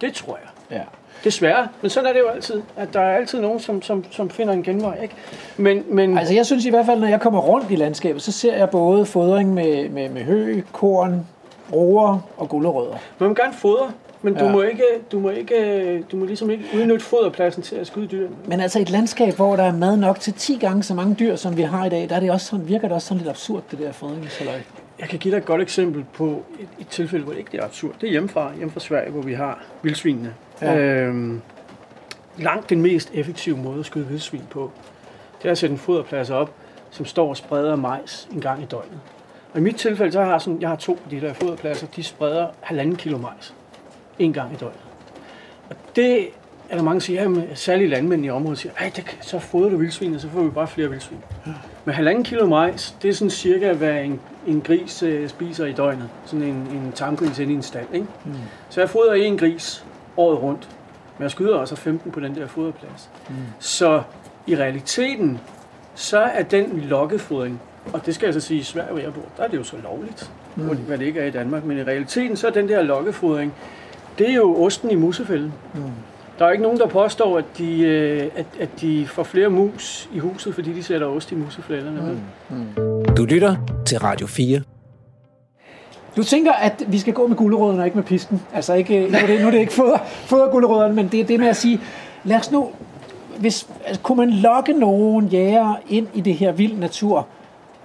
det 0.01 0.13
tror 0.15 0.39
jeg. 0.43 0.79
Ja. 0.79 0.83
Desværre, 1.25 1.69
men 1.81 1.91
sådan 1.91 2.09
er 2.09 2.13
det 2.13 2.21
jo 2.21 2.29
altid, 2.29 2.63
at 2.77 2.95
der 2.95 3.01
er 3.01 3.17
altid 3.17 3.41
nogen, 3.41 3.61
som, 3.61 3.83
som, 3.83 4.05
som 4.11 4.31
finder 4.31 4.53
en 4.55 4.63
genvej. 4.63 4.99
Ikke? 5.03 5.15
Men, 5.57 5.85
men 5.89 6.19
Altså 6.19 6.35
jeg 6.35 6.47
synes 6.47 6.65
i 6.65 6.71
hvert 6.71 6.87
fald, 6.87 7.01
når 7.01 7.07
jeg 7.09 7.21
kommer 7.21 7.41
rundt 7.41 7.71
i 7.71 7.77
landskabet, 7.77 8.23
så 8.23 8.33
ser 8.33 8.57
jeg 8.57 8.71
både 8.71 9.07
fodring 9.07 9.55
med, 9.55 9.89
med, 9.89 10.09
med 10.09 10.23
hø, 10.23 10.61
korn, 10.73 11.27
roer 11.73 12.19
og 12.37 12.49
gulerødder. 12.49 12.97
man 13.19 13.29
må 13.29 13.35
gerne 13.35 13.53
fodre, 13.55 13.91
men 14.25 14.35
du, 14.35 14.45
Ja. 14.45 14.53
må 14.53 14.63
ikke, 14.63 14.85
du, 15.13 15.19
må 15.21 15.31
ikke, 15.31 16.03
du 16.13 16.17
må 16.17 16.25
ligesom 16.25 16.51
ikke 16.51 16.65
udnytte 16.77 17.05
foderpladsen 17.05 17.63
til 17.63 17.77
at 17.77 17.87
skyde 17.87 18.07
dyrene. 18.07 18.37
Men 18.47 18.61
altså 18.61 18.81
et 18.81 18.91
landskab, 18.91 19.35
hvor 19.35 19.57
der 19.57 19.63
er 19.63 19.73
mad 19.73 19.97
nok 19.97 20.21
til 20.21 20.33
10 20.33 20.57
gange 20.57 20.83
så 20.83 20.95
mange 20.95 21.15
dyr, 21.15 21.37
som 21.37 21.57
vi 21.57 21.63
har 21.63 21.87
i 21.87 21.89
dag, 21.89 22.09
der 22.09 22.17
er 22.17 22.21
det 22.21 22.31
også 22.31 22.47
sådan, 22.47 22.69
virker 22.69 22.89
det 22.89 22.95
også 22.95 23.09
sådan 23.09 23.19
lidt 23.19 23.31
absurd, 23.31 23.63
det 23.71 23.79
der 23.79 23.93
fodringshalløj. 23.93 24.61
Jeg 25.01 25.09
kan 25.09 25.19
give 25.19 25.33
dig 25.33 25.39
et 25.39 25.45
godt 25.45 25.63
eksempel 25.63 26.05
på 26.15 26.43
et, 26.61 26.69
et 26.81 26.89
tilfælde, 26.89 27.25
hvor 27.25 27.33
det 27.33 27.39
ikke 27.39 27.59
er 27.59 27.65
absurd. 27.65 27.93
Det 28.01 28.07
er 28.07 28.11
hjemmefra, 28.11 28.53
hjemme 28.57 28.73
fra 28.73 28.81
Sverige, 28.81 29.11
hvor 29.11 29.23
vi 29.23 29.33
har 29.35 29.63
vildsvinene. 29.83 30.35
Ja. 30.63 30.77
Øhm, 30.77 31.41
langt 32.39 32.71
den 32.71 32.83
mest 32.83 33.11
effektive 33.15 33.57
måde 33.57 33.81
at 33.81 33.87
skyde 33.87 34.07
vildsvin 34.07 34.43
på, 34.51 34.71
det 35.43 35.49
er 35.49 35.53
at 35.53 35.59
sætte 35.59 35.73
en 35.73 35.79
foderplads 35.79 36.31
op, 36.31 36.51
som 36.91 37.07
står 37.07 37.29
og 37.29 37.37
spreder 37.37 37.77
majs 37.77 38.29
en 38.33 38.41
gang 38.41 38.63
i 38.63 38.67
døgnet. 38.67 38.99
Og 39.53 39.59
i 39.61 39.63
mit 39.63 39.77
tilfælde, 39.77 40.13
så 40.13 40.23
har 40.23 40.31
jeg, 40.31 40.41
sådan, 40.41 40.61
jeg 40.61 40.69
har 40.69 40.77
to 40.77 40.93
af 41.05 41.11
de 41.11 41.21
der 41.21 41.33
foderpladser, 41.33 41.87
de 41.97 42.03
spreder 42.03 42.47
halvanden 42.61 42.97
kilo 42.97 43.19
majs 43.19 43.55
en 44.19 44.33
gang 44.33 44.53
i 44.53 44.57
døgnet. 44.57 44.81
Og 45.71 45.77
det 45.97 46.29
er 46.71 46.77
der 46.77 46.83
mange, 46.83 46.95
der 46.95 47.05
siger, 47.05 47.23
jamen, 47.23 47.45
særligt 47.55 47.91
landmænd 47.91 48.25
i 48.25 48.31
området 48.31 48.59
siger, 48.59 48.73
kan- 48.91 49.05
så 49.21 49.39
fodrer 49.39 49.71
du 49.71 49.77
vildsvin, 49.77 50.15
og 50.15 50.21
så 50.21 50.29
får 50.29 50.43
vi 50.43 50.51
bare 50.51 50.67
flere 50.69 50.89
vildsvin. 50.91 51.19
Med 51.85 51.95
halvanden 51.95 52.25
kilo 52.25 52.47
majs, 52.47 52.97
det 53.03 53.09
er 53.11 53.15
sådan 53.15 53.31
cirka, 53.31 53.73
hvad 53.73 54.05
en, 54.05 54.21
en 54.47 54.61
gris 54.61 55.03
øh, 55.03 55.29
spiser 55.29 55.67
i 55.67 55.73
døgnet. 55.73 56.09
Sådan 56.27 56.43
en, 56.45 56.55
en 56.55 56.93
tamgris 56.95 57.39
inde 57.39 57.53
i 57.53 57.57
en 57.57 57.63
stald, 57.63 57.87
ikke? 57.93 58.07
Mm. 58.25 58.33
Så 58.69 58.81
jeg 58.81 58.91
fodrer 58.91 59.15
en 59.15 59.39
gris 59.39 59.85
året 60.17 60.43
rundt. 60.43 60.69
Men 61.19 61.23
jeg 61.23 61.31
skyder 61.31 61.57
også 61.57 61.77
15 61.77 62.11
på 62.13 62.21
den 62.21 62.35
der 62.35 62.47
foderplads. 62.47 63.11
Mm. 63.29 63.35
Så 63.59 64.03
i 64.47 64.57
realiteten, 64.57 65.41
så 65.95 66.19
er 66.19 66.43
den 66.43 66.81
lokkefodring, 66.81 67.61
og 67.93 68.07
det 68.07 68.15
skal 68.15 68.27
jeg 68.27 68.35
så 68.35 68.41
sige, 68.41 68.61
i 68.61 68.63
Sverige, 68.63 68.91
hvor 68.93 69.01
jeg 69.01 69.15
bor, 69.15 69.23
der 69.37 69.43
er 69.43 69.49
det 69.49 69.57
jo 69.59 69.65
så 69.65 69.77
lovligt, 69.83 70.31
mm. 70.57 70.63
hvad 70.67 70.99
det 70.99 71.05
ikke 71.07 71.21
er 71.21 71.25
i 71.27 71.31
Danmark. 71.31 71.65
Men 71.65 71.79
i 71.79 71.83
realiteten, 71.83 72.37
så 72.37 72.47
er 72.47 72.51
den 72.51 72.69
der 72.69 72.83
lokkefodring, 72.83 73.55
det 74.19 74.31
er 74.31 74.35
jo 74.35 74.65
osten 74.65 74.91
i 74.91 74.95
musefælden. 74.95 75.53
Mm. 75.75 75.81
Der 76.39 76.47
er 76.47 76.51
ikke 76.51 76.63
nogen, 76.63 76.79
der 76.79 76.87
påstår, 76.87 77.39
at 77.39 77.45
de, 77.59 77.81
øh, 77.81 78.31
at, 78.37 78.47
at 78.61 78.69
de 78.81 79.07
får 79.07 79.23
flere 79.23 79.49
mus 79.49 80.09
i 80.15 80.19
huset, 80.19 80.55
fordi 80.55 80.73
de 80.73 80.83
sætter 80.83 81.07
ost 81.07 81.33
i 81.33 81.35
museflælderne. 81.35 82.21
Mm. 82.51 83.15
Du 83.15 83.25
lytter 83.25 83.57
til 83.87 83.99
Radio 83.99 84.27
4. 84.27 84.61
Du 86.17 86.23
tænker, 86.23 86.53
at 86.53 86.85
vi 86.89 86.99
skal 86.99 87.13
gå 87.13 87.27
med 87.27 87.37
gulerødderne 87.37 87.81
og 87.81 87.87
ikke 87.87 87.99
med 87.99 88.05
pisken. 88.05 88.43
Altså 88.55 88.75
ikke, 88.75 89.09
nu, 89.11 89.19
er 89.19 89.27
det, 89.27 89.41
nu 89.41 89.47
er 89.47 89.51
det 89.51 89.59
ikke 89.59 89.73
foder, 89.73 89.99
fodergulerødderne, 90.05 90.95
men 90.95 91.09
det 91.09 91.21
er 91.21 91.25
det 91.25 91.41
med 91.41 91.49
at 91.49 91.57
sige, 91.57 91.81
lad 92.25 92.37
os 92.37 92.51
nu, 92.51 92.71
hvis, 93.39 93.69
altså, 93.85 94.03
kunne 94.03 94.17
man 94.17 94.31
lokke 94.31 94.73
nogen 94.73 95.27
jæger 95.27 95.75
ind 95.89 96.09
i 96.15 96.21
det 96.21 96.35
her 96.35 96.53
vild 96.53 96.77
natur, 96.77 97.27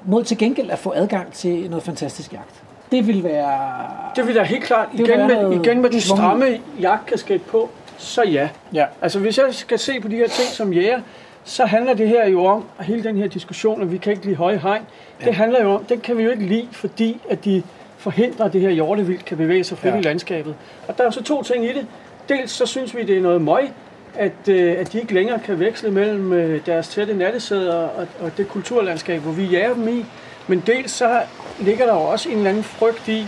mod 0.05 0.23
til 0.23 0.37
gengæld 0.37 0.69
at 0.69 0.79
få 0.79 0.93
adgang 0.95 1.33
til 1.33 1.69
noget 1.69 1.83
fantastisk 1.83 2.33
jagt. 2.33 2.63
Det 2.91 3.07
vil 3.07 3.23
være... 3.23 3.87
Det 4.15 4.27
vil 4.27 4.35
da 4.35 4.43
helt 4.43 4.63
klart, 4.63 4.87
Det 4.91 4.99
igen 4.99 5.17
med, 5.19 5.27
noget 5.27 5.65
igen 5.65 5.81
med 5.81 5.89
den 5.89 6.01
stramme 6.01 6.45
jagtkasket 6.81 7.41
på, 7.41 7.69
så 7.97 8.23
ja. 8.23 8.49
Ja. 8.73 8.85
Altså 9.01 9.19
hvis 9.19 9.37
jeg 9.37 9.45
skal 9.51 9.79
se 9.79 9.99
på 9.99 10.07
de 10.07 10.15
her 10.15 10.27
ting 10.27 10.47
som 10.49 10.73
jæger, 10.73 11.01
så 11.43 11.65
handler 11.65 11.93
det 11.93 12.07
her 12.07 12.29
jo 12.29 12.45
om, 12.45 12.65
og 12.77 12.83
hele 12.83 13.03
den 13.03 13.17
her 13.17 13.27
diskussion, 13.27 13.81
at 13.81 13.91
vi 13.91 13.97
kan 13.97 14.13
ikke 14.13 14.25
lide 14.25 14.35
høje 14.35 14.57
hegn, 14.57 14.81
ja. 15.21 15.25
det 15.25 15.35
handler 15.35 15.61
jo 15.61 15.71
om, 15.71 15.83
den 15.83 15.99
kan 15.99 16.17
vi 16.17 16.23
jo 16.23 16.29
ikke 16.29 16.45
lide, 16.45 16.67
fordi 16.71 17.21
at 17.29 17.45
de 17.45 17.63
forhindrer, 17.97 18.45
at 18.45 18.53
det 18.53 18.61
her 18.61 18.69
hjortevildt 18.69 19.25
kan 19.25 19.37
bevæge 19.37 19.63
sig 19.63 19.77
frit 19.77 19.93
ja. 19.93 19.99
I 19.99 20.01
landskabet. 20.01 20.55
Og 20.87 20.97
der 20.97 21.03
er 21.03 21.09
så 21.09 21.23
to 21.23 21.43
ting 21.43 21.65
i 21.65 21.73
det. 21.73 21.87
Dels 22.29 22.51
så 22.51 22.65
synes 22.65 22.95
vi, 22.95 23.03
det 23.03 23.17
er 23.17 23.21
noget 23.21 23.41
møg, 23.41 23.69
at, 24.15 24.47
øh, 24.47 24.75
at 24.79 24.93
de 24.93 24.99
ikke 24.99 25.13
længere 25.13 25.39
kan 25.39 25.59
veksle 25.59 25.91
mellem 25.91 26.33
øh, 26.33 26.65
deres 26.65 26.87
tætte 26.87 27.13
nattesæder 27.13 27.75
og, 27.75 28.07
og 28.19 28.37
det 28.37 28.47
kulturlandskab, 28.47 29.21
hvor 29.21 29.31
vi 29.31 29.43
jager 29.43 29.73
dem 29.73 29.87
i. 29.87 30.05
Men 30.47 30.63
dels 30.67 30.91
så 30.91 31.21
ligger 31.59 31.85
der 31.85 31.93
jo 31.93 32.01
også 32.01 32.29
en 32.29 32.37
eller 32.37 32.49
anden 32.49 32.63
frygt 32.63 33.07
i, 33.07 33.27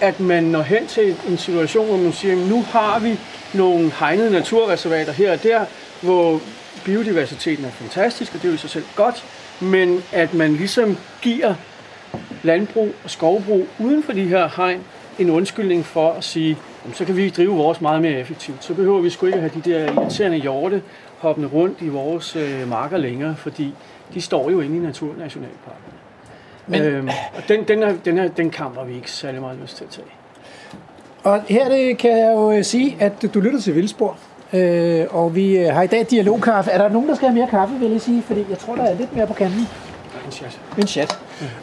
at 0.00 0.20
man 0.20 0.44
når 0.44 0.62
hen 0.62 0.86
til 0.86 1.16
en 1.28 1.38
situation, 1.38 1.86
hvor 1.86 1.96
man 1.96 2.12
siger, 2.12 2.48
nu 2.48 2.62
har 2.62 2.98
vi 2.98 3.18
nogle 3.54 3.92
hegnede 4.00 4.30
naturreservater 4.30 5.12
her 5.12 5.32
og 5.32 5.42
der, 5.42 5.64
hvor 6.02 6.40
biodiversiteten 6.84 7.64
er 7.64 7.70
fantastisk, 7.70 8.34
og 8.34 8.42
det 8.42 8.44
er 8.44 8.48
jo 8.48 8.54
i 8.54 8.58
sig 8.58 8.70
selv 8.70 8.84
godt, 8.96 9.24
men 9.60 10.02
at 10.12 10.34
man 10.34 10.52
ligesom 10.52 10.96
giver 11.22 11.54
landbrug 12.42 12.94
og 13.04 13.10
skovbrug 13.10 13.66
uden 13.78 14.02
for 14.02 14.12
de 14.12 14.24
her 14.24 14.48
hegn 14.56 14.84
en 15.18 15.30
undskyldning 15.30 15.86
for 15.86 16.12
at 16.12 16.24
sige, 16.24 16.58
jamen, 16.84 16.94
så 16.94 17.04
kan 17.04 17.16
vi 17.16 17.30
drive 17.30 17.56
vores 17.56 17.80
meget 17.80 18.02
mere 18.02 18.20
effektivt. 18.20 18.64
Så 18.64 18.74
behøver 18.74 19.00
vi 19.00 19.10
sgu 19.10 19.26
ikke 19.26 19.38
have 19.38 19.52
de 19.54 19.70
der 19.70 19.92
irriterende 19.92 20.38
hjorte 20.38 20.82
hoppende 21.18 21.48
rundt 21.48 21.82
i 21.82 21.88
vores 21.88 22.36
øh, 22.36 22.68
marker 22.68 22.96
længere, 22.96 23.36
fordi 23.36 23.74
de 24.14 24.20
står 24.20 24.50
jo 24.50 24.60
inde 24.60 24.76
i 24.76 24.80
Naturnationalparken. 24.80 25.87
Men- 26.68 26.82
øhm, 26.82 27.08
og 27.36 27.42
den, 27.48 27.64
den, 27.68 27.82
er, 27.82 27.92
den, 28.04 28.18
er, 28.18 28.28
den 28.28 28.50
kamp 28.50 28.76
har 28.76 28.84
vi 28.84 28.94
ikke 28.94 29.10
særlig 29.10 29.40
meget 29.40 29.58
lyst 29.62 29.76
til 29.76 29.84
at 29.84 29.90
tage. 29.90 30.06
Og 31.24 31.40
her 31.48 31.68
det 31.68 31.98
kan 31.98 32.18
jeg 32.18 32.32
jo 32.34 32.52
øh, 32.52 32.64
sige, 32.64 32.96
at 33.00 33.12
du 33.34 33.40
lytter 33.40 33.60
til 33.60 33.74
Vildspor. 33.74 34.16
Øh, 34.52 35.06
og 35.10 35.34
vi 35.34 35.58
øh, 35.58 35.74
har 35.74 35.82
i 35.82 35.86
dag 35.86 36.06
dialogkaffe. 36.10 36.70
Er 36.70 36.78
der 36.78 36.88
nogen, 36.88 37.08
der 37.08 37.14
skal 37.14 37.28
have 37.28 37.38
mere 37.38 37.48
kaffe, 37.50 37.74
vil 37.74 37.90
jeg 37.90 38.00
sige? 38.00 38.22
Fordi 38.22 38.46
jeg 38.50 38.58
tror, 38.58 38.74
der 38.74 38.82
er 38.82 38.94
lidt 38.94 39.16
mere 39.16 39.26
på 39.26 39.34
kanten. 39.34 39.68
En 40.26 40.32
chat. 40.32 40.60
En 40.78 40.86
chat. 40.86 41.18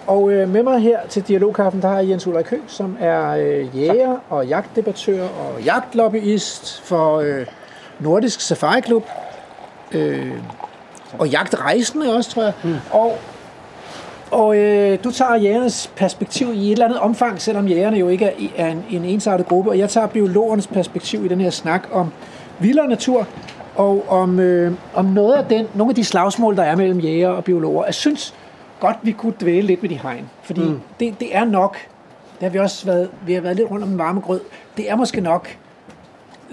Og 0.08 0.32
øh, 0.32 0.50
med 0.50 0.64
mig 0.64 0.80
her 0.80 1.00
til 1.10 1.22
dialogkaffen, 1.28 1.82
der 1.82 1.88
har 1.88 2.00
jeg 2.00 2.10
Jens 2.10 2.28
Ulrik 2.28 2.50
Høgh, 2.50 2.64
som 2.68 2.98
er 3.00 3.30
øh, 3.30 3.80
jæger 3.82 4.18
og 4.30 4.48
jagtdebattør 4.48 5.24
og 5.24 5.62
jagtlobbyist 5.66 6.82
for 6.82 7.18
øh, 7.20 7.46
Nordisk 8.00 8.42
Safari 8.42 8.82
Club. 8.82 9.10
Øh, 9.92 10.32
og 11.20 11.28
jagtrejsende 11.28 12.16
også, 12.16 12.30
tror 12.32 12.44
jeg. 12.44 12.54
Mm. 12.64 12.76
Og, 12.92 13.18
og 14.32 14.58
øh, 14.58 15.00
du 15.04 15.12
tager 15.12 15.36
jægernes 15.36 15.92
perspektiv 15.96 16.54
i 16.54 16.68
et 16.68 16.72
eller 16.72 16.86
andet 16.86 17.00
omfang, 17.00 17.42
selvom 17.42 17.68
jægerne 17.68 17.98
jo 17.98 18.08
ikke 18.08 18.26
er, 18.26 18.32
er 18.58 18.68
en, 18.72 18.86
en 18.90 19.06
ensartet 19.06 19.48
gruppe. 19.48 19.70
Og 19.70 19.80
jeg 19.80 19.90
tager 19.90 20.08
biologernes 20.08 20.68
perspektiv 20.68 21.26
i 21.26 21.28
den 21.28 21.42
her 21.42 21.50
snak 21.50 21.88
om 21.92 22.12
vildere 22.60 22.88
natur, 22.88 23.28
og 23.76 24.06
om, 24.10 24.40
øh, 24.40 24.74
om 24.94 25.06
noget 25.06 25.34
af 25.34 25.46
den, 25.46 25.68
nogle 25.76 25.92
af 25.92 25.96
de 25.96 26.04
slagsmål, 26.04 26.56
der 26.56 26.64
er 26.64 26.76
mellem 26.76 27.00
jæger 27.00 27.30
og 27.30 27.44
biologer. 27.44 27.86
Jeg 27.86 27.94
synes 27.94 28.34
godt, 28.80 28.98
vi 29.02 29.12
kunne 29.12 29.34
dvæle 29.42 29.68
lidt 29.68 29.82
ved 29.82 29.90
de 29.90 30.00
hegn. 30.00 30.30
Fordi 30.42 30.62
mm. 30.62 30.82
det, 31.00 31.20
det 31.20 31.36
er 31.36 31.46
nok, 31.46 31.78
det 32.34 32.44
har 32.44 32.50
vi 32.50 32.60
også 32.60 32.86
været, 32.86 33.10
vi 33.26 33.34
har 33.34 33.42
været 33.42 33.56
lidt 33.56 33.72
rundt 33.72 33.84
om 33.84 33.90
den 33.90 33.98
varme 33.98 34.22
grød, 34.22 34.42
det 34.78 34.92
er 34.92 34.96
måske 34.96 35.22
nok 35.22 35.58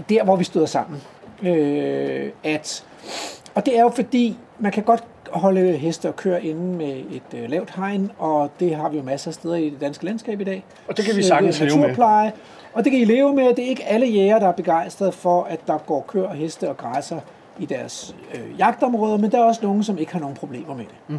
der, 0.09 0.25
hvor 0.25 0.37
vi 0.37 0.45
støder 0.45 0.67
sammen. 0.67 1.03
Øh, 1.43 2.31
at, 2.45 2.85
og 3.55 3.67
det 3.67 3.79
er 3.79 3.83
jo 3.83 3.93
fordi, 3.95 4.37
man 4.59 4.73
kan 4.73 4.83
godt 4.83 5.05
holde 5.33 5.73
heste 5.73 6.09
og 6.09 6.17
køre 6.17 6.45
inde 6.45 6.77
med 6.77 6.97
et 7.11 7.39
øh, 7.39 7.51
lavt 7.51 7.71
hegn, 7.77 8.11
og 8.19 8.51
det 8.61 8.75
har 8.75 8.89
vi 8.89 8.97
jo 8.97 9.03
masser 9.03 9.31
af 9.31 9.35
steder 9.35 9.55
i 9.55 9.71
det 9.71 9.81
danske 9.81 10.05
landskab 10.05 10.41
i 10.41 10.45
dag. 10.45 10.65
Og 10.89 10.97
det 10.97 11.05
kan 11.05 11.17
vi 11.17 11.23
Så 11.23 11.29
sagtens 11.29 11.61
leve 11.61 11.77
med. 11.77 12.31
Og 12.73 12.85
det 12.85 12.93
kan 12.93 13.01
I 13.01 13.05
leve 13.05 13.35
med. 13.35 13.45
Det 13.55 13.65
er 13.65 13.69
ikke 13.69 13.85
alle 13.85 14.07
jæger, 14.07 14.39
der 14.39 14.49
er 14.49 14.53
begejstrede 14.53 15.13
for, 15.13 15.43
at 15.43 15.67
der 15.67 15.79
går 15.79 16.05
kør, 16.09 16.33
heste 16.33 16.69
og 16.69 16.77
græsser 16.77 17.21
i 17.59 17.67
deres 17.67 18.17
øh, 18.35 18.59
jagtområder, 18.59 19.17
men 19.17 19.31
der 19.31 19.39
er 19.39 19.45
også 19.45 19.61
nogen, 19.63 19.83
som 19.85 19.99
ikke 19.99 20.13
har 20.13 20.21
nogen 20.21 20.37
problemer 20.37 20.75
med 20.75 20.85
det. 20.85 20.95
Mm. 21.09 21.19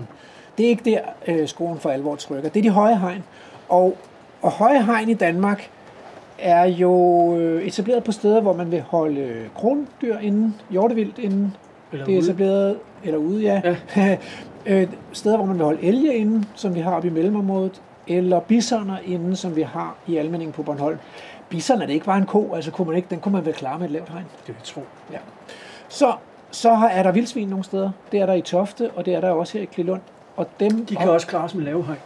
Det 0.58 0.66
er 0.66 0.70
ikke 0.70 0.92
der, 0.92 1.00
øh, 1.28 1.48
skoen 1.48 1.80
for 1.80 1.90
alvor 1.90 2.16
trykker. 2.16 2.50
Det 2.50 2.60
er 2.60 2.64
de 2.64 2.70
høje 2.70 3.00
hegn. 3.00 3.24
Og, 3.70 3.98
og 4.42 4.52
høje 4.52 4.84
hegn 4.84 5.10
i 5.10 5.14
Danmark 5.14 5.70
er 6.40 6.66
jo 6.66 7.36
øh, 7.38 7.64
etableret 7.64 8.04
på 8.04 8.12
steder, 8.12 8.42
hvor 8.42 8.54
man 8.54 8.72
vil 8.72 8.82
holde 8.82 9.22
øh, 9.22 9.46
krondyr 9.56 10.18
inden, 10.18 10.56
hjortevildt 10.70 11.20
inden. 11.20 11.56
Eller 11.94 12.06
det 12.06 12.14
er 12.14 12.18
ude. 12.18 12.26
etableret, 12.26 12.78
eller 13.04 13.18
ude, 13.18 13.42
ja. 13.42 13.62
ja. 13.96 14.18
øh, 14.66 14.88
steder, 15.12 15.38
hvor 15.38 15.46
man 15.46 15.56
vil 15.56 15.66
holde 15.66 15.84
elge 15.84 16.16
inden, 16.16 16.46
som 16.56 16.76
vi 16.76 16.80
har 16.80 16.96
oppe 16.96 17.08
i 17.08 17.12
mellemområdet, 17.12 17.82
eller 18.08 18.40
bisoner 18.40 18.98
inden, 19.06 19.36
som 19.36 19.56
vi 19.56 19.62
har 19.62 19.96
i 20.08 20.18
almindingen 20.18 20.54
på 20.54 20.64
Bornholm. 20.64 20.98
Bison 21.50 21.82
er 21.82 21.86
det 21.86 21.94
ikke 21.94 22.06
bare 22.06 22.18
en 22.18 22.26
ko, 22.26 22.54
altså 22.54 22.72
kunne 22.72 22.88
man 22.88 22.96
ikke, 22.96 23.08
den 23.10 23.20
kunne 23.20 23.32
man 23.32 23.46
vel 23.46 23.54
klare 23.54 23.80
med 23.80 23.86
et 23.86 23.92
lavt 23.92 24.10
hegn. 24.10 24.24
Det 24.40 24.48
vil 24.48 24.56
jeg 24.60 24.64
tro. 24.64 24.84
Ja. 25.12 25.18
Så, 25.88 26.14
så 26.52 26.70
er 26.92 27.04
der 27.04 27.12
vildsvin 27.12 27.48
nogle 27.48 27.64
steder. 27.64 27.92
Det 28.12 28.22
er 28.22 28.26
der 28.26 28.34
i 28.34 28.42
Tofte, 28.42 28.92
og 28.96 29.06
det 29.06 29.14
er 29.16 29.22
der 29.22 29.30
også 29.32 29.58
her 29.58 29.62
i 29.62 29.66
Klilund. 29.66 30.02
Og 30.36 30.48
dem, 30.60 30.86
De 30.86 30.96
kan 30.96 31.10
også 31.10 31.28
klare 31.28 31.50
sig 31.50 31.58
med 31.58 31.66
lave 31.66 31.84
hegn. 31.86 31.98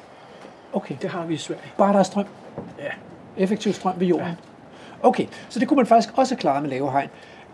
Okay, 0.73 0.95
Det 1.01 1.09
har 1.09 1.25
vi 1.25 1.33
i 1.33 1.37
Sverige. 1.37 1.61
bare 1.77 1.93
der 1.93 1.99
er 1.99 2.03
strøm. 2.03 2.25
Ja. 2.79 2.89
Effektiv 3.43 3.73
strøm 3.73 3.93
ved 3.97 4.07
jorden. 4.07 4.31
Okay, 5.03 5.25
så 5.49 5.59
det 5.59 5.67
kunne 5.67 5.75
man 5.75 5.85
faktisk 5.85 6.17
også 6.17 6.35
klare 6.35 6.61
med 6.61 6.69
lave 6.69 6.91
hegn. 6.91 7.09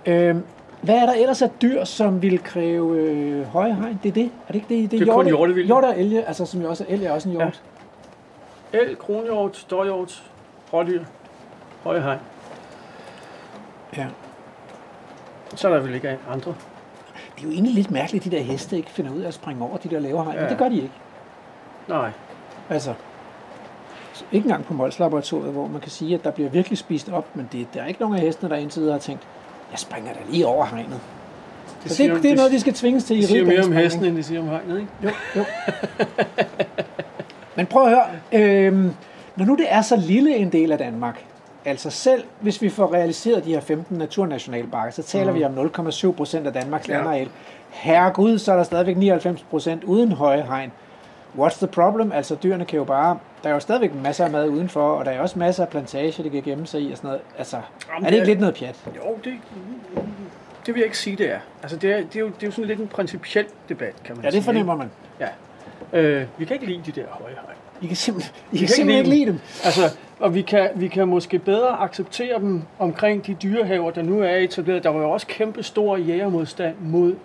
Øhm, 0.06 0.44
hvad 0.84 0.96
er 0.96 1.06
der 1.06 1.14
ellers 1.14 1.42
af 1.42 1.50
dyr, 1.62 1.84
som 1.84 2.22
vil 2.22 2.44
kræve 2.44 2.98
øh, 2.98 3.46
høje 3.46 3.76
hegn? 3.76 4.00
Det 4.04 4.10
er 4.10 4.14
det? 4.14 4.32
Er 4.48 4.54
det 4.54 4.56
ikke 4.56 4.82
det? 4.82 4.92
Det 4.92 5.10
er 5.10 5.14
kun 5.14 5.26
hjortevildt. 5.26 5.68
Hjorte 5.68 5.86
og 5.86 6.00
elge, 6.00 6.24
altså 6.24 6.46
som 6.46 6.62
jo 6.62 6.70
også 6.70 6.86
elge 6.90 7.08
er 7.08 7.12
også 7.12 7.30
en 7.30 7.36
hjort. 7.36 7.62
El, 8.74 8.98
kronhjort, 8.98 9.66
dårhjort, 9.72 10.24
rådyr, 10.74 11.04
høje 11.84 12.02
hegn. 12.02 12.20
Ja. 13.98 14.08
Så 15.56 15.70
er 15.70 15.74
der 15.74 15.80
vel 15.80 15.96
ikke 15.96 16.18
andre. 16.30 16.56
Det 17.36 17.42
er 17.42 17.44
jo 17.44 17.52
egentlig 17.52 17.74
lidt 17.74 17.92
mærkeligt, 17.92 18.26
at 18.26 18.32
de 18.32 18.38
der 18.38 18.44
heste 18.44 18.78
ikke 18.78 18.90
finder 18.90 19.14
ud 19.14 19.22
af 19.22 19.28
at 19.28 19.34
springe 19.34 19.64
over 19.64 19.78
de 19.78 19.90
der 19.90 20.00
lave 20.00 20.24
hegn. 20.24 20.36
Ja. 20.36 20.36
Ja. 20.36 20.42
Men 20.42 20.50
det 20.50 20.58
gør 20.58 20.70
de 20.70 20.76
ikke. 20.76 20.94
Nej. 21.88 22.12
Altså, 22.70 22.94
så 24.14 24.26
ikke 24.32 24.46
engang 24.46 24.66
på 24.66 24.74
Mols 24.74 25.00
Laboratoriet, 25.00 25.54
hvor 25.54 25.68
man 25.68 25.82
kan 25.82 25.92
sige, 25.92 26.16
at 26.16 26.24
der 26.24 26.32
bliver 26.32 26.50
virkelig 26.50 26.78
spist 26.78 27.10
op, 27.10 27.36
men 27.36 27.50
det, 27.52 27.68
der 27.74 27.82
er 27.82 27.88
ikke 27.88 28.02
nogen 28.02 28.16
af 28.16 28.22
hestene, 28.22 28.50
der 28.50 28.56
indtil 28.56 28.82
videre 28.82 28.94
har 28.94 29.00
tænkt, 29.00 29.28
jeg 29.74 29.80
springer 29.80 30.13
da 30.13 30.19
lige 30.30 30.47
over 30.47 30.65
hegnet. 30.65 30.99
Det, 31.84 31.91
Så 31.91 32.03
det, 32.03 32.24
det 32.24 32.32
er 32.32 32.36
noget, 32.36 32.51
de 32.51 32.59
skal 32.59 32.74
tvinges 32.74 33.03
til 33.03 33.17
i 33.17 33.19
det 33.21 33.30
siger 33.30 33.45
mere 33.45 33.63
om 33.63 33.71
hesten, 33.71 34.05
end 34.05 34.15
det 34.15 34.26
siger 34.26 34.39
om 34.39 34.47
hegnet, 34.47 34.80
ikke? 34.80 34.91
Jo, 35.03 35.09
jo. 35.36 35.45
Men 37.55 37.65
prøv 37.65 37.84
at 37.84 37.89
høre, 37.89 38.05
øhm, 38.32 38.91
når 39.36 39.45
nu 39.45 39.55
det 39.55 39.65
er 39.69 39.82
så 39.82 39.95
lille 39.95 40.36
en 40.36 40.51
del 40.51 40.71
af 40.71 40.78
Danmark, 40.78 41.26
altså 41.65 41.89
selv 41.89 42.24
hvis 42.39 42.61
vi 42.61 42.69
får 42.69 42.93
realiseret 42.93 43.45
de 43.45 43.53
her 43.53 43.61
15 43.61 43.97
naturnationalparker, 43.97 44.91
så 44.91 45.03
taler 45.03 45.32
mm. 45.32 45.38
vi 45.39 45.43
om 45.43 45.57
0,7 45.88 46.11
procent 46.11 46.47
af 46.47 46.53
Danmarks 46.53 46.89
Ja. 46.89 46.93
landareal. 46.95 47.30
Herregud, 47.69 48.39
så 48.39 48.51
er 48.51 48.55
der 48.55 48.63
stadigvæk 48.63 48.97
99 48.97 49.45
procent 49.49 49.84
uden 49.84 50.11
høje 50.11 50.41
hegn. 50.41 50.71
What's 51.39 51.58
the 51.58 51.67
problem? 51.67 52.12
Altså 52.12 52.36
dyrene 52.43 52.66
kan 52.66 52.78
jo 52.78 52.83
bare... 52.83 53.17
Der 53.43 53.49
er 53.49 53.53
jo 53.53 53.59
stadigvæk 53.59 53.95
masser 54.03 54.25
af 54.25 54.32
mad 54.32 54.49
udenfor, 54.49 54.82
og 54.82 55.05
der 55.05 55.11
er 55.11 55.20
også 55.20 55.39
masser 55.39 55.63
af 55.63 55.70
plantager, 55.70 56.24
de 56.24 56.29
kan 56.29 56.41
gemme 56.41 56.65
sig 56.67 56.82
i 56.82 56.91
og 56.91 56.97
sådan 56.97 57.07
noget. 57.07 57.21
Altså, 57.37 57.57
Jamen, 57.93 58.05
er 58.05 58.09
det 58.09 58.15
ikke 58.15 58.15
det 58.15 58.21
er- 58.21 58.25
lidt 58.25 58.39
noget 58.39 58.55
pjat? 58.55 58.75
Jo, 58.95 59.17
det, 59.24 59.33
det 60.65 60.74
vil 60.74 60.75
jeg 60.79 60.86
ikke 60.86 60.97
sige, 60.97 61.15
det 61.15 61.32
er. 61.32 61.39
Altså, 61.61 61.78
det 61.78 61.91
er, 61.91 61.97
det 61.97 62.15
er, 62.15 62.20
jo, 62.20 62.28
det 62.28 62.43
er 62.43 62.47
jo 62.47 62.51
sådan 62.51 62.67
lidt 62.67 62.79
en 62.79 62.87
principiel 62.87 63.45
debat, 63.70 63.93
kan 64.05 64.15
man 64.15 64.25
Ja, 64.25 64.29
sige. 64.29 64.37
det 64.39 64.45
fornemmer 64.45 64.75
man. 64.75 64.87
ikke? 65.20 65.33
Ja. 65.93 65.99
Øh, 65.99 66.28
vi 66.37 66.45
kan 66.45 66.53
ikke 66.53 66.65
lide 66.65 66.82
de 66.86 67.01
der 67.01 67.07
høje 67.09 67.32
hegn. 67.33 67.57
I 67.82 67.87
kan 67.87 67.95
simpelthen, 67.95 68.36
I 68.51 68.57
kan 68.57 68.67
simpelthen 68.67 69.05
ikke 69.05 69.17
lide 69.17 69.25
dem. 69.32 69.39
Altså, 69.65 69.82
og 70.20 70.36
vi 70.36 70.41
kan, 70.41 70.70
vi 70.75 70.87
kan 70.87 71.07
måske 71.07 71.39
bedre 71.39 71.79
acceptere 71.79 72.39
dem 72.39 72.61
omkring 72.79 73.28
de 73.28 73.33
dyrehaver, 73.33 73.91
der 73.91 74.01
nu 74.01 74.21
er 74.21 74.36
etableret. 74.36 74.83
Der 74.83 74.89
var 74.89 74.99
jo 75.01 75.11
også 75.11 75.28
kæmpe 75.28 75.63
stor 75.63 75.97
jægermodstand 75.97 76.75
mod 76.82 77.15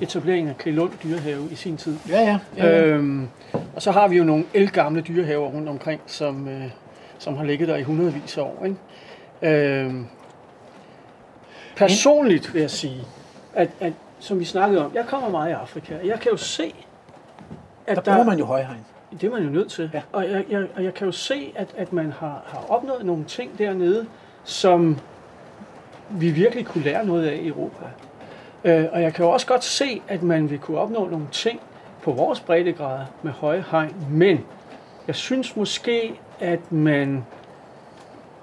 etableringen 0.00 0.48
af 0.48 0.58
Klilund 0.58 0.92
dyrehave 1.02 1.48
i 1.50 1.54
sin 1.54 1.76
tid. 1.76 1.96
Ja, 2.08 2.20
ja. 2.20 2.38
ja, 2.56 2.66
ja. 2.66 2.86
Øhm, 2.86 3.28
og 3.74 3.82
så 3.82 3.90
har 3.90 4.08
vi 4.08 4.16
jo 4.16 4.24
nogle 4.24 4.44
elgamle 4.54 5.00
dyrehaver 5.00 5.48
rundt 5.48 5.68
omkring, 5.68 6.00
som, 6.06 6.48
øh, 6.48 6.64
som 7.18 7.36
har 7.36 7.44
ligget 7.44 7.68
der 7.68 7.76
i 7.76 7.82
hundredvis 7.82 8.38
af 8.38 8.42
år. 8.42 8.64
Ikke? 8.64 9.80
Øhm, 9.82 10.06
personligt 11.76 12.54
vil 12.54 12.60
jeg 12.60 12.70
sige, 12.70 13.04
at, 13.54 13.70
at 13.80 13.92
som 14.18 14.40
vi 14.40 14.44
snakkede 14.44 14.84
om, 14.84 14.92
jeg 14.94 15.04
kommer 15.06 15.28
meget 15.28 15.50
i 15.50 15.52
Afrika, 15.52 15.94
og 16.02 16.06
jeg 16.06 16.20
kan 16.20 16.30
jo 16.30 16.36
se, 16.36 16.74
at 17.86 17.96
Der 17.96 18.02
bruger 18.02 18.24
man 18.24 18.38
jo 18.38 18.44
høje 18.44 18.64
hegn. 18.64 18.84
det 19.20 19.24
er 19.24 19.30
man 19.30 19.42
jo 19.42 19.50
nødt 19.50 19.70
til. 19.70 19.90
Ja. 19.94 20.02
Og, 20.12 20.30
jeg, 20.30 20.44
jeg, 20.50 20.66
og 20.76 20.84
jeg 20.84 20.94
kan 20.94 21.06
jo 21.06 21.12
se, 21.12 21.52
at, 21.56 21.68
at 21.76 21.92
man 21.92 22.12
har, 22.12 22.42
har 22.46 22.64
opnået 22.68 23.06
nogle 23.06 23.24
ting 23.24 23.58
dernede, 23.58 24.06
som 24.44 24.98
vi 26.10 26.30
virkelig 26.30 26.66
kunne 26.66 26.84
lære 26.84 27.06
noget 27.06 27.26
af 27.26 27.38
i 27.42 27.48
Europa. 27.48 27.84
Øh, 28.64 28.84
og 28.92 29.02
jeg 29.02 29.14
kan 29.14 29.24
jo 29.24 29.30
også 29.30 29.46
godt 29.46 29.64
se, 29.64 30.02
at 30.08 30.22
man 30.22 30.50
vil 30.50 30.58
kunne 30.58 30.78
opnå 30.78 31.08
nogle 31.08 31.26
ting 31.32 31.60
på 32.02 32.12
vores 32.12 32.40
breddegrader 32.40 33.04
med 33.22 33.32
høje 33.32 33.64
hegn. 33.70 33.94
Men 34.10 34.44
jeg 35.06 35.14
synes 35.14 35.56
måske, 35.56 36.14
at 36.40 36.72
man 36.72 37.24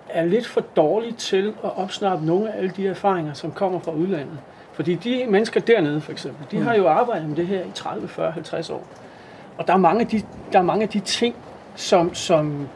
er 0.10 0.26
lidt 0.26 0.48
for 0.48 0.62
dårlig 0.62 1.18
til 1.18 1.54
at 1.64 1.78
opsnappe 1.78 2.26
nogle 2.26 2.54
af 2.54 2.58
alle 2.58 2.70
de 2.70 2.88
erfaringer, 2.88 3.34
som 3.34 3.52
kommer 3.52 3.80
fra 3.80 3.92
udlandet. 3.92 4.40
Fordi 4.74 4.96
de 4.96 5.26
mennesker 5.30 5.60
dernede 5.60 6.02
for 6.02 6.12
eksempel, 6.12 6.46
de 6.52 6.64
har 6.64 6.76
jo 6.76 6.88
arbejdet 6.88 7.30
med 7.30 7.36
det 7.36 7.48
her 7.48 7.62
i 7.62 7.72
30, 7.74 8.08
40, 8.08 8.32
50 8.32 8.70
år. 8.70 8.88
og 9.58 9.68
der 9.68 9.74
er 9.74 9.78
mange 9.78 10.02
af 10.02 10.08
de, 10.08 10.22
der 10.54 10.60
er 10.60 10.64
mange 10.64 10.84
af 10.84 10.90
de 10.90 11.00
ting, 11.00 11.36
som, 11.76 12.14
som 12.14 12.68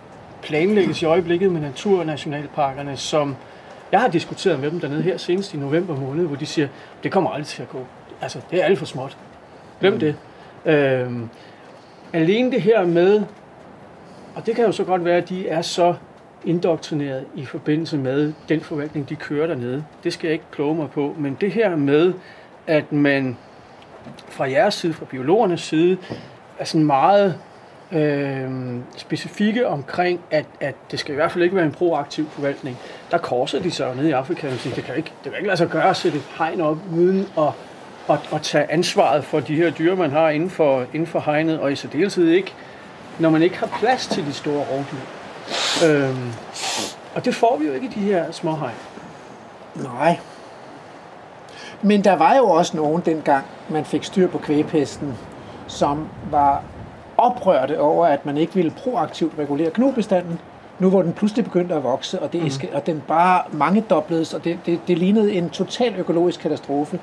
planlægges 0.42 1.02
i 1.02 1.06
øjeblikket 1.06 1.52
med 1.52 1.62
naturnationalparkerne, 1.62 2.98
som 2.98 3.36
jeg 3.92 4.00
har 4.02 4.08
diskuteret 4.08 4.60
med 4.60 4.72
dem 4.72 4.80
dernede 4.80 5.02
her 5.02 5.18
senest 5.18 5.54
i 5.54 5.58
november 5.58 5.96
måned, 5.96 6.26
hvor 6.26 6.36
de 6.36 6.46
siger, 6.46 6.68
det 7.04 7.12
kommer 7.12 7.30
aldrig 7.30 7.48
til 7.48 7.62
at 7.62 7.70
gå. 7.70 7.86
Altså, 8.22 8.40
det 8.52 8.62
er 8.62 8.66
alt 8.66 8.80
for 8.80 8.86
småt. 8.86 9.18
Glem 9.80 9.94
mm. 9.94 10.00
det. 10.00 10.16
Øhm, 10.66 11.30
alene 12.14 12.52
det 12.52 12.62
her 12.62 12.86
med, 12.86 13.24
og 14.36 14.46
det 14.46 14.56
kan 14.56 14.66
jo 14.66 14.72
så 14.72 14.84
godt 14.84 15.06
være, 15.06 15.18
at 15.18 15.30
de 15.30 15.48
er 15.48 15.62
så 15.62 15.96
indoktrineret 16.46 17.26
i 17.36 17.46
forbindelse 17.46 17.98
med 17.98 18.34
den 18.50 18.62
forvaltning, 18.62 19.10
de 19.10 19.16
kører 19.16 19.48
dernede. 19.48 19.84
Det 20.04 20.14
skal 20.14 20.28
jeg 20.28 20.34
ikke 20.34 20.46
kloge 20.52 20.76
mig 20.76 20.90
på. 20.90 21.16
Men 21.18 21.38
det 21.42 21.52
her 21.52 21.76
med, 21.76 22.14
at 22.68 22.92
man 22.92 23.38
fra 24.30 24.50
jeres 24.50 24.74
side, 24.74 24.94
fra 24.94 25.06
biologernes 25.06 25.62
side, 25.62 25.98
er 26.60 26.66
sådan 26.66 26.86
meget 26.86 27.40
øh, 27.92 28.50
specifikke 28.98 29.68
omkring, 29.68 30.20
at, 30.32 30.46
at 30.60 30.76
det 30.92 31.00
skal 31.00 31.12
i 31.12 31.16
hvert 31.16 31.32
fald 31.32 31.44
ikke 31.44 31.56
være 31.56 31.66
en 31.66 31.72
proaktiv 31.72 32.30
forvaltning. 32.30 32.78
Der 33.12 33.18
korser 33.18 33.60
de 33.60 33.72
sig 33.72 33.96
nede 33.96 34.10
i 34.10 34.12
Afrika 34.12 34.48
og 34.48 34.60
siger, 34.60 34.76
det 34.76 34.84
kan 34.84 34.96
ikke, 34.96 35.12
det 35.24 35.32
kan 35.32 35.34
ikke 35.36 35.48
lade 35.48 35.58
sig 35.58 35.70
gøre 35.70 35.90
at 35.90 35.96
sætte 35.96 36.20
hegn 36.38 36.62
op 36.62 36.78
uden 36.94 37.28
at, 37.38 37.50
at, 38.10 38.20
at 38.34 38.42
tage 38.42 38.72
ansvaret 38.72 39.24
for 39.24 39.40
de 39.40 39.56
her 39.56 39.70
dyr, 39.70 39.96
man 39.96 40.12
har 40.12 40.30
inden 40.30 40.50
for, 40.50 40.86
inden 40.94 41.08
for 41.08 41.20
hegnet, 41.20 41.60
og 41.60 41.72
i 41.72 41.76
særdeleshed 41.76 42.28
ikke, 42.28 42.54
når 43.20 43.30
man 43.30 43.42
ikke 43.42 43.58
har 43.58 43.78
plads 43.80 44.08
til 44.08 44.26
de 44.26 44.34
store 44.34 44.66
rovdyr. 44.72 44.98
Øhm, 45.86 46.32
og 47.16 47.26
det 47.26 47.36
får 47.36 47.58
vi 47.58 47.66
jo 47.66 47.74
ikke 47.74 47.86
i 47.86 47.90
de 47.90 48.00
her 48.00 48.32
små 48.32 48.56
hegn. 48.56 48.76
Nej. 49.76 50.20
Men 51.82 52.04
der 52.04 52.16
var 52.16 52.36
jo 52.36 52.50
også 52.50 52.78
nogen 52.78 53.02
dengang, 53.06 53.46
man 53.70 53.86
fik 53.86 54.04
styr 54.04 54.28
på 54.28 54.38
kvægpesten, 54.38 55.18
som 55.68 56.08
var 56.32 56.64
oprørte 57.22 57.80
over, 57.80 58.06
at 58.06 58.26
man 58.26 58.38
ikke 58.38 58.56
ville 58.56 58.72
proaktivt 58.72 59.34
regulere 59.40 59.72
knobestanden, 59.72 60.40
nu 60.80 60.90
hvor 60.90 61.02
den 61.02 61.14
pludselig 61.14 61.46
begyndte 61.46 61.76
at 61.76 61.84
vokse, 61.84 62.22
og, 62.22 62.34
det, 62.34 62.42
mm. 62.44 62.68
og 62.74 62.86
den 62.86 63.04
bare 63.08 63.42
mange 63.52 63.82
dobledes, 63.90 64.34
og 64.34 64.44
det, 64.44 64.60
det, 64.66 64.80
det 64.88 64.98
lignede 64.98 65.34
en 65.34 65.50
total 65.50 65.94
økologisk 65.98 66.40
katastrofe. 66.40 67.00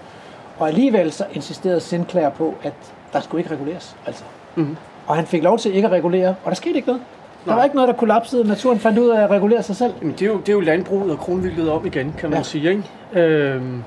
Og 0.59 0.69
alligevel 0.69 1.12
så 1.12 1.24
insisterede 1.32 1.81
Sinclair 1.81 2.28
på, 2.28 2.55
at 2.62 2.73
der 3.12 3.20
skulle 3.20 3.40
ikke 3.40 3.55
reguleres. 3.55 3.97
Altså. 4.07 4.24
Mm. 4.57 4.77
Og 5.07 5.16
han 5.16 5.27
fik 5.27 5.43
lov 5.43 5.59
til 5.59 5.74
ikke 5.74 5.86
at 5.86 5.93
regulere, 5.93 6.28
og 6.45 6.51
der 6.51 6.55
skete 6.55 6.77
ikke 6.77 6.89
noget. 6.89 7.03
Der 7.45 7.55
var 7.55 7.65
ikke 7.65 7.77
noget, 7.77 7.89
der 7.89 7.95
kollapsede. 7.95 8.49
Naturen 8.49 8.78
fandt 8.78 8.99
ud 8.99 9.09
af 9.09 9.23
at 9.23 9.31
regulere 9.31 9.62
sig 9.62 9.77
selv. 9.77 9.93
Jamen, 10.01 10.12
det, 10.12 10.23
er 10.23 10.27
jo, 10.27 10.39
det 10.39 10.49
er 10.49 10.53
jo 10.53 10.61
landbruget 10.61 11.11
og 11.11 11.19
kronvildet 11.19 11.70
op 11.70 11.86
igen, 11.86 12.15
kan 12.19 12.31
man 12.31 12.39
ja. 12.39 12.43
sige. 12.43 12.70
Ikke? 12.70 12.82
Øhm, 13.12 13.85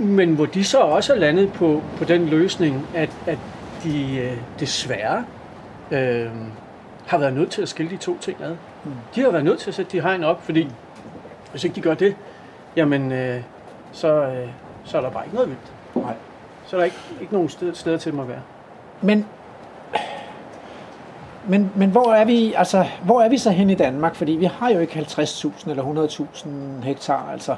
men 0.00 0.34
hvor 0.34 0.46
de 0.46 0.64
så 0.64 0.78
også 0.78 1.12
er 1.12 1.18
landet 1.18 1.52
på, 1.52 1.82
på 1.98 2.04
den 2.04 2.26
løsning, 2.26 2.86
at, 2.94 3.10
at 3.26 3.38
de 3.84 4.16
øh, 4.16 4.32
desværre 4.60 5.24
øh, 5.90 6.30
har 7.06 7.18
været 7.18 7.32
nødt 7.32 7.50
til 7.50 7.62
at 7.62 7.68
skille 7.68 7.90
de 7.90 7.96
to 7.96 8.18
ting 8.18 8.42
ad. 8.42 8.56
Mm. 8.84 8.92
De 9.14 9.20
har 9.20 9.30
været 9.30 9.44
nødt 9.44 9.58
til 9.58 9.70
at 9.70 9.74
sætte 9.74 9.92
de 9.92 10.02
hegn 10.02 10.24
op, 10.24 10.42
fordi 10.42 10.68
hvis 11.50 11.64
ikke 11.64 11.76
de 11.76 11.80
gør 11.80 11.94
det, 11.94 12.16
jamen 12.76 13.12
øh, 13.12 13.40
så, 13.92 14.08
øh, 14.08 14.48
så 14.84 14.96
er 14.96 15.02
der 15.02 15.10
bare 15.10 15.24
ikke 15.24 15.34
noget 15.34 15.48
vildt. 15.50 15.72
Nej. 16.06 16.14
Så 16.66 16.76
er 16.76 16.80
der 16.80 16.84
ikke, 16.84 16.96
ikke 17.20 17.32
nogen 17.32 17.48
steder, 17.48 17.74
steder 17.74 17.98
til 17.98 18.12
dem 18.12 18.20
at 18.20 18.28
være. 18.28 18.42
Men 19.02 19.26
men, 21.48 21.72
men 21.74 21.90
hvor, 21.90 22.12
er 22.12 22.24
vi, 22.24 22.52
altså, 22.52 22.86
hvor 23.04 23.20
er 23.20 23.28
vi 23.28 23.38
så 23.38 23.50
hen 23.50 23.70
i 23.70 23.74
Danmark? 23.74 24.14
Fordi 24.14 24.32
vi 24.32 24.44
har 24.44 24.70
jo 24.70 24.78
ikke 24.78 24.92
50.000 24.92 25.70
eller 25.70 26.08
100.000 26.08 26.84
hektar. 26.84 27.28
Altså. 27.32 27.56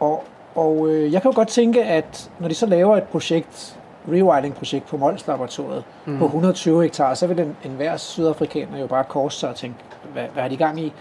Og, 0.00 0.24
og 0.54 0.88
øh, 0.88 1.12
jeg 1.12 1.22
kan 1.22 1.30
jo 1.30 1.34
godt 1.34 1.48
tænke, 1.48 1.84
at 1.84 2.30
når 2.38 2.48
de 2.48 2.54
så 2.54 2.66
laver 2.66 2.96
et 2.96 3.02
projekt, 3.02 3.79
rewilding-projekt 4.08 4.86
på 4.86 4.96
Mols 4.96 5.26
Laboratoriet 5.26 5.84
mm. 6.06 6.18
på 6.18 6.24
120 6.24 6.82
hektar, 6.82 7.14
så 7.14 7.26
vil 7.26 7.36
den, 7.36 7.56
enhver 7.64 7.96
sydafrikaner 7.96 8.78
jo 8.78 8.86
bare 8.86 9.04
korse 9.04 9.38
sig 9.38 9.48
og 9.48 9.56
tænke, 9.56 9.78
hvad, 10.12 10.24
hvad 10.32 10.42
er 10.42 10.48
de 10.48 10.56
gang 10.56 10.80
i? 10.80 10.92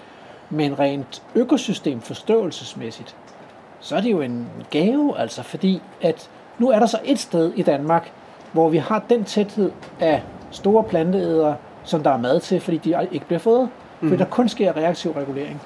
Men 0.50 0.80
rent 0.80 1.24
økosystem 1.36 2.02
forståelsesmæssigt, 2.02 3.16
så 3.80 3.96
er 3.96 4.02
det 4.02 4.12
jo 4.12 4.22
en 4.22 4.48
gave, 4.70 5.20
altså, 5.20 5.44
fordi 5.44 5.82
at 6.02 6.30
nu 6.60 6.70
er 6.70 6.80
der 6.80 6.86
så 6.86 7.00
et 7.04 7.20
sted 7.20 7.54
i 7.56 7.64
Danmark, 7.64 8.12
hvor 8.52 8.70
vi 8.70 8.78
har 8.78 9.04
den 9.10 9.24
tæthed 9.24 9.72
af 10.00 10.24
store 10.52 10.84
planteædere, 10.84 11.56
som 11.84 12.04
der 12.04 12.12
er 12.12 12.18
mad 12.18 12.40
til, 12.40 12.62
fordi 12.62 12.78
de 12.78 13.08
ikke 13.12 13.26
bliver 13.26 13.40
fodret. 13.40 13.70
Mm. 14.02 14.10
Fordi 14.10 14.20
der 14.24 14.30
kun 14.30 14.50
sker 14.50 14.78
reaktiv 14.78 15.12
regulering. 15.12 15.62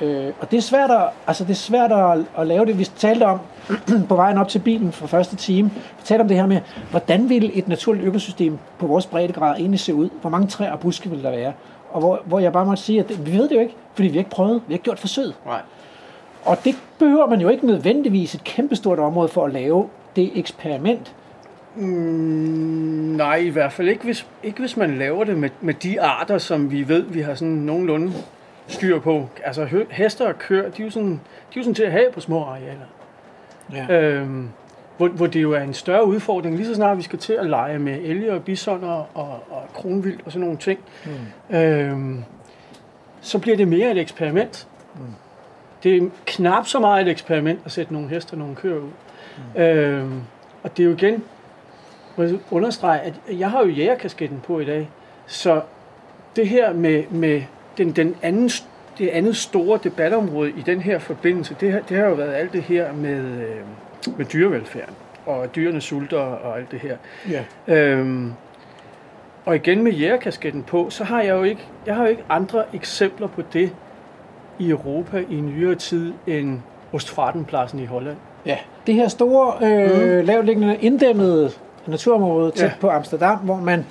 Øh, 0.00 0.32
og 0.40 0.50
det 0.50 0.56
er 0.56 0.60
svært, 0.60 0.90
at, 0.90 1.08
altså 1.26 1.44
det 1.44 1.50
er 1.50 1.54
svært 1.54 1.92
at, 1.92 2.18
at 2.38 2.46
lave 2.46 2.66
det. 2.66 2.78
Vi 2.78 2.84
talte 2.84 3.24
om 3.24 3.40
på 4.08 4.16
vejen 4.16 4.38
op 4.38 4.48
til 4.48 4.58
bilen 4.58 4.92
for 4.92 5.06
første 5.06 5.36
time, 5.36 5.70
vi 5.70 6.02
talte 6.04 6.22
om 6.22 6.28
det 6.28 6.36
her 6.36 6.46
med, 6.46 6.60
hvordan 6.90 7.28
vil 7.28 7.50
et 7.54 7.68
naturligt 7.68 8.04
økosystem 8.04 8.58
på 8.78 8.86
vores 8.86 9.06
breddegrad 9.06 9.56
egentlig 9.56 9.80
se 9.80 9.94
ud? 9.94 10.08
Hvor 10.20 10.30
mange 10.30 10.46
træer 10.46 10.72
og 10.72 10.80
buske 10.80 11.10
vil 11.10 11.22
der 11.22 11.30
være? 11.30 11.52
Og 11.90 12.00
hvor, 12.00 12.22
hvor 12.24 12.38
jeg 12.38 12.52
bare 12.52 12.66
måtte 12.66 12.82
sige, 12.82 13.00
at 13.00 13.08
det, 13.08 13.26
vi 13.26 13.32
ved 13.32 13.48
det 13.48 13.54
jo 13.54 13.60
ikke, 13.60 13.76
fordi 13.94 14.08
vi 14.08 14.12
har 14.12 14.20
ikke 14.20 14.30
prøvet, 14.30 14.54
vi 14.54 14.72
har 14.72 14.74
ikke 14.74 14.84
gjort 14.84 14.98
forsøg. 14.98 15.32
Nej. 15.46 15.60
Og 16.44 16.64
det 16.64 16.74
behøver 16.98 17.26
man 17.26 17.40
jo 17.40 17.48
ikke 17.48 17.66
nødvendigvis 17.66 18.34
et 18.34 18.44
kæmpestort 18.44 18.98
område 18.98 19.28
for 19.28 19.44
at 19.44 19.52
lave 19.52 19.88
det 20.16 20.30
eksperiment. 20.34 21.14
Mm, 21.74 21.84
nej, 23.16 23.36
i 23.36 23.48
hvert 23.48 23.72
fald 23.72 23.88
ikke 23.88 24.04
hvis, 24.04 24.26
ikke 24.42 24.58
hvis 24.60 24.76
man 24.76 24.98
laver 24.98 25.24
det 25.24 25.38
med, 25.38 25.50
med 25.60 25.74
de 25.74 26.00
arter, 26.00 26.38
som 26.38 26.70
vi 26.70 26.88
ved, 26.88 27.02
vi 27.02 27.20
har 27.20 27.34
sådan 27.34 27.54
nogenlunde 27.54 28.12
styr 28.70 28.98
på. 28.98 29.28
Altså 29.44 29.84
hester 29.90 30.28
og 30.28 30.38
køer, 30.38 30.70
de 30.70 30.82
er 30.82 30.86
jo 30.86 30.90
sådan, 30.90 31.10
de 31.10 31.16
er 31.54 31.56
jo 31.56 31.62
sådan 31.62 31.74
til 31.74 31.82
at 31.82 31.92
have 31.92 32.12
på 32.12 32.20
små 32.20 32.44
arealer. 32.44 32.86
Ja. 33.72 34.00
Øhm, 34.00 34.48
hvor, 34.96 35.08
hvor 35.08 35.26
det 35.26 35.42
jo 35.42 35.52
er 35.52 35.60
en 35.60 35.74
større 35.74 36.06
udfordring, 36.06 36.56
lige 36.56 36.66
så 36.66 36.74
snart 36.74 36.96
vi 36.96 37.02
skal 37.02 37.18
til 37.18 37.32
at 37.32 37.46
lege 37.46 37.78
med 37.78 37.98
elge 38.02 38.32
og 38.32 38.44
bisoner 38.44 38.88
og, 38.88 39.44
og 39.50 39.62
kronvildt 39.74 40.20
og 40.26 40.32
sådan 40.32 40.44
nogle 40.44 40.58
ting, 40.58 40.80
mm. 41.50 41.56
øhm, 41.56 42.24
så 43.20 43.38
bliver 43.38 43.56
det 43.56 43.68
mere 43.68 43.90
et 43.90 43.98
eksperiment. 43.98 44.68
Mm. 44.94 45.00
Det 45.82 45.96
er 45.96 46.08
knap 46.26 46.66
så 46.66 46.78
meget 46.78 47.02
et 47.06 47.10
eksperiment 47.10 47.60
at 47.64 47.72
sætte 47.72 47.92
nogle 47.92 48.08
hester 48.08 48.32
og 48.32 48.38
nogle 48.38 48.54
køer 48.54 48.76
ud. 48.76 48.90
Mm. 49.54 49.60
Øhm, 49.60 50.20
og 50.62 50.76
det 50.76 50.82
er 50.82 50.86
jo 50.86 50.92
igen, 50.92 51.24
må 52.16 52.24
jeg 52.24 52.38
understrege, 52.50 53.00
at 53.00 53.14
jeg 53.28 53.50
har 53.50 53.60
jo 53.60 53.68
jægerkasketten 53.68 54.40
på 54.46 54.60
i 54.60 54.64
dag, 54.64 54.90
så 55.26 55.62
det 56.36 56.48
her 56.48 56.72
med, 56.72 57.04
med 57.10 57.42
den, 57.78 57.92
den 57.92 58.16
anden, 58.22 58.50
det 58.98 59.08
andet 59.08 59.36
store 59.36 59.78
debatområde 59.84 60.50
i 60.50 60.62
den 60.66 60.80
her 60.80 60.98
forbindelse, 60.98 61.56
det, 61.60 61.72
har, 61.72 61.80
det 61.80 61.96
har 61.96 62.06
jo 62.06 62.14
været 62.14 62.34
alt 62.34 62.52
det 62.52 62.62
her 62.62 62.92
med, 62.92 63.18
øh, 63.18 64.18
med 64.18 64.24
dyrevelfærden 64.24 64.94
og 65.26 65.54
dyrene 65.56 65.80
sulter 65.80 66.18
og 66.18 66.58
alt 66.58 66.70
det 66.70 66.80
her. 66.80 66.96
Ja. 67.30 67.44
Øhm, 67.74 68.32
og 69.44 69.56
igen 69.56 69.82
med 69.82 69.92
jægerkasketten 69.92 70.62
på, 70.62 70.90
så 70.90 71.04
har 71.04 71.22
jeg 71.22 71.30
jo 71.30 71.42
ikke, 71.42 71.60
jeg 71.86 71.94
har 71.94 72.02
jo 72.02 72.08
ikke 72.08 72.24
andre 72.28 72.64
eksempler 72.72 73.26
på 73.26 73.42
det 73.52 73.72
i 74.58 74.70
Europa 74.70 75.24
i 75.30 75.34
nyere 75.34 75.74
tid 75.74 76.12
end 76.26 76.60
Ostfratenpladsen 76.92 77.78
i 77.78 77.84
Holland. 77.84 78.16
Ja, 78.46 78.58
det 78.86 78.94
her 78.94 79.08
store, 79.08 79.54
øh, 79.62 80.18
mm. 80.18 80.26
lavliggende 80.26 80.76
inddæmmede 80.76 81.50
naturområde 81.86 82.50
tæt 82.50 82.64
ja. 82.64 82.72
på 82.80 82.88
Amsterdam, 82.88 83.38
hvor 83.38 83.56
man 83.56 83.86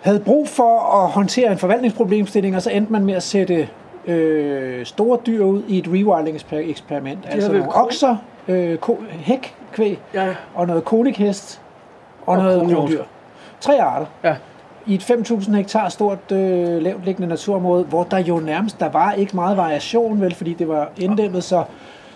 havde 0.00 0.20
brug 0.20 0.48
for 0.48 1.02
at 1.02 1.10
håndtere 1.10 1.52
en 1.52 1.58
forvaltningsproblemstilling, 1.58 2.56
og 2.56 2.62
så 2.62 2.70
endte 2.70 2.92
man 2.92 3.04
med 3.04 3.14
at 3.14 3.22
sætte 3.22 3.68
øh, 4.06 4.86
store 4.86 5.18
dyr 5.26 5.44
ud 5.44 5.62
i 5.68 5.78
et 5.78 5.86
rewilding-eksperiment. 5.88 7.18
Altså 7.28 7.52
nogle 7.52 7.74
okser, 7.74 8.16
øh, 8.48 8.76
ko- 8.78 9.02
hækkvæg 9.10 9.98
ja. 10.14 10.28
og 10.54 10.66
noget 10.66 10.84
konikhest 10.84 11.60
og, 12.26 12.36
og 12.36 12.42
noget 12.42 12.74
krondyr. 12.74 13.02
Tre 13.60 13.82
arter. 13.82 14.06
Ja. 14.24 14.34
I 14.86 14.94
et 14.94 15.10
5.000 15.10 15.54
hektar 15.56 15.88
stort 15.88 16.32
øh, 16.32 16.82
lavt 16.82 17.04
liggende 17.04 17.28
naturområde, 17.28 17.84
hvor 17.84 18.02
der 18.04 18.18
jo 18.18 18.38
nærmest, 18.38 18.80
der 18.80 18.88
var 18.88 19.12
ikke 19.12 19.36
meget 19.36 19.56
variation, 19.56 20.20
vel, 20.20 20.34
fordi 20.34 20.54
det 20.54 20.68
var 20.68 20.88
inddæmmet, 20.98 21.44
så 21.44 21.64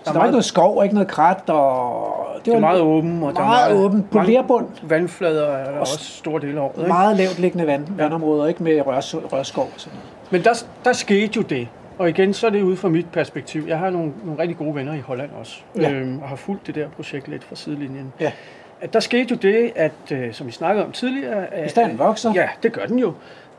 så 0.04 0.12
der 0.12 0.18
var 0.18 0.24
ikke 0.24 0.32
noget 0.32 0.44
skov 0.44 0.76
og 0.76 0.84
ikke 0.84 0.94
noget 0.94 1.08
krat. 1.08 1.50
Og 1.50 2.26
det, 2.36 2.44
det 2.44 2.54
var 2.54 2.60
meget 2.60 2.80
åben. 2.80 3.12
Og 3.12 3.18
meget, 3.18 3.34
meget 3.34 3.76
åben. 3.76 4.06
På 4.10 4.20
lerbund. 4.20 4.66
Vandflader 4.82 5.46
er 5.46 5.70
der 5.70 5.78
også 5.78 6.04
store 6.04 6.40
dele 6.40 6.60
af 6.60 6.64
året. 6.64 6.88
Meget 6.88 7.16
lavt 7.16 7.38
liggende 7.38 7.66
vand, 7.66 7.86
vandområder, 7.96 8.46
ikke 8.46 8.62
med 8.62 8.86
rør, 8.86 9.00
rørskov 9.32 9.70
og 9.74 9.80
sådan 9.80 9.98
noget. 9.98 10.32
Men 10.32 10.44
der, 10.44 10.64
der 10.84 10.92
skete 10.92 11.32
jo 11.36 11.42
det. 11.42 11.68
Og 11.98 12.08
igen, 12.08 12.34
så 12.34 12.46
er 12.46 12.50
det 12.50 12.62
ud 12.62 12.76
fra 12.76 12.88
mit 12.88 13.06
perspektiv. 13.12 13.64
Jeg 13.68 13.78
har 13.78 13.90
nogle, 13.90 14.12
nogle 14.24 14.42
rigtig 14.42 14.58
gode 14.58 14.74
venner 14.74 14.94
i 14.94 15.00
Holland 15.00 15.30
også, 15.40 15.60
ja. 15.76 15.90
øhm, 15.90 16.18
og 16.22 16.28
har 16.28 16.36
fulgt 16.36 16.66
det 16.66 16.74
der 16.74 16.88
projekt 16.88 17.28
lidt 17.28 17.44
fra 17.44 17.56
sidelinjen. 17.56 18.12
Ja. 18.20 18.32
At 18.80 18.92
der 18.92 19.00
skete 19.00 19.26
jo 19.30 19.36
det, 19.36 19.72
at, 19.76 19.92
øh, 20.12 20.32
som 20.32 20.46
vi 20.46 20.52
snakkede 20.52 20.86
om 20.86 20.92
tidligere... 20.92 21.54
At, 21.54 21.62
bestanden 21.62 21.98
vokser. 21.98 22.32
Ja, 22.34 22.48
det 22.62 22.72
gør 22.72 22.86
den 22.86 22.98
jo. 22.98 23.12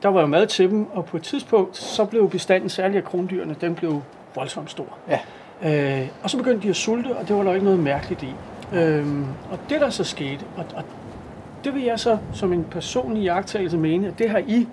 Der 0.04 0.10
var 0.10 0.22
jo 0.22 0.28
mad 0.28 0.48
til 0.48 0.70
dem, 0.70 0.88
og 0.94 1.06
på 1.06 1.18
et 1.18 1.24
tidspunkt, 1.24 1.78
så 1.78 2.06
blev 2.06 2.30
bestanden, 2.30 2.70
særligt 2.70 2.98
af 2.98 3.04
krondyrene, 3.04 3.56
den 3.62 3.76
blev 3.76 4.02
voldsomt 4.36 4.72
stor. 4.72 4.98
Ja. 5.10 5.20
Øh, 5.66 6.08
og 6.24 6.30
så 6.30 6.38
begyndte 6.38 6.64
de 6.64 6.70
at 6.70 6.76
sulte, 6.76 7.08
og 7.08 7.28
det 7.28 7.36
var 7.36 7.44
der 7.44 7.54
ikke 7.54 7.66
noget 7.66 7.80
mærkeligt 7.80 8.24
i. 8.24 8.34
Øh, 8.74 9.06
og 9.52 9.60
det 9.70 9.82
der 9.82 9.90
så 9.90 10.04
skete, 10.04 10.46
og, 10.58 10.66
og 10.76 10.84
det 11.64 11.76
vil 11.76 11.84
jeg 11.84 12.00
så 12.00 12.18
som 12.34 12.54
en 12.54 12.64
personlig 12.72 13.24
jagttagelse 13.24 13.78
mene, 13.78 14.08
at 14.08 14.20
det 14.20 14.30
har 14.30 14.38
I 14.48 14.68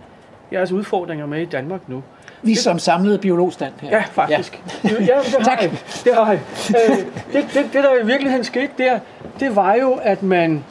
jeres 0.52 0.72
udfordringer 0.72 1.26
med 1.26 1.42
i 1.42 1.44
Danmark 1.44 1.88
nu. 1.88 2.02
Vi 2.42 2.50
det, 2.50 2.58
som 2.58 2.78
samlede 2.78 3.18
biologstand 3.18 3.72
her. 3.80 3.90
Ja, 3.90 4.04
faktisk. 4.12 4.62
Ja. 4.84 4.90
ja, 4.90 4.96
det 4.96 5.44
tak. 5.44 5.62
Jeg. 5.62 5.70
Det 6.04 6.14
har 6.14 6.30
jeg. 6.30 6.40
Øh, 6.68 6.96
det, 7.32 7.46
det, 7.54 7.72
det, 7.72 7.84
der 7.84 8.02
i 8.02 8.06
virkeligheden 8.06 8.44
skete 8.44 8.72
der, 8.78 8.98
det 9.40 9.56
var 9.56 9.74
jo, 9.74 9.92
at 10.02 10.22
man 10.22 10.64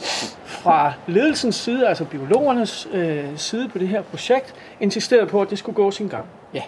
fra 0.45 0.94
ledelsens 1.07 1.56
side, 1.56 1.88
altså 1.88 2.06
biologernes 2.06 2.88
øh, 2.94 3.23
side 3.35 3.69
på 3.69 3.77
det 3.77 3.88
her 3.88 4.02
projekt, 4.02 4.56
insisterede 4.80 5.27
på, 5.27 5.41
at 5.41 5.49
det 5.49 5.57
skulle 5.57 5.76
gå 5.76 5.91
sin 5.91 6.07
gang. 6.07 6.26
Ja. 6.53 6.61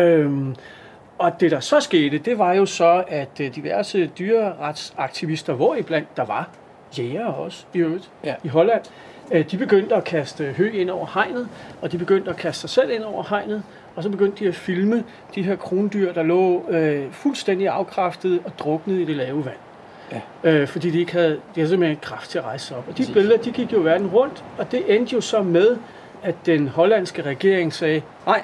Øhm, 0.00 0.56
og 1.22 1.40
det, 1.40 1.50
der 1.50 1.60
så 1.60 1.80
skete, 1.80 2.18
det 2.18 2.38
var 2.38 2.52
jo 2.52 2.66
så, 2.66 3.04
at 3.08 3.40
øh, 3.40 3.54
diverse 3.54 4.06
dyreretsaktivister, 4.06 5.52
hvor 5.52 5.74
iblandt 5.74 6.16
der 6.16 6.24
var 6.24 6.48
jæger 6.98 7.26
også 7.26 7.64
i 7.74 7.78
øvrigt, 7.78 8.10
Ja. 8.24 8.34
i 8.44 8.48
Holland, 8.48 8.82
øh, 9.32 9.50
de 9.50 9.56
begyndte 9.58 9.94
at 9.94 10.04
kaste 10.04 10.44
hø 10.44 10.70
ind 10.74 10.90
over 10.90 11.06
hegnet, 11.14 11.48
og 11.82 11.92
de 11.92 11.98
begyndte 11.98 12.30
at 12.30 12.36
kaste 12.36 12.60
sig 12.60 12.70
selv 12.70 12.90
ind 12.90 13.02
over 13.02 13.22
hegnet, 13.28 13.62
og 13.96 14.02
så 14.02 14.08
begyndte 14.08 14.44
de 14.44 14.48
at 14.48 14.54
filme 14.54 15.04
de 15.34 15.42
her 15.42 15.56
krondyr, 15.56 16.12
der 16.12 16.22
lå 16.22 16.68
øh, 16.70 17.12
fuldstændig 17.12 17.68
afkræftet 17.68 18.40
og 18.44 18.52
druknet 18.58 18.98
i 19.00 19.04
det 19.04 19.16
lave 19.16 19.44
vand. 19.44 19.56
Ja. 20.44 20.50
Øh, 20.50 20.68
fordi 20.68 20.90
de 20.90 21.00
ikke 21.00 21.12
havde, 21.12 21.30
de 21.32 21.40
havde 21.54 21.68
simpelthen 21.68 21.98
kraft 22.02 22.30
til 22.30 22.38
at 22.38 22.44
rejse 22.44 22.66
sig 22.66 22.76
op. 22.76 22.84
Og 22.88 22.98
de 22.98 23.04
billeder, 23.12 23.36
de 23.36 23.50
gik 23.52 23.72
jo 23.72 23.78
verden 23.80 24.06
rundt, 24.06 24.44
og 24.58 24.72
det 24.72 24.96
endte 24.96 25.14
jo 25.14 25.20
så 25.20 25.42
med, 25.42 25.76
at 26.22 26.34
den 26.46 26.68
hollandske 26.68 27.22
regering 27.22 27.72
sagde, 27.72 28.02
nej, 28.26 28.42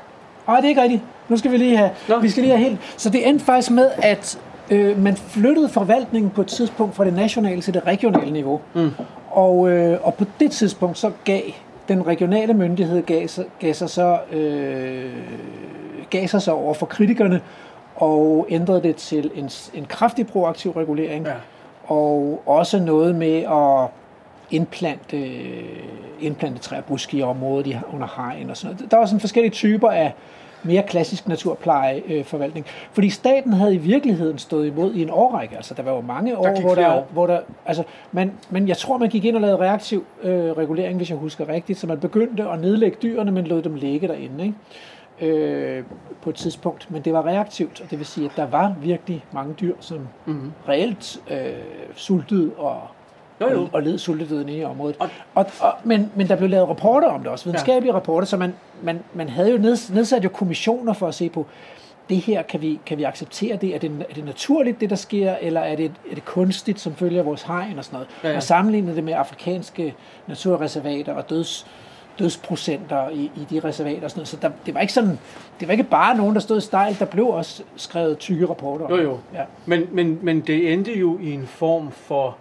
Nej, 0.48 0.56
det 0.56 0.64
er 0.64 0.68
ikke 0.68 0.82
rigtigt. 0.82 1.02
Nu 1.28 1.36
skal 1.36 1.52
vi 1.52 1.56
lige 1.56 1.76
have, 1.76 1.90
Nå. 2.08 2.18
vi 2.18 2.28
skal 2.28 2.42
lige 2.42 2.56
have 2.56 2.68
helt... 2.68 2.78
Så 2.96 3.10
det 3.10 3.28
endte 3.28 3.44
faktisk 3.44 3.70
med, 3.70 3.90
at 4.02 4.38
øh, 4.70 5.02
man 5.02 5.16
flyttede 5.16 5.68
forvaltningen 5.68 6.30
på 6.30 6.40
et 6.40 6.46
tidspunkt 6.46 6.96
fra 6.96 7.04
det 7.04 7.14
nationale 7.14 7.62
til 7.62 7.74
det 7.74 7.86
regionale 7.86 8.30
niveau. 8.30 8.60
Mm. 8.74 8.90
Og, 9.30 9.70
øh, 9.70 9.98
og 10.02 10.14
på 10.14 10.24
det 10.40 10.50
tidspunkt 10.50 10.98
så 10.98 11.10
gav 11.24 11.42
den 11.88 12.06
regionale 12.06 12.54
myndighed 12.54 13.02
gav, 13.02 13.28
gav 13.58 13.74
sig 13.74 13.90
så 13.90 14.18
øh, 14.32 15.12
gav 16.10 16.26
sig 16.26 16.42
så 16.42 16.52
over 16.52 16.74
for 16.74 16.86
kritikerne 16.86 17.40
og 17.96 18.46
ændrede 18.50 18.82
det 18.82 18.96
til 18.96 19.30
en, 19.34 19.50
en 19.74 19.84
kraftig 19.84 20.26
proaktiv 20.26 20.70
regulering. 20.70 21.26
Ja. 21.26 21.32
Og 21.94 22.42
også 22.46 22.78
noget 22.78 23.14
med 23.14 23.36
at 23.36 23.90
indplante, 24.50 25.38
indplante 26.20 26.58
træer 26.58 26.80
og 26.80 26.84
buske 26.84 27.16
i 27.16 27.22
området 27.22 27.78
under 27.92 28.08
hegn 28.16 28.50
og 28.50 28.56
sådan 28.56 28.76
noget. 28.76 28.90
Der 28.90 28.96
var 28.96 29.06
sådan 29.06 29.20
forskellige 29.20 29.52
typer 29.52 29.90
af 29.90 30.12
mere 30.62 30.82
klassisk 30.82 31.28
naturplejeforvaltning. 31.28 32.66
Fordi 32.92 33.10
staten 33.10 33.52
havde 33.52 33.74
i 33.74 33.78
virkeligheden 33.78 34.38
stået 34.38 34.66
imod 34.66 34.94
i 34.94 35.02
en 35.02 35.10
årrække. 35.10 35.56
Altså, 35.56 35.74
der 35.74 35.82
var 35.82 35.92
jo 35.92 36.00
mange 36.00 36.38
år, 36.38 36.54
gik 36.54 36.64
hvor 36.64 36.74
der, 36.74 36.94
år. 36.94 37.06
hvor 37.10 37.26
der... 37.26 37.40
Altså, 37.66 37.82
men, 38.12 38.32
men 38.50 38.68
jeg 38.68 38.76
tror, 38.76 38.98
man 38.98 39.08
gik 39.08 39.24
ind 39.24 39.36
og 39.36 39.40
lavede 39.42 39.58
reaktiv 39.58 40.04
øh, 40.22 40.52
regulering, 40.52 40.96
hvis 40.96 41.10
jeg 41.10 41.18
husker 41.18 41.48
rigtigt. 41.48 41.78
Så 41.78 41.86
man 41.86 42.00
begyndte 42.00 42.48
at 42.48 42.60
nedlægge 42.60 42.98
dyrene, 43.02 43.30
men 43.30 43.46
lod 43.46 43.62
dem 43.62 43.74
ligge 43.74 44.08
derinde. 44.08 44.44
Ikke? 44.44 44.56
Øh, 45.20 45.84
på 46.22 46.30
et 46.30 46.36
tidspunkt. 46.36 46.90
Men 46.90 47.02
det 47.02 47.12
var 47.12 47.26
reaktivt, 47.26 47.80
og 47.80 47.90
det 47.90 47.98
vil 47.98 48.06
sige, 48.06 48.24
at 48.24 48.32
der 48.36 48.46
var 48.46 48.74
virkelig 48.82 49.24
mange 49.32 49.54
dyr, 49.54 49.74
som 49.80 50.08
mm-hmm. 50.26 50.52
reelt 50.68 51.20
øh, 51.30 51.52
sultede 51.94 52.50
og, 52.56 52.80
Jo, 53.40 53.48
jo. 53.50 53.60
og, 53.62 53.68
og 53.72 53.82
led 53.82 53.98
sultedøden 53.98 54.48
i 54.48 54.64
området. 54.64 54.96
Og- 54.98 55.08
Og, 55.34 55.46
og, 55.60 55.72
men, 55.84 56.12
men 56.14 56.28
der 56.28 56.36
blev 56.36 56.48
lavet 56.50 56.68
rapporter 56.68 57.08
om 57.08 57.20
det 57.20 57.28
også, 57.28 57.44
videnskabelige 57.44 57.92
ja. 57.92 57.96
rapporter, 57.96 58.26
så 58.26 58.36
man, 58.36 58.54
man, 58.82 59.00
man 59.14 59.28
havde 59.28 59.50
jo 59.50 59.58
neds, 59.58 59.90
nedsat 59.90 60.24
jo 60.24 60.28
kommissioner 60.28 60.92
for 60.92 61.08
at 61.08 61.14
se 61.14 61.28
på, 61.28 61.46
det 62.08 62.16
her, 62.16 62.42
kan 62.42 62.62
vi, 62.62 62.80
kan 62.86 62.98
vi 62.98 63.02
acceptere 63.02 63.56
det? 63.56 63.74
Er, 63.74 63.78
det? 63.78 63.90
er 64.10 64.14
det 64.14 64.24
naturligt, 64.24 64.80
det 64.80 64.90
der 64.90 64.96
sker, 64.96 65.34
eller 65.40 65.60
er 65.60 65.76
det, 65.76 65.92
er 66.10 66.14
det 66.14 66.24
kunstigt, 66.24 66.80
som 66.80 66.94
følger 66.94 67.22
vores 67.22 67.42
hegn 67.42 67.78
og 67.78 67.84
sådan 67.84 67.96
noget? 67.96 68.08
Ja, 68.24 68.30
ja. 68.30 68.36
Og 68.36 68.42
sammenlignede 68.42 68.96
det 68.96 69.04
med 69.04 69.12
afrikanske 69.12 69.94
naturreservater 70.26 71.14
og 71.14 71.30
døds, 71.30 71.66
dødsprocenter 72.18 73.08
i, 73.10 73.30
i 73.36 73.46
de 73.50 73.60
reservater 73.68 74.04
og 74.04 74.10
sådan 74.10 74.18
noget. 74.18 74.28
Så 74.28 74.36
der, 74.42 74.50
det 74.66 74.74
var 74.74 74.80
ikke 74.80 74.92
sådan, 74.92 75.18
det 75.60 75.68
var 75.68 75.72
ikke 75.72 75.84
bare 75.84 76.16
nogen, 76.16 76.34
der 76.34 76.40
stod 76.40 76.60
stejlt, 76.60 76.98
der 76.98 77.04
blev 77.04 77.26
også 77.28 77.62
skrevet 77.76 78.18
tykke 78.18 78.48
rapporter. 78.48 78.86
Jo, 78.90 78.96
jo. 79.02 79.18
Ja. 79.34 79.42
Men, 79.66 79.82
men, 79.92 80.18
men 80.22 80.40
det 80.40 80.72
endte 80.72 80.98
jo 80.98 81.18
i 81.18 81.32
en 81.32 81.46
form 81.46 81.90
for, 81.90 82.36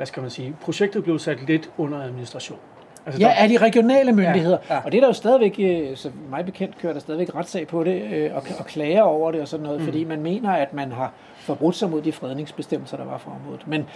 hvad 0.00 0.06
skal 0.06 0.20
man 0.20 0.30
sige, 0.30 0.54
projektet 0.60 1.04
blev 1.04 1.18
sat 1.18 1.38
lidt 1.46 1.70
under 1.78 2.02
administration. 2.02 2.58
Altså, 3.06 3.20
Ja, 3.20 3.26
der- 3.26 3.32
af 3.34 3.48
de 3.48 3.58
regionale 3.58 4.12
myndigheder. 4.12 4.58
Ja, 4.70 4.74
Ja. 4.74 4.80
Og 4.84 4.92
det 4.92 4.98
er 4.98 5.00
der 5.00 5.08
jo 5.08 5.12
stadigvæk, 5.12 5.56
øh, 5.58 5.96
så 5.96 6.10
mig 6.30 6.44
bekendt 6.44 6.78
kører 6.78 6.92
der 6.92 7.00
stadigvæk 7.00 7.34
retssag 7.34 7.66
på 7.66 7.84
det, 7.84 8.02
øh, 8.02 8.30
og, 8.34 8.42
og 8.58 8.66
klager 8.66 9.02
over 9.02 9.30
det 9.30 9.40
og 9.40 9.48
sådan 9.48 9.64
noget, 9.64 9.78
mm. 9.80 9.84
fordi 9.84 10.04
man 10.04 10.22
mener, 10.22 10.50
at 10.52 10.74
man 10.74 10.92
har 10.92 11.12
forbrudt 11.38 11.76
sig 11.76 11.90
mod 11.90 12.02
de 12.02 12.12
fredningsbestemmelser, 12.12 12.96
der 12.96 13.04
var 13.04 13.18
for 13.18 13.30
området. 13.30 13.68
Men, 13.68 13.86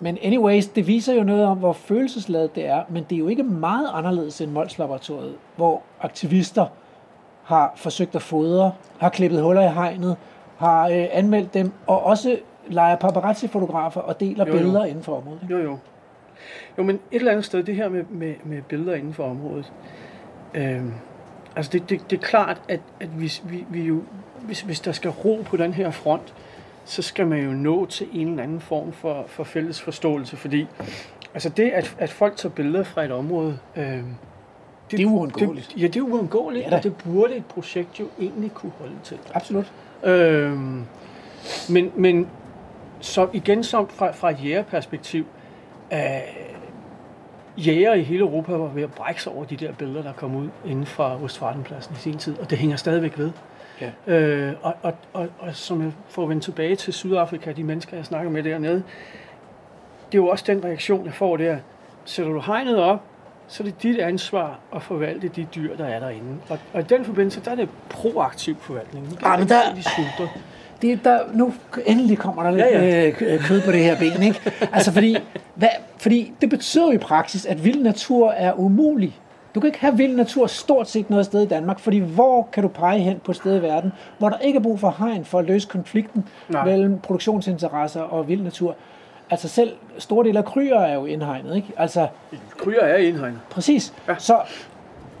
men 0.00 0.18
anyways, 0.22 0.66
det 0.66 0.86
viser 0.86 1.14
jo 1.14 1.22
noget 1.22 1.44
om, 1.44 1.58
hvor 1.58 1.72
følelsesladet 1.72 2.54
det 2.54 2.66
er, 2.66 2.82
men 2.88 3.04
det 3.10 3.16
er 3.16 3.18
jo 3.18 3.28
ikke 3.28 3.42
meget 3.42 3.88
anderledes 3.92 4.40
end 4.40 4.50
Mols 4.50 4.78
Laboratoriet, 4.78 5.34
hvor 5.56 5.82
aktivister 6.00 6.66
har 7.44 7.72
forsøgt 7.76 8.14
at 8.14 8.22
fodre, 8.22 8.72
har 8.98 9.08
klippet 9.08 9.42
huller 9.42 9.62
i 9.70 9.72
hegnet, 9.74 10.16
har 10.56 10.88
øh, 10.88 11.06
anmeldt 11.12 11.54
dem, 11.54 11.72
og 11.86 12.02
også 12.06 12.38
leger 12.70 12.96
paparazzi-fotografer 12.96 14.00
og 14.00 14.20
deler 14.20 14.46
Jo, 14.46 14.52
jo. 14.52 14.58
billeder 14.58 14.84
inden 14.84 15.02
for 15.04 15.16
området. 15.16 15.38
ikke? 15.42 15.54
Jo, 15.54 15.60
jo. 15.62 15.78
Jo, 16.78 16.82
men 16.82 16.96
et 16.96 17.00
eller 17.18 17.30
andet 17.30 17.44
sted, 17.44 17.62
det 17.62 17.76
her 17.76 17.88
med, 17.88 18.04
med, 18.10 18.34
med 18.44 18.62
billeder 18.62 18.94
inden 18.94 19.14
for 19.14 19.24
området, 19.24 19.72
øhm, 20.54 20.92
altså 21.56 21.70
det, 21.72 21.90
det, 21.90 22.10
det 22.10 22.16
er 22.16 22.20
klart, 22.26 22.60
at, 22.68 22.80
at 23.00 23.08
hvis, 23.08 23.42
vi, 23.48 23.64
vi 23.70 23.82
jo, 23.82 24.02
hvis, 24.42 24.60
hvis 24.60 24.80
der 24.80 24.92
skal 24.92 25.10
ro 25.10 25.42
på 25.46 25.56
den 25.56 25.74
her 25.74 25.90
front, 25.90 26.34
så 26.84 27.02
skal 27.02 27.26
man 27.26 27.38
jo 27.44 27.50
nå 27.50 27.86
til 27.86 28.06
en 28.12 28.28
eller 28.28 28.42
anden 28.42 28.60
form 28.60 28.92
for, 28.92 29.24
for 29.26 29.44
fælles 29.44 29.80
forståelse, 29.82 30.36
fordi 30.36 30.66
altså 31.34 31.48
det, 31.48 31.70
at, 31.70 31.96
at 31.98 32.10
folk 32.10 32.36
tager 32.36 32.52
billeder 32.54 32.84
fra 32.84 33.02
et 33.04 33.10
område, 33.12 33.58
øhm, 33.76 34.04
Det 34.90 35.00
er 35.00 35.06
uundgåeligt. 35.06 35.72
Det, 35.74 35.82
ja, 35.82 35.86
det 35.86 35.96
er 35.96 36.00
uundgåeligt, 36.02 36.64
Ja 36.64 36.70
da. 36.70 36.76
og 36.76 36.82
det 36.82 36.94
burde 37.04 37.36
et 37.36 37.46
projekt 37.46 38.00
jo 38.00 38.06
egentlig 38.20 38.54
kunne 38.54 38.72
holde 38.78 38.94
til. 39.04 39.18
Absolut. 39.34 39.72
Øhm, 40.04 40.84
men, 41.70 41.92
men 41.96 42.26
så 43.00 43.28
igen 43.32 43.64
som 43.64 43.88
fra, 43.88 44.10
fra 44.12 44.30
et 44.30 44.44
jægerperspektiv, 44.44 45.24
øh, 45.92 45.98
jæger 47.56 47.94
i 47.94 48.02
hele 48.02 48.20
Europa 48.20 48.52
var 48.52 48.68
ved 48.68 48.82
at 48.82 48.92
brække 48.92 49.22
sig 49.22 49.32
over 49.32 49.44
de 49.44 49.56
der 49.56 49.72
billeder, 49.72 50.02
der 50.02 50.12
kom 50.12 50.36
ud 50.36 50.48
inden 50.66 50.86
fra 50.86 51.22
Ostfadenpladsen 51.24 51.94
i 51.94 51.98
sin 51.98 52.18
tid, 52.18 52.38
og 52.38 52.50
det 52.50 52.58
hænger 52.58 52.76
stadigvæk 52.76 53.18
ved. 53.18 53.30
Ja. 53.80 53.90
Øh, 54.14 54.52
og, 54.62 54.74
og, 54.82 54.94
og, 55.12 55.28
og 55.38 55.54
som 55.56 55.82
jeg 55.82 55.92
får 56.08 56.26
vendt 56.26 56.44
tilbage 56.44 56.76
til 56.76 56.92
Sydafrika, 56.92 57.52
de 57.52 57.64
mennesker, 57.64 57.96
jeg 57.96 58.04
snakker 58.06 58.30
med 58.30 58.42
dernede, 58.42 58.74
det 60.12 60.18
er 60.18 60.22
jo 60.22 60.28
også 60.28 60.44
den 60.46 60.64
reaktion, 60.64 61.04
jeg 61.04 61.14
får 61.14 61.36
der. 61.36 61.56
Sætter 62.04 62.32
du 62.32 62.40
hegnet 62.40 62.76
op, 62.82 63.02
så 63.48 63.62
er 63.62 63.64
det 63.64 63.82
dit 63.82 63.98
ansvar 63.98 64.58
at 64.74 64.82
forvalte 64.82 65.28
de 65.28 65.46
dyr, 65.54 65.76
der 65.76 65.84
er 65.84 65.98
derinde. 66.00 66.36
Og, 66.48 66.58
og 66.72 66.80
i 66.80 66.84
den 66.84 67.04
forbindelse, 67.04 67.40
der 67.44 67.50
er 67.50 67.54
det 67.54 67.68
proaktiv 67.88 68.56
forvaltning. 68.60 69.08
Nu 69.10 69.16
kan 69.16 69.26
Ah, 69.28 69.38
men 69.38 69.48
der- 69.48 69.74
de 69.74 69.82
sulter. 69.82 70.32
Det, 70.82 71.04
der, 71.04 71.18
nu 71.32 71.52
endelig 71.86 72.18
kommer 72.18 72.42
der 72.42 72.50
lidt 72.50 72.62
Ja, 72.62 72.78
ja, 72.78 73.00
ja. 73.00 73.34
Øh, 73.34 73.40
kød 73.40 73.60
på 73.60 73.72
det 73.72 73.80
her 73.80 73.98
ben, 73.98 74.22
ikke? 74.22 74.40
Altså 74.72 74.92
fordi, 74.92 75.16
hvad, 75.54 75.68
fordi 75.98 76.32
det 76.40 76.50
betyder 76.50 76.86
jo 76.86 76.92
i 76.92 76.98
praksis, 76.98 77.46
at 77.46 77.64
vild 77.64 77.82
natur 77.82 78.30
er 78.30 78.52
umulig. 78.52 79.16
Du 79.54 79.60
kan 79.60 79.66
ikke 79.66 79.80
have 79.80 79.96
vild 79.96 80.16
natur 80.16 80.46
stort 80.46 80.88
set 80.88 81.10
noget 81.10 81.26
sted 81.26 81.42
i 81.42 81.46
Danmark, 81.46 81.78
fordi 81.78 81.98
hvor 81.98 82.48
kan 82.52 82.62
du 82.62 82.68
pege 82.68 82.98
hen 82.98 83.20
på 83.24 83.30
et 83.30 83.36
sted 83.36 83.56
i 83.56 83.62
verden, 83.62 83.92
hvor 84.18 84.28
der 84.28 84.38
ikke 84.38 84.56
er 84.56 84.62
brug 84.62 84.80
for 84.80 84.94
hegn 84.98 85.24
for 85.24 85.38
at 85.38 85.44
løse 85.44 85.68
konflikten 85.68 86.24
Nej. 86.48 86.64
Mellem 86.64 86.98
produktionsinteresser 86.98 88.00
og 88.00 88.28
vild 88.28 88.42
natur. 88.42 88.76
Altså 89.30 89.48
selv 89.48 89.72
store 89.98 90.24
dele 90.24 90.38
af 90.38 90.44
kryer 90.44 90.78
er 90.78 90.94
jo 90.94 91.06
indhegnet, 91.06 91.56
ikke? 91.56 91.68
Altså, 91.76 92.06
Kryer 92.58 92.80
er 92.80 92.96
indhegnet. 92.96 93.38
Præcis. 93.50 93.92
Ja. 94.08 94.14
Så, 94.18 94.38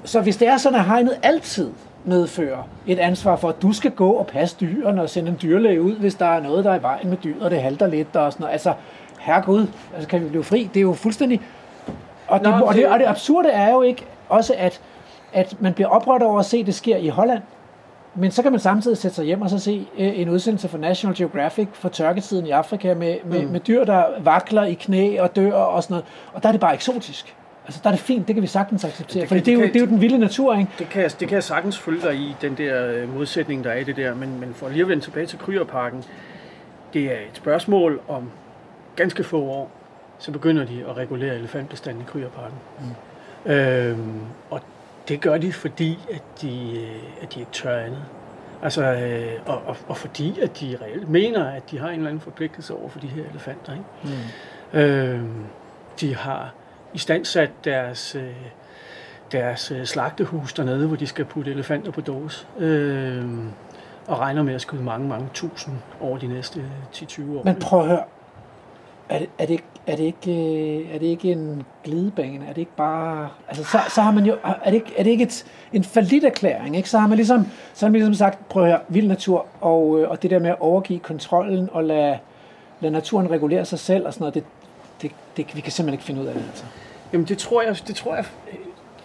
så 0.04 0.20
hvis 0.20 0.36
det 0.36 0.48
er 0.48 0.56
sådan, 0.56 0.78
at 0.78 0.84
hegnet 0.84 1.18
altid 1.22 1.70
medfører 2.04 2.62
et 2.86 2.98
ansvar 2.98 3.36
for, 3.36 3.48
at 3.48 3.62
du 3.62 3.72
skal 3.72 3.90
gå 3.90 4.10
og 4.10 4.26
passe 4.26 4.56
dyrene 4.60 5.02
og 5.02 5.10
sende 5.10 5.28
en 5.30 5.38
dyrlæge 5.42 5.82
ud, 5.82 5.96
hvis 5.96 6.14
der 6.14 6.26
er 6.26 6.40
noget, 6.40 6.64
der 6.64 6.70
er 6.70 6.78
i 6.78 6.82
vejen 6.82 7.08
med 7.08 7.16
dyret, 7.24 7.42
og 7.42 7.50
det 7.50 7.62
halter 7.62 7.86
lidt 7.86 8.16
og 8.16 8.32
sådan 8.32 8.42
noget. 8.42 8.52
Altså, 8.52 8.72
herregud, 9.20 9.66
altså 9.94 10.08
kan 10.08 10.24
vi 10.24 10.28
blive 10.28 10.44
fri? 10.44 10.70
Det 10.74 10.80
er 10.80 10.84
jo 10.84 10.92
fuldstændig... 10.92 11.40
Og 12.28 12.40
det, 12.40 12.48
Nå, 12.48 12.66
og 12.66 12.74
det, 12.74 12.86
og 12.88 12.98
det 12.98 13.06
absurde 13.06 13.48
er 13.48 13.72
jo 13.72 13.82
ikke 13.82 14.06
også, 14.28 14.54
at, 14.58 14.80
at 15.32 15.56
man 15.60 15.72
bliver 15.74 15.88
oprørt 15.88 16.22
over 16.22 16.38
at 16.38 16.44
se, 16.44 16.56
at 16.56 16.66
det 16.66 16.74
sker 16.74 16.96
i 16.96 17.08
Holland, 17.08 17.42
men 18.14 18.30
så 18.30 18.42
kan 18.42 18.52
man 18.52 18.60
samtidig 18.60 18.98
sætte 18.98 19.14
sig 19.14 19.24
hjem 19.24 19.42
og 19.42 19.50
så 19.50 19.58
se 19.58 19.86
øh, 19.98 20.20
en 20.20 20.28
udsendelse 20.28 20.68
fra 20.68 20.78
National 20.78 21.16
Geographic 21.16 21.68
fra 21.72 21.88
tørketiden 21.88 22.46
i 22.46 22.50
Afrika 22.50 22.94
med, 22.94 23.16
med, 23.24 23.42
mm. 23.42 23.52
med 23.52 23.60
dyr, 23.60 23.84
der 23.84 24.04
vakler 24.20 24.64
i 24.64 24.74
knæ 24.74 25.20
og 25.20 25.36
dør 25.36 25.52
og 25.52 25.82
sådan 25.82 25.94
noget. 25.94 26.04
Og 26.32 26.42
der 26.42 26.48
er 26.48 26.52
det 26.52 26.60
bare 26.60 26.74
eksotisk. 26.74 27.36
Altså 27.70 27.80
der 27.84 27.90
er 27.90 27.94
det 27.94 28.00
fint, 28.00 28.26
det 28.28 28.34
kan 28.36 28.42
vi 28.42 28.46
sagtens 28.46 28.84
acceptere. 28.84 29.20
Det 29.20 29.28
Fordi 29.28 29.40
kan- 29.40 29.46
det 29.46 29.52
er, 29.52 29.58
jo, 29.60 29.66
det 29.66 29.74
det 29.74 29.80
er 29.82 29.84
jo 29.86 29.90
den 29.90 30.00
vilde 30.00 30.18
natur, 30.18 30.54
ikke? 30.58 30.70
Det 30.78 30.88
kan, 30.88 31.02
jeg, 31.02 31.10
det 31.20 31.28
kan 31.28 31.34
jeg 31.34 31.42
sagtens 31.44 31.78
følge 31.78 32.02
dig 32.02 32.14
i, 32.14 32.36
den 32.42 32.54
der 32.56 32.86
øh, 32.94 33.14
modsætning, 33.14 33.64
der 33.64 33.70
er 33.70 33.76
i 33.78 33.84
det 33.84 33.96
der. 33.96 34.14
Men, 34.14 34.40
men 34.40 34.54
for 34.54 34.68
lige 34.68 34.82
at 34.82 34.88
vende 34.88 35.04
tilbage 35.04 35.26
til 35.26 35.38
Kryerparken, 35.38 36.04
det 36.94 37.04
er 37.06 37.16
et 37.16 37.30
spørgsmål 37.36 38.00
om 38.08 38.30
ganske 38.96 39.24
få 39.24 39.42
år, 39.42 39.70
så 40.18 40.32
begynder 40.32 40.64
de 40.64 40.84
at 40.88 40.96
regulere 40.96 41.34
elefantbestanden 41.34 42.02
i 42.02 42.06
Kryerparken. 42.06 42.58
Mm. 43.44 43.52
Øhm, 43.52 44.20
og 44.50 44.60
det 45.08 45.20
gør 45.20 45.38
de, 45.38 45.52
fordi 45.52 45.98
at 46.12 46.22
de, 46.42 46.80
øh, 46.80 47.22
at 47.22 47.34
de 47.34 47.40
ikke 47.40 47.52
tør 47.52 47.78
andet. 47.78 48.04
Altså, 48.62 48.82
øh, 48.82 49.32
og, 49.46 49.62
og, 49.66 49.76
og 49.88 49.96
fordi 49.96 50.40
at 50.40 50.60
de 50.60 50.76
reelt 50.82 51.08
mener, 51.08 51.44
at 51.50 51.70
de 51.70 51.78
har 51.78 51.88
en 51.88 51.94
eller 51.94 52.08
anden 52.08 52.20
forpligtelse 52.20 52.74
over 52.74 52.88
for 52.88 52.98
de 52.98 53.06
her 53.06 53.22
elefanter. 53.30 53.72
Ikke? 53.72 53.84
Mm. 54.74 54.78
Øhm, 54.80 55.44
de 56.00 56.14
har 56.16 56.54
istandsat 56.94 57.50
deres, 57.64 58.14
øh, 58.14 58.22
deres 59.32 59.68
deres 59.68 59.88
slagtehus 59.88 60.52
dernede, 60.52 60.86
hvor 60.86 60.96
de 60.96 61.06
skal 61.06 61.24
putte 61.24 61.50
elefanter 61.50 61.92
på 61.92 62.00
dåse. 62.00 62.46
Øhm, 62.58 63.50
og 64.06 64.18
regner 64.18 64.42
med 64.42 64.54
at 64.54 64.60
skyde 64.60 64.82
mange, 64.82 65.08
mange 65.08 65.28
tusind 65.34 65.74
over 66.00 66.18
de 66.18 66.26
næste 66.26 66.60
øh, 66.60 66.66
10-20 66.94 67.38
år. 67.38 67.44
Men 67.44 67.56
prøv 67.56 67.80
at 67.80 67.86
høre. 67.86 68.02
er 69.08 69.18
det, 69.18 69.28
er, 69.38 69.46
det, 69.46 69.60
er, 69.86 69.96
det 69.96 70.04
ikke, 70.04 70.32
øh, 70.32 70.94
er 70.94 70.98
det 70.98 71.06
ikke 71.06 71.32
en 71.32 71.64
glidebane? 71.84 72.44
Er 72.44 72.48
det 72.48 72.58
ikke 72.58 72.76
bare... 72.76 73.28
Altså, 73.48 73.64
så, 73.64 73.78
så 73.94 74.00
har 74.00 74.10
man 74.10 74.26
jo... 74.26 74.36
Er 74.44 74.70
det 74.70 74.74
ikke, 74.74 74.92
er 74.96 75.02
det 75.02 75.10
ikke 75.10 75.24
et, 75.24 75.44
en 75.72 75.84
falit 75.84 76.24
erklæring? 76.24 76.76
Ikke? 76.76 76.90
Så 76.90 76.98
har 76.98 77.06
man 77.06 77.16
ligesom, 77.16 77.46
så 77.74 77.86
har 77.86 77.90
man 77.90 77.98
ligesom 77.98 78.14
sagt, 78.14 78.48
prøv 78.48 78.62
at 78.62 78.68
høre, 78.68 78.80
vild 78.88 79.06
natur, 79.06 79.46
og, 79.60 79.90
og 79.90 80.22
det 80.22 80.30
der 80.30 80.38
med 80.38 80.50
at 80.50 80.60
overgive 80.60 80.98
kontrollen 80.98 81.68
og 81.72 81.84
lade, 81.84 82.18
lade 82.80 82.92
naturen 82.92 83.30
regulere 83.30 83.64
sig 83.64 83.78
selv 83.78 84.06
og 84.06 84.14
sådan 84.14 84.22
noget, 84.22 84.34
det, 84.34 84.44
det, 85.02 85.10
det, 85.36 85.56
vi 85.56 85.60
kan 85.60 85.72
simpelthen 85.72 85.94
ikke 85.94 86.04
finde 86.04 86.20
ud 86.20 86.26
af 86.26 86.34
det. 86.34 86.44
Altså. 86.48 86.64
Jamen 87.12 87.26
det 87.26 87.38
tror 87.38 87.62
jeg, 87.62 87.76
det 87.86 87.96
tror 87.96 88.14
jeg, 88.14 88.24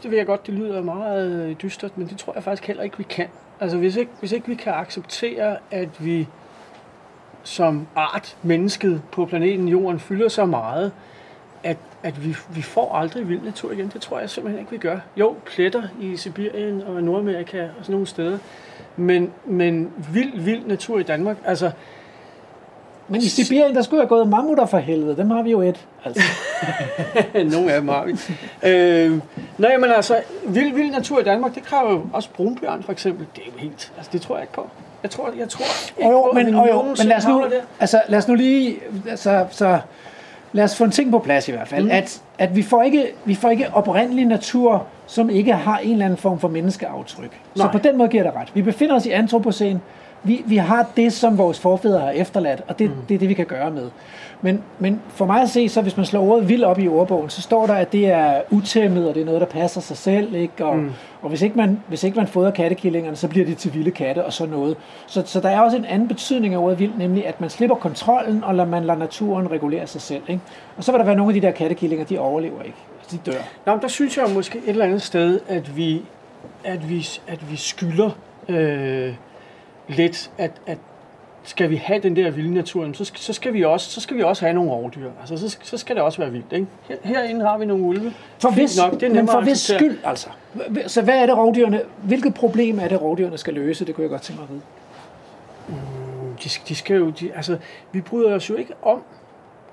det 0.03 0.11
ved 0.11 0.18
jeg 0.18 0.27
godt, 0.27 0.48
det 0.48 0.53
lyder 0.53 0.82
meget 0.82 1.32
øh, 1.32 1.56
dystert, 1.61 1.98
men 1.98 2.07
det 2.07 2.18
tror 2.18 2.34
jeg 2.34 2.44
faktisk 2.44 2.68
heller 2.68 2.84
ikke, 2.84 2.98
vi 2.98 3.03
kan. 3.03 3.27
Altså 3.60 3.77
hvis 3.77 3.95
ikke, 3.95 4.11
hvis 4.19 4.32
ikke 4.32 4.48
vi 4.48 4.56
kan 4.56 4.73
acceptere, 4.73 5.57
at 5.72 5.90
vi 6.06 6.27
som 7.44 7.88
art, 7.95 8.38
mennesket 8.44 9.02
på 9.11 9.26
planeten 9.26 9.68
Jorden, 9.68 9.99
fylder 9.99 10.27
så 10.27 10.45
meget, 10.45 10.91
at, 11.64 11.77
at 12.03 12.26
vi, 12.26 12.36
vi 12.49 12.61
får 12.61 12.95
aldrig 12.95 13.30
vild 13.30 13.41
natur 13.41 13.72
igen. 13.72 13.91
Det 13.94 14.02
tror 14.02 14.19
jeg 14.19 14.30
simpelthen 14.30 14.60
ikke, 14.60 14.72
vi 14.72 14.77
gør. 14.77 14.99
Jo, 15.18 15.36
pletter 15.45 15.84
i 16.02 16.18
Sibirien 16.18 16.82
og 16.82 17.03
Nordamerika 17.03 17.64
og 17.64 17.69
sådan 17.82 17.94
nogle 17.94 18.07
steder. 18.07 18.38
Men, 18.95 19.32
men 19.45 19.94
vild, 20.14 20.40
vild 20.40 20.65
natur 20.65 20.99
i 20.99 21.03
Danmark, 21.03 21.38
altså... 21.45 21.72
Men 23.07 23.22
i 23.22 23.26
Sibirien, 23.26 23.76
der 23.76 23.82
skulle 23.82 24.02
have 24.02 24.07
gået 24.07 24.27
mammutter 24.27 24.65
for 24.65 24.77
helvede. 24.77 25.18
Dem 25.18 25.32
har 25.32 25.41
vi 25.44 25.52
jo 25.52 25.61
et. 25.61 25.86
Altså. 26.06 26.23
Nogle 27.53 27.73
af 27.73 27.82
dem 27.82 27.90
har 27.90 28.06
vi. 28.06 28.11
øh, 28.69 29.19
nej, 29.57 29.77
men 29.77 29.91
altså, 29.91 30.22
vild, 30.48 30.73
vild 30.73 30.91
natur 30.91 31.19
i 31.19 31.23
Danmark, 31.23 31.56
det 31.56 31.64
kræver 31.64 31.91
jo 31.91 32.02
også 32.14 32.30
brunbjørn 32.30 32.84
for 32.84 32.91
eksempel. 32.91 33.26
Det 33.36 33.41
er 33.41 33.52
jo 33.53 33.57
helt... 33.57 33.91
Altså, 33.98 34.11
det 34.14 34.22
tror 34.22 34.36
jeg 34.36 34.44
ikke 34.44 34.53
på. 34.53 34.69
Jeg 35.03 35.11
tror, 35.11 35.32
jeg 35.38 35.49
tror 35.49 35.65
ikke 35.98 36.10
jo, 36.10 36.22
på, 36.22 36.32
men, 36.34 36.56
og 36.56 36.69
jo, 36.69 36.84
men 36.84 37.07
lad 37.07 37.18
os, 37.18 37.27
nu, 37.27 37.45
altså, 37.80 38.02
lad 38.07 38.18
os 38.18 38.27
nu 38.27 38.36
lige, 38.36 38.76
altså, 39.10 39.45
så, 39.52 39.80
lad 40.53 40.64
os 40.64 40.76
få 40.76 40.84
en 40.84 40.91
ting 40.91 41.11
på 41.11 41.19
plads 41.19 41.48
i 41.48 41.52
hvert 41.52 41.68
fald, 41.68 41.84
mm. 41.84 41.91
at, 41.91 42.22
at 42.38 42.56
vi, 42.56 42.64
får 42.64 42.84
ikke, 42.84 43.07
vi 43.26 43.36
får 43.36 43.49
ikke 43.49 43.68
oprindelig 43.73 44.26
natur, 44.26 44.86
som 45.07 45.30
ikke 45.30 45.53
har 45.53 45.77
en 45.77 45.91
eller 45.91 46.06
anden 46.06 46.18
form 46.18 46.40
for 46.40 46.48
menneskeaftryk. 46.48 47.40
Så 47.56 47.64
Nej. 47.64 47.72
på 47.72 47.77
den 47.77 47.98
måde 47.98 48.10
giver 48.10 48.23
det 48.23 48.34
ret. 48.36 48.52
Vi 48.53 48.61
befinder 48.61 48.95
os 48.95 49.06
i 49.06 49.11
antropocen, 49.11 49.82
vi, 50.26 50.43
vi 50.45 50.57
har 50.57 50.88
det, 50.97 51.14
som 51.14 51.38
vores 51.38 51.60
forfædre 51.60 51.99
har 51.99 52.10
efterladt, 52.10 52.61
og 52.68 52.80
det, 52.80 52.89
mm. 52.89 52.95
det 53.10 53.15
er 53.15 53.19
det, 53.19 53.30
vi 53.30 53.34
kan 53.34 53.45
gøre 53.45 53.72
med. 53.72 53.89
Men, 54.41 54.64
men 54.80 55.02
for 55.10 55.26
mig 55.26 55.41
at 55.41 55.49
se, 55.49 55.69
så 55.69 55.81
hvis 55.81 55.97
man 55.97 56.06
slår 56.06 56.22
ordet 56.22 56.49
vild 56.49 56.64
op 56.64 56.80
i 56.80 56.88
ordbogen, 56.88 57.30
så 57.30 57.41
står 57.41 57.68
der, 57.68 57.73
at 57.73 57.91
det 57.91 58.06
er 58.06 58.41
utæmmet, 58.49 59.10
og 59.10 59.15
det 59.15 59.22
er 59.22 59.26
noget, 59.26 59.41
der 59.41 59.47
passer 59.47 59.81
sig 59.81 59.97
selv. 59.97 60.35
Ikke? 60.35 60.65
Og, 60.65 60.77
mm. 60.77 60.91
og 61.22 61.30
hvis, 61.30 61.41
ikke 61.41 61.57
man, 61.57 61.80
hvis 61.88 62.03
ikke 62.03 62.18
man 62.18 62.27
fodrer 62.27 62.52
kattekillingerne, 62.52 63.15
så 63.15 63.27
bliver 63.27 63.45
de 63.45 63.56
til 63.56 63.73
vilde 63.73 63.91
katte 63.91 64.26
og 64.26 64.34
sådan 64.34 64.53
noget. 64.53 64.77
Så, 65.07 65.23
så 65.26 65.39
der 65.39 65.49
er 65.49 65.60
også 65.60 65.77
en 65.77 65.85
anden 65.85 66.07
betydning 66.07 66.53
af 66.53 66.57
ordet 66.57 66.80
vild, 66.80 66.91
nemlig 66.97 67.27
at 67.27 67.41
man 67.41 67.49
slipper 67.49 67.76
kontrollen, 67.76 68.43
og 68.43 68.56
lader 68.56 68.69
man 68.69 68.85
lader 68.85 68.99
naturen 68.99 69.52
regulere 69.52 69.88
sig 69.88 70.02
selv. 70.02 70.23
Ikke? 70.27 70.41
Og 70.77 70.84
så 70.84 70.91
vil 70.91 70.99
der 70.99 71.06
være 71.06 71.15
nogle 71.15 71.35
af 71.35 71.41
de 71.41 71.47
der 71.47 71.53
kattekillinger, 71.53 72.06
de 72.06 72.19
overlever 72.19 72.61
ikke. 72.61 72.77
Altså, 72.99 73.18
de 73.18 73.31
dør. 73.31 73.39
Nå, 73.65 73.73
men 73.73 73.81
der 73.81 73.88
synes 73.88 74.18
jeg 74.18 74.26
måske 74.34 74.57
et 74.57 74.69
eller 74.69 74.85
andet 74.85 75.02
sted, 75.02 75.39
at 75.47 75.77
vi, 75.77 76.02
at 76.64 76.89
vi, 76.89 77.07
at 77.27 77.52
vi 77.52 77.56
skylder 77.56 78.10
øh, 78.49 79.14
lidt, 79.88 80.32
at, 80.38 80.52
at 80.68 80.78
skal 81.44 81.70
vi 81.70 81.76
have 81.76 81.99
den 81.99 82.16
der 82.16 82.32
vilde 82.32 82.53
natur, 82.53 82.94
så 82.94 83.12
så 83.16 83.34
skal, 83.34 83.53
vi, 83.53 83.64
også, 83.64 83.91
så 83.91 84.02
skal 84.02 84.18
vi 84.18 84.24
også 84.24 84.45
have 84.45 84.53
nogle 84.53 84.72
rovdyr. 84.72 85.12
Altså, 85.20 85.49
så, 85.49 85.57
så 85.64 85.78
skal 85.78 85.95
det 85.95 86.03
også 86.03 86.18
være 86.18 86.32
vildt. 86.32 86.53
Ikke? 86.53 86.68
Her, 86.88 86.98
herinde 87.03 87.45
har 87.45 87.57
vi 87.57 87.66
nogle 87.66 87.84
ulve. 87.84 88.14
For 88.40 88.49
hvis, 88.52 88.78
nok, 88.78 88.94
det 88.94 89.03
er 89.03 89.14
men 89.14 89.28
for 89.28 89.41
hvis 89.41 89.60
skyld, 89.60 89.98
altså. 90.03 90.30
Så 90.88 91.02
hvad 91.02 91.18
er 91.18 91.26
det 91.26 91.38
rovdyrene, 91.38 91.82
hvilket 92.03 92.34
problem 92.34 92.80
er 92.80 92.88
det 92.88 93.02
rovdyrene 93.02 93.38
skal 93.38 93.53
løse? 93.53 93.86
Det 93.86 93.95
kunne 93.95 94.02
jeg 94.02 94.10
godt 94.10 94.22
tænke 94.22 94.41
mig 94.41 94.48
at 94.49 94.53
vide. 94.53 94.62
de, 96.44 96.49
de 96.68 96.76
skal 96.76 96.95
jo, 96.98 97.10
de, 97.10 97.34
altså, 97.34 97.57
vi 97.91 98.02
bryder 98.02 98.36
os 98.36 98.49
jo 98.49 98.56
ikke 98.56 98.74
om 98.82 99.03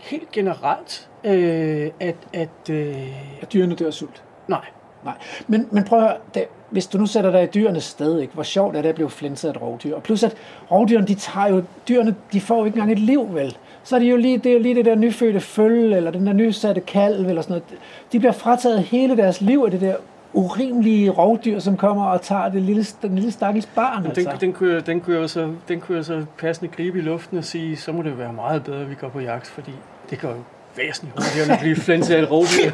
helt 0.00 0.32
generelt, 0.32 1.08
øh, 1.24 1.90
at, 2.00 2.16
at 2.32 2.70
øh, 2.70 2.96
At 3.42 3.52
dyrene 3.52 3.74
dør 3.74 3.90
sult. 3.90 4.22
nej, 4.48 4.64
Nej, 5.04 5.14
men, 5.48 5.68
men 5.70 5.84
prøv 5.84 5.98
at 5.98 6.04
høre, 6.04 6.16
det, 6.34 6.44
hvis 6.70 6.86
du 6.86 6.98
nu 6.98 7.06
sætter 7.06 7.30
dig 7.30 7.42
i 7.42 7.46
dyrenes 7.46 7.84
sted, 7.84 8.20
ikke? 8.20 8.34
hvor 8.34 8.42
sjovt 8.42 8.76
er 8.76 8.82
det 8.82 8.88
at 8.88 8.94
blive 8.94 9.10
flænset 9.10 9.48
af 9.48 9.52
et 9.52 9.62
rovdyr. 9.62 9.94
Og 9.94 10.02
plus 10.02 10.22
at 10.22 10.34
rovdyrene, 10.70 11.06
de 11.06 11.14
tager 11.14 11.48
jo, 11.48 11.62
dyrene, 11.88 12.14
de 12.32 12.40
får 12.40 12.58
jo 12.58 12.64
ikke 12.64 12.76
engang 12.76 12.92
et 12.92 12.98
liv, 12.98 13.28
vel? 13.34 13.56
Så 13.84 13.94
er 13.96 14.00
det 14.00 14.10
jo 14.10 14.16
lige 14.16 14.38
det, 14.38 14.46
er 14.46 14.52
jo 14.52 14.58
lige 14.62 14.74
det 14.74 14.84
der 14.84 14.94
nyfødte 14.94 15.40
følge, 15.40 15.96
eller 15.96 16.10
den 16.10 16.26
der 16.26 16.32
nysatte 16.32 16.80
kalv, 16.80 17.26
eller 17.28 17.42
sådan 17.42 17.52
noget. 17.52 17.80
De 18.12 18.18
bliver 18.18 18.32
frataget 18.32 18.82
hele 18.82 19.16
deres 19.16 19.40
liv 19.40 19.62
af 19.64 19.70
det 19.70 19.80
der 19.80 19.94
urimelige 20.34 21.10
rovdyr, 21.10 21.58
som 21.58 21.76
kommer 21.76 22.04
og 22.04 22.22
tager 22.22 22.48
det 22.48 22.62
lille, 22.62 22.84
den 23.02 23.14
lille 23.14 23.30
stakkels 23.30 23.66
barn. 23.66 24.02
den, 24.02 24.06
Altså. 24.10 24.30
den, 24.40 24.52
kunne, 24.52 24.74
jeg- 24.74 24.86
den, 24.86 25.00
kunne 25.00 25.20
jeg 25.20 25.30
så, 25.30 25.50
den 25.68 25.80
kunne 25.80 25.96
jeg 25.96 26.04
så 26.04 26.24
passende 26.38 26.70
gribe 26.76 26.98
i 26.98 27.02
luften 27.02 27.38
og 27.38 27.44
sige, 27.44 27.76
så 27.76 27.92
må 27.92 28.02
det 28.02 28.18
være 28.18 28.32
meget 28.32 28.64
bedre, 28.64 28.80
at 28.80 28.90
vi 28.90 28.94
går 28.94 29.08
på 29.08 29.20
jagt, 29.20 29.46
fordi 29.46 29.72
det 30.10 30.20
går 30.20 30.28
jo 30.28 30.34
væsentligt 30.76 31.16
hurtigere 31.16 31.52
at 31.52 31.60
blive 31.60 31.76
flænset 31.76 32.14
af 32.16 32.22
et 32.22 32.30
rovdyr. 32.30 32.70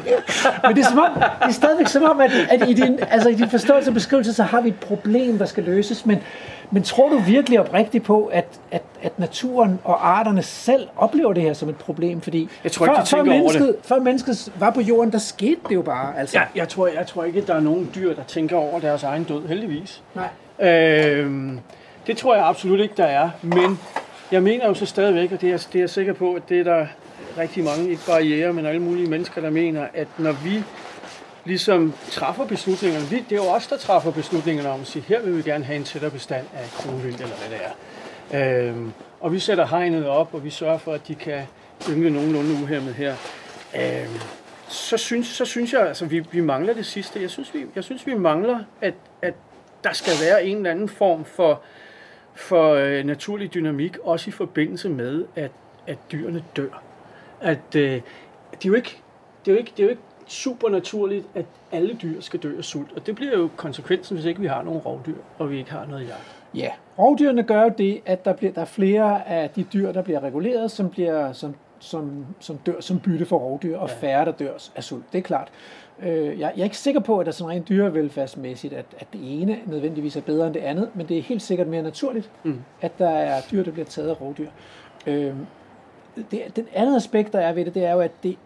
Men 0.67 0.75
det 0.75 0.85
er, 0.85 0.89
som 0.89 0.99
om, 0.99 1.11
det 1.13 1.47
er 1.47 1.51
stadigvæk 1.51 1.87
som 1.87 2.03
om, 2.03 2.21
at, 2.21 2.31
at 2.49 2.69
i, 2.69 2.73
din, 2.73 2.99
altså 3.09 3.29
i 3.29 3.35
din 3.35 3.49
forståelse 3.49 3.89
og 3.89 3.93
beskrivelse, 3.93 4.33
så 4.33 4.43
har 4.43 4.61
vi 4.61 4.69
et 4.69 4.79
problem, 4.79 5.37
der 5.37 5.45
skal 5.45 5.63
løses. 5.63 6.05
Men, 6.05 6.19
men 6.71 6.83
tror 6.83 7.09
du 7.09 7.17
virkelig 7.17 7.59
oprigtigt 7.59 8.03
på, 8.03 8.25
at, 8.25 8.45
at, 8.71 8.81
at 9.01 9.19
naturen 9.19 9.79
og 9.83 10.09
arterne 10.09 10.41
selv 10.43 10.87
oplever 10.97 11.33
det 11.33 11.43
her 11.43 11.53
som 11.53 11.69
et 11.69 11.75
problem? 11.75 12.21
Fordi 12.21 12.49
Jeg 12.63 12.71
tror 12.71 12.85
ikke, 12.85 12.95
før, 12.95 13.03
de 13.03 13.07
tænker 13.07 13.25
før, 13.25 13.31
over 13.31 13.41
mennesket, 13.41 13.75
før 13.83 13.99
mennesket 13.99 14.51
var 14.59 14.69
på 14.69 14.81
jorden, 14.81 15.11
der 15.11 15.17
skete 15.17 15.61
det 15.69 15.75
jo 15.75 15.81
bare. 15.81 16.19
Altså. 16.19 16.37
Jeg, 16.37 16.47
jeg, 16.55 16.69
tror, 16.69 16.87
jeg 16.87 17.07
tror 17.07 17.23
ikke, 17.23 17.41
at 17.41 17.47
der 17.47 17.55
er 17.55 17.59
nogen 17.59 17.89
dyr, 17.95 18.13
der 18.13 18.23
tænker 18.23 18.57
over 18.57 18.79
deres 18.79 19.03
egen 19.03 19.23
død, 19.23 19.47
heldigvis. 19.47 20.01
Nej. 20.15 20.69
Øhm, 20.69 21.59
det 22.07 22.17
tror 22.17 22.35
jeg 22.35 22.45
absolut 22.45 22.79
ikke, 22.79 22.93
der 22.97 23.05
er. 23.05 23.29
Men 23.41 23.79
jeg 24.31 24.43
mener 24.43 24.67
jo 24.67 24.73
så 24.73 24.85
stadigvæk, 24.85 25.31
og 25.31 25.41
det 25.41 25.51
er, 25.51 25.57
det 25.57 25.75
er 25.75 25.79
jeg 25.79 25.89
sikker 25.89 26.13
på, 26.13 26.33
at 26.33 26.49
det 26.49 26.59
er 26.59 26.63
der 26.63 26.85
rigtig 27.37 27.63
mange, 27.63 27.89
ikke 27.89 28.05
bare 28.07 28.23
jæger, 28.23 28.51
men 28.51 28.65
alle 28.65 28.81
mulige 28.81 29.09
mennesker, 29.09 29.41
der 29.41 29.49
mener, 29.49 29.87
at 29.93 30.07
når 30.17 30.31
vi 30.31 30.63
ligesom 31.45 31.93
træffer 32.11 32.45
beslutningerne, 32.45 33.05
vi, 33.05 33.15
det 33.15 33.31
er 33.31 33.35
jo 33.35 33.49
os, 33.49 33.67
der 33.67 33.77
træffer 33.77 34.11
beslutningerne 34.11 34.69
om 34.69 34.81
at 34.81 34.87
sige, 34.87 35.03
her 35.07 35.21
vil 35.21 35.37
vi 35.37 35.41
gerne 35.41 35.63
have 35.63 35.75
en 35.75 35.83
tættere 35.83 36.11
bestand 36.11 36.45
af 36.53 36.69
kronvildt, 36.69 37.21
eller 37.21 37.35
hvad 37.35 37.57
det 37.57 37.65
er. 37.65 38.69
Øhm, 38.69 38.91
og 39.19 39.33
vi 39.33 39.39
sætter 39.39 39.65
hegnet 39.65 40.07
op, 40.07 40.33
og 40.33 40.43
vi 40.43 40.49
sørger 40.49 40.77
for, 40.77 40.93
at 40.93 41.07
de 41.07 41.15
kan 41.15 41.41
yngle 41.89 42.09
nogenlunde 42.09 42.63
uhemmet 42.63 42.93
her. 42.93 43.15
Øhm, 43.75 44.19
så 44.67 44.97
synes, 44.97 45.27
så 45.27 45.45
synes 45.45 45.73
jeg, 45.73 45.87
altså 45.87 46.05
vi, 46.05 46.19
vi 46.31 46.41
mangler 46.41 46.73
det 46.73 46.85
sidste. 46.85 47.21
Jeg 47.21 47.29
synes, 47.29 47.53
vi, 47.53 47.65
jeg 47.75 47.83
synes, 47.83 48.07
vi 48.07 48.13
mangler, 48.13 48.59
at, 48.81 48.93
at 49.21 49.33
der 49.83 49.93
skal 49.93 50.13
være 50.21 50.45
en 50.45 50.57
eller 50.57 50.71
anden 50.71 50.89
form 50.89 51.25
for, 51.25 51.61
for 52.35 52.73
øh, 52.73 53.05
naturlig 53.05 53.53
dynamik, 53.53 53.97
også 53.97 54.29
i 54.29 54.31
forbindelse 54.31 54.89
med, 54.89 55.25
at, 55.35 55.51
at 55.87 55.97
dyrene 56.11 56.43
dør. 56.55 56.83
At, 57.41 57.75
øh, 57.75 57.81
det, 57.81 58.65
er 58.65 58.69
jo 58.69 58.73
ikke, 58.73 59.01
det, 59.45 59.51
er 59.51 59.55
jo 59.55 59.59
ikke, 59.59 59.71
det 59.77 59.79
er 59.79 59.83
jo 59.83 59.89
ikke 59.89 60.01
super 60.27 60.69
naturligt, 60.69 61.25
at 61.35 61.45
alle 61.71 61.97
dyr 62.01 62.21
skal 62.21 62.39
dø 62.39 62.57
af 62.57 62.63
sult. 62.63 62.91
Og 62.95 63.05
det 63.05 63.15
bliver 63.15 63.37
jo 63.37 63.49
konsekvensen, 63.55 64.15
hvis 64.15 64.25
ikke 64.25 64.41
vi 64.41 64.47
har 64.47 64.63
nogen 64.63 64.79
rovdyr, 64.79 65.15
og 65.37 65.51
vi 65.51 65.57
ikke 65.57 65.71
har 65.71 65.85
noget 65.85 66.07
jagt. 66.07 66.35
Ja, 66.53 66.69
rovdyrene 66.99 67.43
gør 67.43 67.63
jo 67.63 67.71
det, 67.77 68.01
at 68.05 68.25
der, 68.25 68.33
bliver, 68.33 68.53
der 68.53 68.61
er 68.61 68.65
flere 68.65 69.27
af 69.27 69.49
de 69.49 69.63
dyr, 69.63 69.91
der 69.91 70.01
bliver 70.01 70.19
reguleret, 70.23 70.71
som, 70.71 70.89
bliver, 70.89 71.33
som, 71.33 71.55
som, 71.79 72.25
som 72.39 72.57
dør 72.57 72.79
som 72.79 72.99
bytte 72.99 73.25
for 73.25 73.37
rovdyr, 73.37 73.77
og 73.77 73.89
færre, 73.89 74.25
der 74.25 74.31
dør 74.31 74.53
af 74.75 74.83
sult. 74.83 75.03
Det 75.11 75.17
er 75.17 75.21
klart. 75.21 75.51
Øh, 76.01 76.25
jeg, 76.25 76.37
jeg 76.39 76.59
er 76.59 76.63
ikke 76.63 76.77
sikker 76.77 77.01
på, 77.01 77.19
at 77.19 77.25
der 77.25 77.31
sådan 77.31 77.51
rent 77.51 77.69
dyrevelfærdsmæssigt, 77.69 78.73
at, 78.73 78.85
at 78.97 79.07
det 79.13 79.41
ene 79.41 79.59
nødvendigvis 79.65 80.15
er 80.15 80.21
bedre 80.21 80.45
end 80.47 80.53
det 80.53 80.59
andet, 80.59 80.89
men 80.93 81.07
det 81.07 81.17
er 81.17 81.21
helt 81.21 81.41
sikkert 81.41 81.67
mere 81.67 81.81
naturligt, 81.81 82.31
mm. 82.43 82.61
at 82.81 82.99
der 82.99 83.09
er 83.09 83.41
dyr, 83.51 83.63
der 83.63 83.71
bliver 83.71 83.85
taget 83.85 84.09
af 84.09 84.21
rovdyr. 84.21 84.49
Øh, 85.07 85.33
det, 86.31 86.55
den 86.55 86.67
andet 86.73 86.95
aspekt, 86.95 87.33
der 87.33 87.39
er 87.39 87.53
ved 87.53 87.65
det, 87.65 87.75
det 87.75 87.85
er 87.85 87.93
jo, 87.93 87.99
at 87.99 88.11
det, 88.23 88.37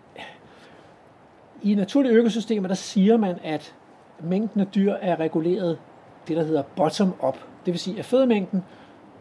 i 1.61 1.75
naturlige 1.75 2.13
økosystemer, 2.13 2.67
der 2.67 2.75
siger 2.75 3.17
man, 3.17 3.35
at 3.43 3.73
mængden 4.19 4.61
af 4.61 4.67
dyr 4.67 4.93
er 4.93 5.19
reguleret 5.19 5.77
det, 6.27 6.37
der 6.37 6.43
hedder 6.43 6.63
bottom-up. 6.75 7.37
Det 7.65 7.71
vil 7.73 7.79
sige, 7.79 7.99
at 7.99 8.05
fødemængden 8.05 8.63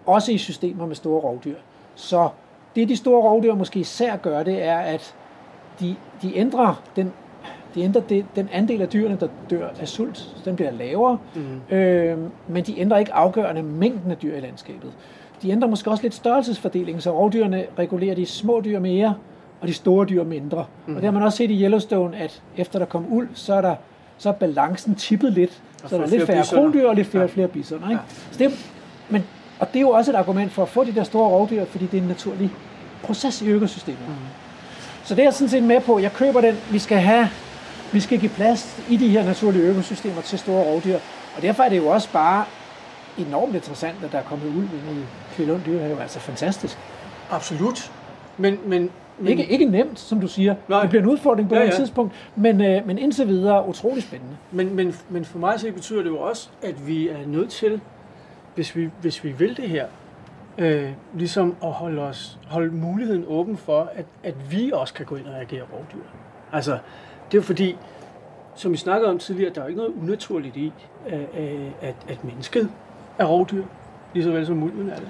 også 0.07 0.33
i 0.33 0.39
systemer 0.39 0.87
med 0.87 0.95
store 0.95 1.21
rovdyr. 1.21 1.57
Så 1.95 2.29
det, 2.75 2.89
de 2.89 2.97
store 2.97 3.23
rovdyr 3.23 3.55
måske 3.55 3.81
især 3.81 4.17
gør, 4.17 4.43
det 4.43 4.63
er, 4.63 4.79
at 4.79 5.15
de, 5.81 5.97
de 6.23 6.37
ændrer 6.37 6.83
den 6.97 7.13
de 7.75 7.83
ændrer 7.83 8.01
det, 8.01 8.27
den 8.37 8.49
andel 8.53 8.83
af 8.83 8.89
dyrene, 8.89 9.17
der 9.21 9.29
dør 9.51 9.69
af 9.81 9.89
sult, 9.89 10.17
så 10.17 10.43
den 10.45 10.57
bliver 10.57 10.71
lavere, 10.71 11.19
mm. 11.35 11.77
øh, 11.77 12.19
men 12.49 12.65
de 12.65 12.79
ændrer 12.79 12.99
ikke 12.99 13.13
afgørende 13.13 13.63
mængden 13.63 14.11
af 14.11 14.17
dyr 14.17 14.37
i 14.37 14.41
landskabet. 14.41 14.93
De 15.43 15.51
ændrer 15.51 15.69
måske 15.69 15.91
også 15.91 16.03
lidt 16.03 16.15
størrelsesfordelingen, 16.15 17.01
så 17.01 17.11
rovdyrene 17.11 17.65
regulerer 17.79 18.15
de 18.15 18.27
små 18.27 18.61
dyr 18.65 18.79
mere, 18.81 19.15
og 19.61 19.69
de 19.69 19.75
store 19.75 20.07
dyr 20.07 20.25
mindre. 20.25 20.65
Mm. 20.87 20.95
Og 20.97 21.03
det 21.03 21.05
har 21.05 21.13
man 21.13 21.23
også 21.23 21.37
set 21.37 21.51
i 21.51 21.63
Yellowstone, 21.63 22.17
at 22.17 22.43
efter 22.57 22.79
der 22.79 22.87
kom 22.87 23.07
uld, 23.13 23.29
så 23.35 23.55
er, 23.55 23.61
der, 23.61 23.75
så 24.19 24.29
er 24.29 24.33
balancen 24.33 24.95
tippet 24.95 25.33
lidt. 25.33 25.53
Så 25.87 25.97
er 25.97 26.01
der 26.01 26.07
får 26.07 26.17
lidt 26.17 26.27
færre 26.27 26.45
krondyr 26.53 26.89
og 26.89 26.95
lidt 26.95 27.07
flere, 27.07 27.23
ja. 27.23 27.29
flere 27.29 27.49
bisoner. 27.49 27.89
Ikke? 27.91 28.01
Ja. 28.09 28.15
Så 28.33 28.39
det, 28.39 28.47
er- 28.47 28.57
men, 29.09 29.25
og 29.59 29.69
det 29.69 29.77
er 29.77 29.81
jo 29.81 29.91
også 29.91 30.11
et 30.11 30.15
argument 30.15 30.53
for 30.53 30.63
at 30.63 30.69
få 30.69 30.85
de 30.85 30.93
der 30.93 31.05
store 31.05 31.29
rovdyr, 31.29 31.65
fordi 31.65 31.87
det 31.87 31.99
er 31.99 32.03
en 32.03 32.09
naturlig 32.09 32.51
proces 33.03 33.43
i 33.43 33.47
økosystemet. 33.49 34.09
Mm. 34.09 34.15
Så 35.05 35.15
det 35.15 35.21
er 35.23 35.27
jeg 35.27 35.35
sådan 35.35 35.49
set 35.49 35.63
med 35.63 35.81
på. 35.81 35.99
Jeg 35.99 36.13
køber 36.13 36.41
den. 36.41 36.55
Vi 36.71 36.79
skal 36.79 36.99
have, 36.99 37.29
vi 37.93 38.01
skal 38.01 38.19
give 38.19 38.29
plads 38.31 38.83
i 38.91 38.97
de 38.97 39.09
her 39.09 39.25
naturlige 39.25 39.65
økosystemer 39.65 40.23
til 40.23 40.39
store 40.39 40.63
rovdyr. 40.65 40.99
Og 41.37 41.43
derfor 41.43 41.63
er 41.63 41.69
det 41.69 41.77
jo 41.77 41.87
også 41.87 42.09
bare 42.13 42.45
enormt 43.19 43.55
interessant, 43.55 43.97
at 44.05 44.13
der 44.13 44.19
er 44.19 44.23
kommet 44.23 44.47
ulv 44.47 44.57
ind 44.59 44.99
i 44.99 45.05
Kvæglund 45.35 45.61
Dyrehave. 45.67 46.03
Altså 46.03 46.21
fantastisk. 46.21 46.79
Absolut. 47.31 47.93
Men, 48.39 48.59
men 48.67 48.91
Men, 49.19 49.29
ikke, 49.29 49.47
ikke 49.47 49.65
nemt, 49.65 49.99
som 49.99 50.21
du 50.21 50.29
siger. 50.29 50.55
Nej. 50.69 50.81
Det 50.81 50.91
bliver 50.91 51.03
en 51.03 51.09
udfordring 51.09 51.49
på 51.49 51.55
Ja, 51.55 51.61
ja, 51.61 51.69
et 51.69 51.75
tidspunkt, 51.75 52.31
men, 52.37 52.61
øh, 52.61 52.87
men 52.87 52.99
indtil 52.99 53.29
videre 53.29 53.69
utrolig 53.69 54.03
spændende. 54.03 54.37
Men, 54.51 54.77
men, 54.77 54.95
men 55.09 55.25
for 55.25 55.39
mig 55.39 55.61
så 55.61 55.73
betyder 55.73 56.03
det 56.03 56.11
jo 56.11 56.19
også, 56.19 56.49
at 56.63 56.87
vi 56.89 57.09
er 57.09 57.27
nødt 57.27 57.51
til, 57.51 57.81
hvis 58.55 58.77
vi, 58.77 58.91
hvis 59.01 59.25
vi 59.25 59.31
vil 59.33 59.57
det 59.57 59.69
her, 59.69 59.87
øh, 60.59 60.89
ligesom 61.15 61.57
at 61.65 61.73
holde, 61.73 62.03
os, 62.03 62.39
holde 62.49 62.75
muligheden 62.75 63.25
åben 63.29 63.57
for, 63.57 63.91
at, 63.95 64.05
at 64.25 64.35
vi 64.53 64.71
også 64.75 64.95
kan 64.95 65.07
gå 65.07 65.17
ind 65.17 65.27
og 65.27 65.41
agere 65.41 65.63
rovdyr. 65.73 66.03
Altså, 66.53 66.79
det 67.33 67.39
er 67.39 67.43
fordi, 67.43 67.77
som 68.55 68.73
vi 68.73 68.77
snakkede 68.77 69.11
om 69.11 69.19
tidligere, 69.19 69.53
der 69.55 69.61
er 69.61 69.65
jo 69.65 69.69
ikke 69.69 69.81
noget 69.81 69.95
unaturligt 70.03 70.57
i, 70.57 70.73
at, 71.09 71.21
at, 71.83 71.95
at 72.09 72.25
mennesket 72.25 72.69
er 73.19 73.25
rovdyr, 73.25 73.65
lige 74.15 74.25
så 74.25 74.31
vel 74.31 74.47
som 74.47 74.57
mulden 74.57 74.91
er 74.91 74.97
det. 74.97 75.09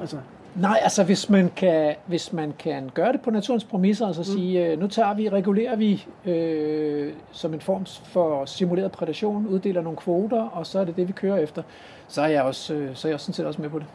Altså, 0.00 0.16
Nej, 0.54 0.80
altså 0.82 1.04
hvis 1.04 1.30
man 1.30 1.52
kan, 1.56 1.94
hvis 2.06 2.32
man 2.32 2.54
kan 2.58 2.90
gøre 2.94 3.12
det 3.12 3.20
på 3.20 3.30
naturens 3.30 3.64
præmisser, 3.64 4.06
og 4.06 4.14
så 4.14 4.24
sige, 4.24 4.66
øh, 4.66 4.80
nu 4.80 4.86
tager 4.86 5.14
vi, 5.14 5.28
regulerer 5.28 5.76
vi 5.76 6.06
øh, 6.24 7.12
som 7.32 7.54
en 7.54 7.60
form 7.60 7.86
for 8.04 8.44
simuleret 8.44 8.92
prædation, 8.92 9.46
uddeler 9.46 9.82
nogle 9.82 9.96
kvoter, 9.96 10.42
og 10.42 10.66
så 10.66 10.78
er 10.78 10.84
det 10.84 10.96
det, 10.96 11.08
vi 11.08 11.12
kører 11.12 11.36
efter, 11.36 11.62
så 12.08 12.22
er 12.22 12.26
jeg 12.26 12.42
også, 12.42 12.74
øh, 12.74 12.90
så 12.94 13.08
er 13.08 13.12
jeg 13.12 13.20
sådan 13.20 13.34
set 13.34 13.46
også 13.46 13.62
med 13.62 13.70
på 13.70 13.78
det. 13.78 13.86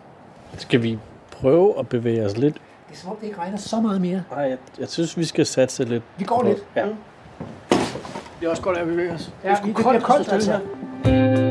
Skal 0.57 0.83
vi 0.83 0.99
prøve 1.31 1.79
at 1.79 1.87
bevæge 1.87 2.25
os 2.25 2.37
lidt? 2.37 2.53
Det 2.53 2.93
er 2.93 2.97
som 2.97 3.09
om, 3.09 3.15
det 3.15 3.27
ikke 3.27 3.39
regner 3.39 3.57
så 3.57 3.81
meget 3.81 4.01
mere. 4.01 4.23
Nej, 4.31 4.43
jeg, 4.43 4.57
jeg 4.79 4.87
synes, 4.87 5.17
vi 5.17 5.23
skal 5.23 5.45
satse 5.45 5.83
lidt. 5.83 6.03
Vi 6.17 6.23
går 6.23 6.43
lidt. 6.43 6.57
Ja. 6.75 6.85
det 8.39 8.45
er 8.45 8.49
også 8.49 8.61
godt, 8.61 8.77
at 8.77 8.87
vi 8.87 8.91
bevæger 8.91 9.13
os. 9.13 9.33
Ja, 9.43 9.49
det 9.49 9.55
er 9.55 9.59
sgu 9.61 9.67
det 9.67 9.75
koldt 9.75 10.03
koldt, 10.03 10.31
altså. 10.33 10.59
her. 11.05 11.42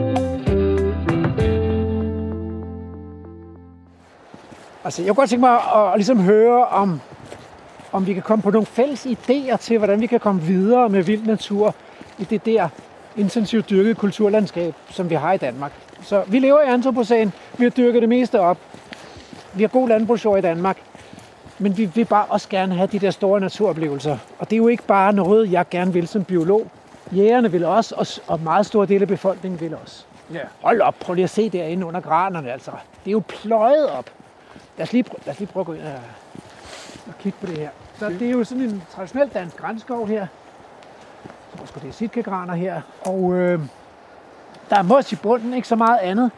Altså, 4.85 5.03
jeg 5.03 5.09
kunne 5.09 5.23
godt 5.23 5.31
tænke 5.31 5.41
mig 5.41 5.55
at, 5.55 5.93
at 5.93 5.97
ligesom 5.97 6.21
høre 6.21 6.67
om, 6.67 7.01
om 7.93 8.07
vi 8.07 8.15
kan 8.15 8.23
komme 8.23 8.43
på 8.43 8.51
nogle 8.51 8.67
fælles 8.67 9.07
idéer 9.07 9.57
til, 9.57 9.79
hvordan 9.79 10.01
vi 10.01 10.07
kan 10.07 10.21
komme 10.21 10.43
videre 10.43 10.89
med 10.89 11.03
vild 11.03 11.27
natur 11.27 11.75
i 12.19 12.25
det 12.25 12.47
der 12.47 12.69
intensivt 13.17 13.71
dyrkede 13.71 13.95
kulturlandskab, 13.95 14.75
som 14.91 15.11
vi 15.11 15.15
har 15.15 15.33
i 15.33 15.37
Danmark. 15.37 15.73
Så 16.03 16.23
vi 16.27 16.39
lever 16.39 16.61
i 16.61 16.67
antropocæn, 16.67 17.33
vi 17.59 17.65
har 17.65 17.71
dyrket 17.71 18.03
det 18.03 18.09
meste 18.09 18.41
op, 18.41 18.59
vi 19.55 19.63
har 19.63 19.69
god 19.69 19.89
landbrugsjord 19.89 20.39
i 20.39 20.43
Danmark, 20.43 20.77
men 21.59 21.79
vi 21.79 21.85
vil 21.85 22.05
bare 22.05 22.25
også 22.25 22.49
gerne 22.49 22.75
have 22.75 22.87
de 22.87 22.99
der 22.99 23.11
store 23.11 23.41
naturoplevelser. 23.41 24.19
Og 24.39 24.51
det 24.51 24.57
er 24.57 24.59
jo 24.59 24.69
ikke 24.69 24.83
bare 24.83 25.13
noget, 25.13 25.53
jeg 25.53 25.69
gerne 25.71 25.93
vil 25.93 26.09
som 26.09 26.25
biolog. 26.25 26.67
Jægerne 27.13 27.53
vil 27.53 27.65
også, 27.65 27.95
og, 27.99 28.07
og 28.27 28.41
meget 28.41 28.67
store 28.67 28.87
dele 28.87 29.03
af 29.03 29.09
befolkningen 29.09 29.61
vil 29.61 29.77
også. 29.83 30.05
Ja. 30.33 30.39
Hold 30.63 30.81
op, 30.81 30.95
prøv 31.01 31.15
lige 31.15 31.25
at 31.25 31.31
se 31.31 31.49
derinde 31.49 31.87
under 31.87 32.01
granerne, 32.01 32.53
altså. 32.53 32.71
Det 33.05 33.11
er 33.11 33.13
jo 33.13 33.23
pløjet 33.29 33.91
op. 33.91 34.11
Lad 34.83 34.87
os 34.87 34.93
lige, 34.93 35.05
lad 35.27 35.35
os 35.35 35.39
lige 35.39 35.53
prøve 35.53 35.63
at 35.63 35.67
gå 35.67 35.73
ind 35.73 35.83
og, 35.83 35.93
og 37.07 37.19
kigge 37.19 37.39
på 37.41 37.47
det 37.47 37.59
her. 37.59 37.71
Så 37.99 38.09
det 38.09 38.23
er 38.23 38.31
jo 38.31 38.45
sådan 38.45 38.63
en 38.63 38.83
traditionel 38.95 39.29
dansk 39.29 39.57
grænskov 39.57 40.09
her. 40.09 40.21
Jeg 40.21 41.59
tror 41.59 41.67
sgu, 41.67 41.81
det 41.83 41.89
er 41.89 41.93
sitkagraner 41.93 42.55
her. 42.55 42.81
Og 43.07 43.35
øh, 43.35 43.61
der 44.71 44.77
er 44.77 44.83
mos 44.83 45.13
i 45.13 45.17
bunden, 45.17 45.55
ikke 45.55 45.69
så 45.69 45.77
meget 45.77 45.99
andet. 45.99 46.31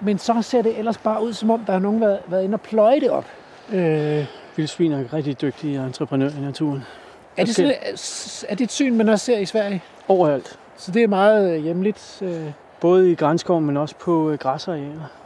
Men 0.00 0.18
så 0.18 0.42
ser 0.42 0.62
det 0.62 0.78
ellers 0.78 0.98
bare 0.98 1.24
ud, 1.24 1.32
som 1.32 1.50
om 1.50 1.64
der 1.64 1.72
er 1.72 1.78
nogen, 1.78 2.02
har 2.02 2.18
været 2.26 2.44
inde 2.44 2.54
og 2.54 2.60
pløje 2.60 3.00
det 3.00 3.10
op. 3.10 3.26
Øh, 3.72 4.26
Vildsvin 4.56 4.92
er 4.92 5.12
rigtig 5.12 5.40
dygtige 5.40 5.84
entreprenører 5.84 6.38
i 6.38 6.40
naturen. 6.40 6.84
er, 7.36 7.44
det 7.44 7.54
sådan, 7.54 7.74
er 8.48 8.54
det 8.54 8.64
et 8.64 8.72
syn, 8.72 8.96
man 8.96 9.08
også 9.08 9.24
ser 9.24 9.38
i 9.38 9.46
Sverige? 9.46 9.82
Overalt. 10.08 10.58
Så 10.76 10.92
det 10.92 11.02
er 11.02 11.08
meget 11.08 11.56
øh, 11.56 11.62
hjemligt. 11.62 12.18
Øh. 12.22 12.50
Både 12.80 13.12
i 13.12 13.14
grænskoven, 13.14 13.66
men 13.66 13.76
også 13.76 13.94
på 13.96 14.30
øh, 14.30 14.38
græsarealer. 14.38 15.23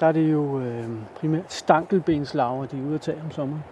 Der 0.00 0.06
er 0.06 0.12
det 0.12 0.32
jo 0.32 0.60
øh, 0.60 0.84
primært 1.20 1.52
stankelbenslaver, 1.52 2.66
de 2.66 2.76
er 2.76 2.86
ude 2.86 2.94
at 2.94 3.00
tage 3.00 3.16
om 3.24 3.30
sommeren. 3.30 3.64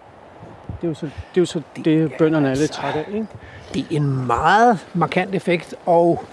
Det 0.81 0.83
er 0.83 0.87
jo 0.87 0.93
så 0.93 1.05
det, 1.05 1.11
er 1.37 1.41
jo 1.41 1.45
så 1.45 1.61
det, 1.75 1.85
det 1.85 2.13
bønderne 2.17 2.47
er 2.47 2.51
lidt 2.51 2.61
altså- 2.61 2.81
trætte 2.81 2.99
af. 2.99 3.05
Ikke? 3.13 3.27
Det 3.73 3.81
er 3.81 3.85
en 3.95 4.27
meget 4.27 4.87
markant 4.93 5.35
effekt, 5.35 5.75
og 5.85 6.23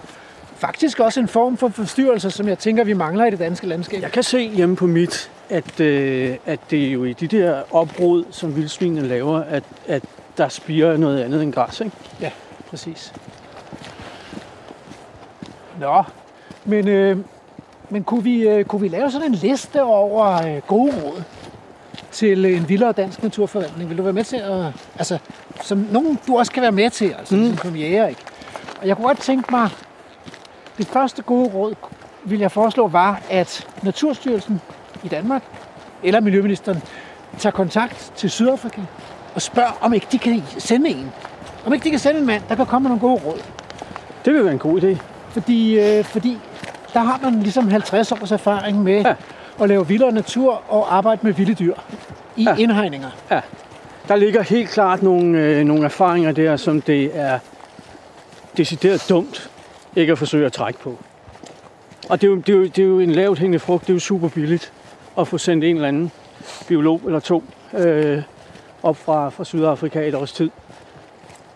faktisk 0.57 1.01
også 1.01 1.21
en 1.21 1.29
form 1.29 1.57
for 1.57 1.69
forstyrrelse, 1.69 2.31
som 2.31 2.49
jeg 2.49 2.59
tænker, 2.59 2.85
vi 2.85 2.93
mangler 2.93 3.25
i 3.25 3.31
det 3.31 3.39
danske 3.39 3.67
landskab. 3.67 4.03
Jeg 4.03 4.13
kan 4.13 4.23
se 4.23 4.49
hjemme 4.49 4.77
på 4.77 4.87
mit, 4.87 5.31
at, 5.51 5.81
øh, 5.81 6.37
at 6.47 6.61
det 6.71 6.87
er 6.87 6.93
jo 6.93 7.05
i 7.05 7.13
de 7.13 7.27
der 7.27 7.63
opbrud, 7.71 8.25
som 8.31 8.57
vildsvinene 8.57 9.09
laver, 9.09 9.39
at, 9.39 9.65
at 9.89 10.05
der 10.39 10.49
spiger 10.49 10.97
noget 10.97 11.21
andet 11.21 11.43
end 11.43 11.53
græs. 11.53 11.81
Ikke? 11.81 11.97
Ja, 12.21 12.31
præcis. 12.71 13.13
Nå, 15.81 16.03
men, 16.65 16.89
øh, 16.89 17.17
men 17.91 18.05
kunne, 18.05 18.23
vi, 18.23 18.49
øh, 18.49 18.65
kunne 18.65 18.81
vi 18.81 18.89
lave 18.89 19.11
sådan 19.11 19.27
en 19.27 19.35
liste 19.35 19.83
over 19.83 20.47
øh, 20.47 20.63
gode 20.67 20.93
råd 21.05 21.23
til 22.13 22.45
en 22.45 22.69
vildere 22.69 22.93
dansk 22.93 23.23
naturforvaltning? 23.23 23.91
Vil 23.91 23.99
du 23.99 24.03
være 24.03 24.13
med 24.13 24.25
til 24.25 24.37
at... 24.37 24.65
Altså, 24.99 25.19
som 25.63 25.89
nogen 25.93 26.19
du 26.27 26.39
også 26.39 26.53
kan 26.53 26.63
være 26.63 26.73
med 26.73 26.91
til, 26.91 27.15
altså 27.19 27.37
mm. 27.37 27.57
som 27.57 27.77
jæger, 27.77 28.07
ikke? 28.07 28.21
Og 28.81 28.87
jeg 28.87 28.97
kunne 28.97 29.07
godt 29.07 29.21
tænke 29.21 29.51
mig... 29.51 29.71
Det 30.79 30.89
første 30.89 31.23
gode 31.23 31.51
råd, 31.55 31.75
vil 32.25 32.39
jeg 32.39 32.53
foreslå, 32.53 32.89
var, 32.89 33.23
at 33.31 33.67
Naturstyrelsen 33.83 34.61
i 35.05 35.09
Danmark, 35.09 35.43
eller 36.03 36.21
Miljøministeren, 36.21 36.83
tager 37.39 37.53
kontakt 37.53 38.13
til 38.17 38.31
Sydafrika 38.31 38.81
og 39.35 39.43
spørger, 39.43 39.79
om 39.81 39.93
ikke 39.93 40.07
de 40.13 40.19
kan 40.19 40.43
sende 40.59 40.91
en. 40.91 41.13
Om 41.67 41.75
ikke 41.75 41.85
de 41.85 41.91
kan 41.91 41.99
sende 41.99 42.21
en 42.21 42.27
mand, 42.27 42.43
der 42.49 42.55
kan 42.55 42.67
komme 42.67 42.89
med 42.89 42.99
nogle 42.99 43.19
gode 43.19 43.33
råd. 43.33 43.43
Det 44.25 44.35
vil 44.35 44.45
være 44.45 44.53
en 44.53 44.59
god 44.59 44.83
idé. 44.83 44.97
Fordi, 45.31 45.79
øh, 45.79 46.05
fordi 46.05 46.39
der 46.95 47.01
har 47.01 47.21
man 47.23 47.41
ligesom 47.43 47.69
50 47.69 48.13
års 48.13 48.33
erfaring 48.33 48.83
med 48.83 49.01
Ja. 49.03 49.09
ja. 49.09 49.15
at 49.63 49.69
lave 49.69 49.89
vildere 49.89 50.13
natur 50.13 50.63
og 50.69 50.97
arbejde 50.97 51.21
med 51.23 51.33
vilde 51.33 51.55
dyr 51.55 51.75
i 52.37 52.43
Ja. 52.45 52.51
ja. 52.51 52.57
indhegninger. 52.57 53.11
Der 54.09 54.17
ligger 54.17 54.43
helt 54.43 54.71
klart 54.71 55.03
nogle, 55.03 55.39
øh, 55.39 55.65
nogle 55.65 55.85
erfaringer 55.85 56.33
der, 56.33 56.57
som 56.57 56.81
det 56.81 57.11
er 57.15 57.39
decideret 58.57 59.07
dumt 59.09 59.51
ikke 59.97 60.13
at 60.13 60.19
forsøge 60.19 60.47
at 60.47 60.53
trække 60.53 60.79
på. 60.81 60.99
Og 62.09 62.21
det 62.21 62.27
er 62.27 62.31
jo, 62.31 62.37
det 62.37 62.49
er 62.49 62.57
jo, 62.57 62.63
det 62.65 62.79
er 62.79 62.83
jo 62.87 62.99
en 63.01 63.11
lavt 63.11 63.39
hængende 63.39 63.59
frugt. 63.59 63.83
Det 63.87 63.91
er 63.91 63.95
jo 63.95 64.01
super 64.01 64.29
billigt 64.29 64.73
at 65.19 65.29
få 65.29 65.39
sendt 65.39 65.65
en 65.65 65.75
eller 65.77 65.89
anden 65.89 66.13
biolog 66.69 67.01
eller 67.07 67.21
to 67.21 67.45
øh, 67.75 68.23
op 68.83 68.97
fra, 68.97 69.29
fra 69.29 69.45
Sydafrika 69.45 70.09
et 70.09 70.15
års 70.15 70.33
tid. 70.33 70.51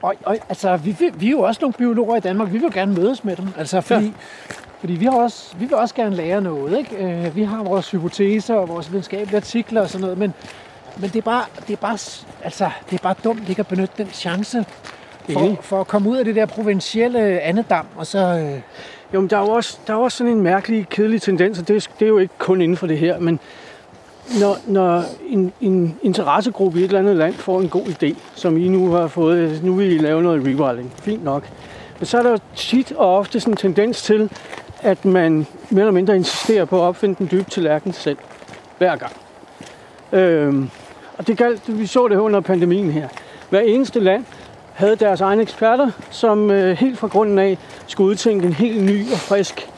Og, 0.03 0.15
og 0.25 0.37
altså, 0.49 0.77
vi, 0.77 0.97
vil- 0.99 1.13
vi 1.21 1.27
er 1.27 1.31
jo 1.31 1.41
også 1.41 1.59
nogle 1.61 1.73
biologer 1.73 2.17
i 2.17 2.21
Danmark. 2.21 2.53
Vi 2.53 2.59
vil 2.59 2.73
gerne 2.73 2.95
mødes 2.95 3.25
med 3.25 3.37
dem. 3.37 3.49
Altså, 3.59 3.81
fordi, 3.81 4.05
ja. 4.05 4.11
Fordi 4.85 4.95
vi, 4.95 5.05
har 5.05 5.13
også, 5.17 5.55
vi 5.59 5.65
vil 5.65 5.75
også 5.75 5.95
gerne 5.95 6.17
lære 6.17 6.41
noget. 6.41 6.79
Ikke? 6.79 6.97
Øh, 7.27 7.37
Vi 7.37 7.43
har 7.43 7.63
vores 7.63 7.91
hypoteser 7.91 8.55
og 8.55 8.69
vores 8.69 8.91
videnskabelige 8.93 9.37
artikler 9.37 9.81
og 9.81 9.89
sådan 9.89 10.01
noget. 10.01 10.19
Men, 10.19 10.35
men 10.97 11.11
det, 11.11 11.17
er 11.17 11.23
bare, 11.23 11.45
det, 11.67 11.73
er 11.73 11.77
bare, 11.77 11.99
altså, 12.45 12.71
det 12.91 12.99
er 12.99 13.03
bare 13.03 13.15
dumt 13.25 13.49
ikke 13.49 13.61
at 13.61 13.67
benytte 13.67 13.95
den 13.99 14.07
chance 14.13 14.65
for, 15.33 15.57
for 15.61 15.81
at 15.81 15.87
komme 15.87 16.11
ud 16.11 16.17
af 16.17 16.25
det 16.25 16.35
der 16.35 16.47
provincielle 16.47 17.41
andedam. 17.41 17.87
Og 17.97 18.07
så, 18.07 18.19
øh, 18.19 18.61
Jo, 19.15 19.21
men 19.21 19.31
der 19.31 19.37
er 19.37 19.41
jo 19.41 19.49
også, 19.49 19.79
der 19.87 19.93
er 19.93 19.97
også 19.99 20.19
sådan 20.19 20.33
en 20.33 20.41
mærkelig, 20.43 20.89
kedelig 20.89 21.23
tendens, 21.23 21.59
og 21.59 21.69
det, 21.69 21.77
er- 21.77 21.91
det 21.99 22.05
er 22.05 22.09
jo 22.09 22.19
ikke 22.19 22.35
kun 22.39 22.61
inden 22.61 22.77
for 22.77 22.87
det 22.87 22.99
her, 22.99 23.19
men 23.19 23.41
når, 24.41 24.57
når 24.67 25.03
en, 25.29 25.53
en 25.61 25.99
interessegruppe 26.03 26.79
i 26.79 26.83
et 26.83 26.87
eller 26.89 26.99
andet 26.99 27.17
land 27.17 27.35
får 27.35 27.61
en 27.61 27.69
god 27.69 27.87
idé, 27.87 28.15
som 28.35 28.57
I 28.57 28.69
nu 28.69 28.91
har 28.91 29.07
fået, 29.07 29.65
nu 29.65 29.75
vil 29.75 29.93
I 29.93 29.99
lave 29.99 30.23
noget 30.23 30.47
rewilding, 30.47 30.93
fint 31.03 31.25
nok, 31.25 31.49
men 31.99 32.07
så 32.07 32.19
er 32.19 32.23
der 32.23 32.31
jo 32.31 32.39
tit 32.57 32.93
og 32.93 33.17
ofte 33.17 33.41
sådan 33.41 33.53
en 33.53 33.57
tendens 33.57 34.03
til, 34.03 34.31
at 34.85 35.05
man 35.05 35.47
mere 35.71 35.81
eller 35.81 35.93
mindre 35.93 36.17
insisterer 36.17 36.65
på 36.65 36.77
at 36.77 36.83
opfinde 36.83 37.15
den 37.19 37.29
dybe 37.31 37.51
tallerken 37.51 37.93
selv, 37.93 38.19
hver 38.79 38.97
gang. 38.97 39.13
Øhm, 40.13 40.71
og 41.19 41.27
det 41.27 41.39
galt, 41.39 41.79
vi 41.79 41.87
så 41.87 42.09
det 42.09 42.17
under 42.17 42.41
pandemien 42.41 42.91
her. 42.91 43.09
Hver 43.51 43.61
eneste 43.61 44.01
land 44.01 44.25
havde 44.73 44.97
deres 44.97 45.21
egne 45.21 45.43
eksperter, 45.43 45.91
som 46.11 46.51
øh, 46.51 46.77
helt 46.79 46.99
fra 46.99 47.07
grunden 47.07 47.39
af 47.39 47.59
skulle 47.87 48.11
udtænke 48.11 48.47
en 48.47 48.53
helt 48.53 48.83
ny 48.83 49.13
og 49.13 49.19
frisk 49.19 49.69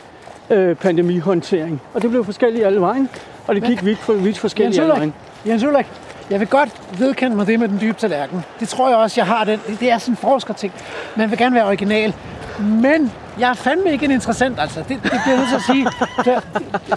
øh, 0.51 0.77
pandemihåndtering. 0.77 1.83
Og 1.95 2.03
det 2.03 2.11
blev 2.11 2.25
forskelligt 2.25 2.67
alle 2.67 2.81
vejen, 2.81 3.09
og 3.47 3.55
det 3.55 3.65
gik 3.65 3.85
vidt, 3.85 3.99
for, 3.99 4.13
vidt 4.13 4.39
forskelligt 4.39 4.81
alle 4.81 4.93
vejen. 4.93 5.15
Jens 5.47 5.65
Ulrik, 5.65 5.87
jeg 6.31 6.41
vil 6.41 6.49
godt 6.49 6.99
vedkende 6.99 7.37
mig 7.37 7.47
det 7.47 7.61
med 7.61 7.69
den 7.69 7.81
dybe 7.81 7.99
tallerken. 7.99 8.45
Det 8.61 8.69
tror 8.69 8.89
jeg 8.89 8.99
også, 8.99 9.21
jeg 9.21 9.27
har 9.27 9.45
den. 9.45 9.61
Det 9.81 9.91
er 9.91 9.99
sådan 9.99 10.13
en 10.13 10.17
forskerting. 10.17 10.73
Man 11.17 11.31
vil 11.31 11.39
gerne 11.39 11.55
være 11.55 11.67
original. 11.67 12.15
Men 12.61 13.13
jeg 13.41 13.51
er 13.51 13.55
fandme 13.55 13.93
ikke 13.93 14.05
en 14.05 14.11
interessant, 14.11 14.61
altså. 14.61 14.81
Det, 14.81 14.89
det 14.89 15.11
bliver 15.11 15.23
jeg 15.27 15.37
nødt 15.37 15.49
til 15.49 15.57
at 15.57 15.63
sige. 15.63 15.89
Så, 16.25 16.41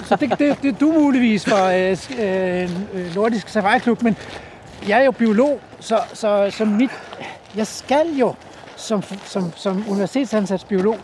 så 0.06 0.16
det, 0.16 0.30
det, 0.40 0.62
det, 0.62 0.74
er 0.74 0.78
du 0.80 0.92
muligvis 0.92 1.46
for 1.46 1.66
øh, 1.66 1.98
øh, 2.20 2.70
øh, 2.94 3.16
Nordisk 3.16 3.50
Safari 3.50 3.80
Klub, 3.80 4.02
men 4.02 4.18
jeg 4.88 5.00
er 5.00 5.04
jo 5.04 5.12
biolog, 5.12 5.60
så, 5.80 6.00
så, 6.14 6.52
så 6.58 6.66
mit, 6.66 6.92
jeg 7.56 7.68
skal 7.68 8.08
jo 8.20 8.34
som, 8.76 9.04
som, 9.26 9.54
som 9.56 9.84
universitetsansat 9.90 10.66
biolog, 10.70 10.98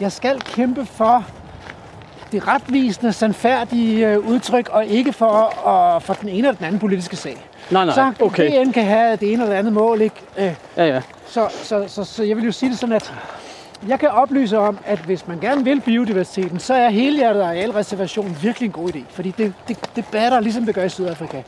jeg 0.00 0.12
skal 0.12 0.40
kæmpe 0.40 0.86
for 0.86 1.26
det 2.32 2.48
retvisende, 2.48 3.12
sandfærdige 3.12 4.08
øh, 4.08 4.18
udtryk, 4.18 4.68
og 4.68 4.86
ikke 4.86 5.12
for, 5.12 5.54
uh, 5.96 6.02
for 6.02 6.14
den 6.14 6.28
ene 6.28 6.38
eller 6.38 6.52
den 6.52 6.64
anden 6.64 6.80
politiske 6.80 7.16
sag. 7.16 7.46
Nej, 7.70 7.84
nej, 7.84 7.94
så 7.94 8.12
okay. 8.20 8.64
DN 8.64 8.72
kan 8.72 8.84
have 8.84 9.16
det 9.16 9.32
ene 9.32 9.32
eller 9.32 9.46
det 9.46 9.58
andet 9.58 9.72
mål, 9.72 10.00
ikke? 10.00 10.16
Øh, 10.38 10.54
Ja, 10.76 10.86
ja. 10.86 11.00
så, 11.26 11.48
så, 11.62 11.84
så, 11.88 12.04
så 12.04 12.24
jeg 12.24 12.36
vil 12.36 12.44
jo 12.44 12.52
sige 12.52 12.70
det 12.70 12.78
sådan, 12.78 12.94
at 12.94 13.12
jeg 13.88 13.98
kan 14.00 14.08
oplyse 14.08 14.58
om, 14.58 14.78
at 14.86 14.98
hvis 14.98 15.26
man 15.28 15.38
gerne 15.40 15.64
vil 15.64 15.80
biodiversiteten, 15.80 16.58
så 16.58 16.74
er 16.74 16.88
helhjertet 16.90 17.40
arealreservation 17.40 18.36
virkelig 18.42 18.66
en 18.66 18.72
god 18.72 18.88
idé. 18.94 18.98
Fordi 19.10 19.30
det, 19.38 19.52
det, 19.68 19.76
det 19.96 20.04
batter, 20.12 20.40
ligesom 20.40 20.66
det 20.66 20.74
gør 20.74 20.84
i 20.84 20.88
Sydafrika. 20.88 21.42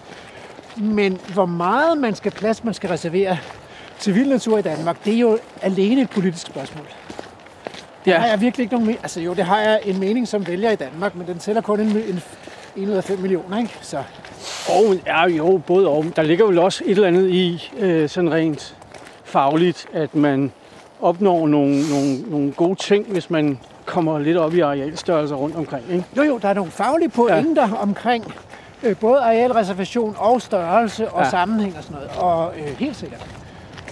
Men 0.76 1.18
hvor 1.34 1.46
meget 1.46 1.98
man 1.98 2.14
skal 2.14 2.32
plads, 2.32 2.64
man 2.64 2.74
skal 2.74 2.88
reservere, 2.88 3.36
til 3.98 4.14
vild 4.14 4.28
natur 4.28 4.58
i 4.58 4.62
Danmark, 4.62 5.04
det 5.04 5.14
er 5.14 5.18
jo 5.18 5.38
alene 5.62 6.00
et 6.00 6.10
politisk 6.10 6.46
spørgsmål. 6.46 6.86
Det 8.04 8.10
Ja. 8.10 8.18
har 8.18 8.26
jeg 8.26 8.40
virkelig 8.40 8.64
ikke 8.64 8.74
nogen 8.74 8.86
men- 8.86 8.96
Altså 9.02 9.20
jo, 9.20 9.34
det 9.34 9.44
har 9.44 9.60
jeg 9.60 9.80
en 9.84 10.00
mening 10.00 10.28
som 10.28 10.46
vælger 10.46 10.70
i 10.70 10.76
Danmark, 10.76 11.14
men 11.14 11.26
den 11.26 11.38
tæller 11.38 11.62
kun 11.62 11.80
en, 11.80 11.86
en, 11.88 12.22
en 12.76 12.88
ud 12.88 12.94
af 12.94 13.04
5 13.04 13.18
millioner, 13.18 13.58
ikke? 13.58 13.78
Så 13.80 14.02
Og 14.68 14.94
ja, 15.06 15.26
jo, 15.26 15.60
både 15.66 15.88
og. 15.88 16.04
Der 16.16 16.22
ligger 16.22 16.46
vel 16.46 16.58
også 16.58 16.84
et 16.86 16.90
eller 16.90 17.08
andet 17.08 17.30
i, 17.30 17.70
øh, 17.78 18.08
sådan 18.08 18.32
rent 18.32 18.76
fagligt, 19.24 19.86
at 19.92 20.14
man 20.14 20.52
opnår 21.04 21.46
nogle, 21.46 21.88
nogle, 21.90 22.16
nogle 22.30 22.52
gode 22.52 22.74
ting, 22.74 23.06
hvis 23.06 23.30
man 23.30 23.58
kommer 23.84 24.18
lidt 24.18 24.36
op 24.36 24.54
i 24.54 24.60
arealstørrelser 24.60 25.36
rundt 25.36 25.56
omkring. 25.56 25.84
Ikke? 25.90 26.04
jo, 26.16 26.22
jo, 26.22 26.38
der 26.38 26.48
er 26.48 26.54
nogle 26.54 26.70
faglige 26.70 27.08
pointer 27.08 27.68
ja. 27.68 27.82
omkring 27.82 28.34
øh, 28.82 28.96
både 28.96 29.18
arealreservation 29.20 30.16
og 30.18 30.42
størrelse 30.42 31.08
og 31.10 31.22
Ja. 31.22 31.30
sammenhæng 31.30 31.76
og 31.78 31.82
sådan 31.84 31.96
noget. 31.96 32.10
Og 32.18 32.52
øh, 32.58 32.78
helt 32.78 32.96
sikkert. 32.96 33.26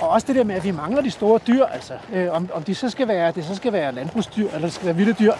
Og 0.00 0.08
også 0.08 0.26
det 0.26 0.36
der 0.36 0.44
med, 0.44 0.54
at 0.54 0.64
vi 0.64 0.70
mangler 0.70 1.02
de 1.02 1.10
store 1.10 1.40
dyr, 1.46 1.64
altså. 1.64 1.92
Øh, 2.12 2.32
om, 2.32 2.48
om 2.54 2.62
de 2.62 2.74
så 2.74 2.90
skal 2.90 3.08
være, 3.08 3.32
det 3.32 3.44
så 3.44 3.54
skal 3.54 3.72
være 3.72 3.92
landbrugsdyr, 3.94 4.46
eller 4.46 4.60
det 4.60 4.72
skal 4.72 4.86
være 4.86 4.96
vilde 4.96 5.12
dyr. 5.12 5.32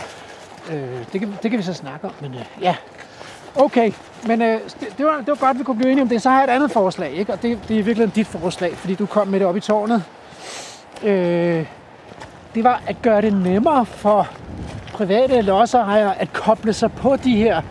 Øh, 0.73 0.79
det, 1.13 1.21
kan, 1.21 1.35
det 1.43 1.51
kan 1.51 1.59
vi 1.59 1.65
så 1.65 1.75
snakke 1.75 2.07
om, 2.07 2.13
men 2.21 2.35
øh, 2.35 2.41
ja. 2.63 2.75
Okay, 3.57 3.93
men 4.27 4.43
øh, 4.43 4.61
det, 4.81 4.89
det, 4.99 5.07
var, 5.07 5.17
det 5.17 5.29
var 5.29 5.35
godt, 5.35 5.59
vi 5.59 5.65
kunne 5.65 5.77
blive 5.77 5.91
enige 5.93 6.03
om 6.03 6.09
det. 6.09 6.23
Så 6.23 6.31
har 6.31 6.37
jeg 6.37 6.45
et 6.45 6.55
andet 6.55 6.71
forslag, 6.71 7.13
ikke? 7.13 7.33
og 7.33 7.43
det, 7.43 7.59
det 7.69 7.79
er 7.79 7.83
virkelig 7.83 8.15
dit 8.15 8.27
forslag, 8.27 8.77
fordi 8.77 8.95
du 8.95 9.07
kom 9.07 9.29
med 9.29 9.41
det 9.41 9.49
op 9.49 9.57
i 9.57 9.61
tårnet. 9.61 10.05
Øh, 11.03 11.67
det 12.55 12.65
var 12.65 12.83
at 12.87 12.97
gøre 13.03 13.23
det 13.23 13.33
nemmere 13.33 13.87
for 13.87 14.29
private 14.93 15.43
lodsejere 15.43 16.21
at 16.21 16.33
koble 16.33 16.73
sig 16.73 16.93
på 16.93 17.17
de 17.25 17.37
her 17.37 17.63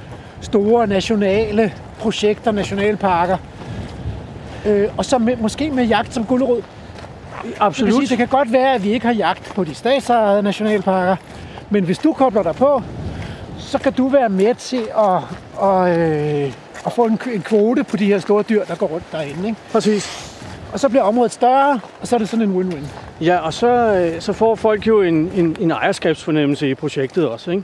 store 0.42 0.88
nationale 0.88 1.74
projekter, 2.00 2.52
nationalparker. 2.52 3.38
Øh, 4.66 4.90
og 4.98 5.06
så 5.06 5.18
med, 5.18 5.38
måske 5.38 5.72
med 5.72 5.86
jagt 5.86 6.14
som. 6.14 6.26
Det, 6.26 6.40
vil 6.40 6.64
Absolut. 7.60 7.94
sige, 7.94 8.08
det 8.08 8.18
kan 8.18 8.28
godt 8.28 8.52
være, 8.52 8.74
at 8.74 8.84
vi 8.84 8.92
ikke 8.92 9.06
har 9.06 9.14
jagt 9.14 9.52
på 9.56 9.64
de 9.64 9.76
statsejede 9.76 10.44
nationalparker, 10.44 11.16
men 11.70 11.84
hvis 11.84 11.98
du 11.98 12.14
kobler 12.14 12.44
dig 12.44 12.56
på, 12.56 12.84
så 13.58 13.78
kan 13.78 13.94
du 13.94 14.08
være 14.08 14.30
med 14.30 14.56
til 14.56 14.84
at, 14.98 15.18
at, 15.70 16.00
øh, 16.00 16.54
at 16.86 16.94
få 16.94 17.06
en, 17.06 17.20
en 17.34 17.42
kvote 17.42 17.84
på 17.84 17.98
de 17.98 18.06
her 18.06 18.20
store 18.20 18.44
dyr, 18.44 18.66
der 18.66 18.76
går 18.76 18.88
rundt 18.88 19.12
derinde. 19.12 19.48
Ikke? 19.48 19.60
Præcis. 19.72 20.31
Og 20.74 20.80
så 20.80 20.90
bliver 20.90 21.04
området 21.04 21.32
større, 21.32 21.80
og 22.02 22.08
så 22.08 22.16
er 22.16 22.18
det 22.18 22.30
sådan 22.30 22.50
en 22.50 22.62
win-win. 22.62 22.86
Ja, 23.26 23.38
og 23.38 23.54
så, 23.54 23.68
øh, 23.68 24.22
så 24.22 24.34
får 24.34 24.56
folk 24.56 24.88
jo 24.88 25.02
en, 25.02 25.32
en, 25.36 25.58
en 25.60 25.72
ejerskabsfornemmelse 25.72 26.70
i 26.70 26.76
projektet 26.76 27.30
også. 27.30 27.52
Ikke? 27.52 27.64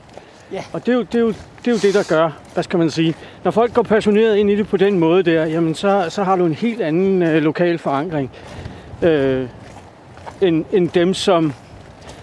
Ja. 0.52 0.64
Og 0.72 0.86
det 0.86 0.92
er, 0.92 0.96
jo, 0.96 1.02
det, 1.02 1.14
er 1.14 1.20
jo, 1.20 1.28
det 1.28 1.66
er 1.66 1.70
jo 1.70 1.76
det, 1.76 1.94
der 1.94 2.02
gør, 2.08 2.30
hvad 2.54 2.64
skal 2.64 2.78
man 2.78 2.90
sige, 2.90 3.14
når 3.44 3.50
folk 3.50 3.74
går 3.74 3.82
passioneret 3.82 4.36
ind 4.36 4.50
i 4.50 4.56
det 4.56 4.68
på 4.68 4.76
den 4.76 4.98
måde 4.98 5.22
der, 5.22 5.46
jamen 5.46 5.74
så, 5.74 6.06
så 6.08 6.24
har 6.24 6.36
du 6.36 6.46
en 6.46 6.54
helt 6.54 6.80
anden 6.80 7.22
øh, 7.22 7.42
lokal 7.42 7.78
forankring, 7.78 8.30
øh, 9.02 9.48
end, 10.40 10.64
end 10.72 10.88
dem, 10.88 11.14
som, 11.14 11.52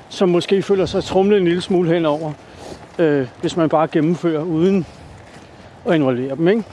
som 0.09 0.29
måske 0.29 0.61
føler 0.61 0.85
sig 0.85 1.03
trumlet 1.03 1.37
en 1.37 1.45
lille 1.45 1.61
smule 1.61 1.93
henover, 1.93 2.31
øh, 2.99 3.27
hvis 3.41 3.57
man 3.57 3.69
bare 3.69 3.87
gennemfører 3.87 4.41
uden 4.41 4.85
at 5.87 5.95
involvere 5.95 6.35
dem. 6.35 6.47
Ikke? 6.47 6.63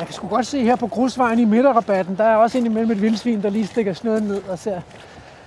Jeg 0.00 0.06
kan 0.06 0.14
sgu 0.14 0.28
godt 0.28 0.46
se 0.46 0.62
her 0.62 0.76
på 0.76 0.86
grusvejen 0.86 1.38
i 1.38 1.44
midterrabatten, 1.44 2.16
der 2.16 2.24
er 2.24 2.36
også 2.36 2.58
indimellem 2.58 2.90
et 2.90 3.02
vildsvin, 3.02 3.42
der 3.42 3.50
lige 3.50 3.66
stikker 3.66 3.92
snøden 3.92 4.24
ned 4.24 4.42
og 4.48 4.58
ser, 4.58 4.80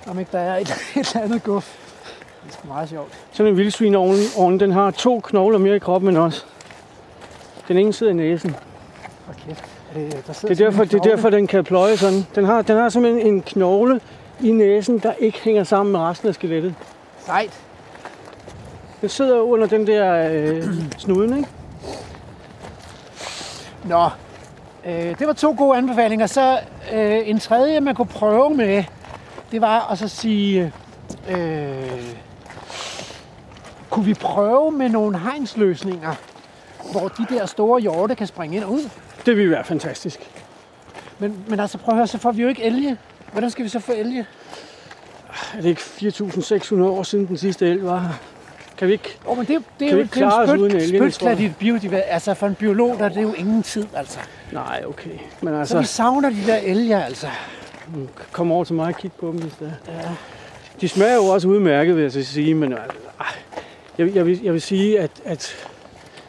om 0.08 0.20
ikke 0.20 0.32
der 0.32 0.40
er 0.40 0.58
et, 0.58 0.70
et 0.98 1.16
eller 1.16 1.22
andet 1.26 1.44
guf. 1.44 1.78
Det 2.44 2.50
er 2.50 2.54
sgu 2.54 2.68
meget 2.68 2.90
sjovt. 2.90 3.14
Sådan 3.32 3.52
en 3.52 3.58
vildsvinovn, 3.58 4.60
den 4.60 4.72
har 4.72 4.92
to 4.92 5.20
knogler 5.20 5.58
mere 5.58 5.76
i 5.76 5.80
kroppen 5.80 6.10
end 6.10 6.18
os. 6.18 6.46
Den 7.68 7.78
ene 7.78 7.94
sidder 7.94 8.12
i 8.12 8.16
næsen. 8.16 8.56
Kæft. 9.48 9.64
Er 9.96 10.00
det, 10.00 10.28
der 10.28 10.34
Det 10.34 10.52
er, 10.52 10.66
derfor, 10.66 10.84
det 10.84 10.94
er 10.94 11.04
derfor, 11.04 11.30
den 11.30 11.48
kan 11.48 11.64
pløje 11.64 11.98
sådan. 11.98 12.26
Den 12.36 12.46
har, 12.46 12.62
den 12.62 12.78
har 12.78 12.90
simpelthen 12.90 13.28
en 13.28 13.42
knogle 13.42 14.02
i 14.42 14.52
næsen, 14.52 15.00
der 15.00 15.14
ikke 15.20 15.40
hænger 15.40 15.64
sammen 15.64 15.92
med 15.92 16.00
resten 16.00 16.28
af 16.28 16.34
skelettet. 16.34 16.76
Sejt. 17.26 17.62
Den 19.02 19.10
sidder 19.10 19.40
under 19.40 19.68
den 19.68 19.88
der 19.88 20.30
øh, 20.32 20.64
snuden, 20.98 21.38
ikke? 21.38 21.50
Nå, 23.86 24.10
øh, 24.86 25.20
det 25.20 25.28
var 25.28 25.34
to 25.34 25.56
gode 25.58 25.78
anbefalinger. 25.78 26.28
Så 26.28 26.60
øh, 26.94 27.30
en 27.30 27.40
tredje, 27.40 27.80
man 27.80 27.96
kunne 27.96 28.06
prøve 28.08 28.50
med, 28.50 28.84
det 29.52 29.62
var 29.62 29.92
at 29.92 29.98
så 29.98 30.08
sige, 30.08 30.74
øh, 31.30 32.16
kunne 33.90 34.06
vi 34.06 34.14
prøve 34.14 34.72
med 34.72 34.90
nogle 34.90 35.20
hegnsløsninger, 35.20 36.14
hvor 36.92 37.08
de 37.08 37.26
der 37.30 37.46
store 37.46 37.82
hjorte 37.82 38.16
kan 38.16 38.28
springe 38.28 38.56
ind 38.56 38.64
og 38.64 38.72
ud? 38.72 38.90
Det 39.26 39.38
vil 39.38 39.50
være 39.50 39.64
fantastisk. 39.64 40.32
Men, 41.20 41.46
men 41.48 41.60
altså 41.60 41.78
prøv 41.78 41.94
at 41.94 41.98
høre, 41.98 42.08
så 42.08 42.18
får 42.18 42.32
vi 42.32 42.42
jo 42.42 42.48
ikke 42.48 42.64
elge. 42.64 42.98
Hvordan 43.32 43.50
skal 43.50 43.64
vi 43.64 43.70
så 43.70 43.80
få 43.80 43.92
elge? 43.92 44.26
Er 45.58 45.62
det 45.62 45.70
ikke 45.70 45.82
4.600 45.82 46.82
år 46.82 47.04
siden 47.04 47.28
den 47.28 47.38
sidste 47.38 47.68
elg 47.68 47.86
var 47.86 48.00
her? 48.00 48.10
Kan 48.78 48.88
vi 48.88 48.94
ikke? 48.94 49.18
Oh, 49.26 49.38
men 49.38 49.46
det, 49.46 49.64
det 49.80 49.88
er 49.88 49.92
jo 49.92 49.98
ikke 49.98 50.12
klare 50.12 50.42
os 50.44 50.50
spyt- 50.50 50.60
uden 50.60 50.76
elgen, 50.76 51.02
spytklat 51.12 51.40
i 51.40 51.52
biodiversitet. 51.60 52.04
Altså 52.08 52.34
for 52.34 52.48
en 52.48 52.56
biolog, 52.56 52.96
der 53.00 53.06
er 53.06 53.10
det 53.10 53.22
jo 53.22 53.34
ingen 53.34 53.64
tid, 53.64 53.86
altså. 53.96 54.20
Nej, 54.52 54.84
okay. 54.88 55.10
Men 55.42 55.66
Så 55.66 55.74
vi 55.76 55.78
altså, 55.80 55.94
savner 55.94 56.30
de 56.30 56.38
der 56.48 56.56
elger, 56.58 57.04
altså. 57.04 57.28
kom 58.32 58.52
over 58.52 58.64
til 58.64 58.76
mig 58.76 58.88
og 58.88 58.96
kig 58.98 59.12
på 59.12 59.28
dem, 59.28 59.36
hvis 59.42 59.54
det 59.60 59.74
er. 59.88 59.94
Ja. 59.94 60.10
De 60.82 60.88
smager 60.90 61.16
jo 61.16 61.26
også 61.26 61.48
udmærket, 61.48 61.96
vil 61.96 62.02
jeg 62.02 62.12
så 62.12 62.24
sige, 62.24 62.54
men 62.56 62.74
altså, 62.74 62.98
ej, 63.20 63.26
jeg, 63.98 64.16
jeg, 64.16 64.26
vil, 64.26 64.40
jeg 64.44 64.54
vil 64.54 64.62
sige, 64.62 65.00
at, 65.00 65.12
at 65.26 65.56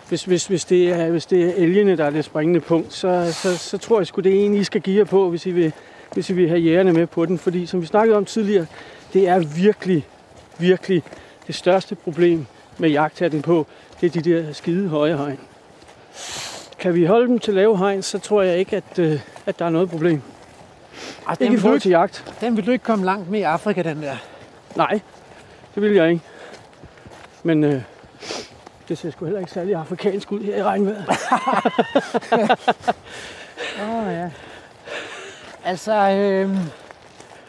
hvis, 0.09 0.25
hvis, 0.25 0.47
hvis, 0.47 0.65
det 0.65 0.89
er, 0.91 1.11
hvis 1.11 1.27
det 1.27 1.45
er 1.49 1.53
elgene, 1.65 1.97
der 1.97 2.05
er 2.05 2.11
det 2.11 2.25
springende 2.25 2.61
punkt, 2.61 2.93
så, 2.93 3.33
så, 3.33 3.59
så 3.59 3.79
tror 3.79 4.01
jeg 4.01 4.07
sgu, 4.07 4.21
det 4.21 4.41
er 4.41 4.45
en, 4.47 4.55
I 4.55 4.65
skal 4.65 4.81
give 4.81 4.99
jer 4.99 5.05
på, 5.05 5.31
hvis 5.31 5.47
I, 5.47 5.51
vil, 5.51 5.73
hvis 6.13 6.31
I 6.31 6.33
vil 6.33 6.49
have 6.49 6.61
jægerne 6.61 6.93
med 6.93 7.07
på 7.07 7.27
den. 7.27 7.39
Fordi 7.39 7.67
som 7.67 7.81
vi 7.83 7.87
snakkede 7.87 8.17
om 8.17 8.25
tidligere, 8.25 8.67
det 9.13 9.29
er 9.29 9.39
virkelig, 9.39 10.07
virkelig 10.59 11.03
det 11.47 11.55
største 11.55 11.95
problem 11.95 12.47
med 12.79 12.91
jagthatten 12.91 13.43
på, 13.43 13.67
det 14.01 14.17
er 14.17 14.23
de 14.23 14.31
der 14.31 14.53
skide 14.53 14.89
høje 14.89 15.17
hegn. 15.17 15.41
Kan 16.79 16.95
vi 16.95 17.05
holde 17.05 17.29
dem 17.29 17.39
til 17.39 17.55
lave 17.55 17.79
hegn, 17.79 18.03
så 18.03 18.19
tror 18.19 18.43
jeg 18.43 18.59
ikke, 18.59 18.77
at, 18.77 18.99
øh, 18.99 19.21
at 19.47 19.59
der 19.59 19.65
er 19.65 19.71
noget 19.71 19.91
problem. 19.91 20.23
Ej, 21.29 21.37
Ikke 21.41 21.55
i 21.55 21.59
forhold 21.59 21.81
til 21.81 21.91
jagt. 21.91 22.35
den 22.41 22.57
vil 22.57 22.67
du 22.67 22.71
ikke 22.71 22.85
komme 22.85 23.05
langt 23.05 23.31
med 23.31 23.41
i 23.41 23.43
Afrika, 23.43 23.83
den 23.83 24.03
der. 24.03 24.17
Nej, 24.77 25.01
det 25.75 25.83
vil 25.83 25.93
jeg 25.93 26.11
ikke. 26.11 26.23
Men 27.43 27.65
øh, 27.65 27.83
det 28.89 28.99
ser 28.99 29.11
sgu 29.11 29.25
heller 29.25 29.41
ikke 29.41 29.53
særlig 29.53 29.75
afrikansk 29.75 30.33
ud 30.33 30.41
her 30.41 30.57
i 30.57 30.63
regnvejret. 30.63 31.07
Åh, 33.83 34.07
oh, 34.07 34.13
ja. 34.13 34.31
Altså, 35.65 35.93
øh, 35.93 36.57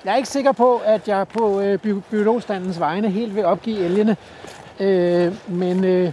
jeg 0.05 0.11
er 0.13 0.15
ikke 0.17 0.29
sikker 0.29 0.51
på, 0.51 0.81
at 0.85 1.07
jeg 1.07 1.27
på 1.27 1.61
øh, 1.61 1.79
bi- 1.79 1.93
biologstandens 2.11 2.79
vegne 2.79 3.09
helt 3.09 3.35
vil 3.35 3.45
opgive 3.45 3.77
elgene. 3.79 4.17
Øh, 4.79 5.33
men, 5.47 5.83
øh, 5.85 6.11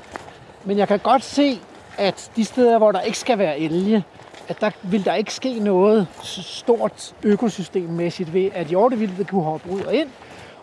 men 0.65 0.79
jeg 0.79 0.89
kan 0.89 0.99
godt 0.99 1.25
se, 1.25 1.61
at 1.99 2.31
de 2.37 2.45
steder, 2.45 2.79
hvor 2.79 2.93
der 2.93 3.01
ikke 3.01 3.19
skal 3.19 3.39
være 3.39 3.59
elge, 3.59 4.05
at 4.49 4.61
der 4.61 4.71
vil 4.83 5.05
der 5.05 5.15
ikke 5.15 5.35
ske 5.35 5.59
noget 5.59 6.07
stort 6.43 7.15
økosystemmæssigt 7.23 8.35
ved, 8.35 8.51
at 8.55 8.67
hjortevildtet 8.67 9.29
kunne 9.31 9.43
hoppe 9.43 9.71
ud 9.71 9.81
og 9.81 9.95
ind, 9.95 10.09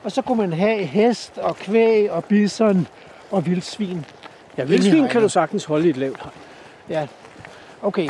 og 0.03 0.11
så 0.11 0.21
kunne 0.21 0.37
man 0.37 0.53
have 0.53 0.83
hest 0.83 1.37
og 1.37 1.55
kvæg 1.55 2.11
og 2.11 2.23
bison 2.25 2.87
og 3.31 3.45
vildsvin. 3.45 4.05
Ja, 4.57 4.63
vildsvin 4.63 5.07
kan 5.07 5.21
du 5.21 5.29
sagtens 5.29 5.65
holde 5.65 5.87
i 5.87 5.89
et 5.89 5.97
lavt 5.97 6.17
hegn. 6.23 6.33
Ja, 6.89 7.07
okay. 7.81 8.09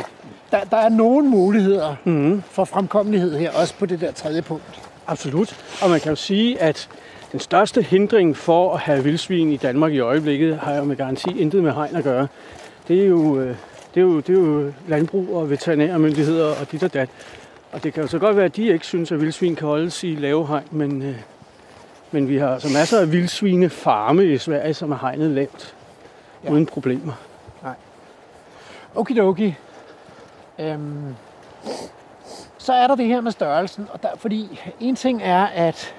Der, 0.50 0.64
der 0.64 0.76
er 0.76 0.88
nogle 0.88 1.28
muligheder 1.28 1.94
Mm-hmm. 2.04 2.42
for 2.50 2.64
fremkommelighed 2.64 3.38
her, 3.38 3.50
også 3.52 3.74
på 3.74 3.86
det 3.86 4.00
der 4.00 4.12
tredje 4.12 4.42
punkt. 4.42 4.89
Absolut. 5.10 5.56
Og 5.82 5.90
man 5.90 6.00
kan 6.00 6.10
jo 6.10 6.16
sige, 6.16 6.60
at 6.60 6.88
den 7.32 7.40
største 7.40 7.82
hindring 7.82 8.36
for 8.36 8.74
at 8.74 8.80
have 8.80 9.04
vildsvin 9.04 9.52
i 9.52 9.56
Danmark 9.56 9.92
i 9.92 9.98
øjeblikket, 9.98 10.58
har 10.58 10.76
jo 10.76 10.84
med 10.84 10.96
garanti 10.96 11.40
intet 11.40 11.62
med 11.62 11.72
hegn 11.72 11.96
at 11.96 12.04
gøre. 12.04 12.28
Det 12.88 13.02
er 13.02 13.06
jo, 13.06 13.40
øh, 13.40 13.56
det 13.94 14.00
er 14.00 14.04
jo, 14.04 14.20
det 14.20 14.28
er 14.28 14.40
jo 14.40 14.72
landbrug 14.88 15.36
og 15.36 15.50
veterinærmyndigheder 15.50 16.54
og 16.60 16.72
dit 16.72 16.82
og 16.82 16.94
dat. 16.94 17.08
Og 17.72 17.84
det 17.84 17.94
kan 17.94 18.02
jo 18.02 18.08
så 18.08 18.18
godt 18.18 18.36
være, 18.36 18.44
at 18.44 18.56
de 18.56 18.66
ikke 18.72 18.86
synes, 18.86 19.12
at 19.12 19.20
vildsvin 19.20 19.56
kan 19.56 19.68
holdes 19.68 20.04
i 20.04 20.14
lave 20.14 20.46
hegn, 20.46 20.64
men, 20.70 21.02
øh, 21.02 21.16
men 22.10 22.28
vi 22.28 22.36
har 22.36 22.48
altså 22.54 22.68
masser 22.68 23.00
af 23.00 23.12
vildsvinefarme 23.12 24.24
i 24.24 24.38
Sverige, 24.38 24.74
som 24.74 24.92
er 24.92 24.98
hegnet 25.00 25.30
lavt, 25.30 25.74
Ja. 26.44 26.50
uden 26.50 26.66
problemer. 26.66 27.12
Okidoki. 28.94 29.54
Øhm, 30.58 31.14
så 32.60 32.72
er 32.72 32.86
der 32.86 32.94
det 32.94 33.06
her 33.06 33.20
med 33.20 33.32
størrelsen, 33.32 33.88
og 33.92 34.02
der, 34.02 34.08
fordi 34.16 34.60
en 34.80 34.96
ting 34.96 35.20
er, 35.22 35.44
at 35.44 35.94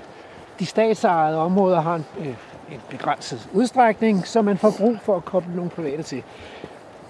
de 0.60 0.66
statsejede 0.66 1.38
områder 1.38 1.82
har 1.82 1.96
en, 1.96 2.06
øh, 2.20 2.28
en 2.72 2.82
begrænset 2.90 3.50
udstrækning, 3.54 4.28
så 4.28 4.42
man 4.42 4.58
får 4.58 4.74
brug 4.78 4.98
for 5.02 5.16
at 5.16 5.26
koble 5.26 5.56
nogle 5.56 5.72
private 5.72 6.04
til. 6.04 6.24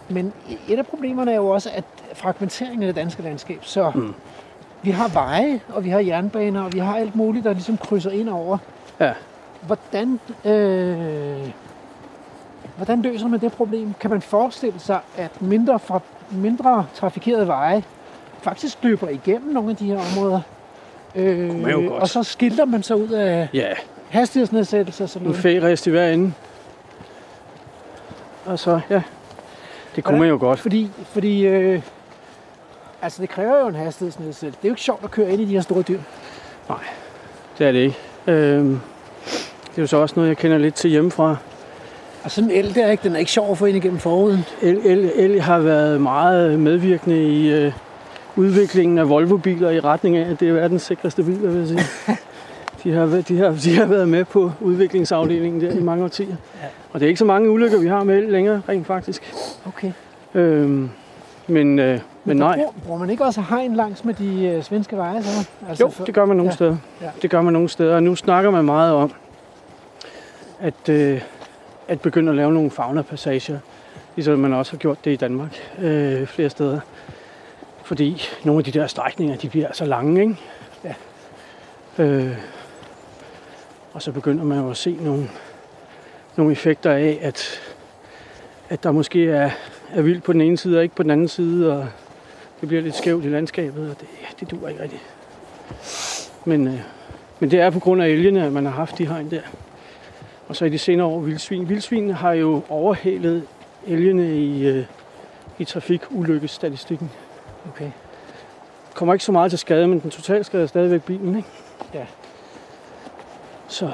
Men 0.10 0.34
et 0.68 0.78
af 0.78 0.86
problemerne 0.86 1.32
er 1.32 1.36
jo 1.36 1.48
også, 1.48 1.70
at 1.74 1.84
fragmenteringen 2.14 2.84
af 2.84 2.88
det 2.88 2.96
danske 2.96 3.24
landskab, 3.24 3.60
så 3.62 3.92
mm. 3.96 4.14
vi 4.82 4.92
har 4.92 5.08
veje, 5.08 5.60
og 5.70 5.84
vi 5.84 5.90
har 5.90 6.00
jernbaner, 6.00 6.62
og 6.62 6.74
vi 6.74 6.80
har 6.80 6.96
alt 6.96 7.16
muligt, 7.16 7.46
der 7.46 7.54
ligesom 7.54 7.78
krydser 7.78 8.12
ind 8.12 8.30
over. 8.30 8.58
Ja. 9.00 9.14
Hvordan, 9.62 10.20
øh, 10.46 11.52
hvordan 12.78 13.02
løser 13.02 13.28
man 13.28 13.40
det 13.40 13.52
problem? 13.52 13.94
Kan 14.00 14.10
man 14.10 14.22
forestille 14.22 14.80
sig, 14.80 15.00
at 15.18 15.42
mindre, 15.42 15.80
fra, 15.80 16.00
mindre 16.32 16.86
trafikerede 16.96 17.48
veje 17.48 17.84
faktisk 18.42 18.78
løber 18.82 19.10
igennem 19.10 19.54
nogle 19.54 19.70
af 19.70 19.76
de 19.76 19.86
her 19.86 20.00
områder? 20.12 20.42
Øh, 21.16 21.92
og 21.92 22.08
så 22.08 22.24
skilter 22.24 22.66
man 22.66 22.84
sig 22.84 22.96
ud 22.96 23.10
af 23.10 23.48
Ja, 23.54 23.68
hastighedsnedsættelser 24.10 25.04
og 25.06 25.10
sådan 25.10 25.28
en 25.28 25.30
noget. 25.30 25.42
færist 25.44 25.88
i 25.88 25.90
hver 25.90 26.08
ende. 26.10 26.34
Og 28.46 28.60
så, 28.60 28.80
ja, 28.90 29.02
det 29.96 30.04
kunne 30.04 30.12
Hvordan- 30.18 30.20
man 30.20 30.30
jo 30.30 30.38
godt. 30.40 30.60
Fordi, 30.60 30.90
fordi 31.06 31.46
øh, 31.48 31.82
altså 33.02 33.22
det 33.22 33.30
kræver 33.30 33.60
jo 33.62 33.68
en 33.68 33.76
hastighedsnedsættelse. 33.76 34.58
Det 34.62 34.66
er 34.66 34.70
jo 34.70 34.74
ikke 34.74 34.82
sjovt 34.82 35.04
at 35.04 35.12
køre 35.12 35.32
ind 35.32 35.42
i 35.42 35.46
de 35.46 35.54
her 35.54 35.62
store 35.62 35.82
dyr. 35.82 36.00
Det 37.58 37.68
er 37.68 37.72
det 37.72 37.80
ikke. 37.80 37.98
Øhm, 38.28 38.80
det 39.70 39.78
er 39.78 39.82
jo 39.82 39.88
så 39.88 39.98
også 39.98 40.14
noget, 40.16 40.30
jeg 40.30 40.38
kender 40.38 40.58
lidt 40.58 40.76
til 40.76 40.90
hjemmefra. 40.90 41.36
Og 42.24 42.32
sådan 42.32 42.52
en 42.52 42.58
el 42.66 42.76
der, 42.76 42.92
ikke? 42.92 43.04
den 43.04 43.16
er 43.16 43.20
ikke 43.20 43.32
sjov 43.32 43.52
at 43.52 43.58
få 43.58 43.66
ind 43.66 43.78
igennem 43.78 44.00
forruden. 44.00 44.46
El, 44.62 44.78
el, 44.78 45.12
el 45.16 45.42
har 45.42 45.60
været 45.60 46.02
meget 46.02 46.60
medvirkende 46.60 47.24
i 47.24 47.50
øh, 47.54 47.74
udviklingen 48.36 48.98
af 48.98 49.10
Volvo-biler 49.10 49.70
i 49.70 49.80
retning 49.80 50.18
af, 50.18 50.30
at 50.30 50.40
det 50.40 50.50
er 50.50 50.54
verdens 50.54 50.82
sikreste 50.82 51.24
biler, 51.24 51.50
vil 51.50 51.60
jeg 51.60 51.68
sige. 51.68 52.18
De 52.84 52.92
har, 52.92 53.06
de, 53.28 53.38
har, 53.38 53.50
de 53.64 53.76
har 53.76 53.86
været 53.86 54.10
med 54.10 54.26
på 54.26 54.52
udviklingsafdelingen 54.62 55.62
der 55.62 55.72
i 55.72 55.80
mange 55.80 56.04
årtier. 56.04 56.28
Ja. 56.62 56.68
Og 56.94 57.00
det 57.00 57.06
er 57.06 57.08
ikke 57.08 57.20
så 57.20 57.26
mange 57.26 57.50
ulykker, 57.50 57.80
vi 57.80 57.88
har 57.88 58.04
med 58.04 58.28
længere, 58.28 58.62
rent 58.70 58.88
faktisk. 58.88 59.34
Okay. 59.68 59.92
Øhm, 60.34 60.90
men, 61.48 61.80
øh, 61.80 62.00
men 62.26 62.38
nej. 62.38 62.56
Bruger, 62.56 62.72
bruger 62.86 63.00
man 63.00 63.10
ikke 63.10 63.26
også 63.26 63.42
hegn 63.50 63.76
langs 63.76 64.06
med 64.06 64.14
de 64.14 64.46
øh, 64.46 64.64
svenske 64.64 64.98
veje? 64.98 65.24
Så? 65.24 65.48
Altså 65.70 65.84
Jo, 65.84 65.90
for- 65.90 66.06
det 66.06 66.14
gør 66.14 66.26
man 66.26 66.38
nogle 66.38 66.50
Ja. 66.52 66.56
steder. 66.56 66.78
Ja. 67.02 67.10
Det 67.22 67.30
gør 67.30 67.42
man 67.42 67.54
nogle 67.54 67.70
steder. 67.70 67.96
Og 67.96 68.04
nu 68.04 68.16
snakker 68.16 68.52
man 68.52 68.66
meget 68.66 68.94
om, 68.94 69.12
at, 70.60 70.90
øh, 70.90 71.22
at 71.88 72.02
begynde 72.02 72.30
at 72.30 72.36
lave 72.36 72.54
nogle 72.54 72.72
fauna-passager, 72.72 73.58
ligesom 74.16 74.40
man 74.40 74.54
også 74.54 74.72
har 74.72 74.78
gjort 74.78 75.06
det 75.06 75.12
i 75.12 75.16
Danmark 75.16 75.56
øh, 75.82 76.28
flere 76.28 76.50
steder. 76.50 76.80
Fordi 77.92 78.22
nogle 78.44 78.60
af 78.60 78.64
de 78.64 78.80
der 78.80 78.88
strækninger, 78.88 79.36
de 79.36 79.50
bliver 79.50 79.74
så 79.74 79.86
lange, 79.86 80.22
ikke? 80.22 80.38
Ja. 80.84 80.94
Øh, 82.04 82.38
og 83.94 84.02
så 84.02 84.12
begynder 84.12 84.44
man 84.44 84.60
jo 84.60 84.70
at 84.70 84.78
se 84.78 84.98
nogle, 85.02 85.30
nogle 86.36 86.52
effekter 86.52 86.92
af, 86.92 87.20
at, 87.22 87.62
at 88.70 88.84
der 88.84 88.92
måske 88.92 89.30
er, 89.30 89.50
er 89.94 90.02
vildt 90.02 90.24
på 90.24 90.34
den 90.34 90.42
ene 90.42 90.58
side 90.58 90.78
og 90.78 90.84
ikke 90.84 90.96
på 90.96 91.04
den 91.04 91.12
anden 91.12 91.28
side, 91.28 91.78
og 91.78 91.88
det 92.62 92.68
bliver 92.68 92.82
lidt 92.82 92.96
skævt 92.96 93.26
i 93.26 93.30
landskabet, 93.30 93.90
og 93.90 93.96
det, 94.00 94.08
det 94.40 94.52
duer 94.52 94.70
ikke 94.70 94.84
rigtigt. 94.84 95.02
Men, 96.46 96.68
øh, 96.68 96.80
men 97.40 97.52
det 97.52 97.60
er 97.60 97.70
på 97.70 97.80
grund 97.80 98.02
af 98.02 98.08
elgene, 98.08 98.46
at 98.46 98.52
man 98.52 98.66
har 98.66 98.74
haft 98.74 98.98
de 98.98 99.08
hegn 99.08 99.32
der. 99.32 99.42
Og 100.48 100.56
så 100.56 100.66
i 100.66 100.70
de 100.70 100.78
senere 100.78 101.08
år 101.08 101.20
vildsvin. 101.20 101.70
Vildsvin 101.70 102.10
har 102.10 102.32
jo 102.32 102.62
overhalet 102.70 103.44
elgene 103.88 104.38
i, 104.38 104.68
øh, 104.68 104.86
i 105.60 105.66
trafikulykkestatistikken. 105.66 107.12
Okay. 107.70 107.92
Kommer 108.94 109.14
ikke 109.14 109.26
så 109.26 109.32
meget 109.32 109.52
til 109.52 109.60
skade, 109.60 109.88
men 109.88 110.00
den 110.00 110.12
totale 110.12 110.44
skade 110.44 110.64
er 110.64 110.68
stadigvæk 110.68 111.04
bilen, 111.04 111.36
ikke? 111.36 111.50
Ja. 111.94 112.06
Så 113.68 113.92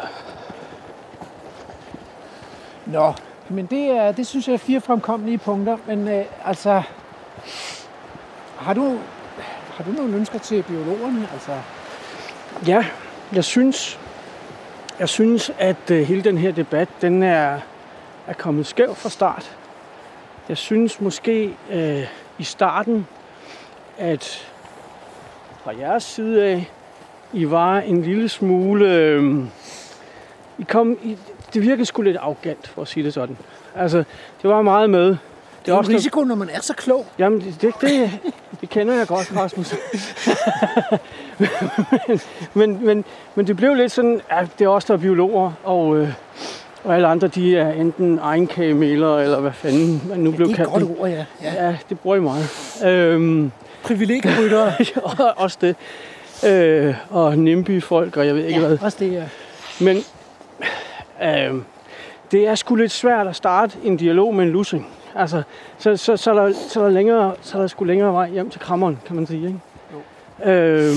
Nå, 2.85 3.13
men 3.49 3.65
det, 3.65 3.89
er, 3.89 4.11
det 4.11 4.27
synes 4.27 4.47
jeg 4.47 4.53
er 4.53 4.57
fire 4.57 4.81
fremkommelige 4.81 5.37
punkter. 5.37 5.77
Men 5.87 6.07
øh, 6.07 6.25
altså, 6.45 6.81
har 8.57 8.73
du, 8.73 8.97
har 9.71 9.83
du 9.83 9.91
nogle 9.91 10.15
ønsker 10.15 10.39
til 10.39 10.63
biologerne? 10.63 11.27
Altså, 11.33 11.51
ja, 12.67 12.85
jeg 13.33 13.43
synes, 13.43 13.99
jeg 14.99 15.09
synes, 15.09 15.51
at 15.59 15.91
øh, 15.91 16.07
hele 16.07 16.23
den 16.23 16.37
her 16.37 16.51
debat, 16.51 16.89
den 17.01 17.23
er, 17.23 17.59
er 18.27 18.33
kommet 18.33 18.65
skæv 18.65 18.95
fra 18.95 19.09
start. 19.09 19.57
Jeg 20.49 20.57
synes 20.57 21.01
måske 21.01 21.55
øh, 21.71 22.07
i 22.37 22.43
starten, 22.43 23.07
at 23.97 24.47
fra 25.63 25.71
jeres 25.79 26.03
side 26.03 26.43
af, 26.45 26.71
I 27.33 27.49
var 27.51 27.77
en 27.79 28.01
lille 28.01 28.29
smule... 28.29 28.91
Øh, 28.93 29.35
I 30.59 30.63
kom, 30.63 30.97
I, 31.03 31.17
det 31.53 31.61
virkede 31.61 31.85
sgu 31.85 32.01
lidt 32.01 32.17
arrogant, 32.17 32.67
for 32.67 32.81
at 32.81 32.87
sige 32.87 33.03
det 33.03 33.13
sådan. 33.13 33.37
Altså, 33.75 33.97
det 34.41 34.49
var 34.49 34.61
meget 34.61 34.89
med. 34.89 35.05
det 35.07 35.17
er 35.65 35.71
jo 35.71 35.77
også 35.77 35.91
en 35.91 35.97
risiko, 35.97 36.23
når 36.23 36.35
man 36.35 36.49
er 36.49 36.61
så 36.61 36.73
klog. 36.73 37.05
Jamen, 37.19 37.41
det, 37.41 37.61
det, 37.61 37.73
det, 37.81 38.11
det 38.61 38.69
kender 38.69 38.93
jeg 38.95 39.07
godt, 39.07 39.33
Rasmus. 39.35 39.73
men, 41.39 41.49
men, 42.53 42.85
men, 42.85 43.05
men 43.35 43.47
det 43.47 43.55
blev 43.57 43.73
lidt 43.73 43.91
sådan, 43.91 44.21
at 44.29 44.47
det 44.59 44.65
er 44.65 44.69
os, 44.69 44.85
der 44.85 44.93
er 44.93 44.97
biologer, 44.97 45.51
og, 45.63 45.97
øh, 45.97 46.09
og 46.83 46.95
alle 46.95 47.07
andre, 47.07 47.27
de 47.27 47.57
er 47.57 47.71
enten 47.71 48.19
egenkagemelere, 48.21 49.23
eller 49.23 49.39
hvad 49.39 49.51
fanden 49.51 50.01
man 50.09 50.19
nu 50.19 50.29
Ja, 50.31 50.35
blev 50.35 50.47
det 50.47 50.59
er 50.59 50.63
et 50.63 50.69
kaldt. 50.71 50.87
godt 50.87 50.99
ord, 50.99 51.09
ja. 51.09 51.25
ja. 51.43 51.65
Ja, 51.65 51.77
det 51.89 51.99
bruger 51.99 52.15
I 52.15 52.19
meget. 52.19 52.45
Øhm, 52.85 53.51
Privilegieryttere. 53.87 54.73
og 55.19 55.33
også 55.37 55.57
det. 55.61 55.75
Øh, 56.45 56.95
og 57.09 57.37
NIMBY-folk, 57.37 58.17
og 58.17 58.27
jeg 58.27 58.35
ved 58.35 58.45
ikke 58.45 58.59
ja, 58.59 58.67
hvad. 58.67 58.77
også 58.81 58.97
det, 58.99 59.13
ja. 59.13 59.23
Men 59.81 59.97
øh, 61.23 61.61
det 62.31 62.47
er 62.47 62.55
sgu 62.55 62.75
lidt 62.75 62.91
svært 62.91 63.27
at 63.27 63.35
starte 63.35 63.77
en 63.83 63.97
dialog 63.97 64.35
med 64.35 64.45
en 64.45 64.51
lussing. 64.51 64.87
Altså, 65.15 65.43
så, 65.77 65.97
så, 65.97 66.17
så, 66.17 66.31
er 66.31 66.35
der, 66.35 66.53
så, 66.69 66.79
er 66.79 66.83
der 66.83 66.91
længere, 66.91 67.35
så 67.41 67.57
er 67.57 67.61
der 67.61 67.67
sgu 67.67 67.83
længere 67.83 68.13
vej 68.13 68.29
hjem 68.29 68.49
til 68.49 68.61
krammeren, 68.61 68.99
kan 69.05 69.15
man 69.15 69.27
sige. 69.27 69.47
Ikke? 69.47 70.51
Øhm, 70.51 70.93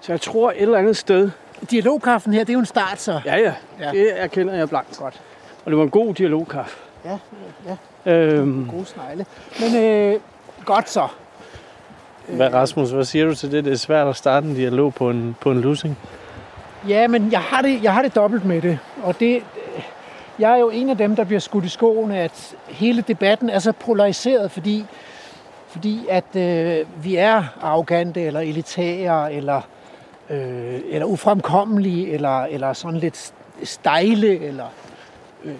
så 0.00 0.12
jeg 0.12 0.20
tror 0.20 0.50
et 0.50 0.62
eller 0.62 0.78
andet 0.78 0.96
sted... 0.96 1.30
Dialogkaffen 1.70 2.32
her, 2.32 2.40
det 2.40 2.48
er 2.50 2.52
jo 2.54 2.58
en 2.60 2.66
start, 2.66 3.00
så. 3.00 3.20
Ja, 3.24 3.36
ja, 3.36 3.52
Ja. 3.80 3.90
det 3.90 4.20
erkender 4.22 4.54
jeg 4.54 4.68
blankt 4.68 4.98
godt. 4.98 5.20
Og 5.64 5.70
det 5.70 5.76
var 5.78 5.84
en 5.84 5.90
god 5.90 6.14
dialogkaffe. 6.14 6.76
Ja, 7.04 7.18
ja. 8.06 8.12
Øhm, 8.12 8.68
Gode 8.70 8.84
snegle. 8.86 9.26
Men 9.60 9.76
øh, 9.84 10.20
godt 10.64 10.90
så. 10.90 11.08
Hvad, 12.28 12.54
Rasmus, 12.54 12.90
hvad 12.90 13.04
siger 13.04 13.26
du 13.26 13.34
til 13.34 13.52
det? 13.52 13.64
Det 13.64 13.72
er 13.72 13.76
svært 13.76 14.08
at 14.08 14.16
starte 14.16 14.46
en 14.46 14.54
dialog 14.54 14.94
på 14.94 15.10
en, 15.10 15.36
på 15.40 15.50
en 15.50 15.60
losing. 15.60 15.98
Ja, 16.88 17.08
men 17.08 17.32
jeg 17.32 17.40
har, 17.40 17.62
det, 17.62 17.82
jeg 17.82 17.94
har 17.94 18.02
det 18.02 18.14
dobbelt 18.14 18.44
med 18.44 18.62
det. 18.62 18.78
Og 19.02 19.20
det, 19.20 19.42
jeg 20.38 20.52
er 20.52 20.56
jo 20.56 20.70
en 20.70 20.90
af 20.90 20.96
dem, 20.96 21.16
der 21.16 21.24
bliver 21.24 21.40
skudt 21.40 21.64
i 21.64 21.68
skoen, 21.68 22.10
at 22.10 22.54
hele 22.68 23.04
debatten 23.08 23.50
er 23.50 23.58
så 23.58 23.72
polariseret, 23.72 24.50
fordi, 24.50 24.84
fordi 25.68 26.06
at 26.10 26.36
øh, 26.36 26.86
vi 27.04 27.16
er 27.16 27.44
arrogante, 27.60 28.22
eller 28.22 28.40
elitære, 28.40 29.32
eller, 29.32 29.60
øh, 30.30 30.80
eller 30.90 31.06
ufremkommelige, 31.06 32.10
eller, 32.10 32.42
eller 32.44 32.72
sådan 32.72 33.00
lidt 33.00 33.32
stejle, 33.62 34.38
eller 34.38 34.66
øh, 35.44 35.54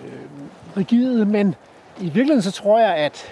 rigide. 0.77 1.25
Men 1.25 1.55
i 1.99 2.05
virkeligheden 2.05 2.43
så 2.43 2.53
tror 2.53 2.79
jeg, 2.79 2.95
at 2.95 3.25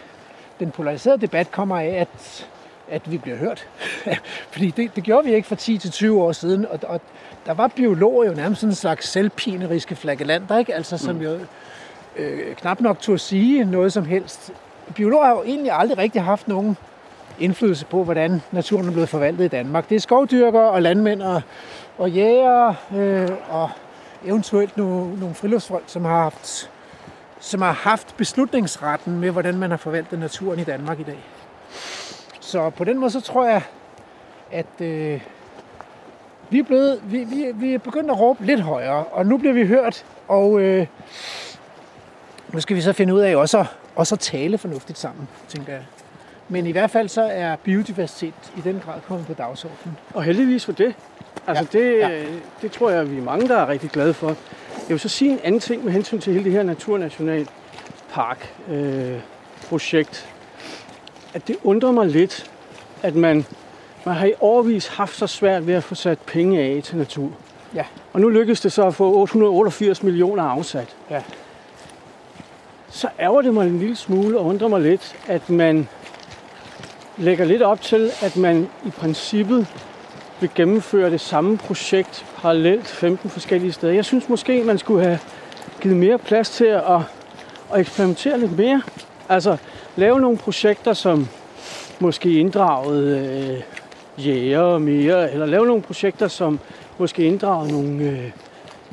den 0.61 0.71
polariserede 0.71 1.21
debat 1.21 1.51
kommer 1.51 1.79
af, 1.81 1.87
at, 1.87 2.47
at 2.91 3.11
vi 3.11 3.19
bliver 3.19 3.37
hørt. 3.37 3.69
Fordi 4.53 4.71
det, 4.71 4.97
det 4.97 5.05
gjorde 5.05 5.27
vi 5.27 5.35
ikke 5.35 5.49
for 5.49 5.55
10-20 5.55 6.13
år 6.13 6.33
siden, 6.33 6.67
og, 6.67 6.81
og 6.83 7.01
der 7.47 7.55
var 7.55 7.69
biologer 7.69 8.27
jo 8.27 8.35
nærmest 8.35 8.61
sådan 8.61 8.71
en 8.71 8.75
slags 8.75 9.09
selvpineriske 9.09 9.97
flagellanter, 9.97 10.59
ikke? 10.59 10.75
Altså, 10.75 10.99
som 10.99 11.23
jo 11.23 11.39
øh, 12.17 12.55
knap 12.55 12.81
nok 12.81 13.01
turde 13.01 13.19
sige 13.19 13.65
noget 13.65 13.93
som 13.93 14.05
helst. 14.05 14.53
Biologer 14.95 15.25
har 15.25 15.33
jo 15.33 15.43
egentlig 15.43 15.73
aldrig 15.73 15.99
rigtig 15.99 16.23
haft 16.23 16.49
nogen 16.49 16.77
indflydelse 17.39 17.87
på, 17.87 18.05
hvordan 18.05 18.43
naturen 18.53 18.89
er 18.89 18.93
blevet 18.93 19.09
forvaltet 19.09 19.45
i 19.45 19.49
Danmark. 19.49 19.89
Det 19.89 19.97
er 19.97 20.01
skovdyrkere 20.01 20.71
og 20.71 20.83
landmænd 20.83 21.23
og, 21.23 21.43
og 21.99 22.11
jægere 22.11 22.77
øh, 22.97 23.31
og 23.49 23.71
eventuelt 24.25 24.77
nogle, 24.77 25.21
nogle 25.21 25.35
friluftsfolk, 25.35 25.85
som 25.87 26.05
har 26.05 26.23
haft 26.23 26.71
som 27.41 27.63
har 27.63 27.73
haft 27.73 28.17
beslutningsretten 28.17 29.21
med, 29.21 29.31
hvordan 29.31 29.59
man 29.59 29.71
har 29.71 29.77
forvaltet 29.77 30.19
naturen 30.19 30.59
i 30.59 30.65
Danmark 30.65 31.01
i 31.01 31.03
dag. 31.03 31.19
Så 32.55 32.71
på 32.71 32.85
den 32.85 32.99
måde, 32.99 33.11
så 33.11 33.21
tror 33.21 33.47
jeg, 33.47 33.63
at 34.53 34.81
øh, 34.81 35.21
vi, 36.51 36.59
er 36.59 36.63
blevet, 36.63 37.01
vi, 37.05 37.25
vi, 37.25 37.47
vi 37.55 37.75
er 37.75 37.79
begyndt 37.79 38.11
at 38.11 38.21
råbe 38.21 38.45
lidt 38.45 38.61
højere, 38.61 39.05
og 39.05 39.27
nu 39.27 39.39
bliver 39.39 39.53
vi 39.53 39.67
hørt, 39.67 40.05
og 40.29 40.61
øh, 40.61 40.87
nu 42.53 42.61
skal 42.61 42.77
vi 42.77 42.81
så 42.81 42.93
finde 42.93 43.15
ud 43.15 43.21
af 43.21 43.37
også 43.37 43.59
at, 43.59 43.67
også 43.97 44.15
at 44.15 44.19
tale 44.19 44.59
fornuftigt 44.59 44.99
sammen, 44.99 45.29
tænker 45.49 45.73
jeg. 45.73 45.83
Men 46.49 46.67
i 46.67 46.73
hvert 46.73 46.91
fald 46.91 47.09
så 47.09 47.23
er 47.23 47.57
biodiversitet 47.57 48.53
i 48.57 48.61
den 48.61 48.83
grad 48.85 49.01
kommet 49.09 49.27
på 49.27 49.33
dagsordenen. 49.33 49.97
Og 50.15 50.23
heldigvis 50.23 50.65
for 50.65 50.73
det. 50.73 50.95
Altså 51.47 51.67
ja, 51.73 51.79
det, 51.79 51.99
ja. 51.99 52.25
det 52.63 52.73
tror 52.73 52.91
jeg, 52.91 53.11
vi 53.11 53.19
er 53.19 53.23
mange, 53.23 53.49
der 53.49 53.57
er 53.57 53.69
rigtig 53.69 53.91
glade 53.91 54.15
for. 54.15 54.29
Jeg 54.77 54.89
vil 54.89 55.01
så 55.01 55.09
sige 55.09 55.31
en 55.31 55.41
anden 55.45 55.61
ting 55.61 55.85
med 55.85 55.93
hensyn 55.93 56.21
til 56.21 56.33
hele 56.33 56.45
det 56.45 56.53
her 56.53 56.63
Naturnationalpark 56.63 58.55
øh, 58.69 59.21
projekt. 59.69 60.34
At 61.35 61.49
det 61.49 61.57
undrer 61.65 61.93
mig 61.93 62.07
lidt, 62.07 62.51
at 63.03 63.15
man, 63.15 63.47
man 64.05 64.15
har 64.15 64.27
i 64.27 64.33
årvis 64.41 64.87
haft 64.87 65.17
så 65.17 65.27
svært 65.27 65.67
ved 65.67 65.75
at 65.75 65.85
få 65.85 65.95
sat 65.95 66.19
penge 66.19 66.61
af 66.61 66.83
til 66.83 66.97
natur. 66.97 67.31
Ja. 67.75 67.85
Og 68.13 68.21
nu 68.21 68.29
lykkedes 68.29 68.61
det 68.61 68.73
så 68.73 68.87
at 68.87 68.95
få 68.95 69.15
888 69.15 70.03
millioner 70.03 70.43
afsat. 70.43 70.97
Ja. 71.11 71.23
Så 72.89 73.09
ærger 73.21 73.43
det 73.43 73.55
mig 73.55 73.67
en 73.67 73.79
lille 73.79 73.97
smule 73.97 74.39
og 74.39 74.45
undrer 74.47 74.69
mig 74.69 74.81
lidt, 74.81 75.17
at 75.27 75.51
man 75.51 75.89
lægger 77.17 77.45
lidt 77.45 77.63
op 77.63 77.81
til, 77.81 78.11
at 78.23 78.37
man 78.37 78.69
i 78.87 78.91
princippet 78.91 79.67
vil 80.41 80.51
gennemføre 80.55 81.11
det 81.11 81.21
samme 81.21 81.59
projekt 81.59 82.27
parallelt 82.37 82.87
15 82.87 83.31
forskellige 83.31 83.73
steder. 83.73 83.93
Jeg 83.93 84.05
synes 84.05 84.29
måske, 84.29 84.65
man 84.65 84.79
skulle 84.79 85.05
have 85.05 85.19
givet 85.81 85.97
mere 85.97 86.19
plads 86.19 86.51
til 86.51 86.65
at, 86.65 87.01
at 87.75 87.81
eksperimentere 87.81 88.41
lidt 88.41 88.59
mere. 88.59 88.83
Altså 89.29 89.57
lave 89.97 90.21
nogle 90.21 90.39
projekter, 90.39 90.93
som 90.93 91.29
måske 92.01 92.33
inddragede 92.33 93.19
øh, 94.17 94.27
jæger 94.27 94.79
mere, 94.79 95.33
eller 95.33 95.47
lave 95.47 95.67
nogle 95.67 95.83
projekter, 95.83 96.29
som 96.29 96.61
måske 96.99 97.25
inddragede 97.25 97.73
nogle 97.73 98.05
øh, 98.05 98.31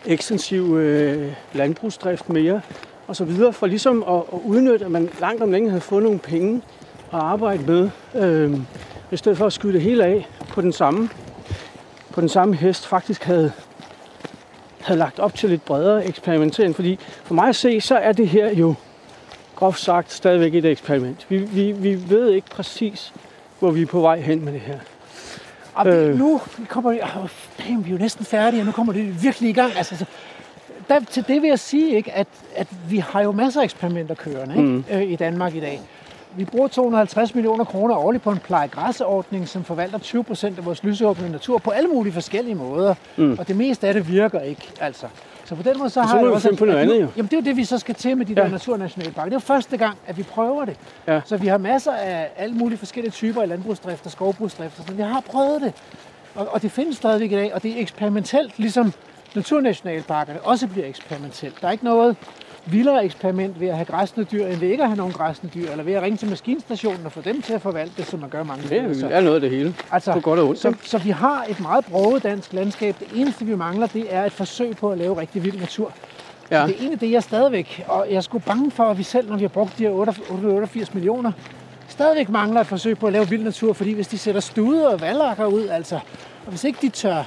ekstensiv 0.06 0.78
øh, 0.78 1.34
landbrugsdrift 1.54 2.30
mere, 2.30 2.62
og 3.08 3.16
så 3.16 3.26
videre, 3.26 3.54
for 3.54 3.68
ligesom 3.68 4.04
at, 4.04 4.16
at 4.34 4.40
udnytte, 4.46 4.86
at 4.86 4.92
man 4.92 5.10
langt 5.20 5.44
om 5.44 5.52
længe 5.52 5.70
havde 5.70 5.82
fået 5.82 6.04
nogle 6.04 6.20
penge 6.20 6.62
at 7.14 7.20
arbejde 7.20 7.64
med, 7.64 7.90
øh, 8.16 8.60
i 9.12 9.18
stedet 9.18 9.38
for 9.38 9.46
at 9.46 9.54
skyde 9.54 9.74
det 9.74 9.82
hele 9.82 10.06
af 10.06 10.28
på 10.50 10.62
den 10.62 10.74
samme, 10.74 11.10
på 12.12 12.22
den 12.22 12.30
samme 12.30 12.56
hest, 12.56 12.88
faktisk 12.88 13.24
havde, 13.24 13.52
havde 14.82 15.00
lagt 15.00 15.20
op 15.20 15.36
til 15.36 15.50
lidt 15.50 15.66
bredere 15.66 16.06
eksperimentering, 16.06 16.76
fordi 16.76 17.00
for 17.24 17.34
mig 17.34 17.48
at 17.48 17.56
se, 17.56 17.82
så 17.82 17.96
er 17.96 18.12
det 18.12 18.28
her 18.28 18.56
jo 18.56 18.76
groft 19.62 19.80
sagt 19.80 20.12
stadigvæk 20.12 20.56
et 20.56 20.66
eksperiment. 20.66 21.26
Vi, 21.30 21.38
vi, 21.38 21.72
vi 21.72 22.10
ved 22.10 22.30
ikke 22.30 22.50
præcis, 22.50 23.14
hvor 23.60 23.72
vi 23.72 23.82
er 23.82 23.86
på 23.86 24.00
vej 24.00 24.20
hen 24.20 24.46
med 24.46 24.54
det 24.54 24.62
her. 24.62 24.80
Og 25.74 25.88
øh. 25.88 26.20
nu 26.20 26.42
kommer 26.68 26.92
det, 26.92 27.02
oh, 27.04 27.30
damn, 27.60 27.86
vi 27.86 27.90
er 27.90 27.94
jo 27.94 28.00
næsten 28.00 28.26
færdige, 28.26 28.62
og 28.62 28.66
nu 28.66 28.72
kommer 28.72 28.94
det 28.94 29.24
virkelig 29.24 29.50
i 29.50 29.54
gang. 29.54 29.78
Altså, 29.78 30.06
der, 30.88 31.00
til 31.00 31.28
det 31.28 31.42
vil 31.42 31.48
jeg 31.48 31.60
sige, 31.60 31.96
ikke, 31.96 32.12
at, 32.12 32.28
at 32.56 32.68
vi 32.90 32.98
har 32.98 33.22
jo 33.22 33.32
masser 33.32 33.60
af 33.60 33.64
eksperimenter 33.64 34.16
kørende 34.16 34.56
ikke, 34.56 34.68
mm. 34.68 34.84
øh, 34.92 35.12
i 35.12 35.16
Danmark 35.16 35.56
i 35.56 35.60
dag. 35.60 35.82
Vi 36.36 36.46
bruger 36.46 36.68
250 36.68 37.36
millioner 37.36 37.64
kroner 37.64 37.96
årligt 37.96 38.24
på 38.24 38.32
en 38.32 38.40
plejegræsordning, 38.40 39.48
som 39.48 39.64
forvalter 39.64 39.98
20 39.98 40.24
procent 40.24 40.58
af 40.58 40.66
vores 40.66 40.84
lysåbne 40.84 41.30
natur 41.30 41.58
på 41.58 41.70
alle 41.70 41.90
mulige 41.90 42.14
forskellige 42.14 42.56
måder. 42.56 42.96
Mm. 43.18 43.36
Og 43.40 43.48
det 43.48 43.56
meste 43.56 43.88
af 43.88 43.94
det 43.94 44.12
virker 44.12 44.40
ikke, 44.40 44.72
altså. 44.80 45.08
Så 45.52 45.56
på 45.56 45.64
den 45.64 45.78
måde 45.78 45.90
så 45.90 46.02
har 46.02 46.20
jeg 46.20 46.28
også... 46.28 46.56
på 46.56 46.66
noget 46.66 46.80
andet, 46.80 47.02
jo. 47.02 47.08
Jamen 47.18 47.26
det 47.26 47.34
er 47.34 47.38
jo 47.38 47.44
det, 47.44 47.58
vi 47.58 47.64
så 47.64 47.78
skal 47.78 47.96
til 47.96 48.18
med 48.18 48.26
de 48.26 48.34
ja. 48.34 48.42
der 48.42 48.48
naturnationalparker. 48.50 49.30
Det 49.30 49.32
er 49.32 49.36
jo 49.36 49.40
første 49.40 49.78
gang, 49.78 49.98
at 50.08 50.18
vi 50.18 50.24
prøver 50.24 50.66
det. 50.66 50.78
Ja. 51.08 51.22
Så 51.26 51.38
vi 51.38 51.48
har 51.48 51.58
masser 51.58 51.92
af 51.92 52.32
alle 52.38 52.56
mulige 52.56 52.78
forskellige 52.78 53.12
typer 53.12 53.42
af 53.42 53.48
landbrugsdrift 53.48 54.06
og 54.06 54.12
skovbrugsdrift, 54.12 54.78
så 54.88 54.94
vi 54.94 55.02
har 55.02 55.20
prøvet 55.20 55.62
det. 55.62 55.74
Og, 56.36 56.48
og 56.52 56.62
det 56.62 56.72
findes 56.72 56.98
stadigvæk 56.98 57.32
i 57.32 57.36
dag, 57.36 57.54
og 57.54 57.64
det 57.64 57.72
er 57.72 57.82
eksperimentelt, 57.82 58.60
ligesom 58.60 58.94
naturnationalparkerne 59.36 60.42
også 60.42 60.68
bliver 60.68 60.88
eksperimentelt. 60.88 61.62
Der 61.62 61.68
er 61.68 61.72
ikke 61.72 61.86
noget 61.86 62.16
vildere 62.66 63.06
eksperiment 63.06 63.60
ved 63.60 63.68
at 63.68 63.76
have 63.76 63.86
græsne 63.86 64.24
dyr, 64.24 64.46
end 64.46 64.60
ved 64.60 64.70
ikke 64.70 64.84
at 64.84 64.90
have 64.90 64.98
nogen 64.98 65.14
græsne 65.14 65.50
dyr, 65.54 65.72
eller 65.72 65.84
ved 65.84 65.94
at 65.94 66.04
ringe 66.04 66.18
til 66.18 66.30
maskinstationen 66.30 67.06
og 67.06 67.12
få 67.12 67.22
dem 67.22 67.42
til 67.42 67.54
at 67.54 67.62
forvalte 67.62 67.94
det, 67.98 68.06
som 68.06 68.20
man 68.20 68.30
gør 68.30 68.44
mange 68.44 68.64
steder. 68.64 68.88
Det 68.88 69.16
er 69.16 69.22
noget 69.22 69.36
af 69.36 69.42
det 69.42 69.50
hele. 69.50 69.76
Altså, 69.92 70.14
på 70.14 70.20
godt 70.20 70.40
og 70.40 70.48
ondt. 70.48 70.60
Så, 70.60 70.74
så 70.84 70.98
vi 70.98 71.10
har 71.10 71.46
et 71.50 71.60
meget 71.60 71.86
broget 71.86 72.24
dansk 72.24 72.54
landskab. 72.54 72.96
Det 73.00 73.08
eneste, 73.16 73.46
vi 73.46 73.56
mangler, 73.56 73.88
det 73.88 74.16
er 74.16 74.26
et 74.26 74.32
forsøg 74.32 74.76
på 74.78 74.92
at 74.92 74.98
lave 74.98 75.18
rigtig 75.18 75.44
vild 75.44 75.60
natur. 75.60 75.94
Ja. 76.52 76.62
Så 76.62 76.68
det 76.68 76.76
er 76.76 76.80
egentlig 76.80 77.02
det, 77.02 77.12
jeg 77.12 77.24
stadigvæk, 77.24 77.84
og 77.88 78.06
jeg 78.10 78.16
er 78.16 78.22
sgu 78.22 78.40
bange 78.40 78.72
for, 78.72 78.84
at 78.84 78.98
vi 78.98 79.04
selv, 79.04 79.30
når 79.30 79.36
vi 79.36 79.44
har 79.44 79.50
brugt 79.50 79.78
de 79.78 79.84
her 79.84 79.92
88 79.92 80.94
millioner, 80.94 81.32
stadigvæk 81.88 82.30
mangler 82.30 82.62
et 82.62 82.68
forsøg 82.68 82.98
på 82.98 83.08
at 83.08 83.14
lave 83.14 83.30
vild 83.30 83.44
natur, 83.44 83.74
fordi 83.74 83.94
hvis 83.94 84.08
de 84.08 84.18
sætter 84.18 84.42
studer 84.42 84.90
og 84.90 85.02
valgakker 85.02 85.46
ud, 85.46 85.68
altså, 85.68 85.96
og 86.46 86.50
hvis 86.50 86.64
ikke 86.64 86.80
de 86.82 86.90
tør, 86.90 87.24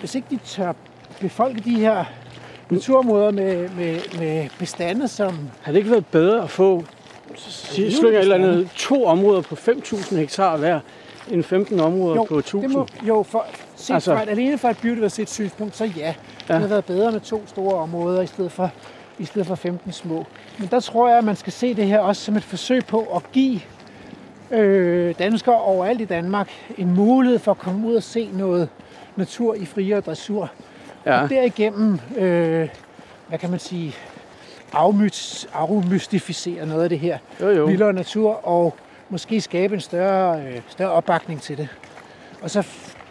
hvis 0.00 0.14
ikke 0.14 0.26
de 0.30 0.36
tør 0.36 0.72
befolke 1.20 1.60
de 1.60 1.74
her 1.74 2.04
naturområder 2.74 3.30
med, 3.30 3.68
med, 3.68 4.18
med 4.18 4.48
bestande, 4.58 5.08
som... 5.08 5.50
Har 5.62 5.72
det 5.72 5.78
ikke 5.78 5.90
været 5.90 6.06
bedre 6.06 6.42
at 6.42 6.50
få 6.50 6.84
slynger 7.36 8.20
eller 8.20 8.34
andet, 8.34 8.70
to 8.76 9.04
områder 9.04 9.40
på 9.40 9.54
5.000 9.54 10.16
hektar 10.16 10.56
hver, 10.56 10.80
end 11.30 11.42
15 11.42 11.80
områder 11.80 12.14
jo, 12.16 12.24
på 12.24 12.38
1.000? 12.38 12.60
Det 12.60 12.70
må, 12.70 12.86
jo, 13.02 13.22
for, 13.22 13.46
set 13.76 13.94
altså, 13.94 14.14
fra, 14.14 14.30
alene 14.30 14.58
fra 14.58 14.70
et 14.70 14.78
biodiversitetssynspunkt, 14.82 15.76
så 15.76 15.84
ja. 15.84 16.06
ja. 16.06 16.14
Det 16.48 16.60
har 16.60 16.68
været 16.68 16.84
bedre 16.84 17.12
med 17.12 17.20
to 17.20 17.42
store 17.46 17.74
områder 17.74 18.22
i 18.22 18.26
stedet 18.26 18.52
for 18.52 18.70
i 19.18 19.24
stedet 19.24 19.46
for 19.46 19.54
15 19.54 19.92
små. 19.92 20.26
Men 20.58 20.68
der 20.70 20.80
tror 20.80 21.08
jeg, 21.08 21.18
at 21.18 21.24
man 21.24 21.36
skal 21.36 21.52
se 21.52 21.74
det 21.74 21.86
her 21.86 21.98
også 21.98 22.22
som 22.22 22.36
et 22.36 22.44
forsøg 22.44 22.86
på 22.86 23.00
at 23.00 23.32
give 23.32 23.60
øh, 24.50 25.14
danskere 25.18 25.60
overalt 25.60 26.00
i 26.00 26.04
Danmark 26.04 26.50
en 26.78 26.94
mulighed 26.94 27.38
for 27.38 27.50
at 27.50 27.58
komme 27.58 27.88
ud 27.88 27.94
og 27.94 28.02
se 28.02 28.30
noget 28.32 28.68
natur 29.16 29.54
i 29.54 29.64
friere 29.64 30.00
dressur. 30.00 30.50
Ja. 31.06 31.22
Og 31.22 31.30
derigennem, 31.30 31.98
øh, 32.16 32.68
hvad 33.28 33.38
kan 33.38 33.50
man 33.50 33.58
sige, 33.58 33.94
afmystificere 35.52 36.66
noget 36.66 36.82
af 36.82 36.88
det 36.88 36.98
her 36.98 37.18
jo, 37.40 37.48
jo. 37.48 37.64
vildere 37.64 37.92
natur, 37.92 38.48
og 38.48 38.76
måske 39.08 39.40
skabe 39.40 39.74
en 39.74 39.80
større, 39.80 40.42
øh, 40.42 40.60
større 40.68 40.90
opbakning 40.90 41.42
til 41.42 41.56
det. 41.56 41.68
Og 42.42 42.50
så, 42.50 42.66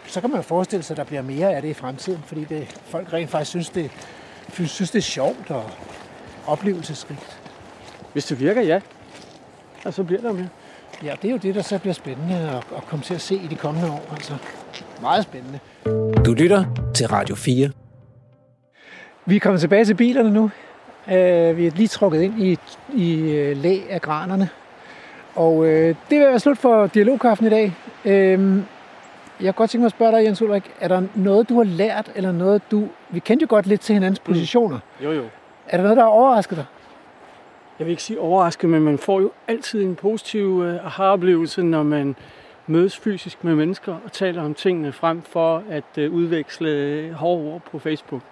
så 0.06 0.20
kan 0.20 0.30
man 0.30 0.38
jo 0.38 0.42
forestille 0.42 0.82
sig, 0.82 0.94
at 0.94 0.98
der 0.98 1.04
bliver 1.04 1.22
mere 1.22 1.54
af 1.54 1.62
det 1.62 1.68
i 1.68 1.74
fremtiden, 1.74 2.22
fordi 2.26 2.44
det, 2.44 2.80
folk 2.84 3.12
rent 3.12 3.30
faktisk 3.30 3.50
synes, 3.50 3.68
det, 3.68 3.90
synes, 4.52 4.90
det 4.90 4.98
er 4.98 5.02
sjovt 5.02 5.50
og 5.50 5.70
oplevelsesrigt. 6.46 7.40
Hvis 8.12 8.26
det 8.26 8.40
virker, 8.40 8.62
ja. 8.62 8.80
Og 9.84 9.94
så 9.94 10.02
bliver 10.02 10.22
der 10.22 10.32
mere. 10.32 10.48
Ja, 11.02 11.14
det 11.22 11.28
er 11.28 11.32
jo 11.32 11.38
det, 11.38 11.54
der 11.54 11.62
så 11.62 11.78
bliver 11.78 11.94
spændende 11.94 12.34
at, 12.34 12.76
at 12.76 12.86
komme 12.86 13.04
til 13.04 13.14
at 13.14 13.20
se 13.20 13.34
i 13.34 13.46
de 13.46 13.54
kommende 13.54 13.90
år. 13.90 14.02
Altså, 14.12 14.36
meget 15.00 15.24
spændende. 15.24 15.58
Du 16.24 16.32
lytter 16.32 16.64
til 16.94 17.08
Radio 17.08 17.34
4. 17.34 17.83
Vi 19.26 19.36
er 19.36 19.40
kommet 19.40 19.60
tilbage 19.60 19.84
til 19.84 19.94
bilerne 19.94 20.30
nu. 20.30 20.42
Uh, 21.06 21.12
vi 21.56 21.66
er 21.66 21.76
lige 21.76 21.88
trukket 21.88 22.22
ind 22.22 22.42
i, 22.42 22.58
i 22.94 23.20
uh, 23.20 23.56
læ 23.62 23.78
af 23.90 24.00
granerne. 24.00 24.48
Og 25.34 25.56
uh, 25.56 25.66
det 25.66 25.96
vil 26.10 26.20
være 26.20 26.38
slut 26.38 26.58
for 26.58 26.86
dialogkaffen 26.86 27.46
i 27.46 27.50
dag. 27.50 27.72
Uh, 28.04 28.10
jeg 28.10 28.64
kunne 29.40 29.52
godt 29.52 29.70
tænke 29.70 29.82
mig 29.82 29.86
at 29.86 29.92
spørge 29.92 30.12
dig, 30.12 30.24
Jens 30.24 30.42
Ulrik, 30.42 30.70
er 30.80 30.88
der 30.88 31.02
noget, 31.14 31.48
du 31.48 31.56
har 31.56 31.64
lært, 31.64 32.12
eller 32.14 32.32
noget, 32.32 32.62
du... 32.70 32.88
Vi 33.10 33.18
kendte 33.18 33.42
jo 33.42 33.46
godt 33.50 33.66
lidt 33.66 33.80
til 33.80 33.92
hinandens 33.92 34.20
mm. 34.20 34.32
positioner. 34.32 34.78
Jo, 35.04 35.12
jo. 35.12 35.24
Er 35.68 35.76
der 35.76 35.82
noget, 35.82 35.96
der 35.96 36.02
har 36.02 36.10
overrasket 36.10 36.56
dig? 36.56 36.64
Jeg 37.78 37.86
vil 37.86 37.90
ikke 37.90 38.02
sige 38.02 38.20
overrasket, 38.20 38.70
men 38.70 38.82
man 38.82 38.98
får 38.98 39.20
jo 39.20 39.30
altid 39.48 39.82
en 39.82 39.94
positiv 39.94 40.48
uh, 40.48 40.86
aha-oplevelse, 40.86 41.62
når 41.62 41.82
man 41.82 42.16
mødes 42.66 42.96
fysisk 42.98 43.44
med 43.44 43.54
mennesker 43.54 43.94
og 44.04 44.12
taler 44.12 44.42
om 44.42 44.54
tingene 44.54 44.92
frem 44.92 45.22
for 45.22 45.62
at 45.70 45.98
uh, 45.98 46.14
udveksle 46.14 47.12
hårde 47.12 47.52
ord 47.52 47.60
på 47.70 47.78
Facebook. 47.78 48.22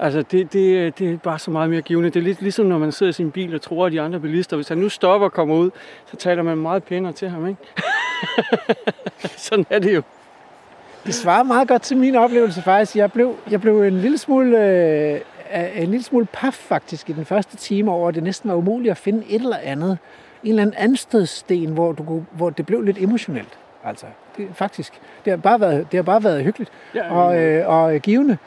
Altså, 0.00 0.22
det, 0.22 0.52
det, 0.52 0.98
det 0.98 1.12
er 1.12 1.16
bare 1.16 1.38
så 1.38 1.50
meget 1.50 1.70
mere 1.70 1.82
givende. 1.82 2.10
Det 2.10 2.20
er 2.20 2.24
lidt 2.24 2.42
ligesom, 2.42 2.66
når 2.66 2.78
man 2.78 2.92
sidder 2.92 3.10
i 3.10 3.12
sin 3.12 3.30
bil 3.30 3.54
og 3.54 3.62
tror, 3.62 3.86
at 3.86 3.92
de 3.92 4.00
andre 4.00 4.20
bilister, 4.20 4.56
hvis 4.56 4.68
han 4.68 4.78
nu 4.78 4.88
stopper 4.88 5.26
og 5.26 5.32
kommer 5.32 5.54
ud, 5.54 5.70
så 6.10 6.16
taler 6.16 6.42
man 6.42 6.58
meget 6.58 6.84
pænere 6.84 7.12
til 7.12 7.28
ham, 7.28 7.46
ikke? 7.48 7.60
Sådan 9.36 9.66
er 9.70 9.78
det 9.78 9.94
jo. 9.94 10.02
Det 11.06 11.14
svarer 11.14 11.42
meget 11.42 11.68
godt 11.68 11.82
til 11.82 11.96
min 11.96 12.16
oplevelse 12.16 12.62
faktisk. 12.62 12.96
Jeg 12.96 13.12
blev, 13.12 13.36
jeg 13.50 13.60
blev 13.60 13.82
en 13.82 14.00
lille 14.00 14.18
smule 14.18 14.58
øh, 14.58 15.20
en 15.76 15.90
lille 15.90 16.04
smule 16.04 16.26
paf 16.32 16.54
faktisk 16.54 17.10
i 17.10 17.12
den 17.12 17.24
første 17.24 17.56
time 17.56 17.90
over, 17.90 18.08
at 18.08 18.14
det 18.14 18.22
næsten 18.22 18.50
var 18.50 18.56
umuligt 18.56 18.90
at 18.90 18.96
finde 18.96 19.24
et 19.28 19.42
eller 19.42 19.56
andet, 19.56 19.98
en 20.44 20.48
eller 20.48 20.62
anden 20.62 20.76
anstødsten, 20.78 21.72
hvor, 21.72 21.92
du, 21.92 22.22
hvor 22.30 22.50
det 22.50 22.66
blev 22.66 22.82
lidt 22.82 22.98
emotionelt. 22.98 23.58
Altså, 23.84 24.06
det, 24.36 24.48
faktisk. 24.54 24.92
Det 25.24 25.30
har 25.30 25.36
bare 25.36 25.60
været, 25.60 25.86
det 25.92 25.98
har 25.98 26.02
bare 26.02 26.24
været 26.24 26.44
hyggeligt 26.44 26.70
ja, 26.94 27.14
og, 27.14 27.40
øh, 27.40 27.68
og 27.68 28.00
givende. 28.00 28.38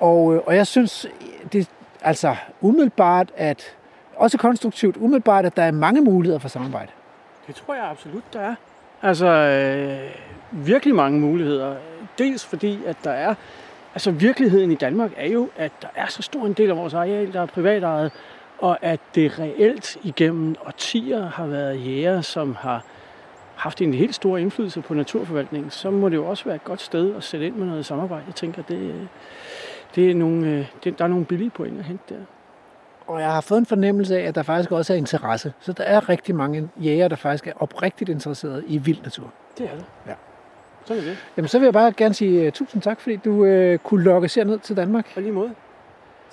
Og, 0.00 0.34
øh, 0.34 0.40
og 0.46 0.56
jeg 0.56 0.66
synes, 0.66 1.06
det 1.52 1.68
altså 2.00 2.36
umiddelbart, 2.60 3.32
at 3.36 3.76
også 4.16 4.38
konstruktivt, 4.38 4.96
umiddelbart, 4.96 5.46
at 5.46 5.56
der 5.56 5.62
er 5.62 5.70
mange 5.70 6.00
muligheder 6.00 6.38
for 6.38 6.48
samarbejde. 6.48 6.90
Det 7.46 7.54
tror 7.54 7.74
jeg 7.74 7.84
absolut, 7.84 8.22
der 8.32 8.40
er. 8.40 8.54
Altså, 9.02 9.26
øh, 9.26 10.10
virkelig 10.66 10.94
mange 10.94 11.20
muligheder. 11.20 11.76
Dels 12.18 12.44
fordi, 12.44 12.78
at 12.86 12.96
der 13.04 13.10
er... 13.10 13.34
Altså, 13.94 14.10
virkeligheden 14.10 14.70
i 14.70 14.74
Danmark 14.74 15.10
er 15.16 15.28
jo, 15.28 15.48
at 15.56 15.72
der 15.82 15.88
er 15.94 16.06
så 16.06 16.22
stor 16.22 16.46
en 16.46 16.52
del 16.52 16.70
af 16.70 16.76
vores 16.76 16.94
areal, 16.94 17.32
der 17.32 17.40
er 17.40 17.46
privatejet, 17.46 18.12
og 18.58 18.78
at 18.82 19.00
det 19.14 19.38
reelt 19.38 19.96
igennem 20.02 20.56
årtier 20.66 21.28
har 21.28 21.46
været 21.46 21.86
jæger, 21.86 22.20
som 22.20 22.54
har 22.54 22.82
haft 23.54 23.82
en 23.82 23.94
helt 23.94 24.14
stor 24.14 24.36
indflydelse 24.36 24.80
på 24.80 24.94
naturforvaltningen, 24.94 25.70
så 25.70 25.90
må 25.90 26.08
det 26.08 26.16
jo 26.16 26.26
også 26.26 26.44
være 26.44 26.54
et 26.54 26.64
godt 26.64 26.80
sted 26.80 27.16
at 27.16 27.24
sætte 27.24 27.46
ind 27.46 27.54
med 27.54 27.66
noget 27.66 27.86
samarbejde. 27.86 28.24
Jeg 28.26 28.34
tænker, 28.34 28.62
det, 28.62 29.08
det 29.94 30.10
er 30.10 30.14
nogle, 30.14 30.46
øh, 30.46 30.66
det, 30.84 30.98
der 30.98 31.04
er 31.04 31.08
nogle 31.08 31.24
billige 31.24 31.50
point 31.50 31.78
at 31.78 31.84
hente 31.84 32.14
der. 32.14 32.20
Og 33.06 33.20
jeg 33.20 33.32
har 33.32 33.40
fået 33.40 33.58
en 33.58 33.66
fornemmelse 33.66 34.18
af, 34.18 34.22
at 34.22 34.34
der 34.34 34.42
faktisk 34.42 34.72
også 34.72 34.92
er 34.92 34.96
interesse. 34.96 35.52
Så 35.60 35.72
der 35.72 35.84
er 35.84 36.08
rigtig 36.08 36.34
mange 36.34 36.68
jæger, 36.76 37.08
der 37.08 37.16
faktisk 37.16 37.46
er 37.46 37.52
oprigtigt 37.60 38.10
interesserede 38.10 38.64
i 38.66 38.78
vild 38.78 39.02
natur. 39.02 39.32
Det 39.58 39.66
er 39.66 39.74
det. 39.76 39.84
Ja. 40.06 40.12
Så 40.84 40.94
er 40.94 41.00
det. 41.00 41.18
Jamen, 41.36 41.48
så 41.48 41.58
vil 41.58 41.66
jeg 41.66 41.72
bare 41.72 41.92
gerne 41.92 42.14
sige 42.14 42.46
uh, 42.46 42.52
tusind 42.52 42.82
tak, 42.82 43.00
fordi 43.00 43.16
du 43.16 43.30
uh, 43.30 43.76
kunne 43.76 44.04
lokke 44.04 44.24
os 44.24 44.36
ned 44.36 44.58
til 44.58 44.76
Danmark. 44.76 45.12
Og 45.16 45.22
lige 45.22 45.32
måde. 45.32 45.50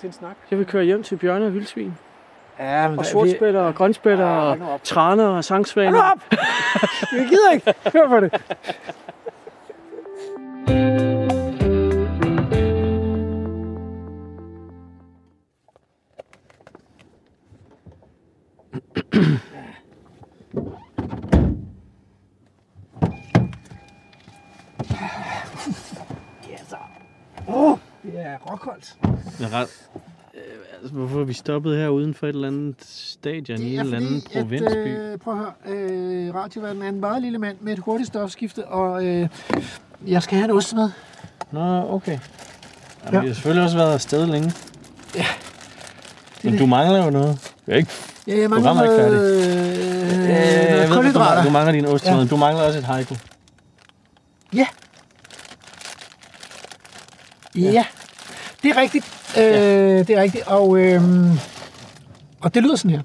Til 0.00 0.06
en 0.06 0.12
snak. 0.12 0.36
Jeg 0.50 0.58
vil 0.58 0.66
køre 0.66 0.84
hjem 0.84 1.02
til 1.02 1.16
bjørne 1.16 1.46
og 1.46 1.54
vildsvin. 1.54 1.94
Ja, 2.58 2.88
men 2.88 2.98
og 2.98 3.06
sortspætter 3.06 3.60
og 3.60 3.74
grønspætter 3.74 4.26
ja, 4.26 4.64
og 4.64 4.80
træner 4.82 5.26
og 5.26 5.44
sangsvaner. 5.44 5.90
Hold 5.90 6.12
op! 6.12 6.38
Vi 7.12 7.18
gider 7.18 7.52
ikke. 7.52 7.74
Hør 7.92 8.08
på 8.08 8.20
det. 8.20 8.42
Ja, 26.48 26.56
så. 26.68 26.76
Åh, 27.48 27.78
det 28.02 28.12
er 28.16 28.38
råkoldt. 28.38 28.96
Det 29.38 29.46
er 29.46 29.52
ret, 29.54 29.68
Altså, 30.82 30.94
hvorfor 30.94 31.20
er 31.20 31.24
vi 31.24 31.32
stoppet 31.32 31.76
her 31.76 31.88
uden 31.88 32.14
for 32.14 32.26
et 32.26 32.34
eller 32.34 32.48
andet 32.48 32.76
stadion 32.84 33.60
i 33.60 33.74
en 33.74 33.80
eller 33.80 33.96
anden 33.96 34.22
provinsby? 34.32 34.66
At, 34.66 35.12
øh, 35.12 35.18
prøv 35.18 35.34
at 35.34 35.40
høre, 35.40 35.52
øh, 35.66 36.34
radioverden 36.34 36.82
er 36.82 36.88
en 36.88 37.00
meget 37.00 37.22
lille 37.22 37.38
mand 37.38 37.56
med 37.60 37.72
et 37.72 37.78
hurtigt 37.78 38.06
stofskifte, 38.06 38.66
og 38.66 39.04
øh, 39.06 39.28
jeg 40.06 40.22
skal 40.22 40.38
have 40.38 40.44
en 40.44 40.56
ost 40.56 40.74
med. 40.74 40.90
Nå, 41.52 41.94
okay. 41.94 42.18
Jamen, 43.04 43.14
Ja. 43.14 43.20
Vi 43.20 43.26
har 43.26 43.34
selvfølgelig 43.34 43.64
også 43.64 43.76
været 43.76 43.92
afsted 43.94 44.26
længe. 44.26 44.52
Ja. 45.14 45.26
Men 46.44 46.58
du 46.58 46.66
mangler 46.66 47.04
jo 47.04 47.10
noget. 47.10 47.52
Det 47.66 47.72
er 47.72 47.76
ikke... 47.76 47.90
Ja, 48.26 48.40
jeg 48.40 48.50
mangler 48.50 48.72
Programmet 48.74 49.00
er 49.00 49.06
ikke 49.06 49.16
færdigt. 49.16 50.72
øh, 50.72 50.82
Øh, 50.82 50.88
du, 50.88 50.94
kulhydrater. 50.94 51.18
mangler, 51.34 51.42
du 51.44 51.50
mangler 51.50 51.72
din 51.72 51.86
ost, 51.86 52.04
Ja. 52.06 52.16
ja. 52.16 52.24
Du 52.24 52.36
mangler 52.36 52.62
også 52.64 52.78
et 52.78 52.84
haiku. 52.84 53.14
Ja. 54.54 54.66
Ja, 57.56 57.84
det 58.62 58.70
er 58.70 58.76
rigtigt. 58.80 59.04
Øh, 59.38 59.42
det 60.06 60.10
er 60.10 60.22
rigtigt, 60.22 60.46
og, 60.46 60.78
øh, 60.78 61.02
og 62.40 62.54
det 62.54 62.62
lyder 62.62 62.76
sådan 62.76 62.90
her. 62.90 63.02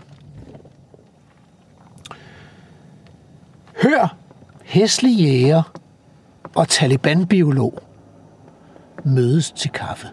Hør, 3.84 4.16
hæslig 4.64 5.18
jæger 5.20 5.64
og 6.56 6.68
taliban-biolog 6.70 7.80
mødes 9.06 9.52
til 9.52 9.72
kaffe. 9.72 10.08